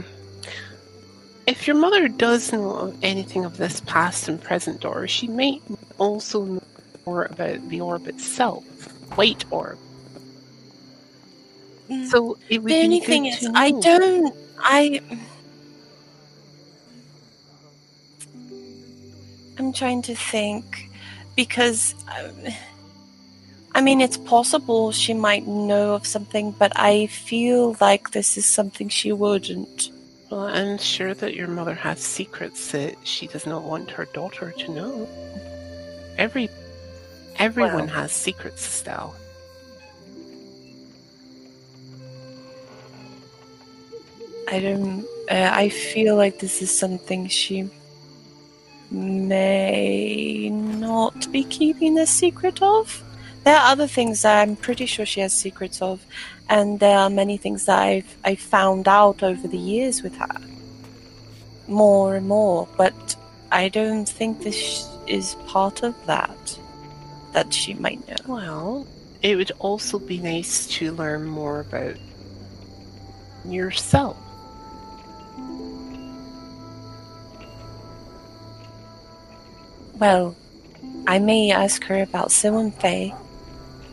if 1.46 1.66
your 1.66 1.76
mother 1.76 2.08
does 2.08 2.52
know 2.52 2.94
anything 3.02 3.44
of 3.44 3.56
this 3.56 3.80
past 3.80 4.28
and 4.28 4.42
present 4.42 4.80
door, 4.80 5.06
she 5.06 5.28
might 5.28 5.62
also 5.98 6.44
know 6.44 6.62
more 7.06 7.24
about 7.24 7.68
the 7.68 7.80
orb 7.80 8.06
itself, 8.06 8.64
White 9.16 9.44
Orb. 9.50 9.78
So 12.08 12.38
it 12.48 12.62
would 12.62 12.70
the 12.70 12.74
be 12.74 12.84
only 12.84 13.00
good 13.00 13.06
thing 13.06 13.24
to 13.24 13.30
is, 13.30 13.50
I 13.54 13.70
don't. 13.70 14.34
I. 14.58 15.00
I'm 19.62 19.72
trying 19.72 20.02
to 20.02 20.14
think 20.16 20.90
because. 21.36 21.94
um, 22.18 22.34
I 23.74 23.80
mean, 23.80 24.02
it's 24.02 24.18
possible 24.18 24.92
she 24.92 25.14
might 25.14 25.46
know 25.46 25.94
of 25.94 26.06
something, 26.06 26.50
but 26.50 26.72
I 26.76 27.06
feel 27.06 27.74
like 27.80 28.10
this 28.10 28.36
is 28.36 28.44
something 28.44 28.90
she 28.90 29.12
wouldn't. 29.12 29.90
Well, 30.30 30.40
I'm 30.42 30.76
sure 30.76 31.14
that 31.14 31.34
your 31.34 31.48
mother 31.48 31.74
has 31.74 32.00
secrets 32.00 32.72
that 32.72 32.96
she 33.04 33.28
does 33.28 33.46
not 33.46 33.62
want 33.62 33.90
her 33.92 34.04
daughter 34.12 34.52
to 34.58 34.70
know. 34.72 35.08
Every 36.18 36.50
everyone 37.36 37.86
Well- 37.86 37.94
has 38.02 38.12
secrets, 38.12 38.66
Estelle. 38.66 39.14
I 44.50 44.60
don't. 44.60 45.06
Uh, 45.30 45.50
I 45.50 45.70
feel 45.70 46.16
like 46.16 46.40
this 46.40 46.60
is 46.60 46.76
something 46.76 47.28
she 47.28 47.70
may 48.92 50.50
not 50.50 51.30
be 51.32 51.44
keeping 51.44 51.98
a 51.98 52.06
secret 52.06 52.62
of. 52.62 53.02
There 53.44 53.56
are 53.56 53.72
other 53.72 53.88
things 53.88 54.22
that 54.22 54.40
I'm 54.40 54.54
pretty 54.54 54.86
sure 54.86 55.04
she 55.04 55.20
has 55.20 55.32
secrets 55.32 55.82
of, 55.82 56.04
and 56.48 56.78
there 56.78 56.98
are 56.98 57.10
many 57.10 57.36
things 57.36 57.64
that 57.64 57.78
I've 57.78 58.16
I 58.24 58.36
found 58.36 58.86
out 58.86 59.22
over 59.22 59.48
the 59.48 59.58
years 59.58 60.02
with 60.02 60.14
her. 60.16 60.40
More 61.66 62.16
and 62.16 62.28
more, 62.28 62.68
but 62.76 63.16
I 63.50 63.68
don't 63.68 64.08
think 64.08 64.42
this 64.42 64.88
is 65.06 65.34
part 65.46 65.82
of 65.82 65.94
that. 66.06 66.58
That 67.32 67.52
she 67.52 67.74
might 67.74 68.06
know. 68.06 68.16
Well, 68.26 68.86
it 69.22 69.36
would 69.36 69.52
also 69.58 69.98
be 69.98 70.18
nice 70.18 70.66
to 70.78 70.92
learn 70.92 71.24
more 71.24 71.60
about 71.60 71.96
yourself. 73.44 74.16
Well, 80.02 80.34
I 81.06 81.20
may 81.20 81.52
ask 81.52 81.84
her 81.84 82.02
about 82.02 82.32
Simon 82.32 82.72
Fei 82.72 83.14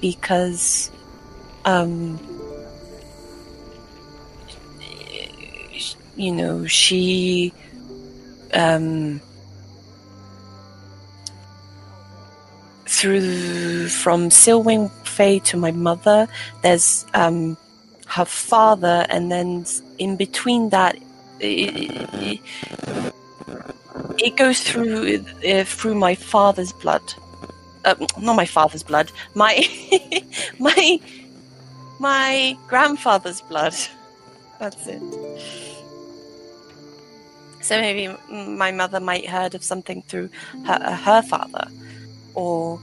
because, 0.02 0.90
um, 1.66 2.18
you 6.16 6.32
know, 6.32 6.66
she, 6.66 7.54
um, 8.56 9.22
through 12.88 13.90
from 13.90 14.32
Silwing 14.32 14.90
Fei 15.06 15.38
to 15.38 15.58
my 15.58 15.70
mother, 15.70 16.28
there's 16.64 17.06
um, 17.14 17.56
her 18.08 18.26
father, 18.26 19.06
and 19.10 19.32
then 19.32 19.64
in 20.00 20.16
between 20.16 20.70
that, 20.70 20.98
it, 21.40 22.02
it 22.16 22.40
goes 24.36 24.62
through 24.62 25.24
uh, 25.48 25.64
through 25.64 25.96
my 25.96 26.16
father's 26.16 26.72
blood. 26.72 27.02
Uh, 27.86 27.96
not 28.20 28.36
my 28.36 28.46
father's 28.46 28.84
blood. 28.84 29.12
My 29.36 29.54
my 30.60 31.00
my 32.00 32.58
grandfather's 32.68 33.42
blood. 33.42 33.76
That's 34.60 34.88
it. 34.88 35.02
So 37.62 37.80
maybe 37.80 38.16
my 38.32 38.72
mother 38.72 39.00
might 39.00 39.28
heard 39.28 39.54
of 39.54 39.64
something 39.64 40.02
through 40.04 40.30
her 40.66 40.80
uh, 40.82 40.96
her 40.96 41.22
father, 41.22 41.68
or 42.34 42.80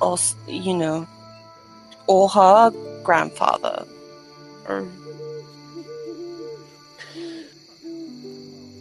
or 0.00 0.16
you 0.46 0.74
know, 0.74 1.06
or 2.06 2.28
her 2.28 2.70
grandfather, 3.02 3.84
or 4.68 4.88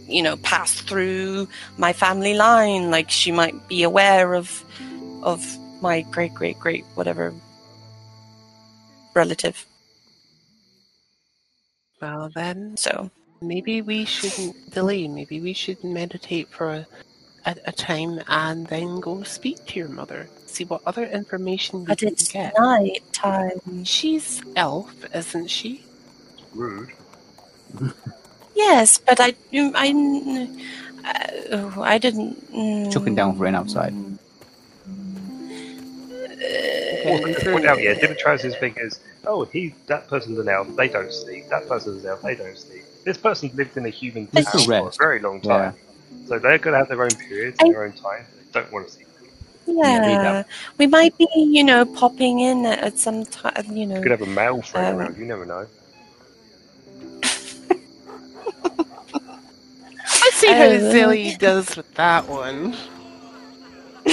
you 0.09 0.21
know, 0.23 0.37
pass 0.37 0.81
through 0.81 1.47
my 1.77 1.93
family 1.93 2.33
line. 2.35 2.91
Like 2.91 3.09
she 3.09 3.31
might 3.31 3.55
be 3.67 3.83
aware 3.83 4.33
of 4.35 4.63
of 5.23 5.45
my 5.81 6.01
great 6.01 6.33
great 6.33 6.59
great 6.59 6.85
whatever 6.95 7.33
relative. 9.15 9.65
Well, 12.01 12.29
then, 12.33 12.77
So 12.77 13.11
maybe 13.41 13.81
we 13.81 14.05
shouldn't 14.05 14.71
delay. 14.71 15.07
Maybe 15.07 15.41
we 15.41 15.53
should 15.53 15.83
meditate 15.83 16.49
for 16.49 16.71
a, 16.73 16.87
a, 17.45 17.55
a 17.67 17.71
time 17.73 18.21
and 18.27 18.67
then 18.67 18.99
go 19.01 19.23
speak 19.23 19.65
to 19.67 19.79
your 19.79 19.89
mother. 19.89 20.29
See 20.45 20.65
what 20.65 20.81
other 20.85 21.05
information 21.05 21.85
we 21.85 21.85
but 21.85 21.99
can 21.99 22.09
it's 22.09 22.27
get. 22.27 22.57
night 22.57 23.03
time. 23.13 23.83
She's 23.85 24.41
elf, 24.55 24.93
isn't 25.13 25.49
she? 25.49 25.85
Rude. 26.53 26.93
Yes, 28.55 28.99
but 29.07 29.19
I 29.19 29.33
I 29.53 30.47
oh, 31.51 31.81
I 31.81 31.97
didn't. 31.97 32.51
mm, 32.53 32.91
Chucking 32.91 33.15
down 33.15 33.35
for 33.35 33.43
rain 33.43 33.55
outside. 33.55 33.93
Well, 37.03 37.19
the 37.19 37.49
point 37.51 37.65
out, 37.65 37.81
yeah, 37.81 37.93
different 37.93 38.19
trousers 38.19 38.55
figures. 38.55 38.99
Oh, 39.25 39.45
he, 39.45 39.73
that 39.87 40.07
person's 40.07 40.39
an 40.39 40.49
elf. 40.49 40.75
They 40.75 40.87
don't 40.89 41.11
sleep. 41.11 41.45
That 41.49 41.67
person's 41.67 42.03
an 42.03 42.09
elf. 42.09 42.21
They 42.23 42.35
don't 42.35 42.57
sleep. 42.57 42.83
This 43.05 43.17
person's 43.17 43.53
lived 43.53 43.77
in 43.77 43.85
a 43.85 43.89
human 43.89 44.27
town 44.27 44.67
for 44.75 44.89
a 44.89 44.93
very 44.99 45.19
long 45.19 45.41
time, 45.41 45.73
so 46.25 46.39
they're 46.39 46.57
going 46.57 46.73
to 46.73 46.79
have 46.79 46.89
their 46.89 47.03
own 47.03 47.15
periods 47.15 47.61
I- 47.61 47.65
and 47.65 47.73
their 47.73 47.83
own 47.85 47.93
time. 47.93 48.25
They 48.53 48.61
don't 48.61 48.71
want 48.71 48.87
to 48.87 48.93
sleep. 48.93 49.07
Yeah, 49.65 50.05
Yeah, 50.05 50.43
we 50.77 50.87
might 50.87 51.17
be, 51.17 51.27
you 51.35 51.63
know, 51.63 51.85
popping 51.85 52.39
in 52.39 52.65
at, 52.65 52.79
at 52.79 52.97
some 52.99 53.25
time. 53.25 53.75
You 53.75 53.85
know, 53.85 53.95
You 53.97 54.01
could 54.01 54.11
have 54.11 54.21
a 54.21 54.25
male 54.27 54.61
friend 54.61 54.89
Um, 54.89 54.97
around. 54.97 55.17
You 55.17 55.25
never 55.25 55.45
know. 55.45 55.67
See 60.39 60.47
how 60.47 60.63
Oh. 60.63 60.79
Zilly 60.93 61.37
does 61.37 61.75
with 61.75 61.93
that 61.95 62.27
one. 62.27 62.75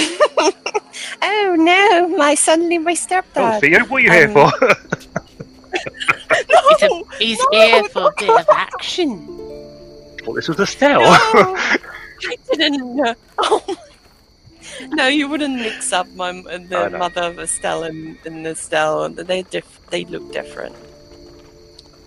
oh 1.21 1.55
no, 1.57 2.09
my 2.17 2.35
suddenly 2.35 2.77
my 2.77 2.93
stepdad. 2.93 3.23
Oh, 3.35 3.59
stepdad. 3.59 3.61
Theo, 3.61 3.85
what 3.85 4.01
are 4.01 4.05
you 4.05 4.11
here 4.11 4.27
um, 4.37 4.51
for? 4.51 4.75
He's, 6.69 6.81
a, 6.81 6.87
no, 6.89 7.03
he's 7.19 7.39
no, 7.39 7.47
here 7.51 7.83
for 7.85 8.07
a 8.07 8.11
bit 8.17 8.29
of 8.29 8.45
action. 8.51 9.25
well, 10.25 10.33
this 10.35 10.47
was 10.47 10.59
Estelle. 10.59 11.01
no, 11.01 11.07
I 11.57 11.77
didn't 12.53 12.95
know. 12.95 13.15
Oh 13.37 13.63
no, 14.89 15.07
you 15.07 15.27
wouldn't 15.27 15.55
mix 15.55 15.93
up 15.93 16.07
my 16.13 16.29
I 16.29 16.57
the 16.57 16.89
know. 16.89 16.97
mother 16.97 17.21
of 17.23 17.39
Estelle 17.39 17.83
and, 17.83 18.17
and 18.25 18.45
Estelle. 18.45 19.09
They 19.09 19.43
diff- 19.43 19.79
they 19.89 20.05
look 20.05 20.31
different. 20.31 20.75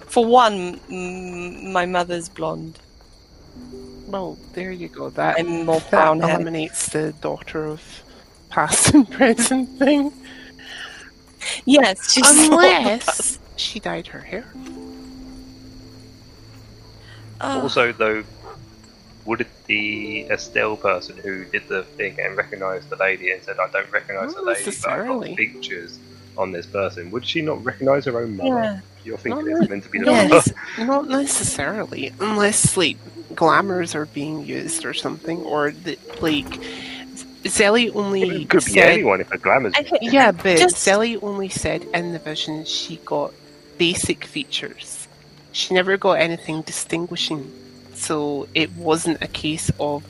For 0.07 0.25
one, 0.27 0.79
mm, 0.91 1.73
my 1.73 1.87
mother's 1.87 2.29
blonde. 2.29 2.79
Well, 4.07 4.39
there 4.55 4.73
you 4.73 4.89
go. 4.89 5.11
That, 5.11 5.39
I'm 5.39 5.65
more 5.67 5.81
that 5.91 6.17
eliminates 6.17 6.89
the 6.89 7.13
daughter 7.21 7.67
of 7.67 8.03
past 8.49 8.93
and 8.95 9.09
present 9.19 9.69
thing. 9.79 10.13
Yes, 11.65 12.13
she's 12.13 12.29
Unless 12.29 13.39
she 13.57 13.81
dyed 13.81 14.09
her 14.09 14.21
hair. 14.21 14.45
Oh, 17.41 17.63
also, 17.63 17.93
though, 17.93 18.25
would 19.25 19.47
the 19.67 20.27
Estelle 20.31 20.77
person 20.77 21.17
who 21.17 21.45
did 21.45 21.69
the 21.69 21.85
thing 21.85 22.19
and 22.21 22.37
recognised 22.37 22.91
the 22.91 22.97
lady 22.97 23.31
and 23.31 23.43
said, 23.43 23.59
"I 23.59 23.69
don't 23.71 23.91
recognise 23.91 24.35
the 24.35 24.43
Not 24.43 24.47
lady, 24.47 24.65
but 24.65 24.89
I've 24.89 25.07
got 25.07 25.21
necessarily. 25.21 25.37
features 25.37 25.99
on 26.37 26.53
this 26.53 26.67
person," 26.67 27.11
would 27.11 27.25
she 27.25 27.41
not 27.41 27.65
recognise 27.65 28.05
her 28.07 28.19
own 28.21 28.37
mother? 28.37 28.83
Yeah. 29.03 29.11
You're 29.11 29.19
thinking 29.19 29.53
Not 29.53 29.61
it's 29.63 29.71
meant 29.71 29.85
to 29.85 29.91
be 29.91 29.99
the 29.99 30.05
Yes. 30.07 30.53
Not 30.79 31.09
necessarily, 31.09 32.13
unless 32.21 32.77
like 32.77 32.97
glamours 33.35 33.95
are 33.95 34.07
being 34.07 34.45
used 34.45 34.85
or 34.85 34.95
something, 34.95 35.39
or 35.43 35.71
the, 35.71 35.99
like 36.21 36.61
Zelly 37.45 37.95
only 37.95 38.43
It 38.43 38.51
could 38.51 38.65
be 38.65 38.73
said, 38.73 38.93
anyone 38.93 39.21
if 39.21 39.31
a 39.33 39.39
glamour's. 39.39 39.75
I 39.77 39.87
Yeah, 40.03 40.33
but 40.33 40.59
Just- 40.59 40.77
Zelly 40.77 41.23
only 41.23 41.49
said 41.49 41.85
in 41.95 42.13
the 42.13 42.19
vision 42.19 42.65
she 42.65 42.97
got 43.05 43.33
basic 43.79 44.25
features. 44.25 45.09
She 45.53 45.75
never 45.75 45.97
got 45.97 46.13
anything 46.13 46.63
distinguishing, 46.63 47.51
so 47.95 48.47
it 48.55 48.71
wasn't 48.73 49.23
a 49.23 49.27
case 49.27 49.71
of 49.81 50.05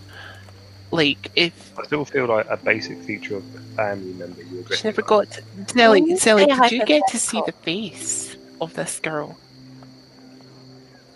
like 0.91 1.31
if 1.37 1.79
I 1.79 1.85
still 1.85 2.05
feel 2.05 2.27
like 2.27 2.47
a 2.51 2.57
basic 2.57 2.99
feature 3.05 3.37
of 3.37 3.45
a 3.55 3.59
family 3.77 4.13
member 4.15 4.43
you 4.43 4.57
would 4.57 4.75
she 4.75 4.89
never 4.89 5.03
got 5.03 5.29
Zelly. 5.67 5.91
When 5.91 6.07
you 6.09 6.17
Zelly, 6.17 6.47
did 6.47 6.73
you 6.73 6.85
get 6.85 7.03
to 7.09 7.19
see 7.19 7.41
the 7.47 7.53
face 7.53 8.30
of 8.61 8.75
this 8.75 9.01
girl? 9.01 9.37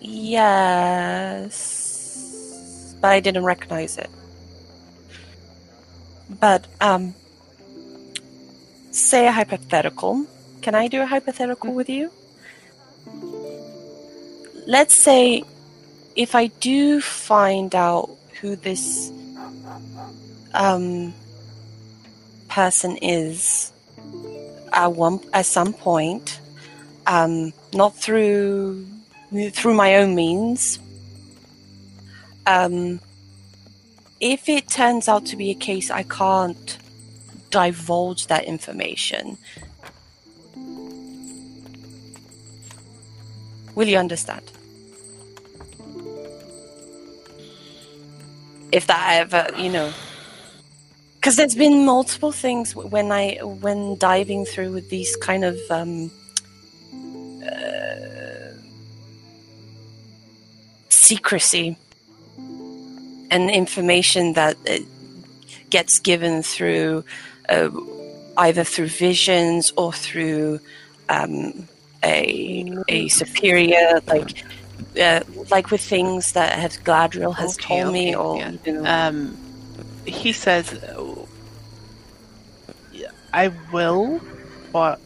Yes, 0.01 1.35
but 3.01 3.09
I 3.09 3.21
didn't 3.21 3.45
recognize 3.45 3.97
it. 3.99 4.11
But 6.41 6.67
um, 6.81 7.15
say 8.91 9.27
a 9.27 9.33
hypothetical. 9.33 10.27
Can 10.63 10.75
I 10.75 10.89
do 10.89 11.01
a 11.03 11.07
hypothetical 11.07 11.73
with 11.73 11.89
you? 11.89 12.11
Let's 14.67 14.95
say 14.95 15.43
if 16.17 16.35
I 16.35 16.47
do 16.47 17.01
find 17.01 17.75
out 17.75 18.11
who 18.41 18.57
this 18.57 19.13
um, 20.55 21.13
person 22.49 22.97
is 22.99 23.73
at 24.73 24.93
one 24.93 25.21
at 25.33 25.47
some 25.47 25.73
point, 25.73 26.41
um, 27.07 27.53
not 27.73 27.97
through 27.97 28.87
through 29.53 29.75
my 29.75 29.97
own 29.97 30.15
means. 30.15 30.79
Um, 32.47 33.01
if 34.21 34.49
it 34.49 34.69
turns 34.69 35.09
out 35.09 35.27
to 35.27 35.37
be 35.37 35.51
a 35.51 35.55
case 35.55 35.91
I 35.91 36.03
can't 36.05 36.79
divulge 37.51 38.27
that 38.29 38.45
information, 38.45 39.39
will 43.75 43.89
you 43.89 43.99
understand? 43.99 44.51
if 48.75 48.89
that 48.89 49.21
ever, 49.21 49.57
you 49.57 49.71
know, 49.71 49.93
because 51.15 51.37
there's 51.37 51.55
been 51.55 51.87
multiple 51.87 52.33
things 52.33 52.75
when 52.75 53.13
I 53.13 53.39
when 53.41 53.97
diving 53.99 54.45
through 54.45 54.73
with 54.73 54.91
these 54.91 55.15
kind 55.15 55.45
of 55.45 55.57
um, 55.71 56.11
uh, 57.47 58.53
secrecy 60.89 61.77
and 63.31 63.51
information 63.51 64.33
that 64.35 64.57
gets 65.71 65.99
given 65.99 66.43
through 66.43 67.05
uh, 67.49 67.69
either 68.39 68.65
through 68.65 68.87
visions 68.89 69.73
or 69.77 69.93
through 69.93 70.61
um, 71.09 71.69
a 72.03 72.73
a 72.89 73.09
superior 73.09 74.01
like 74.07 74.45
uh, 75.01 75.21
like 75.51 75.71
with 75.71 75.81
things 75.81 76.33
that 76.33 76.59
have 76.59 76.73
Galadriel 76.85 77.35
has 77.37 77.55
Okay, 77.55 77.81
told 77.83 77.93
me 77.93 78.15
or 78.15 78.39
yeah. 78.39 78.53
even 78.53 78.87
Um, 78.87 79.37
he 80.07 80.33
says, 80.33 80.67
"I 83.33 83.49
will, 83.73 84.21
but 84.73 85.01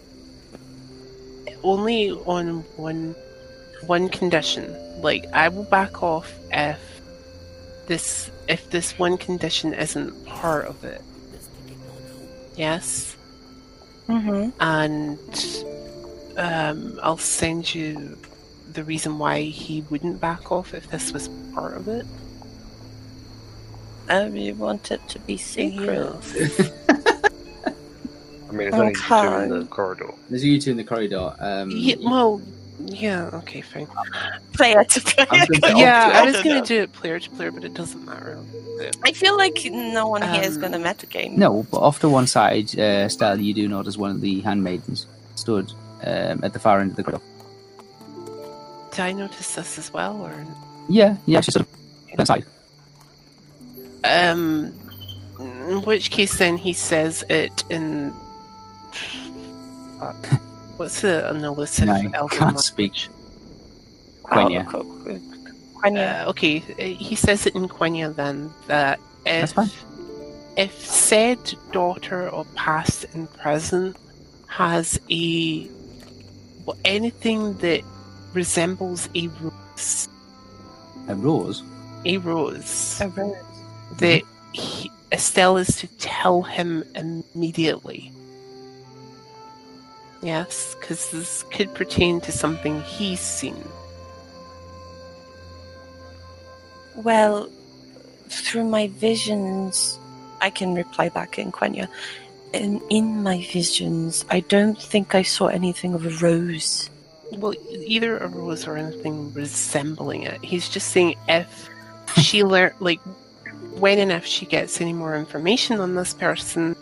only 1.68 2.10
on 2.10 2.64
one 2.76 3.14
one 3.86 4.08
condition. 4.08 4.64
Like, 5.00 5.24
I 5.32 5.48
will 5.48 5.64
back 5.64 6.02
off 6.02 6.32
if 6.50 6.80
this 7.86 8.30
if 8.48 8.68
this 8.70 8.98
one 8.98 9.16
condition 9.16 9.72
isn't 9.74 10.12
part 10.26 10.66
of 10.66 10.82
it. 10.84 11.02
Yes, 12.56 13.16
Mhm. 14.08 14.52
and 14.60 15.18
um, 16.36 16.98
I'll 17.02 17.18
send 17.18 17.74
you." 17.74 18.18
The 18.72 18.84
reason 18.84 19.18
why 19.18 19.42
he 19.42 19.82
wouldn't 19.90 20.20
back 20.20 20.52
off 20.52 20.74
if 20.74 20.90
this 20.90 21.12
was 21.12 21.28
part 21.54 21.76
of 21.76 21.88
it. 21.88 22.06
Um, 24.08 24.36
you 24.36 24.54
want 24.54 24.90
it 24.90 25.00
to 25.08 25.18
be 25.20 25.36
secret. 25.36 26.12
I 28.48 28.52
mean, 28.52 28.68
it's 28.68 28.76
only 28.76 28.92
you 28.92 28.98
two 28.98 29.14
in 29.54 29.60
the 29.60 29.66
corridor. 29.66 30.14
There's 30.30 30.44
you 30.44 30.60
two 30.60 30.70
in 30.72 30.76
the 30.76 30.84
corridor. 30.84 31.34
Um, 31.38 31.70
Yeah, 31.70 31.96
well, 32.00 32.40
yeah, 32.80 33.30
okay, 33.34 33.60
fine. 33.60 33.88
Player 34.54 34.84
to 34.84 35.00
player. 35.00 35.26
I 35.30 35.38
was 35.40 35.48
gonna 35.48 35.74
say, 35.74 35.80
Yeah, 35.84 36.10
I 36.14 36.24
was 36.24 36.42
gonna 36.42 36.64
do 36.64 36.82
it 36.82 36.92
player 36.92 37.18
to 37.20 37.30
player, 37.30 37.50
but 37.50 37.64
it 37.64 37.74
doesn't 37.74 38.04
matter. 38.04 38.38
I 39.04 39.12
feel 39.12 39.36
like 39.36 39.58
no 39.72 40.06
one 40.06 40.22
here 40.22 40.42
is 40.42 40.54
Um, 40.54 40.60
going 40.60 40.72
to 40.72 40.78
metagame. 40.78 41.36
No, 41.36 41.64
but 41.70 41.78
off 41.78 41.98
to 42.00 42.08
one 42.08 42.28
side, 42.28 42.78
uh, 42.78 43.08
Stella, 43.08 43.36
you 43.40 43.52
do 43.52 43.66
notice 43.68 43.96
one 43.96 44.12
of 44.12 44.20
the 44.20 44.40
handmaidens 44.40 45.06
stood 45.34 45.72
um, 46.04 46.44
at 46.44 46.52
the 46.52 46.60
far 46.60 46.80
end 46.80 46.92
of 46.92 46.96
the 46.96 47.02
corridor. 47.02 47.24
Did 48.92 49.00
I 49.00 49.12
notice 49.12 49.56
this 49.56 49.78
as 49.78 49.92
well, 49.92 50.20
or 50.22 50.32
Yeah, 50.88 51.16
yeah, 51.26 51.40
she 51.40 51.50
stood 51.50 51.66
inside. 52.16 52.44
um? 54.04 54.72
In 55.40 55.82
which 55.82 56.10
case, 56.10 56.38
then 56.38 56.56
he 56.56 56.72
says 56.72 57.24
it 57.28 57.64
in. 57.70 58.12
Fuck. 59.98 60.26
What's 60.76 61.00
the 61.00 61.28
an 61.30 61.44
elusive 61.44 61.88
I 61.88 62.08
elven 62.14 62.38
can't 62.38 62.60
speak. 62.60 63.08
Quenya. 64.22 64.64
Oh, 64.68 64.70
cool, 64.70 64.84
cool. 65.04 65.20
Quenya. 65.82 66.26
Uh, 66.26 66.30
okay, 66.30 66.58
uh, 66.78 66.82
he 66.82 67.14
says 67.14 67.46
it 67.46 67.54
in 67.54 67.68
Quenya 67.68 68.14
then 68.14 68.50
that 68.66 69.00
That's 69.24 69.50
if 69.52 69.56
fine. 69.56 69.70
if 70.56 70.72
said 70.84 71.38
daughter 71.72 72.28
of 72.28 72.52
past 72.54 73.06
and 73.14 73.32
present 73.34 73.96
has 74.46 75.00
a 75.10 75.68
well, 76.64 76.76
anything 76.84 77.54
that 77.58 77.82
resembles 78.34 79.08
a 79.14 79.28
rose, 79.40 80.08
A 81.08 81.14
rose. 81.14 81.62
a 82.04 82.18
rose 82.18 83.00
A 83.00 83.08
rose. 83.08 83.36
that 83.98 84.22
he, 84.52 84.90
Estelle 85.12 85.56
is 85.56 85.76
to 85.76 85.86
tell 85.98 86.42
him 86.42 86.84
immediately. 86.94 88.12
Yes, 90.22 90.74
because 90.74 91.10
this 91.10 91.44
could 91.52 91.72
pertain 91.74 92.20
to 92.22 92.32
something 92.32 92.80
he's 92.82 93.20
seen. 93.20 93.62
Well, 96.96 97.48
through 98.28 98.64
my 98.64 98.88
visions, 98.88 99.98
I 100.40 100.50
can 100.50 100.74
reply 100.74 101.08
back 101.08 101.38
in 101.38 101.52
Quenya. 101.52 101.88
In, 102.52 102.80
in 102.90 103.22
my 103.22 103.42
visions, 103.52 104.24
I 104.30 104.40
don't 104.40 104.80
think 104.80 105.14
I 105.14 105.22
saw 105.22 105.46
anything 105.46 105.94
of 105.94 106.04
a 106.04 106.10
rose. 106.24 106.90
Well, 107.32 107.54
either 107.70 108.18
a 108.18 108.26
rose 108.26 108.66
or 108.66 108.76
anything 108.76 109.32
resembling 109.34 110.22
it. 110.22 110.42
He's 110.42 110.68
just 110.68 110.88
saying 110.88 111.14
if 111.28 111.68
she 112.16 112.42
learned, 112.52 112.74
like, 112.80 113.00
when 113.74 113.98
and 114.00 114.10
if 114.10 114.26
she 114.26 114.46
gets 114.46 114.80
any 114.80 114.92
more 114.92 115.14
information 115.14 115.78
on 115.78 115.94
this 115.94 116.14
person, 116.14 116.74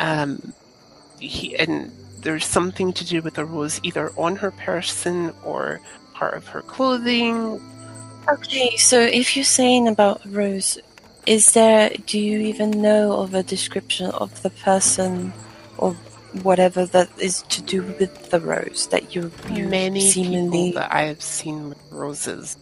um, 0.00 0.52
he 1.20 1.56
and 1.56 1.92
there's 2.22 2.46
something 2.46 2.92
to 2.94 3.04
do 3.04 3.20
with 3.22 3.34
the 3.34 3.44
rose 3.44 3.80
either 3.82 4.10
on 4.16 4.36
her 4.36 4.50
person 4.52 5.32
or 5.44 5.80
part 6.14 6.34
of 6.34 6.46
her 6.48 6.62
clothing. 6.62 7.60
Okay, 8.32 8.76
so 8.76 9.00
if 9.00 9.36
you're 9.36 9.44
saying 9.44 9.88
about 9.88 10.20
rose, 10.30 10.78
is 11.26 11.52
there, 11.52 11.90
do 12.06 12.18
you 12.18 12.38
even 12.40 12.70
know 12.70 13.12
of 13.14 13.34
a 13.34 13.42
description 13.42 14.10
of 14.12 14.42
the 14.42 14.50
person 14.50 15.32
or 15.78 15.92
whatever 16.42 16.86
that 16.86 17.10
is 17.18 17.42
to 17.42 17.62
do 17.62 17.82
with 17.98 18.30
the 18.30 18.40
rose 18.40 18.86
that 18.88 19.14
you, 19.14 19.30
you 19.50 19.68
Many 19.68 20.00
seemingly. 20.00 20.68
people 20.70 20.80
that 20.80 20.92
I 20.94 21.02
have 21.02 21.22
seen 21.22 21.68
with 21.68 21.78
roses, 21.90 22.56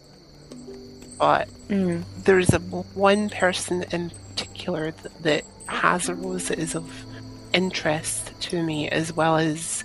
but 1.19 1.47
Mm. 1.69 2.03
there's 2.25 2.53
a 2.53 2.59
one 2.59 3.29
person 3.29 3.83
in 3.91 4.11
particular 4.29 4.91
that, 4.91 5.23
that 5.23 5.43
has 5.67 6.09
a 6.09 6.15
rose 6.15 6.49
that 6.49 6.59
is 6.59 6.75
of 6.75 7.05
interest 7.53 8.31
to 8.41 8.61
me, 8.63 8.89
as 8.89 9.13
well 9.13 9.37
as 9.37 9.83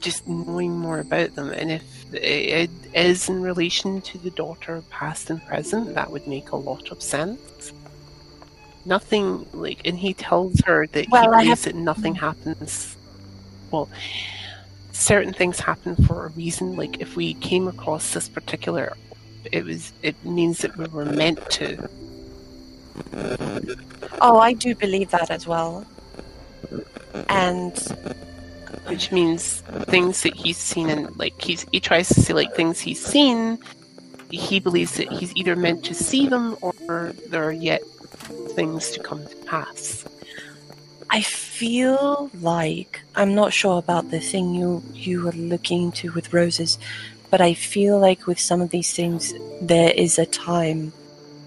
just 0.00 0.26
knowing 0.28 0.76
more 0.76 1.00
about 1.00 1.34
them. 1.34 1.50
And 1.50 1.70
if 1.70 2.14
it 2.14 2.70
is 2.94 3.28
in 3.28 3.42
relation 3.42 4.00
to 4.02 4.18
the 4.18 4.30
daughter, 4.30 4.82
past 4.90 5.30
and 5.30 5.44
present, 5.44 5.94
that 5.94 6.10
would 6.10 6.26
make 6.26 6.50
a 6.50 6.56
lot 6.56 6.90
of 6.90 7.02
sense. 7.02 7.72
Nothing 8.84 9.46
like, 9.52 9.86
and 9.86 9.98
he 9.98 10.14
tells 10.14 10.60
her 10.60 10.86
that 10.86 11.04
he 11.04 11.08
Well, 11.10 11.34
I 11.34 11.42
believes 11.42 11.62
that 11.64 11.74
nothing 11.74 12.14
mm-hmm. 12.14 12.24
happens. 12.24 12.96
Well, 13.70 13.88
certain 14.92 15.32
things 15.32 15.60
happen 15.60 15.94
for 15.96 16.26
a 16.26 16.28
reason. 16.30 16.76
Like 16.76 17.00
if 17.00 17.16
we 17.16 17.34
came 17.34 17.68
across 17.68 18.14
this 18.14 18.28
particular, 18.28 18.96
it 19.52 19.64
was 19.64 19.92
it 20.02 20.16
means 20.24 20.58
that 20.58 20.76
we 20.76 20.86
were 20.86 21.04
meant 21.04 21.48
to. 21.50 21.88
Oh, 24.20 24.38
I 24.38 24.52
do 24.52 24.74
believe 24.74 25.10
that 25.10 25.30
as 25.30 25.46
well. 25.46 25.86
And 27.28 27.76
which 28.86 29.12
means 29.12 29.60
things 29.88 30.22
that 30.22 30.34
he's 30.34 30.56
seen 30.56 30.88
and 30.88 31.16
like 31.18 31.40
he's 31.40 31.66
he 31.72 31.80
tries 31.80 32.08
to 32.08 32.20
see 32.20 32.32
like 32.32 32.54
things 32.54 32.80
he's 32.80 33.04
seen 33.04 33.58
he 34.30 34.60
believes 34.60 34.96
that 34.96 35.10
he's 35.12 35.34
either 35.36 35.56
meant 35.56 35.84
to 35.84 35.94
see 35.94 36.26
them 36.26 36.56
or 36.60 37.12
there 37.28 37.44
are 37.44 37.52
yet 37.52 37.82
things 38.56 38.90
to 38.90 39.00
come 39.00 39.26
to 39.26 39.36
pass 39.44 40.04
I 41.10 41.22
feel 41.22 42.30
like 42.40 43.00
I'm 43.14 43.34
not 43.34 43.52
sure 43.52 43.78
about 43.78 44.10
the 44.10 44.20
thing 44.20 44.54
you 44.54 44.82
you 44.92 45.24
were 45.24 45.32
looking 45.32 45.84
into 45.84 46.12
with 46.12 46.32
roses, 46.34 46.78
but 47.30 47.40
I 47.40 47.54
feel 47.54 47.98
like 47.98 48.26
with 48.26 48.38
some 48.38 48.60
of 48.60 48.70
these 48.70 48.92
things 48.92 49.32
there 49.62 49.90
is 49.90 50.18
a 50.18 50.26
time 50.26 50.92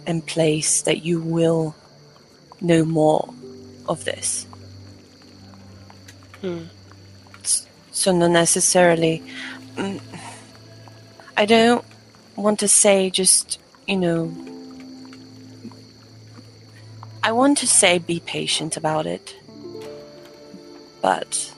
and 0.07 0.25
place 0.25 0.81
that 0.81 1.05
you 1.05 1.21
will 1.21 1.75
know 2.59 2.83
more 2.85 3.33
of 3.87 4.03
this. 4.03 4.47
Hmm. 6.41 6.63
So 7.91 8.11
not 8.11 8.31
necessarily. 8.31 9.21
mm, 9.75 9.99
I 11.37 11.45
don't 11.45 11.83
want 12.35 12.59
to 12.59 12.67
say 12.67 13.09
just 13.09 13.59
you 13.87 13.97
know. 13.97 14.31
I 17.23 17.31
want 17.31 17.57
to 17.59 17.67
say 17.67 17.99
be 17.99 18.19
patient 18.19 18.77
about 18.77 19.05
it 19.05 19.35
but 21.01 21.53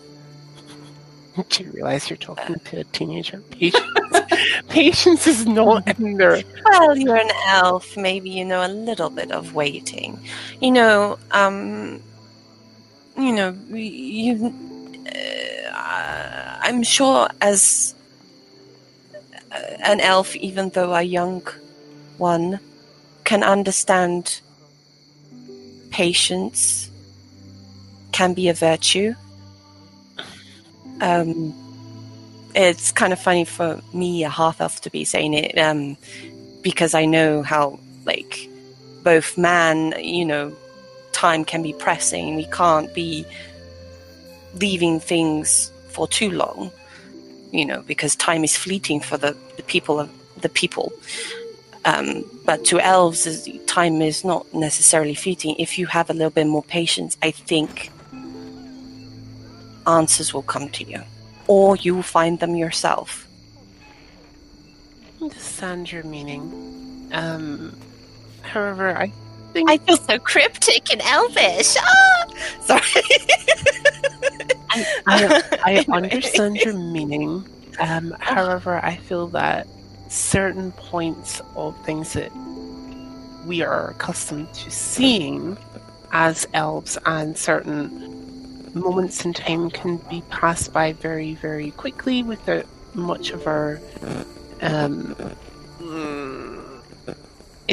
do 1.49 1.64
you 1.64 1.72
realize 1.72 2.10
you're 2.10 2.18
talking 2.18 2.55
to 2.65 2.80
a 2.80 2.84
teenager 2.85 3.39
patience 3.51 3.85
patience 4.69 5.27
is 5.27 5.45
not 5.45 5.88
in 5.99 6.18
there 6.18 6.41
well 6.69 6.97
you're 6.97 7.15
an 7.15 7.30
elf 7.47 7.95
maybe 7.97 8.30
you 8.30 8.45
know 8.45 8.65
a 8.65 8.69
little 8.69 9.10
bit 9.10 9.31
of 9.31 9.53
waiting 9.53 10.19
you 10.61 10.72
know 10.72 11.18
um 11.31 12.01
you 13.18 13.31
know 13.31 13.55
you 13.69 14.53
uh, 15.74 16.58
i'm 16.62 16.84
sure 16.84 17.28
as 17.41 17.95
uh, 19.52 19.58
an 19.84 20.00
elf 20.00 20.36
even 20.36 20.70
though 20.70 20.94
a 20.94 21.02
young 21.02 21.41
one 22.18 22.60
can 23.24 23.44
understand 23.44 24.40
patience 25.90 26.90
can 28.12 28.34
be 28.34 28.50
a 28.50 28.54
virtue 28.54 29.14
um 31.02 31.54
it's 32.56 32.91
kind 32.91 33.14
of 33.14 33.20
funny 33.20 33.45
for 33.45 33.82
me, 33.94 34.24
a 34.24 34.30
half 34.30 34.62
elf, 34.62 34.82
to 34.82 34.90
be 34.90 35.04
saying 35.04 35.34
it, 35.34 35.58
um, 35.58 35.98
because 36.62 36.94
I 36.94 37.06
know 37.06 37.41
how 37.41 37.80
like 38.06 38.50
both 39.04 39.38
man, 39.38 39.94
you 40.00 40.26
know, 40.26 40.56
time 41.12 41.45
can 41.45 41.64
be 41.64 41.74
pressing. 41.74 42.36
We 42.36 42.45
can't 42.45 42.94
be 42.94 43.26
leaving 44.60 45.00
things 45.00 45.72
for 45.90 46.08
too 46.08 46.32
long, 46.32 46.72
you 47.52 47.66
know, 47.66 47.82
because 47.84 48.16
time 48.16 48.44
is 48.44 48.58
fleeting 48.58 49.00
for 49.00 49.18
the, 49.18 49.36
the 49.58 49.64
people 49.64 50.00
of 50.00 50.10
the 50.42 50.50
people. 50.50 50.92
Um, 51.86 52.24
but 52.46 52.64
to 52.66 52.80
elves, 52.80 53.48
time 53.66 54.02
is 54.02 54.24
not 54.24 54.52
necessarily 54.54 55.16
fleeting. 55.16 55.56
If 55.60 55.78
you 55.78 55.86
have 55.88 56.10
a 56.10 56.14
little 56.14 56.32
bit 56.32 56.48
more 56.48 56.64
patience, 56.64 57.18
I 57.22 57.32
think 57.32 57.92
answers 59.86 60.34
will 60.34 60.44
come 60.44 60.70
to 60.70 60.84
you, 60.86 61.02
or 61.48 61.76
you 61.76 61.96
will 61.96 62.04
find 62.04 62.40
them 62.40 62.56
yourself. 62.56 63.28
understand 65.22 65.92
your 65.92 66.04
meaning. 66.04 67.10
Um, 67.12 67.76
however, 68.42 68.98
I 68.98 69.12
think 69.54 69.70
I 69.70 69.78
feel 69.78 69.98
so 69.98 70.20
cryptic 70.20 70.92
and 70.92 71.02
elvish. 71.02 71.76
Ah! 71.80 72.26
Sorry. 72.62 72.82
I, 74.72 74.86
I 75.08 75.44
Anyway. 75.68 75.86
understand 75.90 76.58
your 76.58 76.74
meaning. 76.74 77.48
Um, 77.80 78.16
however, 78.20 78.80
I 78.84 78.98
feel 78.98 79.28
that 79.30 79.68
certain 80.10 80.72
points 80.74 81.42
of 81.56 81.78
things 81.86 82.14
that 82.14 82.32
we 83.46 83.62
are 83.62 83.90
accustomed 83.92 84.54
to 84.54 84.72
seeing 84.72 85.58
as 86.12 86.48
elves 86.54 86.98
and 87.06 87.38
certain 87.38 87.90
moments 88.74 89.26
in 89.26 89.34
time 89.34 89.70
can 89.70 89.98
be 90.10 90.22
passed 90.30 90.74
by 90.74 90.94
very, 90.94 91.36
very 91.36 91.72
quickly 91.72 92.24
without 92.24 92.66
much 92.94 93.32
of 93.32 93.48
our. 93.48 93.80
Um, 94.62 95.16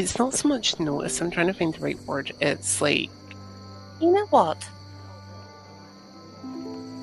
it's 0.00 0.18
not 0.18 0.34
so 0.34 0.48
much 0.48 0.78
notice, 0.80 1.20
I'm 1.20 1.30
trying 1.30 1.46
to 1.48 1.52
find 1.54 1.74
the 1.74 1.80
right 1.80 2.00
word. 2.06 2.32
It's 2.40 2.80
like 2.80 3.10
You 4.00 4.12
know 4.12 4.26
what? 4.26 4.66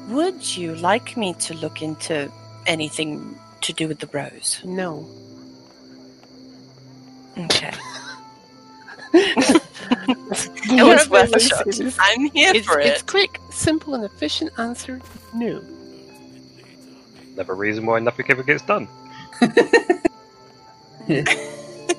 Would 0.10 0.56
you 0.58 0.76
like 0.76 1.16
me 1.18 1.34
to 1.36 1.54
look 1.54 1.82
into 1.82 2.32
anything 2.66 3.38
to 3.62 3.74
do 3.74 3.88
with 3.88 4.00
the 4.00 4.08
rose? 4.08 4.62
no. 4.66 5.08
Okay. 7.38 7.72
it 9.14 9.62
It 10.70 10.84
was 10.84 11.08
worth 11.10 11.34
a 11.36 11.40
shot. 11.40 11.66
I'm 12.00 12.26
here 12.32 12.52
It's, 12.56 12.68
for 12.68 12.80
it. 12.80 12.88
it's 12.88 13.02
it. 13.02 13.08
quick, 13.08 13.40
simple, 13.52 13.94
and 13.94 14.04
efficient 14.04 14.52
answer. 14.58 15.00
No. 15.34 15.62
Another 17.34 17.56
reason 17.56 17.86
why 17.86 18.00
nothing 18.00 18.26
ever 18.30 18.44
gets 18.44 18.64
done. 18.64 18.88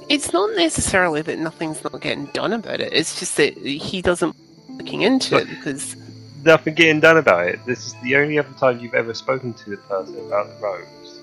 It's 0.09 0.33
not 0.33 0.51
necessarily 0.57 1.23
that 1.23 1.39
nothing's 1.39 1.83
not 1.85 2.01
getting 2.01 2.27
done 2.27 2.53
about 2.53 2.81
it. 2.81 2.93
It's 2.93 3.19
just 3.19 3.37
that 3.37 3.57
he 3.57 4.01
doesn't 4.03 4.35
looking 4.69 5.03
into 5.03 5.37
it 5.37 5.49
because 5.49 5.97
Nothing 6.45 6.75
getting 6.75 7.01
done 7.01 7.17
about 7.19 7.49
it. 7.49 7.59
This 7.67 7.87
is 7.89 7.95
the 8.03 8.17
only 8.17 8.39
other 8.39 8.53
time 8.59 8.79
you've 8.79 8.95
ever 8.95 9.13
spoken 9.13 9.53
to 9.55 9.71
the 9.71 9.77
person 9.77 10.17
about 10.27 10.47
the 10.49 10.65
rose, 10.65 11.21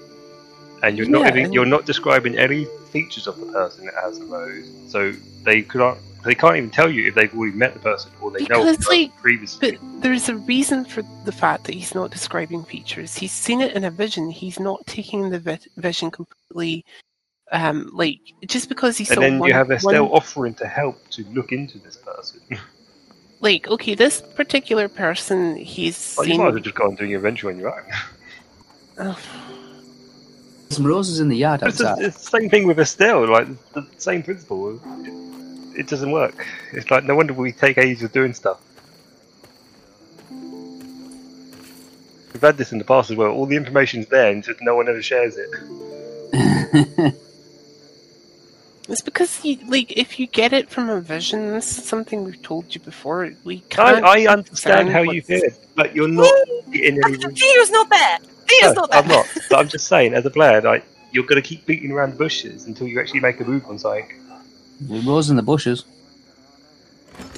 and 0.83 0.97
you're 0.97 1.07
not 1.07 1.21
Yeah, 1.21 1.29
even, 1.29 1.45
and- 1.45 1.53
you're 1.53 1.65
not 1.65 1.85
describing 1.85 2.37
any 2.37 2.65
features 2.91 3.25
of 3.25 3.39
the 3.39 3.45
person 3.47 3.85
that 3.85 3.93
has 3.95 4.19
the 4.19 4.25
rose. 4.25 4.69
So 4.89 5.13
they 5.43 5.61
can't 5.61 5.97
they 6.25 6.35
can't 6.35 6.57
even 6.57 6.69
tell 6.71 6.89
you 6.89 7.07
if 7.07 7.15
they've 7.15 7.33
already 7.37 7.55
met 7.55 7.73
the 7.75 7.79
person 7.79 8.11
or 8.19 8.31
they 8.31 8.43
know 8.45 8.67
of 8.67 8.77
the 8.79 8.85
like, 8.89 9.15
previously. 9.17 9.71
but 9.71 10.01
there's 10.01 10.27
a 10.27 10.35
reason 10.35 10.83
for 10.83 11.03
the 11.23 11.31
fact 11.31 11.65
that 11.65 11.75
he's 11.75 11.93
not 11.93 12.09
describing 12.11 12.63
features. 12.63 13.15
He's 13.15 13.31
seen 13.31 13.61
it 13.61 13.73
in 13.73 13.83
a 13.85 13.91
vision. 13.91 14.31
He's 14.31 14.59
not 14.59 14.85
taking 14.87 15.29
the 15.29 15.39
vi- 15.39 15.59
vision 15.77 16.09
completely. 16.09 16.83
Um, 17.51 17.91
like 17.93 18.19
just 18.47 18.69
because 18.69 18.97
he 18.97 19.05
and 19.13 19.22
then 19.22 19.39
one, 19.39 19.49
you 19.49 19.53
have 19.53 19.69
Estelle 19.72 20.03
one- 20.07 20.11
offering 20.13 20.53
to 20.55 20.67
help 20.67 21.07
to 21.11 21.23
look 21.26 21.51
into 21.51 21.77
this 21.80 21.95
person. 21.95 22.41
like 23.39 23.67
okay, 23.67 23.93
this 23.93 24.22
particular 24.22 24.88
person 24.89 25.55
he's 25.55 26.15
well, 26.17 26.27
you 26.27 26.38
might 26.38 26.47
as 26.47 26.53
well 26.53 26.63
just 26.63 26.76
go 26.76 26.88
and 26.88 26.97
do 26.97 27.05
your 27.05 27.17
adventure 27.19 27.49
on 27.49 27.59
your 27.59 27.73
own. 27.73 27.85
Ugh. 28.97 29.17
Some 30.69 30.88
roses 30.88 31.19
in 31.19 31.30
the 31.30 31.38
yard 31.38 31.61
It's, 31.61 31.77
the- 31.77 31.95
it's 31.99 32.30
the 32.30 32.39
same 32.39 32.49
thing 32.49 32.65
with 32.65 32.80
Estelle, 32.80 33.30
like 33.30 33.47
the 33.73 33.85
same 33.97 34.23
principle. 34.23 34.76
It, 34.76 35.81
it 35.81 35.88
doesn't 35.88 36.11
work. 36.11 36.47
It's 36.73 36.89
like 36.89 37.03
no 37.03 37.15
wonder 37.15 37.34
we 37.34 37.51
take 37.51 37.77
ages 37.77 38.01
of 38.01 38.11
doing 38.11 38.34
stuff. 38.34 38.59
We've 42.34 42.41
had 42.41 42.57
this 42.57 42.72
in 42.73 42.80
the 42.80 42.84
past 42.84 43.11
as 43.11 43.17
well. 43.17 43.31
All 43.31 43.45
the 43.45 43.55
information's 43.55 44.07
there, 44.07 44.31
and 44.31 44.43
just 44.43 44.59
no 44.61 44.76
one 44.76 44.89
ever 44.89 45.01
shares 45.01 45.38
it. 45.38 47.15
It's 48.87 49.01
because 49.01 49.43
you 49.43 49.57
like 49.67 49.91
if 49.97 50.19
you 50.19 50.27
get 50.27 50.53
it 50.53 50.69
from 50.69 50.89
a 50.89 51.01
vision. 51.01 51.51
This 51.51 51.77
is 51.77 51.85
something 51.85 52.23
we've 52.23 52.41
told 52.41 52.73
you 52.75 52.81
before. 52.81 53.31
We 53.43 53.57
I, 53.57 53.61
can't. 53.69 54.05
I 54.05 54.27
understand 54.27 54.89
how 54.89 55.01
you 55.01 55.21
what's- 55.27 55.27
feel, 55.27 55.49
but 55.75 55.95
you're 55.95 56.07
not 56.07 56.31
getting 56.71 56.99
any. 57.03 57.17
Theo's 57.17 57.71
not 57.71 57.89
there. 57.89 58.17
Theo's 58.47 58.75
No, 58.75 58.81
not 58.81 58.91
there. 58.91 59.01
I'm 59.01 59.07
not. 59.07 59.27
But 59.49 59.59
I'm 59.59 59.67
just 59.67 59.87
saying, 59.87 60.13
as 60.13 60.25
a 60.25 60.29
player, 60.29 60.61
like 60.61 60.85
you're 61.11 61.23
going 61.25 61.41
to 61.41 61.47
keep 61.47 61.65
beating 61.65 61.91
around 61.91 62.11
the 62.11 62.17
bushes 62.17 62.65
until 62.67 62.87
you 62.87 62.99
actually 62.99 63.21
make 63.21 63.39
a 63.39 63.43
move 63.43 63.65
on 63.65 63.79
something. 63.79 64.07
The 64.81 64.99
rose 64.99 65.29
in 65.29 65.35
the 65.35 65.41
bushes. 65.41 65.85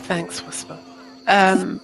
Thanks, 0.09 0.43
Whisper. 0.43 0.77
Um, 1.27 1.79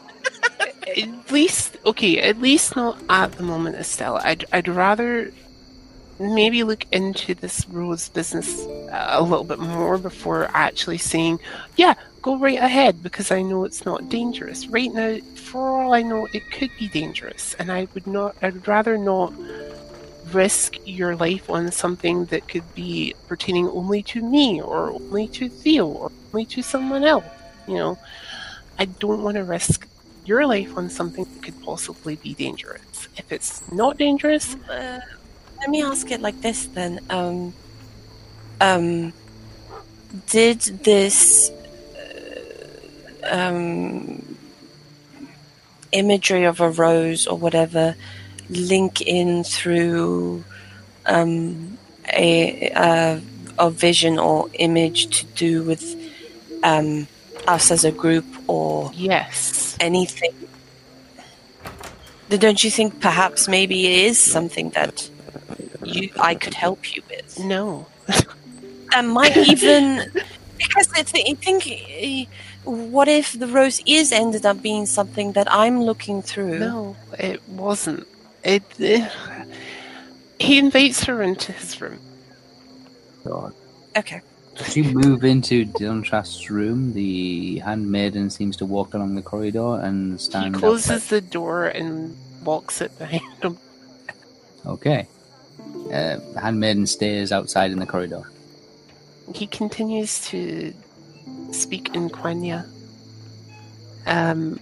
at 0.96 1.30
least, 1.30 1.76
okay, 1.84 2.18
at 2.20 2.38
least 2.40 2.74
not 2.76 2.98
at 3.08 3.32
the 3.32 3.42
moment, 3.42 3.76
Estelle. 3.76 4.16
I'd, 4.18 4.46
I'd 4.52 4.68
rather 4.68 5.32
maybe 6.20 6.62
look 6.62 6.84
into 6.92 7.34
this 7.34 7.66
rose 7.68 8.08
business 8.10 8.66
a 8.92 9.22
little 9.22 9.44
bit 9.44 9.58
more 9.58 9.98
before 9.98 10.50
actually 10.52 10.98
saying, 10.98 11.40
yeah, 11.76 11.94
go 12.22 12.36
right 12.36 12.58
ahead 12.58 13.02
because 13.02 13.30
I 13.30 13.42
know 13.42 13.64
it's 13.64 13.86
not 13.86 14.08
dangerous. 14.10 14.66
Right 14.66 14.92
now, 14.92 15.18
for 15.34 15.80
all 15.82 15.94
I 15.94 16.02
know, 16.02 16.28
it 16.32 16.50
could 16.50 16.70
be 16.78 16.88
dangerous, 16.88 17.54
and 17.58 17.72
I 17.72 17.88
would 17.94 18.06
not. 18.06 18.36
I'd 18.42 18.68
rather 18.68 18.98
not 18.98 19.32
risk 20.32 20.76
your 20.84 21.16
life 21.16 21.48
on 21.50 21.72
something 21.72 22.26
that 22.26 22.46
could 22.46 22.74
be 22.74 23.14
pertaining 23.26 23.68
only 23.68 24.02
to 24.02 24.22
me 24.22 24.60
or 24.60 24.90
only 24.90 25.26
to 25.28 25.48
Theo 25.48 25.86
or 25.86 26.12
only 26.32 26.44
to 26.46 26.62
someone 26.62 27.04
else. 27.04 27.24
You 27.66 27.74
know, 27.74 27.98
I 28.78 28.84
don't 28.84 29.22
want 29.22 29.36
to 29.36 29.44
risk 29.44 29.88
your 30.26 30.46
life 30.46 30.76
on 30.76 30.90
something 30.90 31.24
that 31.24 31.42
could 31.42 31.60
possibly 31.62 32.16
be 32.16 32.34
dangerous. 32.34 33.08
If 33.16 33.32
it's 33.32 33.72
not 33.72 33.96
dangerous, 33.96 34.54
Uh, 34.68 35.00
let 35.60 35.70
me 35.70 35.82
ask 35.82 36.10
it 36.10 36.20
like 36.20 36.40
this 36.40 36.66
then. 36.66 37.00
Um, 37.10 37.54
um, 38.60 39.12
did 40.26 40.60
this 40.60 41.50
uh, 43.22 43.28
um, 43.30 44.36
imagery 45.92 46.44
of 46.44 46.60
a 46.60 46.70
rose 46.70 47.26
or 47.26 47.38
whatever 47.38 47.94
link 48.48 49.00
in 49.02 49.44
through 49.44 50.44
um, 51.06 51.78
a, 52.12 52.70
a 52.74 53.22
a 53.60 53.70
vision 53.70 54.18
or 54.18 54.48
image 54.54 55.18
to 55.18 55.26
do 55.36 55.62
with 55.62 55.94
um, 56.64 57.06
us 57.46 57.70
as 57.70 57.84
a 57.84 57.92
group 57.92 58.24
or 58.48 58.90
yes. 58.94 59.76
anything. 59.78 60.32
Don't 62.30 62.64
you 62.64 62.70
think 62.70 63.00
perhaps 63.00 63.48
maybe 63.48 63.86
it 63.86 64.06
is 64.06 64.18
something 64.18 64.70
that 64.70 65.09
you 65.84 66.10
I 66.20 66.34
could 66.34 66.54
help 66.54 66.94
you 66.94 67.02
with? 67.10 67.38
No. 67.38 67.86
That 68.92 69.04
might 69.04 69.36
even 69.36 70.10
because 70.58 70.88
I 70.94 71.02
thi- 71.02 71.30
I 71.30 71.34
think 71.34 71.66
eh, 71.68 72.24
what 72.64 73.08
if 73.08 73.32
the 73.38 73.46
rose 73.46 73.80
is 73.86 74.12
ended 74.12 74.44
up 74.44 74.60
being 74.62 74.84
something 74.86 75.32
that 75.32 75.46
I'm 75.50 75.82
looking 75.82 76.22
through? 76.22 76.58
No, 76.58 76.96
it 77.18 77.40
wasn't. 77.48 78.06
It. 78.44 78.62
eh, 78.80 79.08
he 80.38 80.58
invites 80.58 81.04
her 81.04 81.22
into 81.22 81.52
his 81.52 81.80
room. 81.80 81.98
God. 83.24 83.52
Okay. 83.96 84.20
As 84.58 84.76
you 84.76 84.84
move 84.84 85.24
into 85.24 85.64
Dylan 85.64 86.02
Trask's 86.04 86.50
room, 86.50 86.92
the 86.92 87.58
handmaiden 87.60 88.28
seems 88.28 88.56
to 88.58 88.66
walk 88.66 88.92
along 88.94 89.14
the 89.14 89.22
corridor 89.22 89.80
and 89.80 90.20
He 90.20 90.50
closes 90.50 90.90
outside. 90.90 91.08
the 91.08 91.20
door 91.20 91.66
and 91.66 92.16
walks 92.44 92.80
it 92.80 92.98
behind 92.98 93.22
him. 93.42 93.56
Okay. 94.66 95.06
Uh, 95.90 96.18
the 96.34 96.40
handmaiden 96.40 96.86
stays 96.86 97.32
outside 97.32 97.70
in 97.72 97.78
the 97.78 97.86
corridor. 97.86 98.22
He 99.34 99.46
continues 99.46 100.24
to 100.28 100.72
speak 101.52 101.94
in 101.94 102.08
Quenya. 102.10 102.66
Um, 104.06 104.58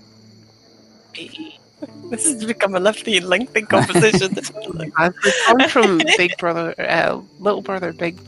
he- 1.14 1.54
This 2.10 2.24
has 2.24 2.44
become 2.44 2.74
a 2.74 2.80
lovely, 2.80 3.20
lengthy 3.20 3.62
conversation. 3.62 4.34
I've 4.96 5.14
returned 5.24 5.70
from 5.70 5.98
Big 6.16 6.36
Brother, 6.38 6.74
uh, 6.78 7.20
Little 7.38 7.60
Brother, 7.62 7.92
Big 7.92 8.18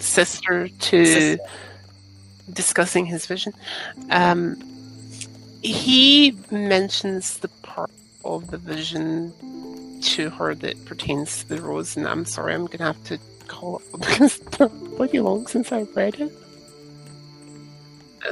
Sister 0.00 0.68
to 0.68 1.06
Sister. 1.06 1.38
discussing 2.52 3.06
his 3.06 3.26
vision. 3.26 3.52
Um, 4.10 4.56
he 5.62 6.36
mentions 6.50 7.38
the 7.38 7.48
part 7.62 7.90
of 8.24 8.50
the 8.50 8.58
vision 8.58 9.32
to 10.04 10.30
her 10.30 10.54
that 10.56 10.84
pertains 10.84 11.42
to 11.44 11.48
the 11.48 11.60
rose, 11.62 11.96
and 11.96 12.06
I'm 12.06 12.24
sorry, 12.24 12.54
I'm 12.54 12.66
gonna 12.66 12.84
have 12.92 13.02
to 13.04 13.18
call 13.48 13.78
it 13.78 13.92
because 14.00 14.38
it's 14.40 14.56
bloody 14.96 15.20
long 15.20 15.46
since 15.46 15.72
I've 15.72 15.94
read 15.96 16.20
it. 16.20 16.32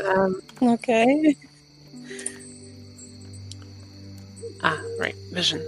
Um, 0.07 0.41
Okay. 0.63 1.37
ah, 4.63 4.81
right, 4.99 5.15
vision. 5.33 5.63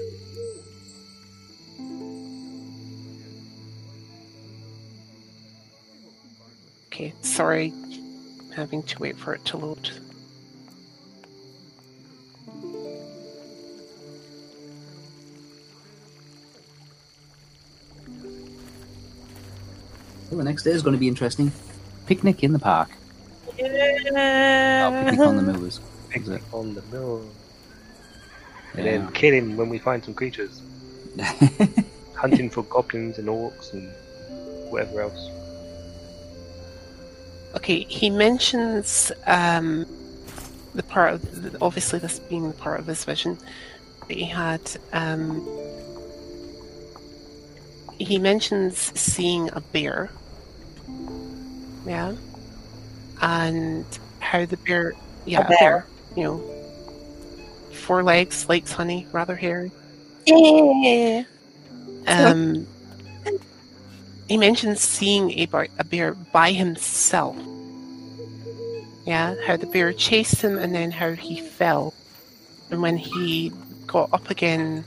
Okay, 6.87 7.13
sorry, 7.23 7.73
having 8.55 8.83
to 8.85 8.99
wait 9.01 9.19
for 9.19 9.35
it 9.35 9.45
to 9.47 9.57
load. 9.57 9.91
So 20.31 20.37
the 20.37 20.45
next 20.45 20.63
day 20.63 20.71
is 20.71 20.83
going 20.83 20.95
to 20.95 20.99
be 20.99 21.09
interesting. 21.09 21.53
Picnic 22.07 22.43
in 22.43 22.53
the 22.53 22.59
park. 22.59 22.89
Yeah. 23.59 24.91
Oh, 24.93 25.05
picnic 25.05 25.21
on 25.21 25.37
the 25.37 25.43
moors. 25.53 25.81
Is 26.15 26.29
it? 26.29 26.43
on 26.53 26.75
the 26.75 26.83
mill. 26.93 27.23
And 28.75 28.85
Yeah. 28.85 28.99
then 28.99 29.13
kill 29.13 29.33
him 29.35 29.57
when 29.57 29.69
we 29.69 29.79
find 29.79 30.05
some 30.05 30.15
creatures. 30.15 30.61
Hunting 32.15 32.51
for 32.51 32.63
goblins 32.65 33.19
and 33.19 33.29
orcs 33.29 33.73
and 33.73 33.89
whatever 34.71 35.03
else. 35.03 35.31
Okay, 37.57 37.85
he 37.85 38.11
mentions 38.11 39.13
um, 39.27 39.87
the 40.75 40.83
part 40.83 41.15
of 41.15 41.57
obviously 41.63 41.99
this 42.01 42.19
being 42.19 42.49
the 42.49 42.55
part 42.55 42.81
of 42.81 42.87
his 42.87 43.05
vision 43.05 43.39
that 44.09 44.17
he 44.17 44.25
had. 44.25 44.61
Um, 44.93 45.47
he 47.99 48.19
mentions 48.19 48.77
seeing 48.99 49.51
a 49.53 49.61
bear. 49.61 50.11
Yeah, 51.87 52.15
and 53.21 53.85
how 54.21 54.47
the 54.47 54.57
bear, 54.59 54.95
yeah, 55.27 55.47
A 55.47 55.49
bear. 55.49 55.87
you 56.17 56.25
know, 56.25 56.39
four 57.73 58.03
legs, 58.03 58.49
likes 58.49 58.73
honey, 58.73 59.07
rather 59.13 59.37
hairy. 59.37 59.71
Yeah. 60.27 61.25
Um, 62.07 62.67
he 64.29 64.37
mentions 64.39 64.81
seeing 64.81 65.31
a, 65.33 65.47
bar- 65.47 65.69
a 65.79 65.85
bear 65.85 66.15
by 66.15 66.53
himself. 66.53 67.37
Yeah, 69.07 69.35
how 69.47 69.57
the 69.59 69.67
bear 69.67 69.93
chased 69.93 70.41
him 70.41 70.59
and 70.59 70.75
then 70.75 70.91
how 70.91 71.13
he 71.13 71.41
fell. 71.41 71.93
And 72.71 72.81
when 72.81 72.97
he 72.97 73.53
got 73.87 74.09
up 74.15 74.31
again, 74.31 74.85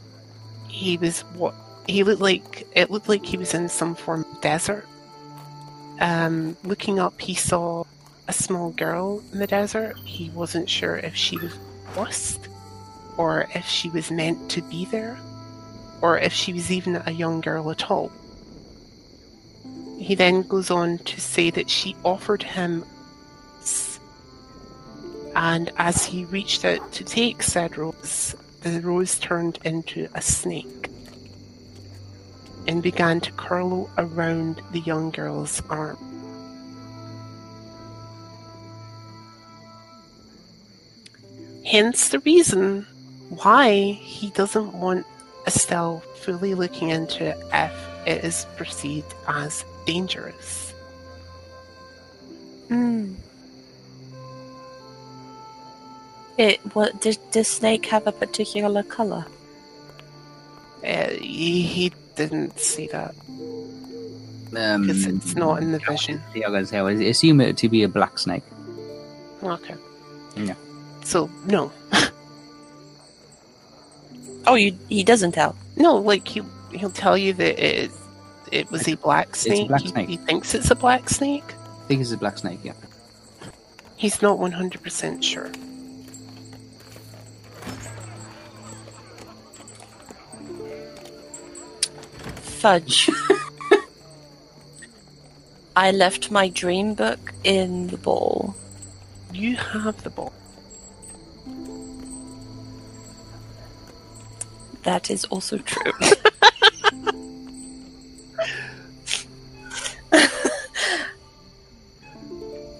he 0.67 0.97
was 0.97 1.21
what 1.35 1.53
he 1.87 2.03
looked 2.03 2.21
like. 2.21 2.67
It 2.75 2.91
looked 2.91 3.09
like 3.09 3.25
he 3.25 3.37
was 3.37 3.53
in 3.53 3.69
some 3.69 3.95
form 3.95 4.25
of 4.31 4.41
desert. 4.41 4.85
Um, 5.99 6.55
looking 6.63 6.99
up, 6.99 7.19
he 7.19 7.33
saw 7.33 7.85
a 8.27 8.33
small 8.33 8.71
girl 8.71 9.23
in 9.31 9.39
the 9.39 9.47
desert. 9.47 9.97
He 9.99 10.29
wasn't 10.29 10.69
sure 10.69 10.97
if 10.97 11.15
she 11.15 11.37
was 11.37 11.57
lost 11.95 12.47
or 13.17 13.47
if 13.55 13.65
she 13.65 13.89
was 13.89 14.11
meant 14.11 14.51
to 14.51 14.61
be 14.63 14.85
there 14.85 15.17
or 16.01 16.19
if 16.19 16.31
she 16.31 16.53
was 16.53 16.71
even 16.71 17.01
a 17.05 17.11
young 17.11 17.41
girl 17.41 17.71
at 17.71 17.89
all. 17.89 18.11
He 19.97 20.13
then 20.13 20.43
goes 20.43 20.69
on 20.69 20.99
to 20.99 21.19
say 21.19 21.49
that 21.49 21.69
she 21.69 21.95
offered 22.05 22.43
him, 22.43 22.85
and 25.35 25.71
as 25.77 26.05
he 26.05 26.25
reached 26.25 26.63
out 26.65 26.91
to 26.93 27.03
take 27.03 27.41
said 27.41 27.77
rose, 27.77 28.35
the 28.61 28.79
rose 28.81 29.17
turned 29.17 29.57
into 29.63 30.07
a 30.13 30.21
snake 30.21 30.89
and 32.67 32.83
began 32.83 33.19
to 33.21 33.31
curl 33.33 33.89
around 33.97 34.61
the 34.71 34.81
young 34.81 35.09
girl's 35.11 35.61
arm. 35.69 35.97
Hence 41.65 42.09
the 42.09 42.19
reason 42.19 42.85
why 43.29 43.91
he 43.91 44.29
doesn't 44.31 44.73
want 44.73 45.05
Estelle 45.45 45.99
fully 46.21 46.53
looking 46.53 46.89
into 46.89 47.25
it 47.25 47.37
if 47.53 47.73
it 48.05 48.23
is 48.23 48.45
perceived 48.55 49.13
as 49.27 49.65
dangerous. 49.85 50.73
Hmm. 52.67 53.15
It 56.37 56.59
what 56.73 57.01
does 57.01 57.17
the 57.31 57.43
snake 57.43 57.85
have 57.87 58.07
a 58.07 58.11
particular 58.11 58.83
color? 58.83 59.25
Uh, 60.85 61.09
he, 61.09 61.61
he 61.63 61.91
didn't 62.17 62.59
see 62.59 62.87
that 62.87 63.13
Um, 64.55 64.81
because 64.87 65.05
it's 65.05 65.35
not 65.35 65.61
in 65.61 65.71
the 65.71 65.79
vision. 65.79 66.21
Yeah, 66.35 66.47
I 66.47 66.49
was 66.49 66.71
gonna 66.71 66.97
say, 66.97 67.05
I 67.07 67.09
assume 67.09 67.39
it 67.41 67.55
to 67.57 67.69
be 67.69 67.83
a 67.83 67.87
black 67.89 68.17
snake. 68.19 68.43
Okay. 69.43 69.75
Yeah. 70.35 70.55
So 71.03 71.29
no, 71.45 71.71
Oh, 74.45 74.55
you 74.55 74.77
he 74.89 75.03
doesn't 75.03 75.33
tell. 75.33 75.55
no, 75.75 75.95
like 75.97 76.27
he 76.27 76.41
he'll 76.71 76.89
tell 76.89 77.17
you 77.17 77.33
that 77.33 77.59
it 77.59 77.91
it 78.51 78.71
was 78.71 78.87
a 78.87 78.95
black 78.95 79.35
a 79.35 79.39
snake. 79.39 79.67
black 79.67 79.81
He- 79.81 79.87
snake. 79.89 80.09
He, 80.09 80.17
thinks 80.17 80.53
it's 80.55 80.71
a 80.71 80.75
black 80.75 81.09
snake. 81.09 81.43
I 81.47 81.87
think 81.87 82.01
it's 82.01 82.11
a 82.11 82.17
black 82.17 82.37
snake, 82.37 82.59
yeah. 82.63 82.73
He's 83.95 84.21
not 84.21 84.39
one 84.39 84.51
hundred 84.53 84.81
percent 84.83 85.23
sure. 85.23 85.49
Fudge. 92.57 93.09
I 95.75 95.91
left 95.91 96.31
my 96.31 96.49
dream 96.49 96.95
book 96.95 97.33
in 97.43 97.87
the 97.87 97.97
ball. 97.97 98.55
You 99.31 99.55
have 99.57 100.01
the 100.01 100.09
ball. 100.09 100.33
That 104.83 105.11
is 105.11 105.25
also 105.25 105.59
true. 105.59 105.91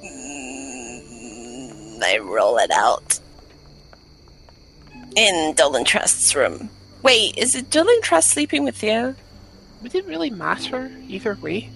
Mm, 0.04 2.02
I 2.02 2.18
roll 2.20 2.58
it 2.58 2.72
out 2.72 3.20
in 5.16 5.54
Dylan 5.56 5.86
Trask's 5.86 6.36
room. 6.36 6.70
Wait, 7.04 7.38
is 7.38 7.56
it 7.56 7.70
Dylan 7.70 8.02
Trask 8.02 8.32
sleeping 8.32 8.64
with 8.64 8.78
Theo? 8.78 9.16
Would 9.82 9.96
it 9.96 10.06
really 10.06 10.30
matter 10.30 10.92
either 11.08 11.36
way? 11.42 11.70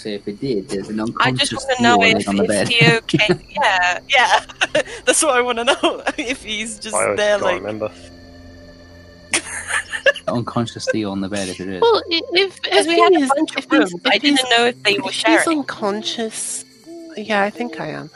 So 0.00 0.10
if 0.10 0.28
it 0.28 0.40
did, 0.40 0.68
there's 0.68 0.88
an 0.90 1.00
I 1.20 1.32
just 1.32 1.52
want 1.52 1.76
to 1.76 1.82
know 1.82 2.02
if, 2.02 2.28
on 2.28 2.36
the 2.36 2.42
if 2.44 2.48
bed. 2.48 2.68
Theo 2.68 3.00
can. 3.06 3.42
Yeah, 3.50 3.98
yeah. 4.08 4.44
That's 5.04 5.22
what 5.22 5.34
I 5.36 5.40
want 5.42 5.58
to 5.58 5.64
know. 5.64 6.02
if 6.18 6.44
he's 6.44 6.78
just 6.78 6.94
I 6.94 7.14
there, 7.14 7.38
like. 7.38 7.56
remember. 7.56 7.90
unconscious 10.28 10.86
Theo 10.92 11.10
on 11.10 11.20
the 11.22 11.28
bed 11.28 11.48
if 11.48 11.58
it 11.58 11.68
is. 11.68 11.80
Well, 11.80 12.02
i- 12.12 12.20
if 12.34 12.60
Because 12.62 12.86
if 12.86 12.88
we 12.88 13.00
had 13.00 13.12
he 13.14 13.22
a 13.22 13.26
bunch 13.28 13.56
of 13.56 13.64
he's- 13.64 13.72
rooms. 13.72 13.94
if 13.94 14.06
I 14.06 14.18
didn't 14.18 14.48
know 14.50 14.66
if 14.66 14.82
they 14.82 14.98
were 14.98 15.08
If 15.08 15.14
he's 15.14 15.42
sharing. 15.42 15.58
unconscious, 15.60 16.64
yeah, 17.16 17.42
I 17.42 17.50
think 17.50 17.80
I 17.80 17.88
am. 17.88 18.10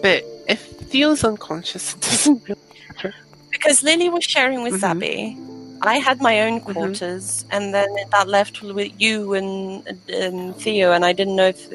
But 0.00 0.24
if 0.48 0.62
Theo's 0.62 1.24
unconscious, 1.24 1.94
it 1.94 2.00
doesn't 2.00 2.48
really 2.48 2.60
matter. 2.88 3.14
Because 3.50 3.82
Lily 3.82 4.08
was 4.08 4.22
sharing 4.24 4.62
with 4.62 4.74
Mhm. 4.74 4.80
Zabby. 5.00 5.36
I 5.82 5.96
had 5.98 6.20
my 6.20 6.40
own 6.42 6.60
Mhm. 6.60 6.74
quarters, 6.74 7.44
and 7.50 7.72
then 7.74 7.86
that 8.12 8.28
left 8.28 8.62
with 8.62 8.92
you 8.98 9.34
and 9.34 9.82
um, 10.22 10.54
Theo, 10.54 10.92
and 10.92 11.04
I 11.04 11.12
didn't 11.12 11.36
know 11.36 11.48
if 11.48 11.68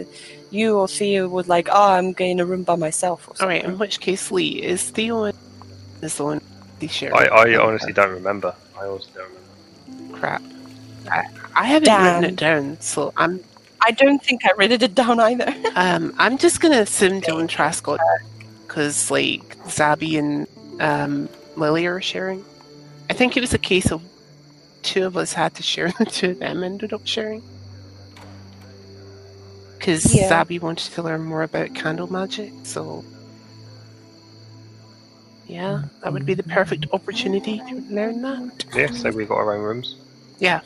you 0.49 0.77
or 0.77 0.87
Theo 0.87 1.27
would 1.29 1.47
like, 1.47 1.69
oh, 1.71 1.91
I'm 1.91 2.13
getting 2.13 2.39
a 2.39 2.45
room 2.45 2.63
by 2.63 2.75
myself 2.75 3.27
or 3.29 3.35
something. 3.35 3.55
right. 3.57 3.65
In 3.65 3.77
which 3.77 3.99
case, 3.99 4.31
Lee 4.31 4.61
is 4.61 4.89
Theo 4.89 5.23
in 5.25 5.31
is 6.01 6.17
the 6.17 6.23
one 6.25 6.39
they 6.79 6.87
share. 6.87 7.15
I, 7.15 7.25
I 7.27 7.55
honestly 7.57 7.93
don't 7.93 8.11
remember. 8.11 8.53
I 8.79 8.85
honestly 8.85 9.11
don't 9.15 9.29
remember. 9.29 10.17
crap. 10.17 10.41
I, 11.11 11.23
I 11.55 11.63
haven't 11.65 11.87
Damn. 11.87 12.03
written 12.03 12.23
it 12.25 12.35
down, 12.35 12.77
so 12.81 13.11
I'm 13.17 13.39
I 13.85 13.91
don't 13.91 14.21
think 14.23 14.41
I 14.45 14.51
read 14.57 14.71
it 14.71 14.95
down 14.95 15.19
either. 15.19 15.53
um 15.75 16.13
I'm 16.17 16.37
just 16.37 16.59
gonna 16.61 16.79
assume 16.81 17.21
Dylan 17.21 17.47
Trask 17.47 17.83
got 17.83 17.99
because 18.67 19.11
like 19.11 19.57
Zabi 19.65 20.17
and 20.19 20.47
um, 20.79 21.29
Lily 21.55 21.85
are 21.85 22.01
sharing. 22.01 22.43
I 23.09 23.13
think 23.13 23.37
it 23.37 23.41
was 23.41 23.53
a 23.53 23.57
case 23.59 23.91
of 23.91 24.01
two 24.81 25.05
of 25.05 25.17
us 25.17 25.33
had 25.33 25.55
to 25.55 25.63
share, 25.63 25.85
and 25.85 25.95
the 25.99 26.05
two 26.05 26.31
of 26.31 26.39
them 26.39 26.63
ended 26.63 26.93
up 26.93 27.05
sharing. 27.05 27.43
Because 29.77 30.13
Yeah. 30.15 30.29
Zabby 30.29 30.61
wanted 30.61 30.93
to 30.93 31.01
learn 31.03 31.23
more 31.25 31.43
about 31.43 31.75
candle 31.75 32.11
magic, 32.11 32.51
so 32.63 33.03
yeah, 35.47 35.83
that 36.01 36.13
would 36.13 36.25
be 36.25 36.33
the 36.33 36.43
perfect 36.43 36.85
opportunity 36.93 37.59
to 37.69 37.75
learn 37.89 38.21
that. 38.21 38.65
Yeah, 38.73 38.91
so 38.91 39.11
we've 39.11 39.27
got 39.27 39.37
our 39.37 39.53
own 39.55 39.61
rooms. 39.61 39.95
Yeah. 40.39 40.61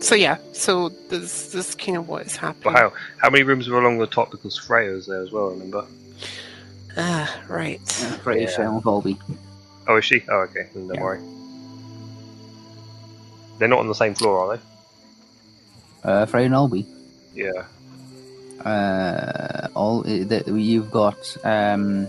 So 0.00 0.16
yeah, 0.16 0.38
so 0.52 0.88
this 0.88 1.52
this 1.52 1.76
kind 1.76 1.96
of 1.96 2.08
what 2.08 2.26
is 2.26 2.34
happening. 2.36 2.72
But 2.74 2.74
how 2.74 2.92
how 3.18 3.30
many 3.30 3.44
rooms 3.44 3.68
were 3.68 3.80
along 3.80 3.98
the 3.98 4.06
top 4.08 4.32
because 4.32 4.58
Freya 4.58 4.90
was 4.92 5.06
there 5.06 5.22
as 5.22 5.30
well, 5.30 5.50
remember? 5.50 5.86
Ah, 6.96 7.40
right. 7.48 7.80
Pretty 8.24 8.42
Yeah. 8.42 8.50
sure 8.50 8.66
on 8.66 8.82
Volby. 8.82 9.16
Oh, 9.88 9.96
is 9.96 10.04
she? 10.04 10.22
Oh, 10.28 10.40
okay. 10.40 10.68
Then 10.74 10.86
don't 10.88 10.96
Yeah. 10.96 11.02
worry. 11.02 11.20
They're 13.58 13.68
not 13.68 13.78
on 13.80 13.88
the 13.88 13.94
same 13.94 14.14
floor, 14.14 14.38
are 14.52 14.56
they? 14.56 14.62
Uh, 16.04 16.26
Freya 16.26 16.46
and 16.46 16.54
Olby. 16.54 16.86
Yeah. 17.34 17.64
Uh, 18.68 19.68
all 19.74 20.02
that 20.02 20.44
the, 20.46 20.60
you've 20.60 20.90
got 20.90 21.18
um. 21.44 22.06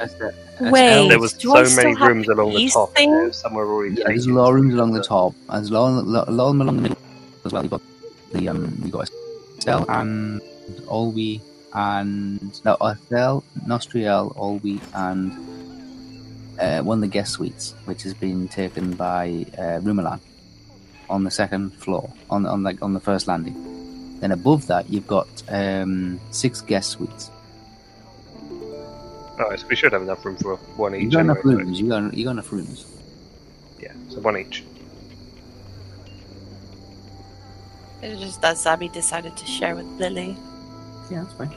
Estelle- 0.00 0.32
Wait, 0.60 1.08
there 1.08 1.18
was 1.18 1.32
do 1.32 1.48
so 1.50 1.64
still 1.64 1.84
many 1.84 1.98
have 1.98 2.08
rooms 2.08 2.28
along 2.28 2.52
the 2.52 2.68
top. 2.68 2.94
thing? 2.94 3.10
There. 3.12 3.32
Some 3.32 3.54
were 3.54 3.66
already 3.66 3.94
Yeah, 3.94 4.08
there's 4.08 4.26
a 4.26 4.32
lot 4.32 4.48
of 4.50 4.54
rooms 4.56 4.74
along 4.74 4.92
the 4.92 5.02
top, 5.02 5.34
There's 5.50 5.70
a 5.70 5.72
lot, 5.72 6.04
lo- 6.04 6.24
along 6.26 6.60
along 6.60 6.76
the 6.76 6.82
middle 6.82 6.98
as 7.46 7.52
well. 7.52 7.62
You've 7.62 7.70
got 7.70 7.80
the 8.32 8.48
um, 8.48 8.78
you 8.84 8.90
got 8.90 9.08
Estelle 9.58 9.86
and 9.88 10.40
Olwe 10.86 11.40
and 11.72 12.60
no 12.64 12.76
Estelle, 12.82 13.42
Nostriel, 13.66 14.36
Olwe, 14.36 14.80
and 14.94 15.32
uh, 16.60 16.82
one 16.82 16.98
of 16.98 17.02
the 17.02 17.08
guest 17.08 17.32
suites, 17.32 17.74
which 17.86 18.02
has 18.04 18.14
been 18.14 18.48
taken 18.48 18.92
by 18.94 19.46
uh, 19.58 19.80
Rumalan 19.80 20.20
on 21.08 21.24
the 21.24 21.30
second 21.30 21.72
floor, 21.74 22.12
on 22.28 22.46
on 22.46 22.62
like 22.62 22.82
on 22.82 22.94
the 22.94 23.00
first 23.00 23.26
landing. 23.26 23.56
Then 24.20 24.32
above 24.32 24.66
that, 24.66 24.90
you've 24.90 25.06
got 25.06 25.28
um, 25.48 26.20
six 26.30 26.60
guest 26.60 26.90
suites. 26.90 27.30
Alright, 29.40 29.60
so 29.60 29.66
we 29.68 29.76
should 29.76 29.92
have 29.92 30.02
enough 30.02 30.24
room 30.24 30.36
for 30.36 30.56
one 30.76 30.94
each. 30.94 31.02
You 31.02 31.08
each. 31.08 31.12
got 31.12 31.20
Anyway, 31.20 31.32
enough 31.32 31.44
rooms. 31.44 31.80
You 31.80 31.88
got 31.88 32.14
you 32.14 32.24
got 32.24 32.30
enough 32.32 32.52
rooms. 32.52 32.86
yeah, 33.80 33.92
so 34.08 34.20
one 34.20 34.36
each. 34.36 34.64
It's 38.02 38.20
just 38.20 38.40
that 38.42 38.56
Zabi 38.56 38.92
decided 38.92 39.36
to 39.36 39.46
share 39.46 39.74
with 39.76 39.86
Lily. 39.98 40.36
Yeah, 41.10 41.22
that's 41.22 41.34
fine. 41.34 41.54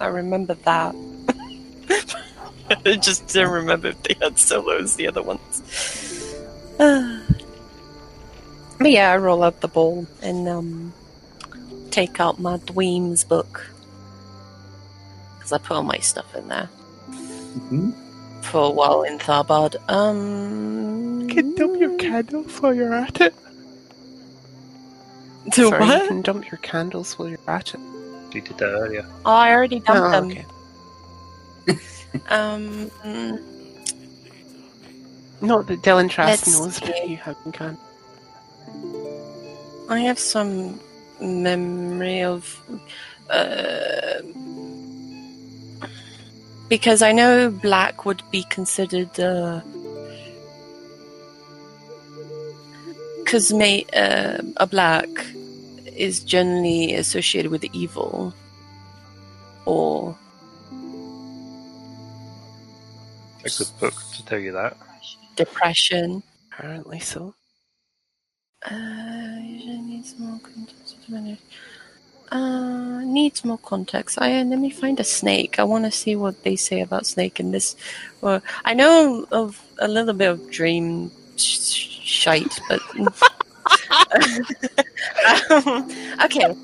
I 0.00 0.06
remember 0.06 0.54
that. 0.54 0.94
I 2.86 2.96
just 2.96 3.26
didn't 3.28 3.50
remember 3.50 3.88
if 3.88 4.02
they 4.02 4.14
had 4.20 4.38
solos, 4.38 4.96
the 4.96 5.08
other 5.08 5.22
ones. 5.22 5.62
but 6.78 8.90
yeah, 8.90 9.12
I 9.12 9.16
roll 9.16 9.42
out 9.42 9.60
the 9.60 9.68
ball 9.68 10.06
and 10.22 10.48
um, 10.48 10.92
take 11.90 12.20
out 12.20 12.38
my 12.38 12.58
Dweems 12.58 13.26
book. 13.26 13.66
Because 15.36 15.52
I 15.52 15.58
put 15.58 15.72
all 15.76 15.82
my 15.82 15.98
stuff 15.98 16.34
in 16.34 16.48
there 16.48 16.68
Mm-hmm. 17.08 17.90
for 18.42 18.64
a 18.66 18.70
while 18.70 19.02
in 19.02 19.18
Tharbad. 19.18 19.76
Um, 19.90 21.22
You 21.22 21.28
can 21.34 21.54
dump 21.54 21.80
your 21.80 21.96
candles 21.96 22.60
while 22.60 22.74
you're 22.74 22.94
at 22.94 23.20
it. 23.20 23.34
Do 25.50 25.68
Sorry, 25.70 25.80
what? 25.80 26.02
you 26.02 26.08
can 26.08 26.22
dump 26.22 26.50
your 26.50 26.58
candles 26.58 27.18
while 27.18 27.28
you're 27.28 27.38
at 27.48 27.74
it. 27.74 27.80
You 28.34 28.42
did 28.42 28.58
that 28.58 28.66
earlier. 28.66 29.06
Oh, 29.24 29.32
I 29.32 29.52
already 29.54 29.80
dumped 29.80 29.90
Oh, 29.90 30.10
them. 30.10 30.30
okay. 30.30 30.44
Um, 32.28 32.90
Not 35.40 35.66
that 35.66 35.82
Dylan 35.82 36.10
Trask 36.10 36.46
knows 36.46 36.80
that 36.80 37.08
you 37.08 37.16
have 37.16 37.36
can. 37.52 37.76
I 39.88 40.00
have 40.00 40.18
some 40.18 40.80
memory 41.20 42.22
of. 42.22 42.60
Uh, 43.30 44.22
because 46.68 47.02
I 47.02 47.12
know 47.12 47.50
black 47.50 48.04
would 48.04 48.22
be 48.30 48.42
considered. 48.44 49.18
Uh, 49.18 49.60
uh, 53.92 54.38
a 54.56 54.66
black 54.66 55.08
is 55.94 56.20
generally 56.20 56.94
associated 56.94 57.50
with 57.50 57.64
evil 57.74 58.32
or 59.66 60.16
A 63.44 63.50
good 63.56 63.68
book 63.80 63.94
to 64.14 64.24
tell 64.26 64.38
you 64.38 64.52
that. 64.52 64.76
depression. 65.36 66.22
Apparently 66.52 66.98
so. 67.00 67.34
Uh, 68.68 69.38
usually 69.42 69.78
needs 69.78 70.18
more 70.18 70.40
context. 70.40 70.96
Uh, 72.30 73.00
needs 73.04 73.44
more 73.44 73.58
context. 73.58 74.18
I 74.20 74.42
let 74.42 74.58
me 74.58 74.70
find 74.70 74.98
a 75.00 75.04
snake. 75.04 75.58
I 75.58 75.64
want 75.64 75.84
to 75.84 75.90
see 75.90 76.16
what 76.16 76.42
they 76.42 76.56
say 76.56 76.80
about 76.80 77.06
snake 77.06 77.38
in 77.40 77.52
this. 77.52 77.76
Well, 78.20 78.42
I 78.64 78.74
know 78.74 79.24
of 79.30 79.62
a 79.78 79.86
little 79.88 80.12
bit 80.14 80.28
of 80.28 80.50
dream 80.50 81.10
sh- 81.36 82.02
shite, 82.02 82.60
but 82.68 82.80
um, 85.50 85.88
okay. 86.24 86.54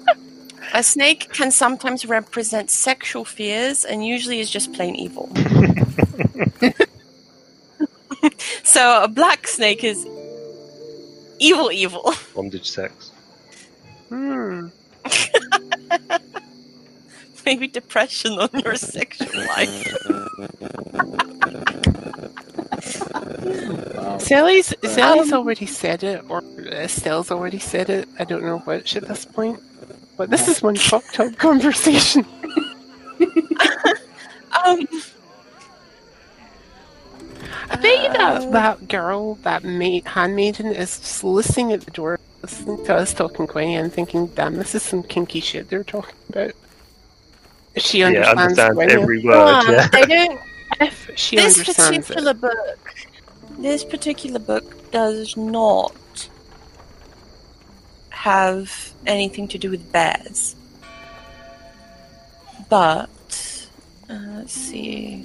A 0.75 0.83
snake 0.83 1.33
can 1.33 1.53
sometimes 1.53 2.05
represent 2.05 2.69
sexual 2.71 3.25
fears, 3.25 3.85
and 3.85 4.05
usually 4.05 4.41
is 4.41 4.51
just 4.51 4.73
plain 4.73 4.97
evil. 4.97 5.31
so 8.63 9.03
a 9.05 9.09
black 9.09 9.47
snake 9.49 9.83
is 9.85 10.07
evil, 11.39 11.71
evil. 11.73 12.13
Bondage 12.35 12.69
sex. 12.71 13.11
Hmm. 14.09 14.69
Maybe 17.47 17.69
depression 17.69 18.33
on 18.39 18.49
your 18.65 18.75
sexual 18.77 19.29
life. 19.47 19.97
Sally's 24.21 24.73
Sally's 24.83 25.33
Um, 25.33 25.39
already 25.41 25.67
said 25.67 26.03
it, 26.03 26.25
or 26.29 26.43
Estelle's 26.73 27.31
already 27.31 27.59
said 27.59 27.91
it. 27.91 28.09
I 28.19 28.25
don't 28.25 28.43
know 28.43 28.59
which 28.61 28.97
at 28.97 29.07
this 29.07 29.27
point. 29.27 29.61
But 30.17 30.31
this 30.31 30.49
is 30.49 30.63
one 30.63 30.77
fucked 30.77 31.21
up 31.21 31.37
conversation. 31.37 32.25
Um, 34.65 34.87
I 37.71 37.77
bet 37.77 38.03
you 38.03 38.09
Uh, 38.09 38.13
that 38.41 38.53
that 38.53 38.89
girl, 38.89 39.37
that 39.37 39.65
maid, 39.65 40.07
handmaiden, 40.07 40.67
is 40.75 40.99
just 40.99 41.25
listening 41.25 41.73
at 41.73 41.81
the 41.83 41.91
door, 41.91 42.19
listening 42.43 42.85
to 42.87 42.95
us 42.95 43.15
talking 43.15 43.47
Quenya 43.47 43.81
and 43.81 43.93
thinking, 43.93 44.27
"Damn, 44.29 44.57
this 44.57 44.75
is 44.75 44.83
some 44.83 45.03
kinky 45.03 45.41
shit 45.41 45.69
they're 45.69 45.85
talking 45.85 46.15
about." 46.29 46.53
If 47.75 47.83
she 47.83 48.01
Yeah, 48.01 48.07
understands 48.09 48.59
understands 48.59 48.79
Quenya, 48.79 48.91
every 49.03 49.23
word. 49.25 49.37
um, 49.37 49.67
Yeah. 49.71 49.89
they 49.89 50.07
don't. 50.07 50.41
if 50.81 51.11
she 51.17 51.37
this 51.37 51.59
understands 51.59 52.09
particular 52.09 52.31
it, 52.33 52.41
book, 52.41 52.95
this 53.59 53.85
particular 53.85 54.39
book 54.39 54.91
does 54.93 55.37
not 55.37 56.29
have 58.11 58.93
anything 59.07 59.49
to 59.49 59.59
do 59.59 59.71
with 59.71 59.91
bears, 59.93 60.55
but 62.69 63.69
uh, 64.09 64.15
let's 64.37 64.53
see. 64.53 65.25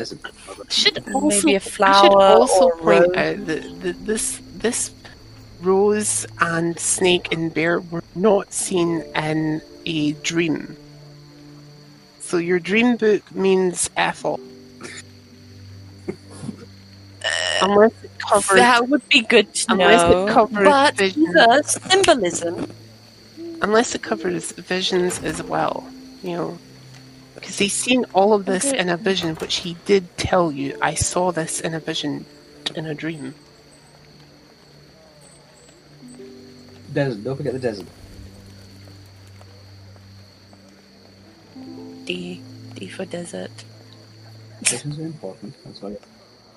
There's 0.00 0.12
a- 0.12 0.70
should 0.70 1.04
Maybe 1.06 1.14
also, 1.14 1.48
a 1.48 1.56
I 1.56 1.58
should 1.58 1.72
flower 1.72 2.22
also 2.22 2.64
or 2.70 2.76
point 2.78 3.16
out 3.16 3.44
that, 3.46 3.80
that 3.82 4.06
this 4.06 4.40
this 4.56 4.90
rose 5.60 6.24
and 6.40 6.78
snake 6.78 7.28
and 7.32 7.52
bear 7.52 7.80
were 7.80 8.02
not 8.14 8.50
seen 8.54 9.02
in 9.14 9.60
a 9.84 10.12
dream. 10.24 10.74
So 12.20 12.38
your 12.38 12.58
dream 12.58 12.96
book 12.96 13.30
means 13.34 13.90
Ethel. 13.94 14.40
Unless 17.60 17.92
it 18.02 18.10
covers 18.18 18.56
that 18.56 18.88
would 18.88 19.06
be 19.10 19.20
good 19.20 19.52
to 19.52 19.72
unless 19.72 20.00
it 20.02 20.08
know. 20.08 20.26
covers 20.32 20.64
but 20.64 20.96
vision. 20.96 21.22
the 21.24 21.62
symbolism. 21.62 22.72
unless 23.60 23.94
it 23.94 24.00
covers 24.02 24.52
visions 24.52 25.22
as 25.22 25.42
well, 25.42 25.84
you 26.22 26.36
know. 26.36 26.58
Because 27.40 27.58
he's 27.58 27.72
seen 27.72 28.04
all 28.12 28.34
of 28.34 28.44
this 28.44 28.66
Okay. 28.66 28.78
in 28.78 28.88
a 28.88 28.96
vision, 28.96 29.34
which 29.36 29.56
he 29.56 29.76
did 29.86 30.16
tell 30.18 30.52
you. 30.52 30.76
I 30.82 30.94
saw 30.94 31.32
this 31.32 31.60
in 31.60 31.74
a 31.74 31.80
vision, 31.80 32.26
in 32.76 32.86
a 32.86 32.94
dream. 32.94 33.34
Desert. 36.92 37.24
Don't 37.24 37.36
forget 37.36 37.52
the 37.52 37.58
desert. 37.58 37.86
D, 42.04 42.40
D 42.74 42.88
for 42.88 43.04
desert. 43.04 43.50
Deserts 44.62 44.98
are 44.98 45.02
important. 45.06 45.54
That's 45.64 45.80
why. 45.80 45.96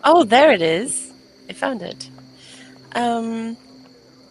Oh, 0.03 0.23
there 0.23 0.51
it 0.51 0.61
is. 0.61 1.11
I 1.49 1.53
found 1.53 1.81
it. 1.81 2.09
Um, 2.95 3.55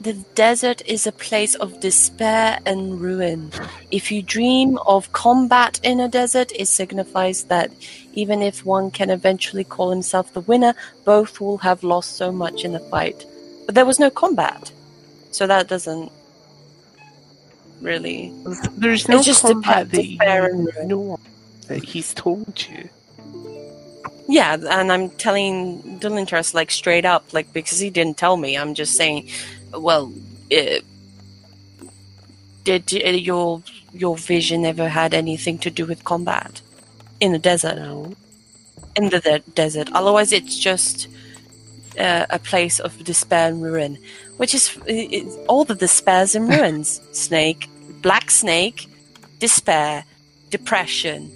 the 0.02 0.14
desert 0.34 0.82
is 0.86 1.06
a 1.06 1.12
place 1.12 1.54
of 1.54 1.78
despair 1.80 2.58
and 2.66 3.00
ruin. 3.00 3.50
If 3.90 4.10
you 4.10 4.22
dream 4.22 4.78
of 4.86 5.12
combat 5.12 5.78
in 5.82 6.00
a 6.00 6.08
desert, 6.08 6.50
it 6.54 6.66
signifies 6.66 7.44
that 7.44 7.70
even 8.14 8.42
if 8.42 8.64
one 8.64 8.90
can 8.90 9.10
eventually 9.10 9.64
call 9.64 9.90
himself 9.90 10.32
the 10.32 10.40
winner, 10.40 10.74
both 11.04 11.40
will 11.40 11.58
have 11.58 11.82
lost 11.84 12.16
so 12.16 12.32
much 12.32 12.64
in 12.64 12.72
the 12.72 12.80
fight. 12.80 13.24
But 13.66 13.74
there 13.76 13.86
was 13.86 14.00
no 14.00 14.10
combat, 14.10 14.72
so 15.30 15.46
that 15.46 15.68
doesn't 15.68 16.10
really. 17.80 18.32
There's 18.76 19.08
no 19.08 19.18
It's 19.18 19.26
just 19.26 19.42
combat 19.42 19.90
that 19.90 20.04
you 20.04 20.18
despair 20.18 20.46
and 20.46 20.66
ruin. 20.66 20.88
know 20.88 21.20
that 21.68 21.84
he's 21.84 22.12
told 22.12 22.66
you. 22.68 22.88
Yeah, 24.28 24.54
and 24.54 24.90
I'm 24.90 25.10
telling 25.10 25.82
Dylan 26.00 26.26
Trask 26.26 26.54
like 26.54 26.70
straight 26.70 27.04
up, 27.04 27.32
like 27.32 27.52
because 27.52 27.78
he 27.78 27.90
didn't 27.90 28.16
tell 28.16 28.36
me. 28.36 28.56
I'm 28.56 28.74
just 28.74 28.94
saying, 28.96 29.28
well, 29.74 30.12
uh, 30.52 30.80
did 32.64 32.92
your 32.92 33.62
your 33.92 34.16
vision 34.16 34.64
ever 34.64 34.88
had 34.88 35.14
anything 35.14 35.58
to 35.58 35.70
do 35.70 35.86
with 35.86 36.04
combat 36.04 36.60
in 37.20 37.32
the 37.32 37.38
desert? 37.38 37.76
No. 37.76 38.14
In 38.96 39.08
the 39.08 39.20
de- 39.20 39.38
desert. 39.54 39.88
Otherwise, 39.92 40.32
it's 40.32 40.58
just 40.58 41.08
uh, 41.98 42.26
a 42.30 42.38
place 42.38 42.78
of 42.78 43.02
despair 43.04 43.48
and 43.48 43.62
ruin, 43.62 43.98
which 44.36 44.54
is 44.54 44.78
all 45.48 45.64
the 45.64 45.74
despairs 45.74 46.34
and 46.34 46.48
ruins. 46.56 47.00
Snake, 47.12 47.68
Black 48.02 48.30
snake, 48.30 48.88
despair, 49.38 50.04
depression, 50.50 51.30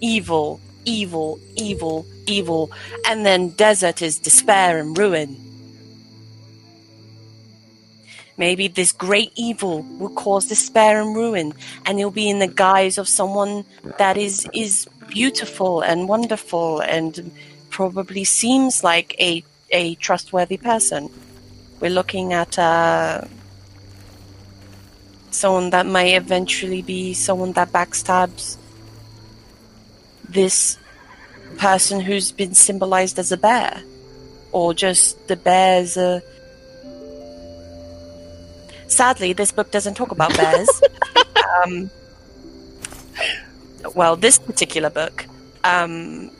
evil, 0.00 0.60
evil, 0.84 1.40
evil, 1.56 2.06
evil, 2.26 2.70
and 3.06 3.26
then 3.26 3.50
desert 3.50 4.02
is 4.02 4.18
despair 4.18 4.78
and 4.78 4.96
ruin. 4.96 5.36
Maybe 8.36 8.68
this 8.68 8.92
great 8.92 9.32
evil 9.36 9.82
will 9.98 10.10
cause 10.10 10.46
despair 10.46 11.00
and 11.00 11.14
ruin, 11.14 11.52
and 11.84 11.98
it'll 11.98 12.10
be 12.10 12.30
in 12.30 12.38
the 12.38 12.46
guise 12.46 12.96
of 12.96 13.06
someone 13.06 13.64
that 13.98 14.16
is 14.16 14.48
is 14.54 14.88
beautiful 15.08 15.82
and 15.82 16.08
wonderful 16.08 16.80
and 16.80 17.30
probably 17.68 18.24
seems 18.24 18.82
like 18.82 19.14
a 19.20 19.44
a 19.70 19.94
trustworthy 19.96 20.56
person. 20.56 21.10
We're 21.80 21.90
looking 21.90 22.32
at 22.32 22.58
uh, 22.58 23.22
someone 25.30 25.70
that 25.70 25.86
may 25.86 26.16
eventually 26.16 26.80
be 26.80 27.12
someone 27.12 27.52
that 27.52 27.70
backstabs 27.72 28.56
this 30.28 30.78
person 31.58 32.00
who's 32.00 32.32
been 32.32 32.54
symbolized 32.54 33.18
as 33.18 33.30
a 33.30 33.36
bear, 33.36 33.82
or 34.52 34.72
just 34.72 35.28
the 35.28 35.36
bear's 35.36 35.96
a. 35.98 36.22
Sadly, 38.92 39.32
this 39.32 39.52
book 39.52 39.70
doesn't 39.70 39.94
talk 39.94 40.10
about 40.12 40.36
bears. 40.36 40.68
um, 41.64 41.90
well, 43.94 44.16
this 44.16 44.38
particular 44.38 44.90
book. 44.90 45.24
Um, 45.64 46.30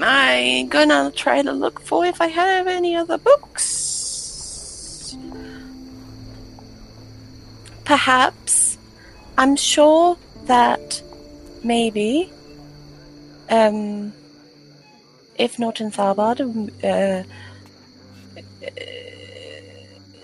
I'm 0.00 0.68
gonna 0.68 1.10
try 1.16 1.42
to 1.42 1.50
look 1.50 1.80
for 1.80 2.04
if 2.06 2.20
I 2.20 2.28
have 2.28 2.68
any 2.68 2.94
other 2.94 3.18
books. 3.18 5.16
Perhaps. 7.84 8.78
I'm 9.36 9.56
sure 9.56 10.16
that 10.44 11.02
maybe, 11.64 12.30
um, 13.50 14.12
if 15.36 15.58
not 15.58 15.80
in 15.80 15.90
Tharbad, 15.90 16.40
um, 16.40 16.70
uh, 16.84 17.24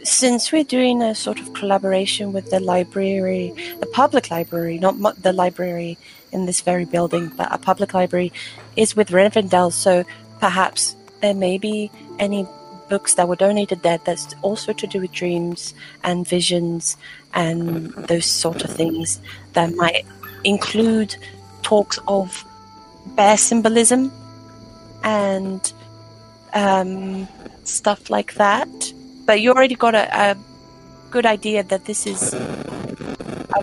since 0.09 0.53
we're 0.53 0.65
doing 0.65 1.03
a 1.03 1.15
sort 1.15 1.39
of 1.41 1.53
collaboration 1.53 2.33
with 2.33 2.51
the 2.51 2.61
library, 2.61 3.53
the 3.81 3.87
public 3.87 4.31
library, 4.31 4.79
not 4.79 5.23
the 5.23 5.33
library 5.33 5.99
in 6.33 6.47
this 6.47 6.61
very 6.61 6.85
building, 6.85 7.29
but 7.37 7.49
a 7.53 7.59
public 7.59 7.95
library 7.95 8.33
is 8.77 8.97
with 8.97 9.11
Rivendell, 9.11 9.73
so 9.73 10.05
perhaps 10.41 10.97
there 11.21 11.35
may 11.35 11.59
be 11.59 11.91
any 12.19 12.47
books 12.89 13.15
that 13.15 13.29
were 13.29 13.37
donated 13.37 13.83
there 13.83 13.99
that's 13.99 14.35
also 14.43 14.73
to 14.73 14.87
do 14.87 15.01
with 15.01 15.13
dreams 15.13 15.75
and 16.03 16.27
visions 16.27 16.97
and 17.35 17.93
those 17.93 18.25
sort 18.25 18.65
of 18.65 18.71
things 18.71 19.21
that 19.53 19.75
might 19.75 20.07
include 20.45 21.15
talks 21.63 21.99
of 22.09 22.45
bear 23.15 23.37
symbolism 23.37 24.11
and 25.03 25.73
um, 26.55 27.29
stuff 27.65 28.09
like 28.09 28.35
that. 28.35 28.69
But 29.29 29.43
you 29.43 29.53
already 29.53 29.75
got 29.75 29.95
a, 29.95 30.09
a 30.31 30.37
good 31.11 31.27
idea 31.27 31.63
that 31.63 31.85
this 31.85 32.07
is 32.07 32.33
a, 32.33 33.63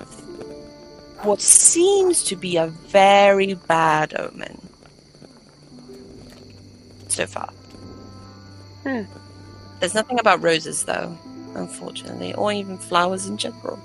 what 1.23 1.41
seems 1.41 2.23
to 2.25 2.35
be 2.35 2.55
a 2.55 2.67
very 2.67 3.55
bad 3.55 4.13
omen 4.15 4.61
so 7.07 7.25
far. 7.25 7.49
Hmm. 8.83 9.05
There's 9.79 9.95
nothing 9.95 10.19
about 10.19 10.43
roses, 10.43 10.83
though, 10.83 11.17
unfortunately, 11.55 12.35
or 12.35 12.53
even 12.53 12.77
flowers 12.77 13.25
in 13.25 13.37
general. 13.37 13.79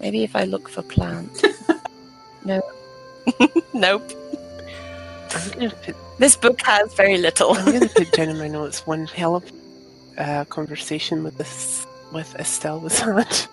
Maybe 0.00 0.22
if 0.22 0.36
I 0.36 0.44
look 0.44 0.68
for 0.68 0.82
plants. 0.82 1.42
no. 2.44 2.60
nope. 3.72 4.12
I'm 6.18 6.20
gonna 6.20 6.20
put 6.20 6.20
This 6.20 6.36
book 6.36 6.60
has 6.62 6.94
very 6.94 7.18
little. 7.18 7.54
I'm 7.54 7.72
gonna 7.72 7.88
put 7.88 8.12
down 8.12 8.28
in 8.28 8.38
my 8.38 8.48
notes 8.48 8.86
one 8.86 9.06
hell 9.06 9.36
of 9.36 9.52
uh, 10.18 10.44
conversation 10.46 11.24
with 11.24 11.38
this 11.38 11.86
with 12.12 12.34
Estelle 12.36 12.80
was 12.80 12.98
had. 13.00 13.48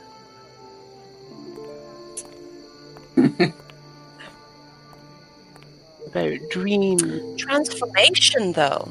About 6.08 6.40
dream. 6.50 7.38
Transformation, 7.38 8.52
though. 8.54 8.90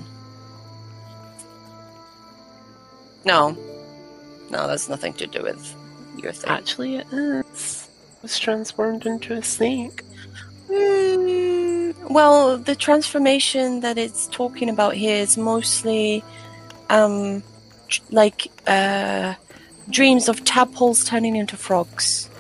No. 3.25 3.57
No, 4.51 4.67
that's 4.67 4.89
nothing 4.89 5.13
to 5.15 5.27
do 5.27 5.43
with 5.43 5.75
your 6.17 6.33
thing. 6.33 6.51
Actually, 6.51 6.97
it 6.97 7.07
is. 7.13 7.89
Was 8.23 8.39
transformed 8.39 9.07
into 9.07 9.35
a 9.35 9.43
snake. 9.43 10.03
Mm, 10.71 12.11
well, 12.11 12.57
the 12.57 12.77
transformation 12.77 13.81
that 13.81 13.99
it's 13.99 14.27
talking 14.29 14.69
about 14.69 14.95
here 14.95 15.17
is 15.17 15.37
mostly 15.37 16.23
um, 16.89 17.43
tr- 17.89 18.03
like 18.11 18.51
uh, 18.67 19.35
dreams 19.89 20.29
of 20.29 20.45
tadpoles 20.45 21.05
turning 21.05 21.35
into 21.35 21.57
frogs, 21.57 22.31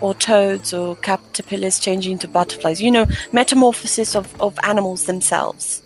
or 0.00 0.14
toads, 0.14 0.74
or 0.74 0.96
caterpillars 0.96 1.78
changing 1.78 2.12
into 2.12 2.26
butterflies. 2.26 2.82
You 2.82 2.90
know, 2.90 3.06
metamorphosis 3.32 4.16
of, 4.16 4.40
of 4.40 4.58
animals 4.64 5.04
themselves. 5.06 5.82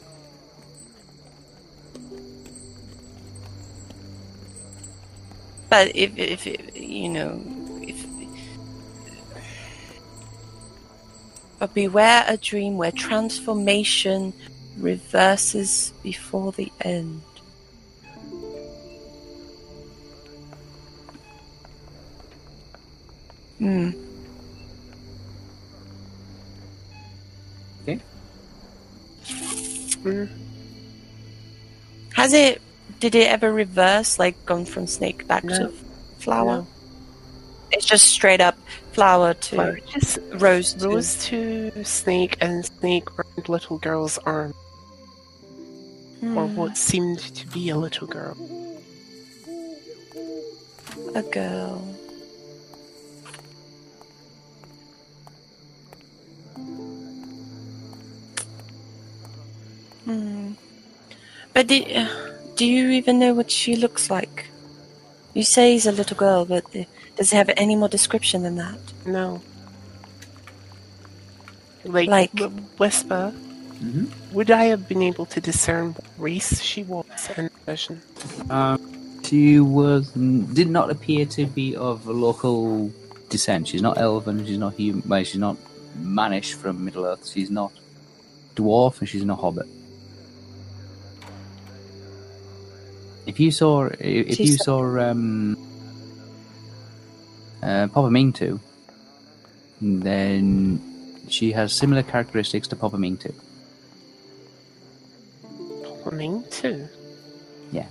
But 5.68 5.94
if, 5.94 6.16
if 6.16 6.46
if, 6.46 6.76
you 6.76 7.08
know, 7.08 7.40
But 11.62 11.74
beware 11.74 12.24
a 12.26 12.36
dream 12.36 12.76
where 12.76 12.90
transformation 12.90 14.32
reverses 14.76 15.92
before 16.02 16.50
the 16.50 16.72
end. 16.80 17.22
Hmm. 23.58 23.90
Okay. 27.82 28.00
Mm. 30.02 30.28
Has 32.14 32.32
it? 32.32 32.60
Did 32.98 33.14
it 33.14 33.28
ever 33.28 33.52
reverse, 33.52 34.18
like 34.18 34.44
gone 34.46 34.64
from 34.64 34.88
snake 34.88 35.28
back 35.28 35.44
No. 35.44 35.68
to 35.68 35.68
flower? 36.18 36.56
No. 36.56 36.66
It's 37.70 37.86
just 37.86 38.08
straight 38.08 38.40
up 38.40 38.58
flower 38.92 39.34
to 39.34 39.54
Flower 39.56 39.78
just 39.92 40.18
rose 40.34 40.74
to 40.74 40.88
rose 40.88 41.16
to 41.26 41.84
snake 41.84 42.36
and 42.40 42.64
snake 42.64 43.08
around 43.18 43.48
little 43.48 43.78
girl's 43.78 44.18
arm, 44.18 44.54
or 46.36 46.46
Hmm, 46.46 46.56
what 46.56 46.76
seemed 46.76 47.18
to 47.20 47.46
be 47.48 47.68
a 47.70 47.76
little 47.76 48.06
girl. 48.06 48.36
a 51.14 51.22
girl. 51.22 51.82
Hmm. 60.04 60.52
But 61.54 61.66
do, 61.68 61.82
uh, 61.84 62.08
do 62.56 62.66
you 62.66 62.90
even 62.90 63.18
know 63.18 63.34
what 63.34 63.50
she 63.50 63.76
looks 63.76 64.10
like? 64.10 64.46
You 65.34 65.42
say 65.42 65.72
he's 65.72 65.86
a 65.86 65.92
little 65.92 66.16
girl, 66.16 66.44
but 66.44 66.64
uh, 66.74 66.84
does 67.22 67.32
it 67.32 67.36
have 67.36 67.50
any 67.56 67.76
more 67.76 67.88
description 67.88 68.42
than 68.42 68.56
that? 68.56 68.80
No. 69.06 69.40
Like, 71.84 72.08
Like- 72.08 72.32
w- 72.34 72.62
Whisper, 72.78 73.32
Mhm. 73.80 74.08
would 74.32 74.50
I 74.50 74.64
have 74.64 74.88
been 74.88 75.02
able 75.02 75.26
to 75.26 75.40
discern 75.40 75.92
what 75.92 76.04
race 76.18 76.60
she 76.60 76.82
was 76.82 77.06
in 77.36 77.48
vision? 77.64 78.02
Um, 78.50 78.80
she 79.22 79.60
was 79.60 80.10
did 80.58 80.68
not 80.68 80.90
appear 80.90 81.24
to 81.26 81.46
be 81.46 81.76
of 81.76 82.08
local 82.08 82.90
descent. 83.28 83.68
She's 83.68 83.82
not 83.82 83.98
elven. 83.98 84.44
She's 84.44 84.58
not 84.58 84.74
human. 84.74 85.04
Well, 85.08 85.22
she's 85.22 85.38
not 85.48 85.56
mannish 85.94 86.54
from 86.54 86.84
Middle 86.84 87.04
Earth. 87.04 87.28
She's 87.32 87.50
not 87.50 87.70
dwarf, 88.56 88.98
and 88.98 89.08
she's 89.08 89.24
not 89.24 89.38
hobbit. 89.38 89.66
If 93.26 93.38
you 93.38 93.52
saw, 93.52 93.84
if 94.00 94.34
She's- 94.36 94.50
you 94.50 94.56
saw 94.56 94.82
um, 94.98 95.56
uh, 97.62 97.86
Papa 97.88 98.08
Mingtu, 98.08 98.60
then 99.80 100.80
she 101.28 101.52
has 101.52 101.72
similar 101.72 102.02
characteristics 102.02 102.68
to 102.68 102.76
Papa 102.76 102.96
Mingtu. 102.96 103.34
Plumbing 106.02 106.44
too. 106.50 106.88
Yeah. 107.70 107.86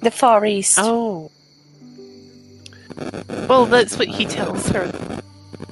The 0.00 0.10
Far 0.10 0.44
East. 0.46 0.78
Oh. 0.80 1.30
Well, 3.48 3.66
that's 3.66 3.98
what 3.98 4.08
he 4.08 4.24
tells 4.24 4.68
her. 4.68 4.90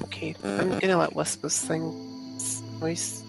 Okay, 0.04 0.34
I'm 0.44 0.78
gonna 0.78 0.96
let 0.96 1.14
Whisper's 1.14 1.58
thing 1.58 1.92
voice. 2.78 3.22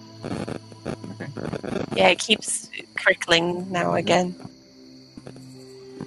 Yeah, 1.96 2.10
it 2.10 2.20
keeps 2.20 2.70
crickling 2.96 3.72
now 3.72 3.96
again. 3.96 4.36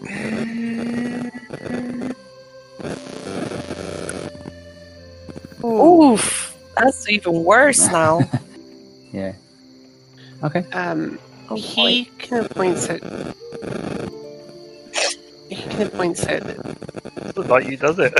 Oof, 5.65 6.57
that's 6.77 7.09
even 7.09 7.45
worse 7.45 7.87
now. 7.89 8.21
Yeah. 9.13 9.35
Okay. 10.43 10.65
Um, 10.73 11.19
Oh, 11.51 11.57
he 11.57 12.07
kind 12.19 12.47
of 12.47 12.51
points 12.53 12.89
at. 12.89 13.03
He 15.51 15.57
kind 15.69 15.83
of 15.83 15.93
points 15.93 16.25
at. 16.27 16.47
Looks 17.37 17.51
like 17.51 17.67
you 17.67 17.77
does 17.77 17.99
it. 17.99 18.15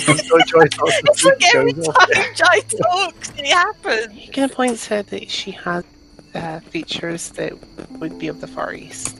so 0.00 0.38
Joy 0.40 0.66
talks 0.66 0.98
and 0.98 1.08
It's 1.10 1.24
like 1.24 1.54
every 1.54 1.72
time 1.74 2.34
Jai 2.34 2.60
talks, 2.60 3.30
it 3.38 3.46
happens. 3.46 4.12
He 4.14 4.32
kind 4.32 4.50
of 4.50 4.56
points 4.56 4.90
out 4.90 5.06
that 5.06 5.30
she 5.30 5.52
has 5.52 5.84
uh, 6.34 6.58
features 6.58 7.30
that 7.30 7.52
would 8.00 8.18
be 8.18 8.26
of 8.26 8.40
the 8.40 8.48
Far 8.48 8.74
East. 8.74 9.19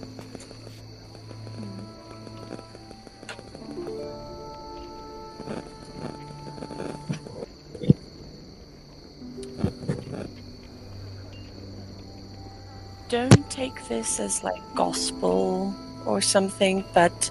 Don't 13.10 13.50
take 13.50 13.88
this 13.88 14.20
as 14.20 14.44
like 14.44 14.62
gospel 14.76 15.74
or 16.06 16.20
something, 16.20 16.84
but 16.94 17.28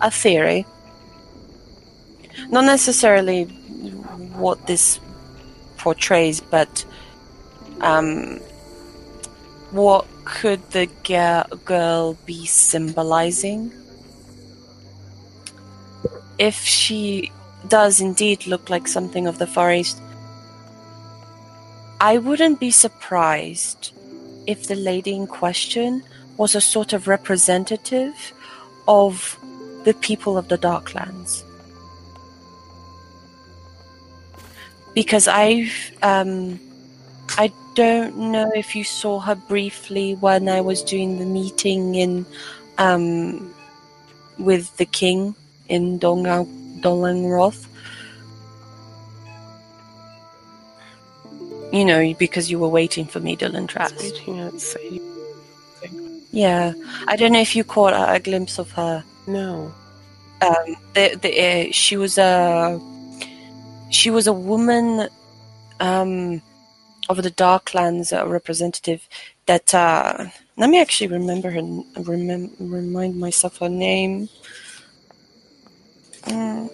a 0.00 0.10
theory. 0.10 0.64
Not 2.48 2.64
necessarily 2.64 3.44
what 4.40 4.66
this 4.66 4.98
portrays, 5.76 6.40
but 6.40 6.82
um, 7.82 8.38
what 9.70 10.06
could 10.24 10.62
the 10.70 10.86
girl 11.66 12.16
be 12.24 12.46
symbolizing? 12.46 13.70
If 16.38 16.54
she 16.54 17.30
does 17.68 18.00
indeed 18.00 18.46
look 18.46 18.70
like 18.70 18.88
something 18.88 19.26
of 19.26 19.36
the 19.36 19.46
forest, 19.46 20.00
I 22.00 22.16
wouldn't 22.16 22.60
be 22.60 22.70
surprised 22.70 23.92
if 24.48 24.66
the 24.66 24.74
lady 24.74 25.14
in 25.14 25.26
question 25.26 26.02
was 26.38 26.54
a 26.54 26.60
sort 26.60 26.94
of 26.94 27.06
representative 27.06 28.32
of 28.88 29.38
the 29.84 29.92
people 29.92 30.38
of 30.38 30.48
the 30.48 30.56
Darklands. 30.56 31.44
Because 34.94 35.28
I, 35.28 35.70
um, 36.02 36.58
I 37.36 37.52
don't 37.74 38.16
know 38.16 38.50
if 38.56 38.74
you 38.74 38.84
saw 38.84 39.20
her 39.20 39.34
briefly 39.34 40.14
when 40.14 40.48
I 40.48 40.62
was 40.62 40.82
doing 40.82 41.18
the 41.18 41.26
meeting 41.26 41.94
in, 41.94 42.24
um, 42.78 43.54
with 44.38 44.74
the 44.78 44.86
king 44.86 45.34
in 45.68 45.98
Donga, 45.98 46.46
Dol 46.80 47.02
Amroth. 47.02 47.66
You 51.72 51.84
know, 51.84 52.14
because 52.14 52.50
you 52.50 52.58
were 52.58 52.68
waiting 52.68 53.04
for 53.06 53.20
me, 53.20 53.36
Dylan 53.36 53.68
Trask. 53.68 53.94
Yeah, 56.30 56.72
I 57.06 57.16
don't 57.16 57.32
know 57.32 57.40
if 57.40 57.56
you 57.56 57.64
caught 57.64 57.92
a, 57.92 58.14
a 58.14 58.20
glimpse 58.20 58.58
of 58.58 58.70
her. 58.72 59.04
No. 59.26 59.72
Um, 60.40 60.76
the, 60.94 61.18
the, 61.20 61.68
uh, 61.68 61.72
she 61.72 61.96
was 61.96 62.16
a 62.16 62.80
she 63.90 64.10
was 64.10 64.26
a 64.26 64.32
woman 64.32 65.08
um, 65.80 66.40
of 67.08 67.22
the 67.22 67.30
Darklands, 67.30 68.12
a 68.18 68.26
representative. 68.26 69.08
That 69.46 69.74
uh, 69.74 70.26
let 70.56 70.70
me 70.70 70.80
actually 70.80 71.08
remember 71.08 71.50
her. 71.50 71.60
Remem- 71.60 72.52
remind 72.58 73.18
myself 73.18 73.58
her 73.58 73.68
name. 73.68 74.28
Mm. 76.22 76.70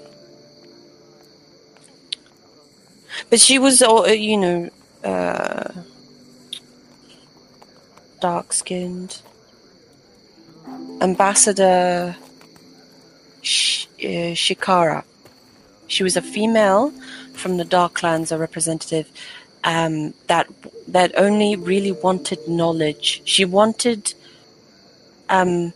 But 3.31 3.41
she 3.41 3.59
was, 3.59 3.81
uh, 3.81 4.05
you 4.07 4.37
know, 4.37 4.71
uh, 5.05 5.73
dark 8.21 8.53
skinned. 8.53 9.21
Ambassador 11.01 12.17
Sh- 13.43 13.87
uh, 13.99 14.35
Shikara. 14.35 15.05
She 15.87 16.03
was 16.03 16.17
a 16.17 16.23
female 16.23 16.91
from 17.35 17.59
the 17.59 17.65
Darklands, 17.65 18.33
a 18.33 18.39
representative 18.39 19.11
um, 19.65 20.15
that 20.29 20.47
that 20.89 21.13
only 21.17 21.57
really 21.57 21.93
wanted 21.93 22.39
knowledge. 22.49 23.23
She 23.25 23.45
wanted 23.45 24.15
um, 25.29 25.73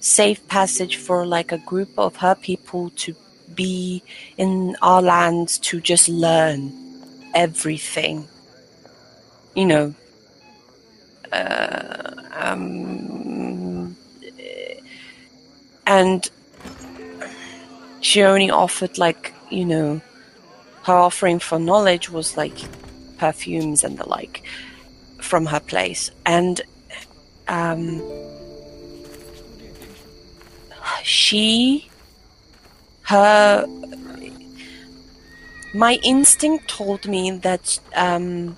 safe 0.00 0.46
passage 0.48 0.96
for 0.96 1.26
like 1.26 1.52
a 1.52 1.58
group 1.58 1.90
of 1.98 2.16
her 2.16 2.34
people 2.34 2.90
to 2.96 3.14
be 3.54 4.02
in 4.36 4.76
our 4.82 5.02
lands 5.02 5.58
to 5.58 5.80
just 5.80 6.08
learn 6.08 6.72
everything. 7.34 8.28
You 9.58 9.66
know. 9.66 9.94
Uh, 11.32 12.12
um, 12.32 13.96
and 15.84 16.30
she 18.00 18.22
only 18.22 18.50
offered 18.50 18.98
like 18.98 19.34
you 19.50 19.64
know 19.64 20.00
her 20.84 20.94
offering 20.94 21.40
for 21.40 21.58
knowledge 21.58 22.08
was 22.08 22.36
like 22.36 22.56
perfumes 23.18 23.82
and 23.82 23.98
the 23.98 24.08
like 24.08 24.44
from 25.20 25.46
her 25.46 25.60
place 25.60 26.10
and 26.24 26.60
um 27.48 28.00
she 31.02 31.90
her 33.02 33.66
my 35.74 35.98
instinct 36.04 36.68
told 36.68 37.06
me 37.06 37.30
that 37.30 37.80
um 37.96 38.56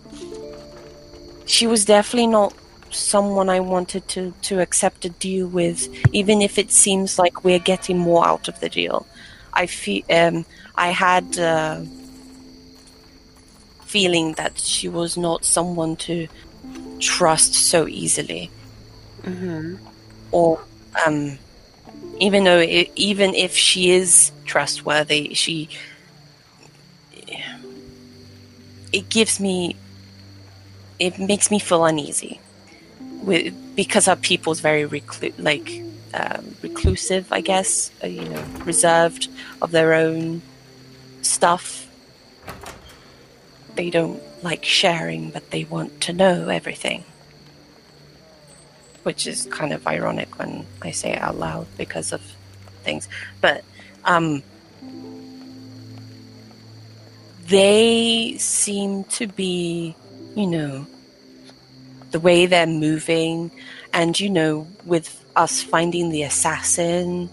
she 1.50 1.66
was 1.66 1.84
definitely 1.84 2.28
not 2.28 2.54
someone 2.90 3.48
I 3.48 3.60
wanted 3.60 4.06
to, 4.08 4.32
to 4.42 4.60
accept 4.60 5.04
a 5.04 5.10
deal 5.10 5.46
with, 5.48 5.88
even 6.12 6.42
if 6.42 6.58
it 6.58 6.70
seems 6.70 7.18
like 7.18 7.44
we're 7.44 7.58
getting 7.58 7.98
more 7.98 8.26
out 8.26 8.48
of 8.48 8.58
the 8.60 8.68
deal. 8.68 9.06
I 9.52 9.66
feel 9.66 10.02
um, 10.10 10.44
I 10.76 10.88
had 10.88 11.36
a 11.38 11.84
feeling 13.84 14.34
that 14.34 14.58
she 14.58 14.88
was 14.88 15.16
not 15.16 15.44
someone 15.44 15.96
to 15.96 16.28
trust 17.00 17.54
so 17.54 17.86
easily, 17.88 18.50
Mm-hmm. 19.22 19.76
or 20.30 20.60
um, 21.04 21.38
even 22.18 22.44
though 22.44 22.60
it, 22.60 22.90
even 22.96 23.34
if 23.34 23.54
she 23.54 23.90
is 23.90 24.32
trustworthy, 24.46 25.34
she 25.34 25.68
it 28.92 29.08
gives 29.08 29.38
me 29.38 29.76
it 31.00 31.18
makes 31.18 31.50
me 31.50 31.58
feel 31.58 31.84
uneasy 31.84 32.40
with 33.22 33.54
because 33.74 34.06
our 34.06 34.16
people's 34.16 34.60
very 34.60 34.84
reclu- 34.84 35.34
like 35.38 35.82
um, 36.12 36.54
reclusive, 36.62 37.32
I 37.32 37.40
guess, 37.40 37.90
uh, 38.04 38.06
you 38.06 38.24
know, 38.28 38.44
reserved 38.64 39.28
of 39.62 39.70
their 39.70 39.94
own 39.94 40.42
stuff. 41.22 41.88
They 43.74 43.90
don't 43.90 44.20
like 44.42 44.64
sharing, 44.64 45.30
but 45.30 45.50
they 45.50 45.64
want 45.64 46.00
to 46.02 46.12
know 46.12 46.48
everything, 46.48 47.04
which 49.04 49.26
is 49.26 49.46
kind 49.46 49.72
of 49.72 49.86
ironic 49.86 50.38
when 50.38 50.66
I 50.82 50.90
say 50.90 51.12
it 51.12 51.22
out 51.22 51.38
loud 51.38 51.66
because 51.78 52.12
of 52.12 52.20
things. 52.82 53.08
But 53.40 53.64
um, 54.04 54.42
they 57.46 58.36
seem 58.38 59.04
to 59.04 59.26
be, 59.26 59.94
you 60.34 60.46
know, 60.46 60.86
the 62.10 62.20
way 62.20 62.46
they're 62.46 62.66
moving 62.66 63.50
and 63.92 64.18
you 64.18 64.28
know 64.30 64.66
with 64.84 65.24
us 65.36 65.62
finding 65.62 66.10
the 66.10 66.22
assassin 66.22 67.30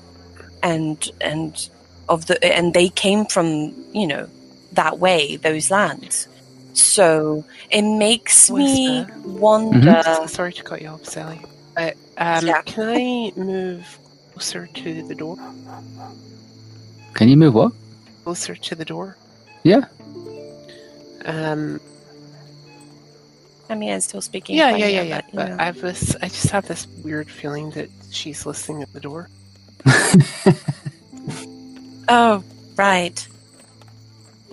and 0.61 1.09
and 1.21 1.69
of 2.09 2.27
the 2.27 2.43
and 2.43 2.73
they 2.73 2.89
came 2.89 3.25
from 3.25 3.73
you 3.93 4.05
know 4.07 4.27
that 4.71 4.99
way 4.99 5.35
those 5.37 5.71
lands 5.71 6.27
so 6.73 7.43
it 7.71 7.81
makes 7.81 8.51
me 8.51 9.03
Whisper. 9.07 9.29
wonder 9.29 10.03
Sorry 10.27 10.53
to 10.53 10.63
cut 10.63 10.81
you 10.81 10.89
off, 10.89 11.05
Sally. 11.05 11.41
But 11.75 11.95
um, 12.17 12.45
Yeah. 12.45 12.61
can 12.61 12.89
I 12.89 13.31
move 13.35 13.97
closer 14.33 14.67
to 14.67 15.01
the 15.03 15.15
door? 15.15 15.37
Can 17.15 17.29
you 17.29 17.37
move 17.37 17.55
what? 17.55 17.71
Closer 18.23 18.55
to 18.55 18.75
the 18.75 18.85
door. 18.85 19.17
Yeah. 19.63 19.85
Um, 21.25 21.79
i 23.69 23.75
mean 23.75 23.91
i'm 23.91 23.99
still 24.01 24.21
speaking 24.21 24.55
yeah, 24.55 24.75
yeah, 24.75 24.87
yeah, 24.87 25.01
yeah. 25.01 25.21
but, 25.21 25.33
you 25.33 25.39
But 25.39 25.49
know. 25.49 25.55
I 25.59 25.71
was, 25.71 26.15
I 26.21 26.27
just 26.29 26.49
have 26.51 26.67
this 26.67 26.87
weird 27.03 27.29
feeling 27.29 27.69
that 27.71 27.89
she's 28.11 28.45
listening 28.45 28.81
at 28.83 28.91
the 28.93 28.99
door. 28.99 29.29
oh 32.09 32.43
right 32.77 33.27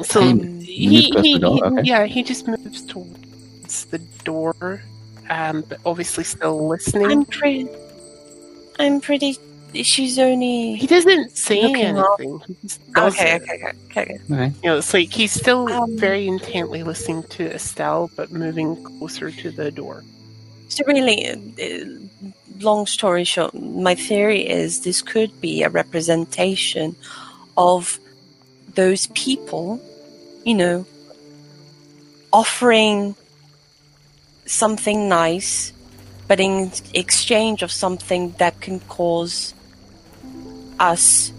So 0.02 0.20
Can 0.20 0.40
Um, 0.40 0.60
he, 0.60 0.88
move 0.88 1.10
close 1.12 1.22
to 1.22 1.22
he, 1.22 1.38
he- 1.38 1.62
Okay. 1.62 1.82
yeah, 1.84 2.04
he 2.06 2.22
just 2.22 2.48
moves 2.48 2.82
towards 2.82 3.84
the 3.86 3.98
door, 4.24 4.82
um, 5.30 5.62
but 5.68 5.78
obviously 5.86 6.24
still 6.24 6.66
listening. 6.68 7.10
i'm 7.10 7.24
pretty 7.26 7.68
i'm 8.80 9.00
pretty 9.00 9.36
she's 9.82 10.18
only 10.18 10.76
He 10.76 10.86
doesn't 10.86 11.36
say 11.36 11.62
Looking 11.62 11.86
anything. 11.86 12.40
He 12.46 12.56
just 12.62 12.92
does 12.92 13.14
okay, 13.14 13.36
okay, 13.36 13.54
okay, 13.54 13.72
okay. 13.90 14.18
Okay. 14.30 14.52
You 14.62 14.70
know, 14.70 14.78
it's 14.78 14.94
like 14.94 15.10
he's 15.12 15.32
still 15.32 15.68
Um, 15.70 15.96
very 15.98 16.26
intently 16.26 16.82
listening 16.82 17.22
to 17.36 17.54
Estelle, 17.54 18.10
but 18.16 18.30
moving 18.30 18.82
closer 18.82 19.30
to 19.30 19.50
the 19.50 19.70
door. 19.70 20.04
So 20.68 20.84
really, 20.86 21.26
uh, 21.28 21.36
long 22.60 22.86
story 22.86 23.24
short, 23.24 23.54
my 23.54 23.94
theory 23.94 24.48
is 24.48 24.80
this 24.80 25.02
could 25.02 25.40
be 25.40 25.62
a 25.62 25.68
representation 25.68 26.96
of 27.56 27.98
those 28.74 29.06
people, 29.08 29.80
you 30.44 30.54
know, 30.54 30.86
offering 32.32 33.14
something 34.46 35.08
nice, 35.08 35.72
but 36.26 36.40
in 36.40 36.72
exchange 36.92 37.62
of 37.62 37.70
something 37.70 38.34
that 38.38 38.60
can 38.60 38.80
cause 38.80 39.53
us 40.78 41.32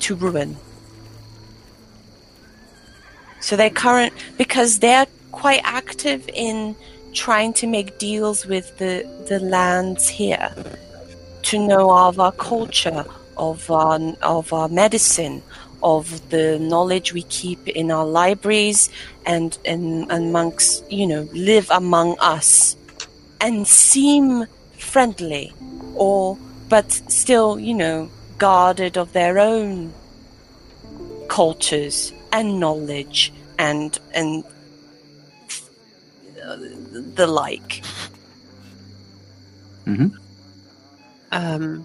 to 0.00 0.14
ruin. 0.14 0.56
So 3.40 3.56
they're 3.56 3.70
current 3.70 4.12
because 4.38 4.78
they're 4.78 5.06
quite 5.32 5.60
active 5.64 6.28
in 6.32 6.76
trying 7.12 7.52
to 7.54 7.66
make 7.66 7.98
deals 7.98 8.46
with 8.46 8.76
the, 8.78 9.06
the 9.28 9.38
lands 9.40 10.08
here 10.08 10.54
to 11.42 11.58
know 11.58 11.90
of 11.90 12.18
our 12.18 12.32
culture, 12.32 13.04
of 13.36 13.70
our, 13.70 13.98
of 14.22 14.52
our 14.52 14.68
medicine, 14.68 15.42
of 15.82 16.30
the 16.30 16.58
knowledge 16.58 17.12
we 17.12 17.22
keep 17.24 17.68
in 17.68 17.90
our 17.90 18.06
libraries 18.06 18.88
and, 19.26 19.58
and 19.66 20.10
and 20.10 20.32
monks, 20.32 20.82
you 20.88 21.06
know, 21.06 21.28
live 21.34 21.70
among 21.70 22.16
us 22.20 22.76
and 23.40 23.66
seem 23.66 24.46
friendly 24.78 25.52
or, 25.94 26.38
but 26.70 26.90
still, 26.90 27.60
you 27.60 27.74
know, 27.74 28.08
guarded 28.38 28.96
of 28.96 29.12
their 29.12 29.38
own 29.38 29.92
cultures 31.28 32.12
and 32.32 32.60
knowledge 32.60 33.32
and, 33.58 33.98
and 34.12 34.44
the 37.14 37.26
like. 37.26 37.84
Hmm. 39.84 40.06
Um, 41.32 41.84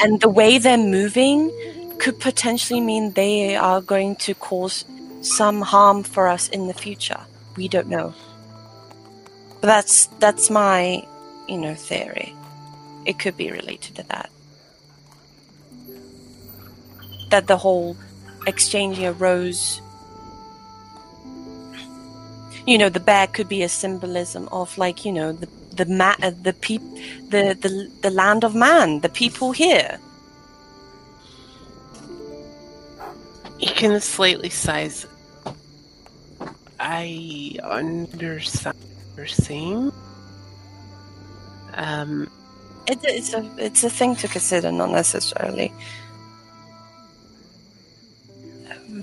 And 0.00 0.20
the 0.20 0.28
way 0.28 0.58
they're 0.58 0.78
moving 0.78 1.50
could 1.98 2.18
potentially 2.18 2.80
mean 2.80 3.12
they 3.12 3.56
are 3.56 3.82
going 3.82 4.16
to 4.16 4.34
cause 4.34 4.84
some 5.20 5.60
harm 5.60 6.02
for 6.02 6.26
us 6.26 6.48
in 6.48 6.68
the 6.68 6.74
future. 6.74 7.20
We 7.56 7.68
don't 7.68 7.88
know. 7.88 8.14
But 9.60 9.66
that's 9.66 10.06
that's 10.18 10.48
my, 10.48 11.04
you 11.48 11.58
know, 11.58 11.74
theory. 11.74 12.32
It 13.04 13.18
could 13.18 13.36
be 13.36 13.50
related 13.50 13.96
to 13.96 14.02
that. 14.08 14.30
That 17.30 17.46
the 17.46 17.56
whole 17.56 17.96
exchanging 18.46 19.06
a 19.06 19.12
rose 19.12 19.80
you 22.66 22.78
know, 22.78 22.88
the 22.88 23.00
bear 23.00 23.26
could 23.26 23.48
be 23.48 23.62
a 23.62 23.68
symbolism 23.68 24.48
of 24.52 24.76
like, 24.78 25.04
you 25.04 25.12
know, 25.12 25.32
the 25.32 25.48
the 25.72 25.86
ma- 25.86 26.16
uh, 26.22 26.32
the 26.42 26.52
peop 26.52 26.82
the, 27.30 27.56
the 27.60 27.90
the 28.02 28.10
land 28.10 28.44
of 28.44 28.54
man, 28.54 29.00
the 29.00 29.08
people 29.08 29.52
here. 29.52 29.98
you 33.60 33.72
can 33.72 34.00
slightly 34.00 34.48
size 34.48 35.06
I 36.82 37.58
understand 37.62 38.76
what 38.78 39.16
you're 39.18 39.26
saying. 39.26 39.92
Um, 41.74 42.30
It, 42.86 42.98
it's 43.04 43.34
a 43.34 43.44
it's 43.58 43.84
a 43.84 43.90
thing 43.90 44.16
to 44.16 44.28
consider, 44.28 44.72
not 44.72 44.90
necessarily 44.90 45.72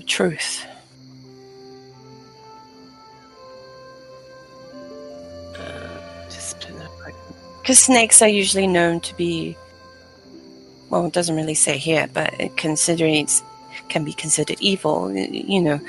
truth. 0.08 0.66
just 6.30 6.60
put 6.60 6.76
that 6.78 6.90
back. 7.04 7.14
Because 7.60 7.78
snakes 7.78 8.22
are 8.22 8.28
usually 8.28 8.66
known 8.66 9.00
to 9.00 9.16
be, 9.16 9.56
well, 10.90 11.06
it 11.06 11.12
doesn't 11.12 11.36
really 11.36 11.54
say 11.54 11.76
here, 11.76 12.08
but 12.12 12.34
considering 12.56 13.14
it 13.14 13.42
can 13.88 14.04
be 14.04 14.12
considered 14.12 14.58
evil. 14.60 15.12
You 15.12 15.60
know, 15.60 15.80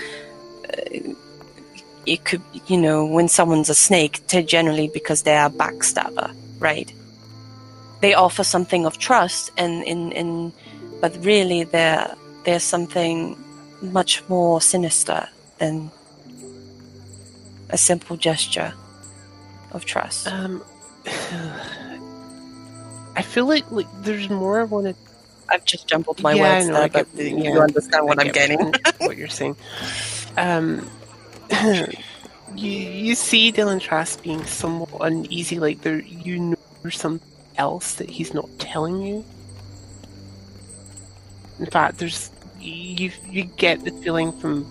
uh, 0.65 1.13
it 2.05 2.23
could, 2.25 2.41
you 2.67 2.77
know, 2.77 3.05
when 3.05 3.27
someone's 3.27 3.69
a 3.69 3.75
snake, 3.75 4.25
they 4.27 4.43
generally 4.43 4.89
because 4.93 5.23
they 5.23 5.35
are 5.35 5.47
a 5.47 5.51
backstabber, 5.51 6.33
right? 6.59 6.91
They 8.01 8.13
offer 8.13 8.43
something 8.43 8.85
of 8.85 8.97
trust, 8.97 9.51
and 9.57 9.83
in 9.83 10.11
in, 10.13 10.53
but 11.01 11.15
really 11.23 11.65
they're 11.65 12.15
they're 12.45 12.59
something 12.59 13.37
much 13.81 14.23
more 14.30 14.61
sinister 14.61 15.27
than 15.57 15.91
a 17.69 17.77
simple 17.77 18.18
gesture 18.18 18.73
of 19.72 19.85
trust. 19.85 20.27
Um, 20.27 20.64
I 23.15 23.22
feel 23.22 23.45
like 23.47 23.69
like 23.72 23.88
there's 24.03 24.30
more 24.30 24.60
I 24.61 24.64
want 24.64 24.88
to. 24.88 24.95
I've 25.49 25.65
just 25.65 25.88
jumbled 25.88 26.22
my 26.22 26.34
Yeah, 26.35 26.43
I 26.43 26.53
words 26.57 26.68
know, 26.68 26.73
there, 26.73 26.84
I 26.84 26.88
but 26.89 27.11
the- 27.15 27.30
you 27.31 27.43
yeah, 27.43 27.60
understand 27.60 28.06
what 28.06 28.19
I 28.19 28.23
I'm 28.23 28.31
get 28.31 28.49
getting. 28.49 28.73
what 28.99 29.18
you're 29.18 29.27
saying. 29.27 29.56
Um, 30.38 30.89
you 32.56 32.72
you 32.72 33.15
see 33.15 33.51
Dylan 33.51 33.80
Trask 33.81 34.22
being 34.22 34.45
somewhat 34.45 34.89
uneasy, 35.01 35.60
like 35.60 35.81
there 35.81 35.99
you 35.99 36.39
know 36.39 36.57
there's 36.81 36.97
something 36.99 37.27
else 37.57 37.95
that 37.95 38.10
he's 38.10 38.34
not 38.34 38.47
telling 38.60 39.01
you. 39.01 39.26
In 41.60 41.65
fact, 41.65 41.97
there's 41.97 42.30
you 42.60 43.11
you 43.30 43.44
get 43.44 43.84
the 43.84 43.91
feeling 43.91 44.31
from 44.40 44.65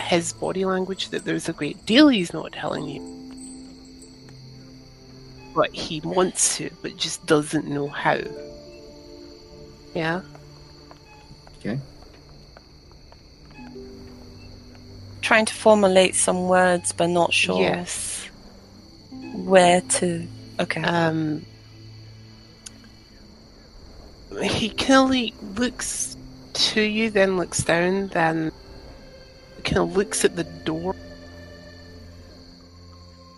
his 0.00 0.32
body 0.32 0.64
language 0.64 1.08
that 1.10 1.24
there's 1.24 1.48
a 1.48 1.52
great 1.52 1.84
deal 1.86 2.08
he's 2.08 2.32
not 2.32 2.52
telling 2.52 2.88
you. 2.88 3.02
But 5.54 5.74
he 5.74 6.00
wants 6.00 6.56
to, 6.58 6.70
but 6.82 6.96
just 6.96 7.26
doesn't 7.26 7.66
know 7.66 7.88
how. 7.88 8.20
Yeah? 9.94 10.20
Okay. 11.58 11.78
Trying 15.20 15.46
to 15.46 15.54
formulate 15.54 16.14
some 16.14 16.46
words, 16.48 16.92
but 16.92 17.08
not 17.08 17.32
sure 17.34 17.60
Yes. 17.60 18.28
where 19.34 19.80
to. 19.80 20.26
Okay. 20.60 20.82
Um, 20.82 21.44
he 24.42 24.68
kind 24.70 25.04
of 25.04 25.10
like 25.10 25.34
looks 25.58 26.16
to 26.58 26.82
you, 26.82 27.10
then 27.10 27.36
looks 27.36 27.62
down, 27.62 28.08
then 28.08 28.50
kind 29.64 29.78
of 29.78 29.96
looks 29.96 30.24
at 30.24 30.36
the 30.36 30.44
door. 30.44 30.94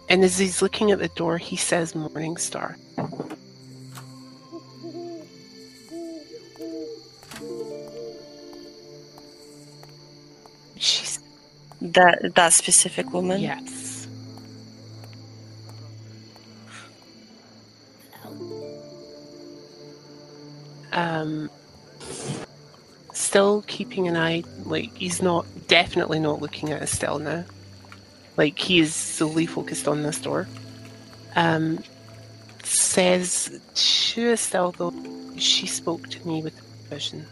And 0.08 0.24
as 0.24 0.38
he's 0.38 0.62
looking 0.62 0.90
at 0.90 0.98
the 0.98 1.08
door, 1.08 1.38
he 1.38 1.56
says 1.56 1.94
Morning 1.94 2.36
Star. 2.36 2.76
She's 10.76 11.20
that 11.82 12.34
that 12.34 12.52
specific 12.52 13.12
woman. 13.12 13.40
yes. 13.40 14.08
Um, 20.92 21.48
still 23.30 23.62
keeping 23.68 24.08
an 24.08 24.16
eye. 24.16 24.42
Like 24.64 24.92
he's 24.96 25.22
not 25.22 25.46
definitely 25.68 26.18
not 26.18 26.42
looking 26.42 26.72
at 26.72 26.82
Estelle 26.82 27.20
now. 27.20 27.44
Like 28.36 28.58
he 28.58 28.80
is 28.80 28.92
solely 28.92 29.46
focused 29.46 29.86
on 29.86 30.02
this 30.02 30.20
door. 30.20 30.48
Um, 31.36 31.78
says 32.64 33.60
to 34.12 34.32
Estelle 34.32 34.72
though, 34.72 34.92
she 35.36 35.68
spoke 35.68 36.08
to 36.08 36.26
me 36.26 36.42
with 36.42 36.58
vision. 36.88 37.24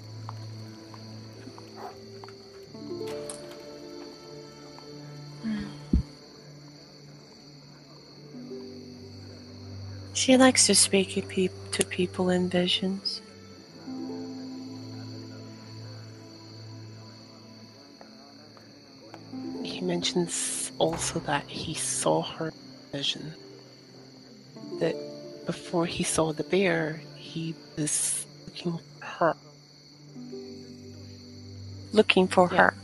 She 10.15 10.37
likes 10.37 10.67
to 10.67 10.77
speak 10.77 11.15
to 11.73 11.85
people 11.87 12.31
in 12.31 12.49
visions. 12.49 13.21
Mentions 19.99 20.71
also 20.79 21.19
that 21.19 21.45
he 21.49 21.75
saw 21.75 22.23
her 22.23 22.53
vision. 22.93 23.35
That 24.79 24.95
before 25.45 25.87
he 25.87 26.05
saw 26.05 26.33
the 26.33 26.45
bear, 26.45 27.01
he 27.17 27.53
was 27.77 28.25
looking 28.47 28.79
for 28.79 29.07
her. 29.19 29.37
Looking 31.93 32.29
for 32.29 32.49
Yeah. 32.53 32.59
her. 32.59 32.75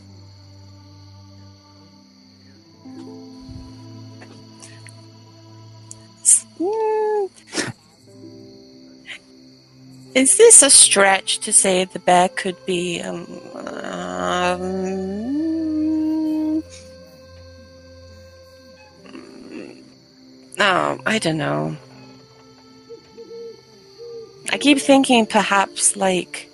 Is 10.17 10.37
this 10.37 10.63
a 10.63 10.71
stretch 10.71 11.39
to 11.47 11.53
say 11.53 11.85
the 11.85 11.99
bear 12.01 12.29
could 12.29 12.59
be 12.67 13.01
um, 13.03 13.27
um 13.55 14.94
no, 20.59 21.01
I 21.07 21.19
don't 21.19 21.39
know. 21.39 21.77
I 24.51 24.59
keep 24.59 24.79
thinking 24.79 25.27
perhaps 25.27 25.97
like 25.97 26.49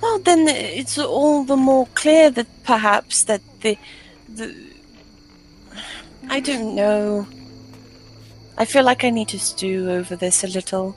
Well, 0.00 0.18
then 0.18 0.46
it's 0.46 0.98
all 0.98 1.44
the 1.44 1.56
more 1.56 1.86
clear 1.94 2.30
that 2.30 2.46
perhaps 2.64 3.24
that 3.24 3.40
the 3.60 3.76
the 4.28 4.54
I 6.28 6.40
don't 6.40 6.74
know. 6.74 7.26
I 8.58 8.64
feel 8.64 8.84
like 8.84 9.04
I 9.04 9.10
need 9.10 9.28
to 9.28 9.38
stew 9.38 9.90
over 9.90 10.16
this 10.16 10.44
a 10.44 10.48
little. 10.48 10.96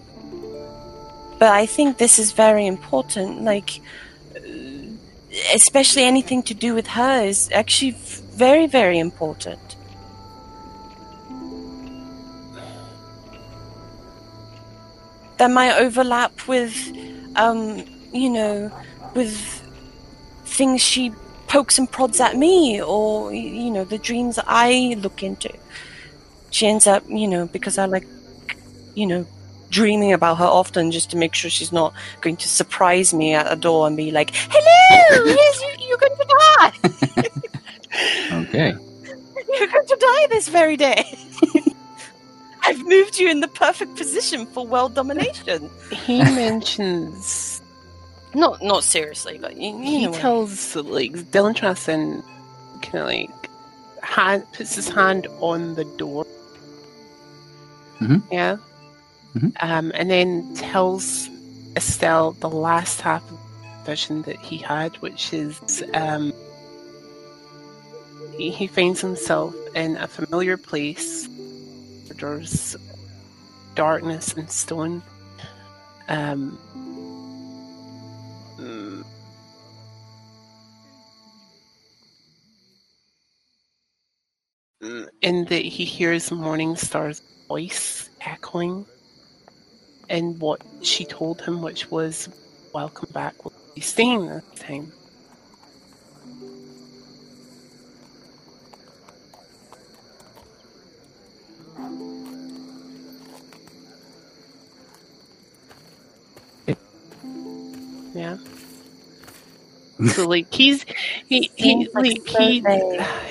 But 1.39 1.51
I 1.53 1.65
think 1.65 1.97
this 1.97 2.19
is 2.19 2.31
very 2.31 2.65
important. 2.65 3.43
Like, 3.43 3.81
especially 5.53 6.03
anything 6.03 6.43
to 6.43 6.53
do 6.53 6.73
with 6.73 6.87
her 6.87 7.23
is 7.23 7.49
actually 7.53 7.91
very, 7.91 8.67
very 8.67 8.99
important. 8.99 9.75
That 15.37 15.51
might 15.51 15.73
overlap 15.77 16.47
with, 16.47 16.75
um, 17.35 17.85
you 18.11 18.29
know, 18.29 18.71
with 19.13 19.37
things 20.45 20.81
she 20.81 21.13
pokes 21.47 21.79
and 21.79 21.91
prods 21.91 22.19
at 22.19 22.35
me, 22.37 22.81
or 22.81 23.33
you 23.33 23.71
know, 23.71 23.85
the 23.85 23.97
dreams 23.97 24.39
I 24.45 24.95
look 24.99 25.23
into 25.23 25.49
she 26.51 26.67
ends 26.67 26.87
up, 26.87 27.03
you 27.07 27.27
know, 27.27 27.47
because 27.47 27.77
I 27.77 27.85
like, 27.85 28.07
you 28.95 29.07
know, 29.07 29.25
dreaming 29.69 30.13
about 30.13 30.37
her 30.37 30.45
often 30.45 30.91
just 30.91 31.09
to 31.11 31.17
make 31.17 31.33
sure 31.35 31.49
she's 31.49 31.71
not 31.71 31.93
going 32.21 32.37
to 32.37 32.47
surprise 32.47 33.13
me 33.13 33.33
at 33.33 33.51
a 33.51 33.55
door 33.55 33.87
and 33.87 33.95
be 33.97 34.11
like, 34.11 34.31
"Hello, 34.33 35.25
yes, 35.25 35.61
you, 35.61 35.87
you're 35.87 35.97
going 35.97 36.15
to 36.17 36.25
die. 36.39 37.25
Okay. 38.31 38.73
You're 39.57 39.67
going 39.67 39.87
to 39.87 39.97
die 39.99 40.27
this 40.29 40.47
very 40.47 40.77
day." 40.77 41.03
I've 42.63 42.85
moved 42.85 43.17
you 43.17 43.29
in 43.29 43.39
the 43.39 43.47
perfect 43.47 43.95
position 43.95 44.45
for 44.45 44.65
world 44.65 44.93
domination. 44.93 45.69
He 45.91 46.19
mentions 46.35 47.61
Not, 48.35 48.61
not 48.61 48.83
seriously, 48.83 49.39
but 49.41 49.57
you, 49.57 49.71
you 49.77 49.83
he 49.83 50.05
know. 50.05 50.11
what 50.11 50.19
I 50.19 50.19
mean. 50.19 50.21
tells 50.21 50.75
like 50.75 51.13
Dylan 51.31 51.55
Trasson 51.55 52.23
kind 52.83 52.95
of 52.99 53.07
like 53.07 53.49
hand 54.03 54.43
puts 54.53 54.75
his 54.75 54.87
hand 54.89 55.25
on 55.39 55.73
the 55.75 55.85
door. 55.97 56.25
Mhm. 57.99 58.21
Yeah. 58.31 58.57
Mhm. 59.35 59.53
Um, 59.61 59.91
and 59.95 60.09
then 60.09 60.55
tells 60.55 61.29
Estelle 61.75 62.31
the 62.33 62.49
last 62.49 63.01
half 63.01 63.23
vision 63.85 64.21
that 64.23 64.37
he 64.37 64.57
had, 64.57 64.95
which 64.97 65.33
is 65.33 65.83
um, 65.93 66.33
he, 68.37 68.67
finds 68.67 69.01
himself 69.01 69.55
in 69.75 69.97
a 69.97 70.07
familiar 70.07 70.57
place. 70.57 71.27
There's 72.09 72.75
darkness 73.75 74.33
and 74.33 74.49
stone. 74.49 75.01
Um, 76.07 76.57
mm, 78.57 79.03
Mm, 84.81 85.09
in 85.21 85.45
that 85.45 85.65
he 85.65 85.83
hears 85.83 86.29
Morningstar's 86.29 87.21
voice 87.49 88.09
echoing 88.21 88.85
in 90.09 90.39
what 90.39 90.61
she 90.81 91.05
told 91.05 91.41
him, 91.41 91.61
which 91.61 91.89
was, 91.91 92.29
Welcome 92.73 93.09
back, 93.11 93.43
we'll 93.43 93.53
be 93.75 93.81
staying 93.81 94.27
this 94.27 94.43
time. 94.55 94.91
Yeah. 108.13 108.37
So 110.07 110.27
like 110.27 110.47
he's 110.53 110.85
he 111.27 111.51
he 111.55 111.89
like 111.93 112.21
like 112.23 112.25
he 112.25 112.63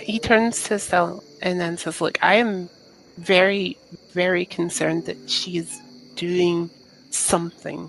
he 0.02 0.18
turns 0.18 0.62
to 0.64 0.74
Estelle 0.74 1.24
and 1.40 1.58
then 1.58 1.78
says, 1.78 2.00
"Look, 2.00 2.18
I 2.22 2.34
am 2.34 2.68
very 3.16 3.78
very 4.12 4.44
concerned 4.44 5.06
that 5.06 5.16
she 5.30 5.56
is 5.56 5.80
doing 6.18 6.68
something, 7.10 7.88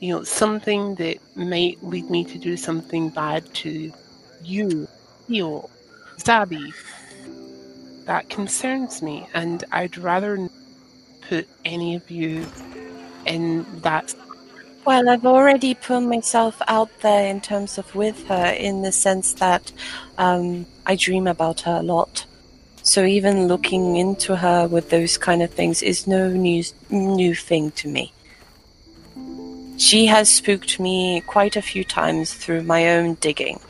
you 0.00 0.12
know, 0.12 0.24
something 0.24 0.96
that 0.96 1.16
might 1.36 1.82
lead 1.82 2.10
me 2.10 2.24
to 2.24 2.36
do 2.36 2.56
something 2.56 3.08
bad 3.08 3.42
to 3.54 3.92
you, 4.42 4.88
Theo, 5.26 5.70
Zabi. 6.18 6.74
That 8.04 8.28
concerns 8.28 9.00
me, 9.00 9.26
and 9.32 9.64
I'd 9.70 9.96
rather 9.96 10.48
put 11.28 11.46
any 11.64 11.94
of 11.94 12.10
you 12.10 12.46
in 13.26 13.64
that 13.82 14.14
Well, 14.84 15.08
I've 15.08 15.26
already 15.26 15.74
put 15.74 16.00
myself 16.00 16.60
out 16.66 16.90
there 17.00 17.28
in 17.28 17.40
terms 17.40 17.78
of 17.78 17.94
with 17.94 18.26
her, 18.28 18.46
in 18.46 18.82
the 18.82 18.92
sense 18.92 19.34
that 19.34 19.70
um, 20.16 20.66
I 20.86 20.96
dream 20.96 21.26
about 21.26 21.60
her 21.62 21.76
a 21.76 21.82
lot. 21.82 22.24
So 22.88 23.04
even 23.04 23.48
looking 23.48 23.96
into 23.96 24.34
her 24.36 24.66
with 24.66 24.88
those 24.88 25.18
kind 25.18 25.42
of 25.42 25.50
things 25.50 25.82
is 25.82 26.06
no 26.06 26.30
new 26.30 26.64
new 26.88 27.34
thing 27.34 27.70
to 27.72 27.86
me. 27.86 28.14
She 29.76 30.06
has 30.06 30.30
spooked 30.30 30.80
me 30.80 31.20
quite 31.20 31.54
a 31.54 31.60
few 31.60 31.84
times 31.84 32.32
through 32.32 32.62
my 32.62 32.96
own 32.96 33.18
digging. 33.20 33.60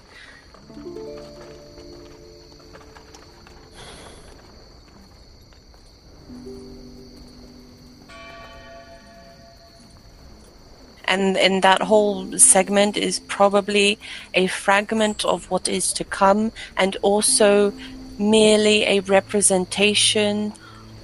and 11.09 11.37
and 11.39 11.63
that 11.63 11.83
whole 11.83 12.39
segment 12.39 12.97
is 12.97 13.19
probably 13.21 13.99
a 14.35 14.47
fragment 14.47 15.25
of 15.25 15.51
what 15.51 15.67
is 15.67 15.93
to 15.95 16.05
come 16.05 16.53
and 16.77 16.97
also 17.03 17.73
merely 18.19 18.85
a 18.85 19.01
representation 19.01 20.53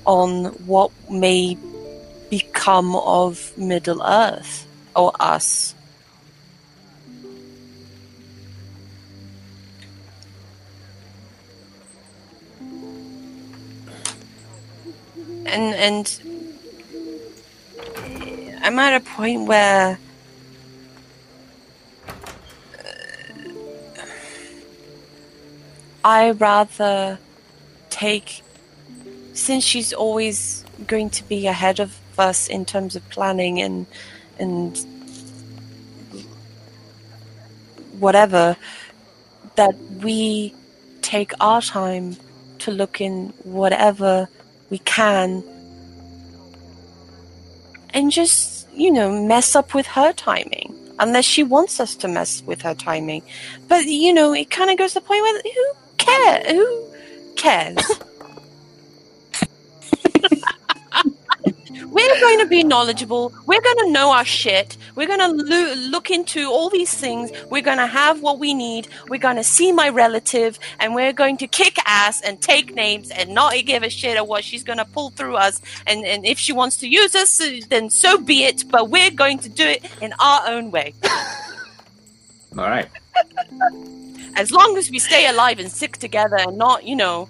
on 0.05 0.47
what 0.66 0.91
may 1.11 1.57
become 2.31 2.97
of 2.97 3.57
middle 3.57 4.03
earth 4.03 4.66
or 4.97 5.12
us. 5.20 5.74
And 15.47 15.74
and 15.74 16.20
I'm 18.62 18.78
at 18.78 18.95
a 18.95 19.01
point 19.01 19.47
where 19.47 19.99
I 26.05 26.33
rather 26.33 27.19
take, 27.89 28.43
since 29.33 29.65
she's 29.65 29.93
always 29.93 30.65
going 30.87 31.11
to 31.11 31.25
be 31.25 31.47
ahead 31.47 31.81
of 31.81 31.99
us 32.19 32.47
in 32.47 32.65
terms 32.65 32.95
of 32.95 33.09
planning 33.09 33.61
and 33.61 33.87
and 34.39 34.77
whatever, 37.99 38.57
that 39.57 39.75
we 40.03 40.55
take 41.01 41.33
our 41.41 41.63
time 41.63 42.17
to 42.59 42.71
look 42.71 43.01
in 43.01 43.33
whatever 43.45 44.29
we 44.71 44.79
can 44.79 45.43
and 47.95 48.11
just, 48.11 48.69
you 48.75 48.91
know, 48.91 49.11
mess 49.11 49.55
up 49.55 49.73
with 49.73 49.87
her 49.87 50.13
timing. 50.13 50.75
Unless 50.99 51.25
she 51.25 51.43
wants 51.43 51.81
us 51.81 51.97
to 51.97 52.09
mess 52.09 52.43
with 52.43 52.63
her 52.63 52.75
timing. 52.75 53.23
But, 53.69 53.87
you 53.87 54.13
know, 54.13 54.33
it 54.33 54.51
kind 54.51 54.71
of 54.71 54.79
goes 54.79 54.93
to 54.93 55.01
the 55.01 55.07
point 55.07 55.23
where 55.23 55.41
who 55.43 55.73
cares? 56.05 56.51
Who 56.51 56.87
cares? 57.37 57.77
We're 61.95 62.21
going 62.21 62.41
to 62.41 62.47
be 62.47 62.65
knowledgeable. 62.65 63.33
We're 63.47 63.61
going 63.61 63.79
to 63.79 63.91
know 63.93 64.11
our 64.11 64.25
shit. 64.25 64.77
We're 64.97 65.07
going 65.07 65.21
to 65.21 65.29
lo- 65.29 65.75
look 65.75 66.11
into 66.11 66.51
all 66.51 66.69
these 66.69 66.93
things. 66.93 67.31
We're 67.51 67.63
going 67.63 67.79
to 67.79 67.87
have 67.87 68.21
what 68.21 68.41
we 68.41 68.53
need. 68.53 68.89
We're 69.09 69.21
going 69.21 69.37
to 69.37 69.45
see 69.45 69.71
my 69.71 69.91
relative 69.91 70.59
and 70.81 70.97
we're 70.97 71.13
going 71.13 71.37
to 71.37 71.47
kick 71.47 71.77
ass 71.87 72.21
and 72.21 72.41
take 72.41 72.75
names 72.75 73.13
and 73.13 73.33
not 73.33 73.55
give 73.65 73.85
a 73.85 73.91
shit 73.91 74.19
of 74.19 74.27
what 74.27 74.43
she's 74.43 74.65
going 74.65 74.79
to 74.79 74.85
pull 74.85 75.11
through 75.11 75.37
us. 75.37 75.63
And, 75.87 76.05
and 76.05 76.27
if 76.27 76.37
she 76.37 76.53
wants 76.53 76.79
to 76.79 76.89
use 76.89 77.15
us, 77.15 77.41
then 77.69 77.91
so 77.91 78.19
be 78.19 78.43
it. 78.43 78.65
But 78.69 78.91
we're 78.91 79.13
going 79.13 79.39
to 79.39 79.49
do 79.49 79.65
it 79.65 79.85
in 80.03 80.13
our 80.19 80.49
own 80.49 80.73
way. 80.73 80.95
All 82.59 82.69
right. 82.69 82.89
As 84.36 84.51
long 84.51 84.77
as 84.77 84.90
we 84.90 84.98
stay 84.98 85.28
alive 85.28 85.59
and 85.59 85.70
stick 85.70 85.97
together 85.97 86.36
and 86.36 86.59
not, 86.59 86.85
you 86.85 86.97
know, 86.97 87.28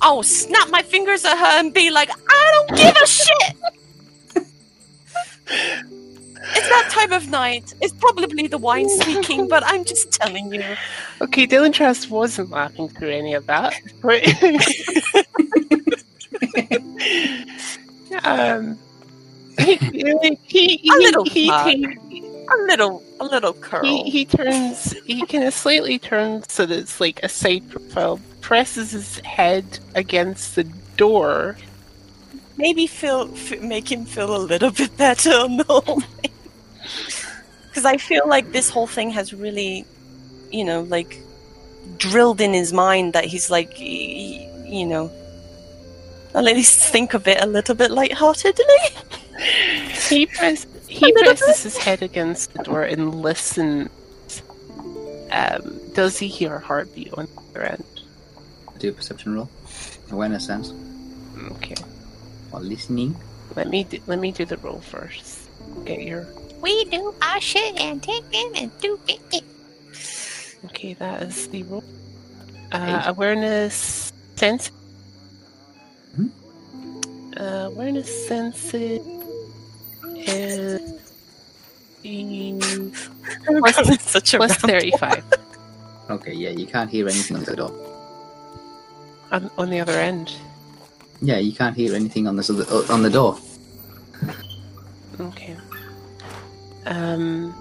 I'll 0.00 0.22
snap 0.22 0.70
my 0.70 0.82
fingers 0.82 1.24
at 1.24 1.36
her 1.36 1.60
and 1.60 1.72
be 1.72 1.90
like, 1.90 2.10
I 2.10 2.64
don't 2.66 2.78
give 2.78 2.96
a 2.96 3.06
shit. 3.06 3.56
it's 5.46 6.68
that 6.68 6.88
time 6.90 7.12
of 7.12 7.30
night. 7.30 7.74
It's 7.80 7.94
probably 7.94 8.46
the 8.46 8.58
wine 8.58 8.88
speaking, 8.88 9.48
but 9.48 9.62
I'm 9.64 9.84
just 9.84 10.12
telling 10.12 10.52
you. 10.52 10.62
Okay, 11.20 11.46
Dylan 11.46 11.72
Trask 11.72 12.10
wasn't 12.10 12.50
laughing 12.50 12.88
through 12.88 13.10
any 13.10 13.34
of 13.34 13.46
that. 13.46 13.74
Um, 18.22 18.78
he, 19.58 19.76
he, 19.76 20.38
he, 20.44 20.90
A 20.90 20.98
little 20.98 21.24
he, 21.24 21.50
he, 21.64 21.98
A 22.52 22.56
little, 22.66 23.02
a 23.20 23.24
little 23.24 23.52
curl. 23.54 23.84
he, 23.84 24.10
he 24.10 24.24
turns, 24.24 24.92
he 25.06 25.24
kind 25.26 25.44
of 25.44 25.54
slightly 25.64 25.98
turns 25.98 26.52
so 26.52 26.66
that 26.66 26.78
it's 26.78 27.00
like 27.00 27.20
a 27.22 27.28
side 27.28 27.68
profile, 27.70 28.20
presses 28.40 28.90
his 28.92 29.18
head 29.20 29.64
against 29.94 30.54
the 30.56 30.64
door. 30.96 31.56
maybe 32.56 32.86
feel 32.86 33.30
f- 33.34 33.60
make 33.62 33.90
him 33.90 34.04
feel 34.04 34.36
a 34.36 34.38
little 34.38 34.70
bit 34.70 34.96
better 34.96 35.48
no 35.48 35.80
because 37.68 37.84
i 37.84 37.96
feel 37.96 38.28
like 38.28 38.52
this 38.52 38.70
whole 38.70 38.86
thing 38.86 39.10
has 39.10 39.32
really 39.34 39.84
you 40.52 40.62
know 40.64 40.82
like 40.82 41.18
drilled 41.98 42.40
in 42.40 42.52
his 42.54 42.72
mind 42.72 43.12
that 43.14 43.24
he's 43.24 43.50
like 43.50 43.70
y- 43.80 43.80
y- 43.82 44.64
you 44.66 44.86
know 44.86 45.10
at 46.34 46.44
least 46.44 46.78
think 46.92 47.14
of 47.14 47.26
it 47.26 47.42
a 47.42 47.46
little 47.46 47.74
bit 47.74 47.90
lightheartedly 47.90 48.82
He 50.08 50.26
press, 50.26 50.66
he 50.94 51.12
presses 51.12 51.62
his 51.62 51.76
head 51.76 52.02
against 52.02 52.52
the 52.54 52.62
door 52.62 52.82
and 52.82 53.14
listens. 53.14 53.90
Um, 55.30 55.80
does 55.94 56.18
he 56.18 56.28
hear 56.28 56.54
a 56.56 56.60
heartbeat 56.60 57.12
on 57.14 57.26
the 57.26 57.40
other 57.50 57.62
end? 57.66 57.84
Do 58.78 58.90
a 58.90 58.92
perception 58.92 59.34
roll. 59.34 59.48
Awareness 60.10 60.46
sense. 60.46 60.72
Okay, 61.58 61.74
Or 62.52 62.60
listening. 62.60 63.16
let 63.56 63.68
me 63.68 63.84
do, 63.84 63.98
let 64.06 64.18
me 64.20 64.30
do 64.30 64.44
the 64.44 64.56
roll 64.58 64.80
first. 64.80 65.48
Get 65.84 66.02
your 66.02 66.26
We 66.62 66.84
do 66.86 67.14
our 67.22 67.40
shit 67.40 67.74
and 67.80 68.02
take 68.02 68.22
them 68.30 68.52
and 68.54 68.70
do 68.80 68.98
it. 69.08 69.42
okay. 70.66 70.94
That 70.94 71.22
is 71.24 71.48
the 71.48 71.62
roll. 71.64 71.82
Uh, 72.72 73.02
awareness 73.06 74.12
sense. 74.36 74.70
Mhm. 76.16 76.30
Uh, 77.36 77.66
awareness 77.74 78.08
sense 78.28 78.72
is 80.28 80.80
Plus, 83.44 84.02
such 84.02 84.34
a 84.34 84.48
thirty-five 84.48 85.24
Okay, 86.10 86.32
yeah, 86.34 86.50
you 86.50 86.66
can't 86.66 86.90
hear 86.90 87.08
anything 87.08 87.36
on 87.38 87.44
the 87.44 87.56
door. 87.56 87.72
on, 89.32 89.50
on 89.56 89.70
the 89.70 89.80
other 89.80 89.92
end. 89.92 90.32
Yeah, 91.22 91.38
you 91.38 91.52
can't 91.52 91.74
hear 91.74 91.94
anything 91.94 92.26
on 92.26 92.36
this 92.36 92.50
other, 92.50 92.64
uh, 92.68 92.92
on 92.92 93.02
the 93.02 93.10
door. 93.10 93.38
Okay. 95.18 95.56
Um. 96.84 97.54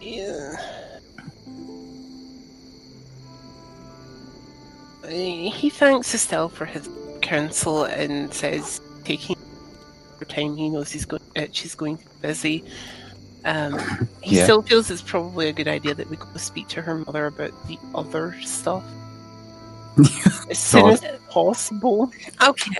Yeah. 0.00 0.56
He 5.08 5.70
thanks 5.70 6.14
Estelle 6.14 6.48
for 6.48 6.66
his 6.66 6.88
counsel 7.34 7.84
and 7.84 8.32
says 8.34 8.80
taking 9.04 9.36
her 10.18 10.24
time. 10.24 10.56
He 10.56 10.68
knows 10.68 10.90
he's 10.90 11.04
going. 11.06 11.22
Uh, 11.36 11.46
she's 11.52 11.74
going 11.76 11.96
to 11.98 12.04
be 12.04 12.10
busy. 12.22 12.64
Um, 13.44 13.78
he 14.22 14.36
Yeah. 14.36 14.44
still 14.44 14.62
feels 14.62 14.90
it's 14.90 15.00
probably 15.02 15.48
a 15.48 15.52
good 15.52 15.68
idea 15.68 15.94
that 15.94 16.10
we 16.10 16.16
go 16.16 16.26
speak 16.36 16.66
to 16.68 16.82
her 16.82 16.96
mother 17.06 17.26
about 17.26 17.52
the 17.68 17.78
other 17.94 18.34
stuff 18.42 18.84
as 20.50 20.58
soon 20.58 20.82
God. 20.82 21.04
as 21.04 21.20
possible. 21.30 22.10
okay 22.42 22.76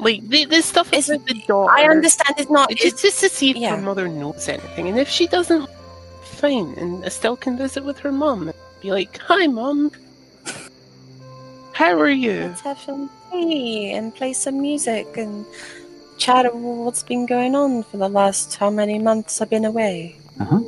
Like 0.00 0.26
the, 0.28 0.44
this 0.46 0.66
stuff 0.66 0.92
is 0.92 1.08
It's- 1.10 1.18
with 1.18 1.26
the 1.26 1.46
daughter. 1.46 1.72
i 1.72 1.84
understand 1.84 2.34
it's 2.38 2.50
not 2.50 2.70
It's 2.72 2.82
just, 2.82 3.02
just 3.02 3.20
to 3.20 3.28
see 3.28 3.50
if 3.50 3.56
yeah. 3.56 3.76
her 3.76 3.82
mother 3.82 4.08
knows 4.08 4.48
anything, 4.48 4.88
and 4.88 4.98
if 4.98 5.08
she 5.08 5.26
doesn't, 5.26 5.68
fine. 6.22 6.74
And 6.76 7.04
Estelle 7.04 7.36
can 7.36 7.56
visit 7.56 7.84
with 7.84 7.98
her 8.00 8.12
mom 8.12 8.48
and 8.48 8.56
be 8.82 8.90
like, 8.90 9.16
"Hi, 9.28 9.46
mom. 9.46 9.90
How 11.76 11.92
are 12.00 12.08
you?" 12.08 12.48
Let's 12.48 12.62
have 12.62 12.80
some 12.80 13.10
tea 13.30 13.92
and 13.92 14.14
play 14.14 14.32
some 14.32 14.60
music 14.60 15.16
and 15.16 15.44
chat 16.16 16.46
about 16.46 16.56
what's 16.56 17.02
been 17.02 17.26
going 17.26 17.54
on 17.54 17.82
for 17.82 17.98
the 17.98 18.08
last 18.08 18.56
how 18.56 18.70
many 18.70 18.98
months 18.98 19.40
I've 19.42 19.50
been 19.50 19.66
away. 19.66 20.16
Uh 20.40 20.44
huh. 20.44 20.60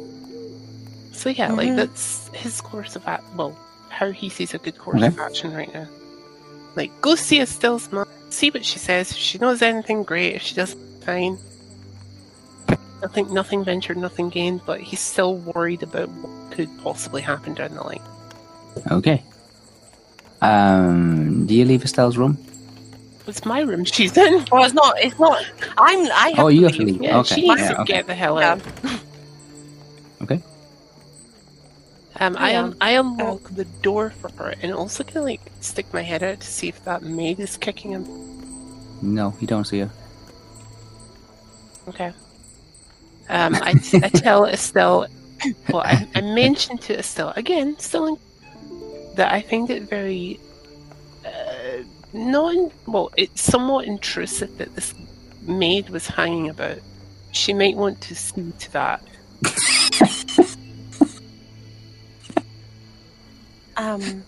So 1.12 1.30
yeah, 1.30 1.50
like 1.52 1.70
Mhm. 1.70 1.76
that's 1.76 2.28
his 2.34 2.60
course 2.60 2.94
of 2.94 3.08
action. 3.08 3.36
Well, 3.36 3.56
how 3.88 4.10
he 4.12 4.28
sees 4.28 4.52
a 4.54 4.58
good 4.58 4.78
course 4.78 5.02
of 5.02 5.18
action 5.18 5.54
right 5.54 5.72
now. 5.72 5.88
Like, 6.76 6.92
go 7.00 7.14
see 7.16 7.40
Estelle 7.40 7.80
mom, 7.90 8.06
see 8.30 8.50
what 8.50 8.64
she 8.64 8.78
says. 8.78 9.10
If 9.10 9.16
she 9.16 9.38
knows 9.38 9.62
anything, 9.62 10.04
great. 10.04 10.36
If 10.36 10.42
she 10.42 10.54
doesn't, 10.54 10.78
fine. 11.02 11.38
I 12.68 13.06
think 13.06 13.30
nothing 13.30 13.64
ventured, 13.64 13.96
nothing 13.96 14.28
gained, 14.28 14.60
but 14.66 14.80
he's 14.80 15.00
still 15.00 15.36
worried 15.36 15.82
about 15.82 16.08
what 16.10 16.52
could 16.52 16.68
possibly 16.82 17.22
happen 17.22 17.54
down 17.54 17.74
the 17.74 17.82
line. 17.82 18.04
Okay. 18.90 19.22
Um, 20.40 21.46
do 21.46 21.54
you 21.54 21.64
leave 21.64 21.82
Estelle's 21.82 22.16
room? 22.16 22.38
It's 23.26 23.44
my 23.44 23.60
room 23.60 23.84
she's 23.84 24.16
in. 24.16 24.44
Well, 24.50 24.64
it's 24.64 24.72
not. 24.74 24.94
It's 24.98 25.18
not. 25.18 25.44
I'm. 25.76 26.10
I 26.12 26.32
have 26.36 26.44
Oh, 26.46 26.48
you 26.48 26.62
have 26.64 26.72
to 26.76 26.78
leave. 26.84 26.94
leave. 27.00 27.02
Yeah, 27.02 27.18
okay. 27.18 27.34
she 27.34 27.48
needs 27.48 27.60
yeah, 27.60 27.68
to 27.72 27.80
okay. 27.82 27.92
get 27.92 28.06
the 28.06 28.14
hell 28.14 28.38
Yeah. 28.40 28.52
out. 28.52 28.62
Okay. 30.22 30.42
Um, 32.18 32.36
I 32.38 32.50
Yeah. 32.52 32.62
un- 32.64 32.76
I 32.80 32.90
unlock 32.92 33.50
the 33.50 33.64
door 33.82 34.10
for 34.10 34.30
her 34.32 34.52
and 34.62 34.72
also 34.74 35.04
kind 35.04 35.18
of 35.18 35.24
like 35.24 35.40
stick 35.60 35.86
my 35.94 36.02
head 36.02 36.22
out 36.24 36.40
to 36.40 36.46
see 36.46 36.68
if 36.68 36.84
that 36.84 37.02
maid 37.02 37.38
is 37.38 37.56
kicking 37.56 37.92
him. 37.92 38.04
No, 39.00 39.34
you 39.40 39.46
don't 39.46 39.64
see 39.64 39.78
her. 39.80 39.90
Okay. 41.88 42.12
Um, 43.28 43.54
I, 43.54 43.74
I 43.94 44.08
tell 44.08 44.46
Estelle, 44.46 45.06
well, 45.70 45.82
I, 45.82 46.08
I 46.16 46.20
mentioned 46.42 46.80
to 46.82 46.98
Estelle 46.98 47.32
again, 47.36 47.78
still 47.78 48.06
in, 48.06 48.16
that 49.18 49.32
I 49.32 49.42
find 49.42 49.68
it 49.68 49.82
very, 49.82 50.38
uh, 51.26 51.82
not 52.12 52.54
in, 52.54 52.70
well, 52.86 53.10
it's 53.16 53.42
somewhat 53.42 53.84
intrusive 53.86 54.56
that 54.58 54.74
this 54.76 54.94
maid 55.42 55.90
was 55.90 56.06
hanging 56.06 56.48
about. 56.48 56.78
She 57.32 57.52
might 57.52 57.76
want 57.76 58.00
to 58.02 58.14
see 58.14 58.52
to 58.58 58.72
that. 58.72 59.02
Um. 63.78 64.24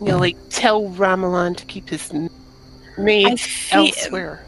You 0.00 0.06
know, 0.06 0.18
like 0.18 0.36
tell 0.50 0.84
Rumalan 0.84 1.56
to 1.56 1.66
keep 1.66 1.88
his 1.88 2.12
maid 2.96 3.40
feel. 3.40 3.86
elsewhere. 3.86 4.44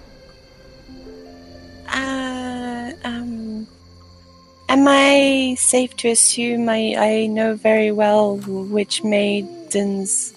Uh, 1.88 2.92
um. 3.02 3.66
Am 4.68 4.86
I 4.86 5.56
safe 5.58 5.96
to 5.96 6.10
assume 6.10 6.68
I, 6.68 6.94
I 6.96 7.26
know 7.26 7.56
very 7.56 7.90
well 7.90 8.36
which 8.36 9.02
maidens 9.74 10.32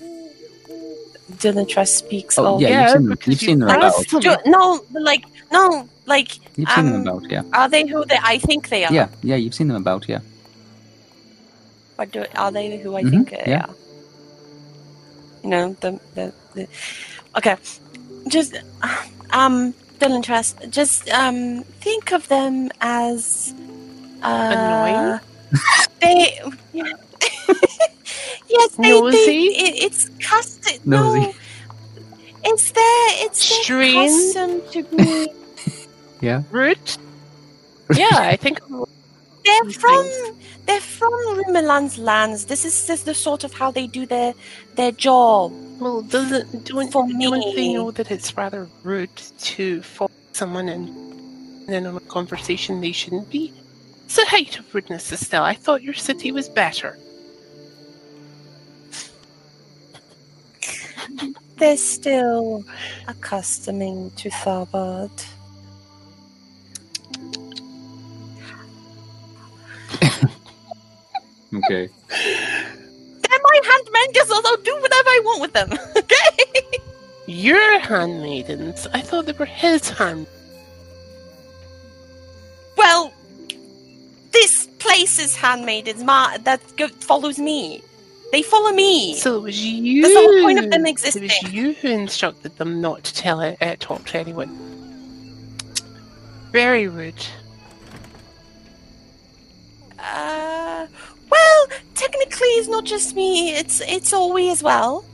Dylan 1.38 1.68
Trask 1.68 1.94
speaks 2.06 2.38
Oh, 2.38 2.56
of? 2.56 2.62
yeah, 2.62 2.70
yeah, 2.70 2.82
you've 2.82 2.92
seen 2.92 3.08
them. 3.10 3.18
You've 3.26 3.40
seen 3.40 3.60
them 3.60 3.70
about. 3.70 4.06
Do- 4.22 4.38
no, 4.46 4.82
like 4.94 5.24
no, 5.52 5.88
like 6.06 6.38
You've 6.58 6.70
seen 6.70 6.86
them 6.86 6.96
Um, 6.96 7.08
about, 7.08 7.32
yeah. 7.32 7.44
are 7.54 7.70
they 7.70 7.88
who 7.88 8.06
they 8.06 8.20
I 8.22 8.38
think 8.38 8.70
they 8.70 8.86
are? 8.86 8.94
Yeah, 8.94 9.08
yeah, 9.24 9.36
you've 9.36 9.54
seen 9.56 9.68
them 9.70 9.78
about, 9.78 10.08
yeah. 10.08 10.20
But 11.98 12.12
do, 12.12 12.26
are 12.36 12.52
they 12.52 12.78
who 12.78 12.96
I 12.96 13.04
Mhm, 13.04 13.10
think 13.10 13.30
they 13.32 13.44
yeah. 13.52 13.66
are? 13.66 13.76
You 15.44 15.50
know 15.50 15.76
the, 15.82 16.00
the 16.16 16.34
the 16.56 16.68
okay. 17.38 17.56
Just 18.28 18.56
um, 19.32 19.74
Dylan 20.00 20.24
Trask. 20.24 20.58
Just 20.70 21.10
um, 21.10 21.64
think 21.82 22.12
of 22.14 22.28
them 22.28 22.70
as 22.82 23.54
uh, 24.22 24.52
Annoying? 24.54 25.20
They. 26.02 26.40
yes, 28.50 28.76
they, 28.76 28.90
Nosy? 28.90 29.18
they 29.18 29.38
it, 29.48 29.84
it's 29.84 30.10
custom. 30.20 30.80
No, 30.86 31.34
it's 32.44 32.72
their 32.72 33.08
it's 33.26 33.50
their 33.50 33.64
Strange? 33.64 34.34
custom 34.36 34.62
to 34.72 34.84
be. 34.98 35.28
Yeah. 36.22 36.44
Root? 36.52 36.98
Yeah, 37.94 38.08
I 38.14 38.38
think 38.38 38.60
They're 39.46 39.70
from 39.72 40.04
things. 40.06 40.38
they're 40.66 40.80
from 40.80 41.12
Rumalan's 41.38 41.98
lands. 41.98 42.46
This 42.46 42.64
is 42.64 42.88
just 42.88 43.06
the 43.06 43.14
sort 43.14 43.44
of 43.44 43.54
how 43.54 43.72
they 43.72 43.88
do 43.88 44.06
their 44.06 44.34
their 44.76 44.94
job. 44.94 45.52
Well, 45.80 46.02
doesn't 46.02 46.66
don't, 46.66 46.90
For 46.92 47.06
don't 47.06 47.56
they 47.56 47.74
know 47.74 47.92
that 47.92 48.10
it's 48.10 48.36
rather 48.38 48.68
rude 48.84 49.14
to 49.52 49.82
follow 49.82 50.12
someone 50.32 50.70
in 50.70 51.66
then 51.68 51.86
on 51.86 51.98
a 51.98 52.00
conversation 52.00 52.80
they 52.80 52.94
shouldn't 52.94 53.30
be? 53.30 53.54
It's 54.06 54.18
a 54.18 54.26
height 54.26 54.58
of 54.60 54.74
rudeness, 54.74 55.12
Estelle. 55.12 55.44
I 55.44 55.54
thought 55.56 55.84
your 55.84 55.94
city 55.94 56.32
was 56.32 56.48
better. 56.48 56.98
They're 61.58 61.78
still 61.78 62.64
accustoming 63.08 64.12
to 64.12 64.30
Tharbad. 64.30 65.12
Okay. 71.56 71.88
They're 72.10 73.40
my 73.44 73.60
handmaidens, 73.64 74.28
so 74.28 74.42
I'll 74.44 74.58
do 74.58 74.76
whatever 74.82 75.10
I 75.10 75.22
want 75.24 75.42
with 75.42 75.54
them. 75.54 75.70
Okay? 75.98 76.80
Your 77.28 77.80
handmaidens? 77.80 78.88
I 78.94 79.02
thought 79.02 79.28
they 79.28 79.32
were 79.34 79.46
his 79.46 79.90
hand. 79.90 80.26
well, 82.76 83.14
this 84.32 84.68
place's 84.80 85.36
handmaidens 85.36 86.04
ma- 86.04 86.38
that 86.40 86.60
go- 86.76 86.88
follows 86.90 87.38
me. 87.40 87.82
They 88.34 88.42
follow 88.42 88.72
me. 88.72 89.14
So 89.14 89.38
it 89.38 89.42
was 89.44 89.64
you. 89.64 90.02
That's 90.02 90.16
the 90.16 90.20
whole 90.20 90.42
point 90.42 90.58
of 90.58 90.72
them 90.72 90.88
existing. 90.88 91.22
It 91.22 91.44
was 91.44 91.54
you 91.54 91.74
who 91.74 91.90
instructed 91.90 92.58
them 92.58 92.82
not 92.82 93.04
to 93.04 93.14
tell 93.14 93.42
it, 93.42 93.60
uh, 93.62 93.76
talk 93.80 94.06
to 94.06 94.18
anyone. 94.18 94.50
Very 96.52 96.88
rude. 96.88 97.24
Uh, 100.00 100.88
well, 101.30 101.68
technically, 101.94 102.48
it's 102.58 102.68
not 102.68 102.86
just 102.86 103.16
me. 103.16 103.52
It's 103.52 103.82
it's 103.82 104.12
all 104.14 104.34
we 104.34 104.50
as 104.50 104.64
well. 104.64 105.06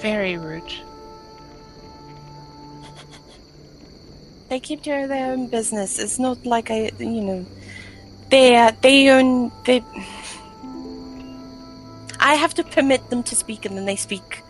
Very 0.00 0.36
rude. 0.36 0.62
They 4.50 4.60
keep 4.60 4.82
their 4.82 5.08
their 5.08 5.32
own 5.32 5.46
business. 5.46 5.98
It's 5.98 6.18
not 6.18 6.44
like 6.44 6.70
I, 6.70 6.90
you 6.98 7.22
know, 7.22 7.46
they 8.28 8.54
uh, 8.54 8.72
they 8.82 9.08
own 9.08 9.50
they. 9.64 9.82
I 12.26 12.34
have 12.34 12.54
to 12.54 12.64
permit 12.64 13.08
them 13.08 13.22
to 13.22 13.36
speak, 13.36 13.64
and 13.66 13.76
then 13.76 13.84
they 13.84 13.94
speak. 13.94 14.42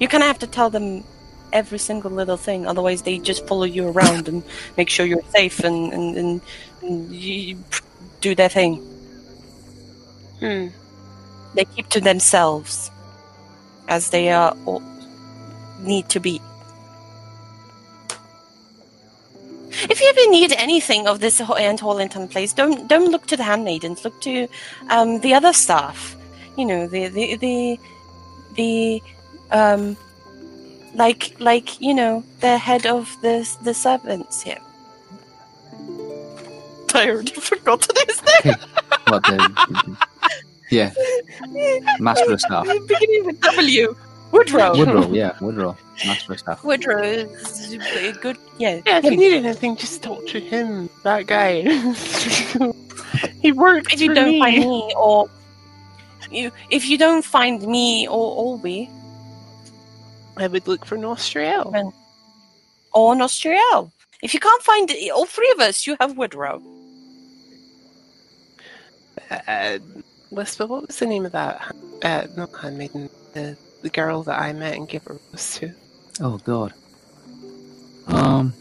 You 0.00 0.08
kind 0.08 0.24
of 0.24 0.26
have 0.26 0.40
to 0.40 0.48
tell 0.48 0.68
them 0.68 1.04
every 1.52 1.78
single 1.78 2.10
little 2.10 2.36
thing, 2.36 2.66
otherwise 2.66 3.02
they 3.02 3.18
just 3.18 3.46
follow 3.46 3.62
you 3.62 3.86
around 3.86 4.26
and 4.26 4.42
make 4.76 4.90
sure 4.90 5.06
you're 5.06 5.22
safe 5.30 5.60
and 5.60 5.92
and, 5.92 6.16
and, 6.16 6.40
and 6.82 7.14
you 7.14 7.62
do 8.20 8.34
their 8.34 8.48
thing. 8.48 8.82
Hmm. 10.40 10.66
They 11.54 11.64
keep 11.64 11.86
to 11.90 12.00
themselves, 12.00 12.90
as 13.86 14.10
they 14.10 14.32
are 14.32 14.56
need 15.78 16.08
to 16.08 16.18
be. 16.18 16.40
If 19.82 20.00
you 20.00 20.08
ever 20.08 20.30
need 20.30 20.52
anything 20.52 21.06
of 21.06 21.20
this 21.20 21.40
ho- 21.40 21.54
and 21.54 21.78
Hollinton 21.78 22.28
place, 22.28 22.52
don't 22.52 22.88
don't 22.88 23.10
look 23.10 23.26
to 23.26 23.36
the 23.36 23.42
handmaidens. 23.42 24.04
Look 24.04 24.20
to 24.22 24.48
um, 24.90 25.20
the 25.20 25.34
other 25.34 25.52
staff. 25.52 26.16
You 26.56 26.66
know 26.66 26.86
the 26.86 27.08
the 27.08 27.36
the 27.36 27.80
the 28.54 29.02
um 29.50 29.96
like 30.94 31.34
like 31.38 31.80
you 31.80 31.94
know 31.94 32.22
the 32.40 32.58
head 32.58 32.86
of 32.86 33.16
the 33.22 33.48
the 33.62 33.74
servants 33.74 34.42
here. 34.42 34.60
I 36.94 37.08
already 37.10 37.32
forgot 37.40 37.86
his 38.06 38.22
name. 38.44 38.54
What 39.08 39.22
the? 39.24 39.96
yeah, 40.70 40.92
master 41.98 42.32
of 42.32 42.40
staff. 42.40 42.66
Beginning 42.86 43.26
with 43.26 43.40
W. 43.40 43.96
Woodrow. 44.34 44.76
Woodrow, 44.76 45.12
yeah, 45.12 45.36
Woodrow, 45.40 45.76
master 46.04 46.32
of 46.32 46.38
staff. 46.40 46.64
Woodrow 46.64 47.02
is 47.02 47.72
a 47.74 48.12
good. 48.12 48.36
Yeah. 48.58 48.80
Yeah, 48.84 48.98
if 48.98 49.04
him. 49.04 49.12
you 49.14 49.18
need 49.20 49.32
anything, 49.34 49.76
just 49.76 50.02
talk 50.02 50.26
to 50.26 50.40
him. 50.40 50.90
That 51.04 51.26
guy. 51.26 51.62
he 53.42 53.52
worked 53.52 53.92
if 53.92 54.00
you 54.00 54.08
for 54.08 54.14
don't 54.14 54.32
me. 54.32 54.40
find 54.40 54.58
me 54.58 54.94
or 54.96 55.28
you 56.30 56.50
if 56.70 56.88
you 56.88 56.98
don't 56.98 57.24
find 57.24 57.62
me 57.62 58.08
or 58.08 58.24
Olby 58.44 58.90
I 60.36 60.48
would 60.48 60.66
look 60.66 60.84
for 60.84 60.96
Nostriel. 60.96 61.72
Right. 61.72 61.92
or 62.92 63.14
Nostriel. 63.14 63.92
If 64.22 64.34
you 64.34 64.40
can't 64.40 64.62
find 64.62 64.90
all 65.12 65.26
three 65.26 65.50
of 65.52 65.60
us, 65.60 65.86
you 65.86 65.96
have 66.00 66.16
Woodrow. 66.16 66.60
Uh, 69.30 69.78
Lisbeth, 70.30 70.68
what 70.68 70.86
was 70.88 70.98
the 70.98 71.06
name 71.06 71.26
of 71.26 71.32
that? 71.32 71.74
Uh, 72.02 72.26
not 72.36 72.50
handmaiden. 72.60 73.08
The 73.32 73.56
the 73.84 73.90
girl 73.90 74.24
that 74.24 74.40
I 74.40 74.52
met 74.54 74.76
and 74.76 74.88
gave 74.88 75.02
a 75.06 75.14
rose 75.14 75.54
to. 75.58 75.74
Oh 76.20 76.38
God. 76.38 76.74
Um, 78.08 78.54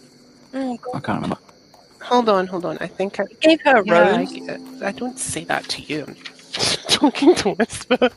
Oh, 0.54 0.78
I 0.94 1.00
can't 1.00 1.18
remember. 1.22 1.38
Hold 2.04 2.30
on, 2.30 2.48
hold 2.48 2.66
on. 2.66 2.78
I 2.82 2.88
think 2.88 3.20
I. 3.20 3.26
Gave 3.42 3.60
her 3.64 3.78
a 3.78 3.84
Yeah, 3.86 4.16
I, 4.18 4.22
rose. 4.22 4.40
I 4.82 4.92
don't 4.92 5.18
say 5.18 5.46
that 5.46 5.68
to 5.70 5.82
you. 5.84 6.06
I'm 6.08 6.16
talking 6.90 7.36
to 7.36 7.56
Lisbeth. 7.58 8.14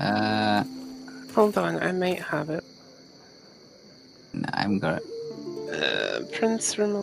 Uh, 0.00 0.64
Hold 1.34 1.58
on, 1.58 1.78
I 1.82 1.92
might 1.92 2.20
have 2.22 2.50
it. 2.50 2.64
nah, 4.34 4.48
I 4.54 4.62
haven't 4.62 4.78
got 4.80 5.02
it. 5.02 5.04
Uh, 5.72 6.20
Prince 6.32 6.76
Romola, 6.76 7.02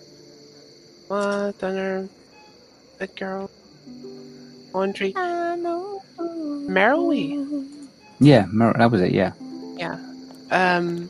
Dunner, 1.59 2.09
the 2.99 3.07
girl, 3.07 3.49
Laundry, 4.73 5.13
Merrily. 6.67 7.37
Yeah, 8.23 8.45
Mer- 8.51 8.73
that 8.77 8.89
was 8.89 9.01
it. 9.01 9.11
Yeah, 9.11 9.33
Yeah. 9.77 9.99
Um, 10.49 11.09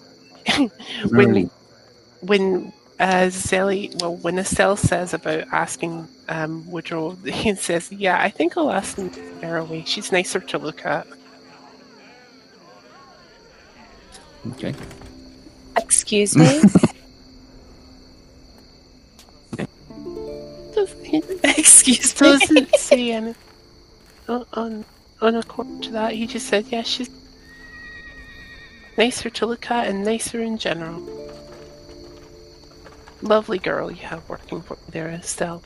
Merrily. 1.12 1.44
when 2.22 2.42
when 2.62 2.74
uh, 3.00 3.28
Zelly, 3.30 3.94
well, 4.02 4.16
when 4.18 4.40
Estelle 4.40 4.76
says 4.78 5.14
about 5.14 5.46
asking 5.52 6.08
um, 6.30 6.70
Woodrow, 6.72 7.12
he 7.26 7.54
says, 7.56 7.92
"Yeah, 7.92 8.20
I 8.20 8.30
think 8.30 8.58
I'll 8.58 8.72
ask 8.72 8.98
Merrily. 9.42 9.84
She's 9.86 10.12
nicer 10.12 10.40
to 10.40 10.58
look 10.58 10.86
at." 10.86 11.06
Okay. 14.52 14.74
Excuse 15.78 16.36
me. 16.36 16.62
Excuse 21.44 22.20
me. 22.20 22.28
doesn't 22.28 22.76
say 22.76 23.12
anything 23.12 23.36
on, 24.28 24.46
on 24.54 24.86
on 25.24 25.36
according 25.36 25.82
to 25.82 25.92
that. 25.92 26.14
He 26.14 26.28
just 26.28 26.48
said, 26.48 26.66
"Yeah, 26.70 26.84
she's 26.84 27.10
nicer 28.98 29.30
to 29.30 29.46
look 29.46 29.70
at 29.72 29.88
and 29.88 30.04
nicer 30.04 30.42
in 30.42 30.58
general." 30.58 31.02
Lovely 33.22 33.58
girl 33.58 33.90
you 33.90 34.04
have 34.04 34.28
working 34.28 34.62
for 34.62 34.76
you 34.76 34.92
there, 34.92 35.08
Estelle. 35.10 35.64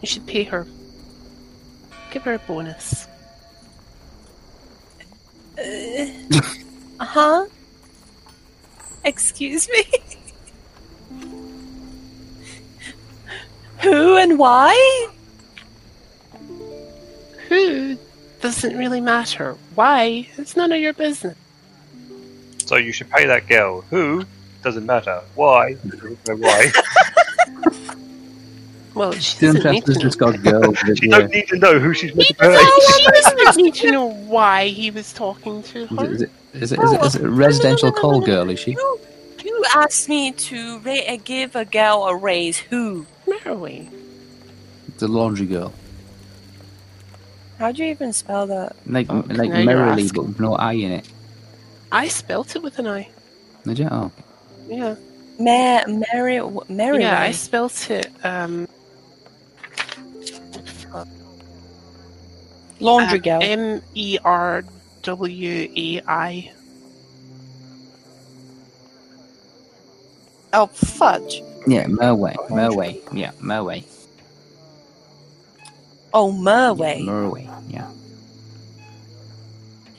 You 0.00 0.06
should 0.06 0.26
pay 0.26 0.44
her. 0.44 0.66
Give 2.12 2.22
her 2.22 2.34
a 2.34 2.38
bonus. 2.38 3.08
Uh 7.00 7.04
huh. 7.04 7.46
Excuse 9.04 9.68
me. 9.68 9.84
Who 13.82 14.16
and 14.16 14.38
why? 14.38 15.08
Who 17.48 17.98
doesn't 18.44 18.76
really 18.76 19.00
matter. 19.00 19.56
Why? 19.74 20.28
It's 20.36 20.54
none 20.54 20.70
of 20.70 20.78
your 20.78 20.92
business. 20.92 21.34
So 22.66 22.76
you 22.76 22.92
should 22.92 23.08
pay 23.10 23.26
that 23.26 23.48
girl. 23.48 23.80
Who? 23.88 24.24
Doesn't 24.62 24.84
matter. 24.84 25.22
Why? 25.34 25.74
Don't 25.74 26.28
know 26.28 26.36
why. 26.36 26.70
Well, 28.94 29.10
she 29.14 29.38
The 29.44 29.54
doesn't 29.54 29.72
need 29.72 29.80
to 29.86 29.92
has 29.92 29.96
know. 29.96 30.02
just 30.02 30.18
got 30.20 30.40
girls. 30.40 30.76
but 30.86 31.02
You 31.02 31.08
yeah. 31.10 31.18
don't 31.18 31.32
need 31.32 31.48
to 31.48 31.56
know 31.58 31.80
who 31.80 31.92
she's 31.94 32.14
meant 32.14 32.28
to 32.28 32.34
pay. 32.34 32.64
She 32.96 33.04
doesn't 33.42 33.56
need 33.56 33.74
to 33.74 33.90
know 33.90 34.06
why 34.06 34.68
he 34.68 34.92
was 34.92 35.12
talking 35.12 35.64
to 35.64 35.80
Is 35.82 35.90
her. 35.90 36.04
it, 36.04 36.12
is 36.12 36.22
it, 36.22 36.30
is 36.52 36.70
it, 36.70 36.80
is 36.80 36.92
it, 36.92 37.02
is 37.02 37.14
it 37.16 37.22
a 37.24 37.28
residential 37.28 37.90
call 37.90 38.20
girl? 38.20 38.48
Is 38.50 38.60
she? 38.60 38.70
You, 38.70 39.00
you 39.44 39.64
asked 39.74 40.08
me 40.08 40.30
to 40.30 40.78
ra- 40.78 40.92
uh, 41.08 41.16
give 41.24 41.56
a 41.56 41.64
girl 41.64 42.04
a 42.04 42.14
raise. 42.14 42.58
Who? 42.58 43.04
Merrily. 43.26 43.90
The 44.98 45.08
laundry 45.08 45.46
girl, 45.46 45.72
How 47.64 47.72
do 47.72 47.82
you 47.82 47.92
even 47.92 48.12
spell 48.12 48.46
that? 48.48 48.76
like 48.86 49.06
Oh, 49.08 49.24
like 49.26 49.48
now 49.48 49.64
merrily, 49.64 50.10
but 50.14 50.26
with 50.26 50.38
no 50.38 50.52
I 50.54 50.74
in 50.74 50.92
it. 50.92 51.08
I 51.90 52.08
spelt 52.08 52.54
it 52.56 52.62
with 52.62 52.78
an 52.78 52.86
I. 52.86 53.08
Did 53.64 53.78
you? 53.78 53.88
Oh, 53.90 54.12
Yeah. 54.68 54.96
Mar- 55.38 55.86
Mary, 55.88 56.42
Mary. 56.68 57.00
Yeah, 57.00 57.18
I 57.18 57.30
spelt 57.30 57.90
it 57.90 58.10
um 58.22 58.68
Laundry 62.80 63.20
girl. 63.20 63.40
M 63.42 63.80
E 63.94 64.18
R 64.22 64.62
W 65.00 65.68
A 65.74 66.02
I. 66.06 66.52
oh, 70.52 70.66
fudge. 70.66 71.42
yeah, 71.66 71.86
Merway, 71.86 72.34
Merway, 72.50 73.00
yeah, 73.16 73.30
Merway, 73.40 73.84
Oh, 76.14 76.32
Merway. 76.32 77.02
Merway, 77.02 77.50
yeah. 77.68 77.90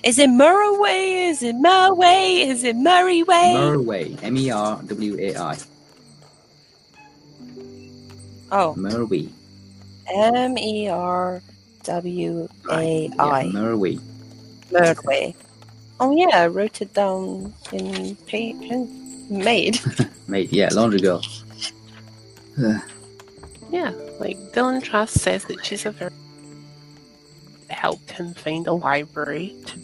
Is 0.03 0.17
it 0.17 0.29
Murray? 0.29 1.25
Is 1.25 1.43
it 1.43 1.55
Merway? 1.55 2.47
Is 2.47 2.63
it 2.63 2.77
Murray 2.77 3.23
Way? 3.23 3.53
Merway, 3.57 4.23
M 4.23 4.37
E 4.37 4.49
R 4.49 4.81
W 4.83 5.17
A 5.19 5.35
I, 5.35 5.57
oh, 8.51 8.75
Merway, 8.77 9.29
M 10.13 10.57
E 10.57 10.87
R 10.87 11.41
W 11.83 12.47
A 12.71 13.07
yeah, 13.07 13.23
I. 13.23 13.43
Merway. 13.45 13.99
Oh 15.99 16.15
yeah, 16.15 16.43
I 16.43 16.47
wrote 16.47 16.81
it 16.81 16.93
down 16.93 17.53
in 17.73 18.15
page 18.27 18.55
made. 19.29 19.79
Mate, 20.27 20.53
yeah, 20.53 20.69
laundry 20.71 20.99
girl. 20.99 21.21
Yeah, 23.71 23.91
like 24.19 24.37
Dylan 24.53 24.83
Trask 24.83 25.13
says 25.13 25.45
that 25.45 25.65
she's 25.65 25.85
a 25.85 25.91
very 25.91 26.11
helped 27.69 28.11
him 28.11 28.33
find 28.33 28.67
a 28.67 28.73
library 28.73 29.55
to 29.65 29.79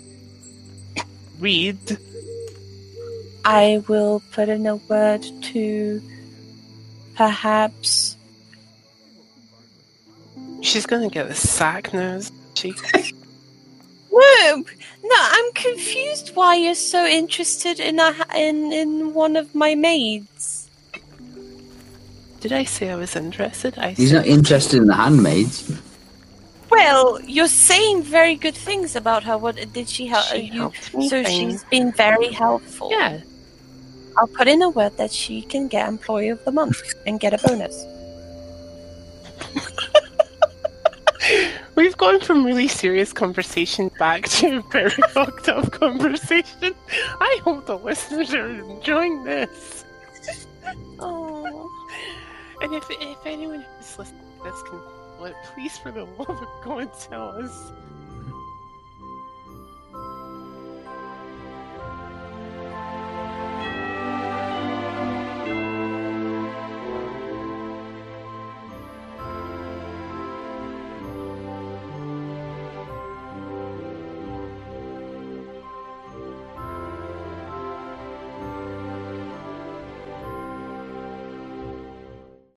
read. 1.39 1.97
I 3.43 3.83
will 3.87 4.21
put 4.31 4.49
in 4.49 4.67
a 4.67 4.75
word 4.75 5.25
to 5.53 6.01
perhaps. 7.15 8.15
She's 10.61 10.85
gonna 10.85 11.09
get 11.09 11.25
a 11.25 11.33
sack 11.33 11.93
isn't 11.93 12.31
She 12.53 12.73
No, 14.41 14.63
no, 15.03 15.15
I'm 15.15 15.53
confused. 15.53 16.35
Why 16.35 16.55
you're 16.55 16.75
so 16.75 17.05
interested 17.05 17.79
in 17.79 17.99
a 17.99 18.13
in 18.35 18.71
in 18.71 19.13
one 19.13 19.35
of 19.35 19.55
my 19.55 19.75
maids? 19.75 20.60
Did 22.41 22.51
I 22.51 22.63
say 22.65 22.89
I 22.89 22.95
was 22.95 23.15
interested? 23.15 23.77
I 23.77 23.91
he's 23.91 24.11
not 24.11 24.25
interested 24.25 24.77
in 24.77 24.87
the 24.87 24.95
handmaids. 24.95 25.71
Well, 26.69 27.19
you're 27.21 27.47
saying 27.47 28.03
very 28.03 28.35
good 28.35 28.55
things 28.55 28.95
about 28.95 29.23
her. 29.23 29.37
What 29.37 29.55
did 29.73 29.87
she 29.89 30.07
help 30.07 30.25
She 30.25 30.43
you? 30.53 30.71
me 30.93 31.09
So 31.09 31.23
find- 31.23 31.27
she's 31.27 31.63
been 31.65 31.91
very 31.93 32.31
helpful. 32.31 32.89
Yeah, 32.91 33.19
I'll 34.17 34.27
put 34.27 34.47
in 34.47 34.61
a 34.61 34.69
word 34.69 34.97
that 34.97 35.11
she 35.11 35.41
can 35.43 35.67
get 35.67 35.87
Employee 35.87 36.29
of 36.29 36.43
the 36.45 36.51
Month 36.51 36.81
and 37.05 37.19
get 37.19 37.33
a 37.33 37.39
bonus. 37.47 37.75
we've 41.75 41.95
gone 41.97 42.19
from 42.19 42.45
really 42.45 42.67
serious 42.67 43.13
conversation 43.13 43.89
back 43.99 44.27
to 44.29 44.57
a 44.57 44.61
very 44.71 44.89
fucked 45.09 45.49
up 45.49 45.71
conversation. 45.71 46.73
I 47.19 47.39
hope 47.43 47.65
the 47.65 47.77
listeners 47.77 48.33
are 48.33 48.47
enjoying 48.49 49.23
this. 49.23 49.85
Oh, 51.03 51.67
And 52.61 52.73
if 52.73 52.89
if 52.91 53.25
anyone 53.25 53.65
who's 53.77 53.97
listening 53.97 54.21
to 54.37 54.43
this 54.43 54.61
can, 54.63 55.33
please, 55.53 55.77
for 55.77 55.91
the 55.91 56.05
love 56.19 56.29
of 56.29 56.47
God, 56.63 56.91
tell 56.99 57.29
us 57.29 57.71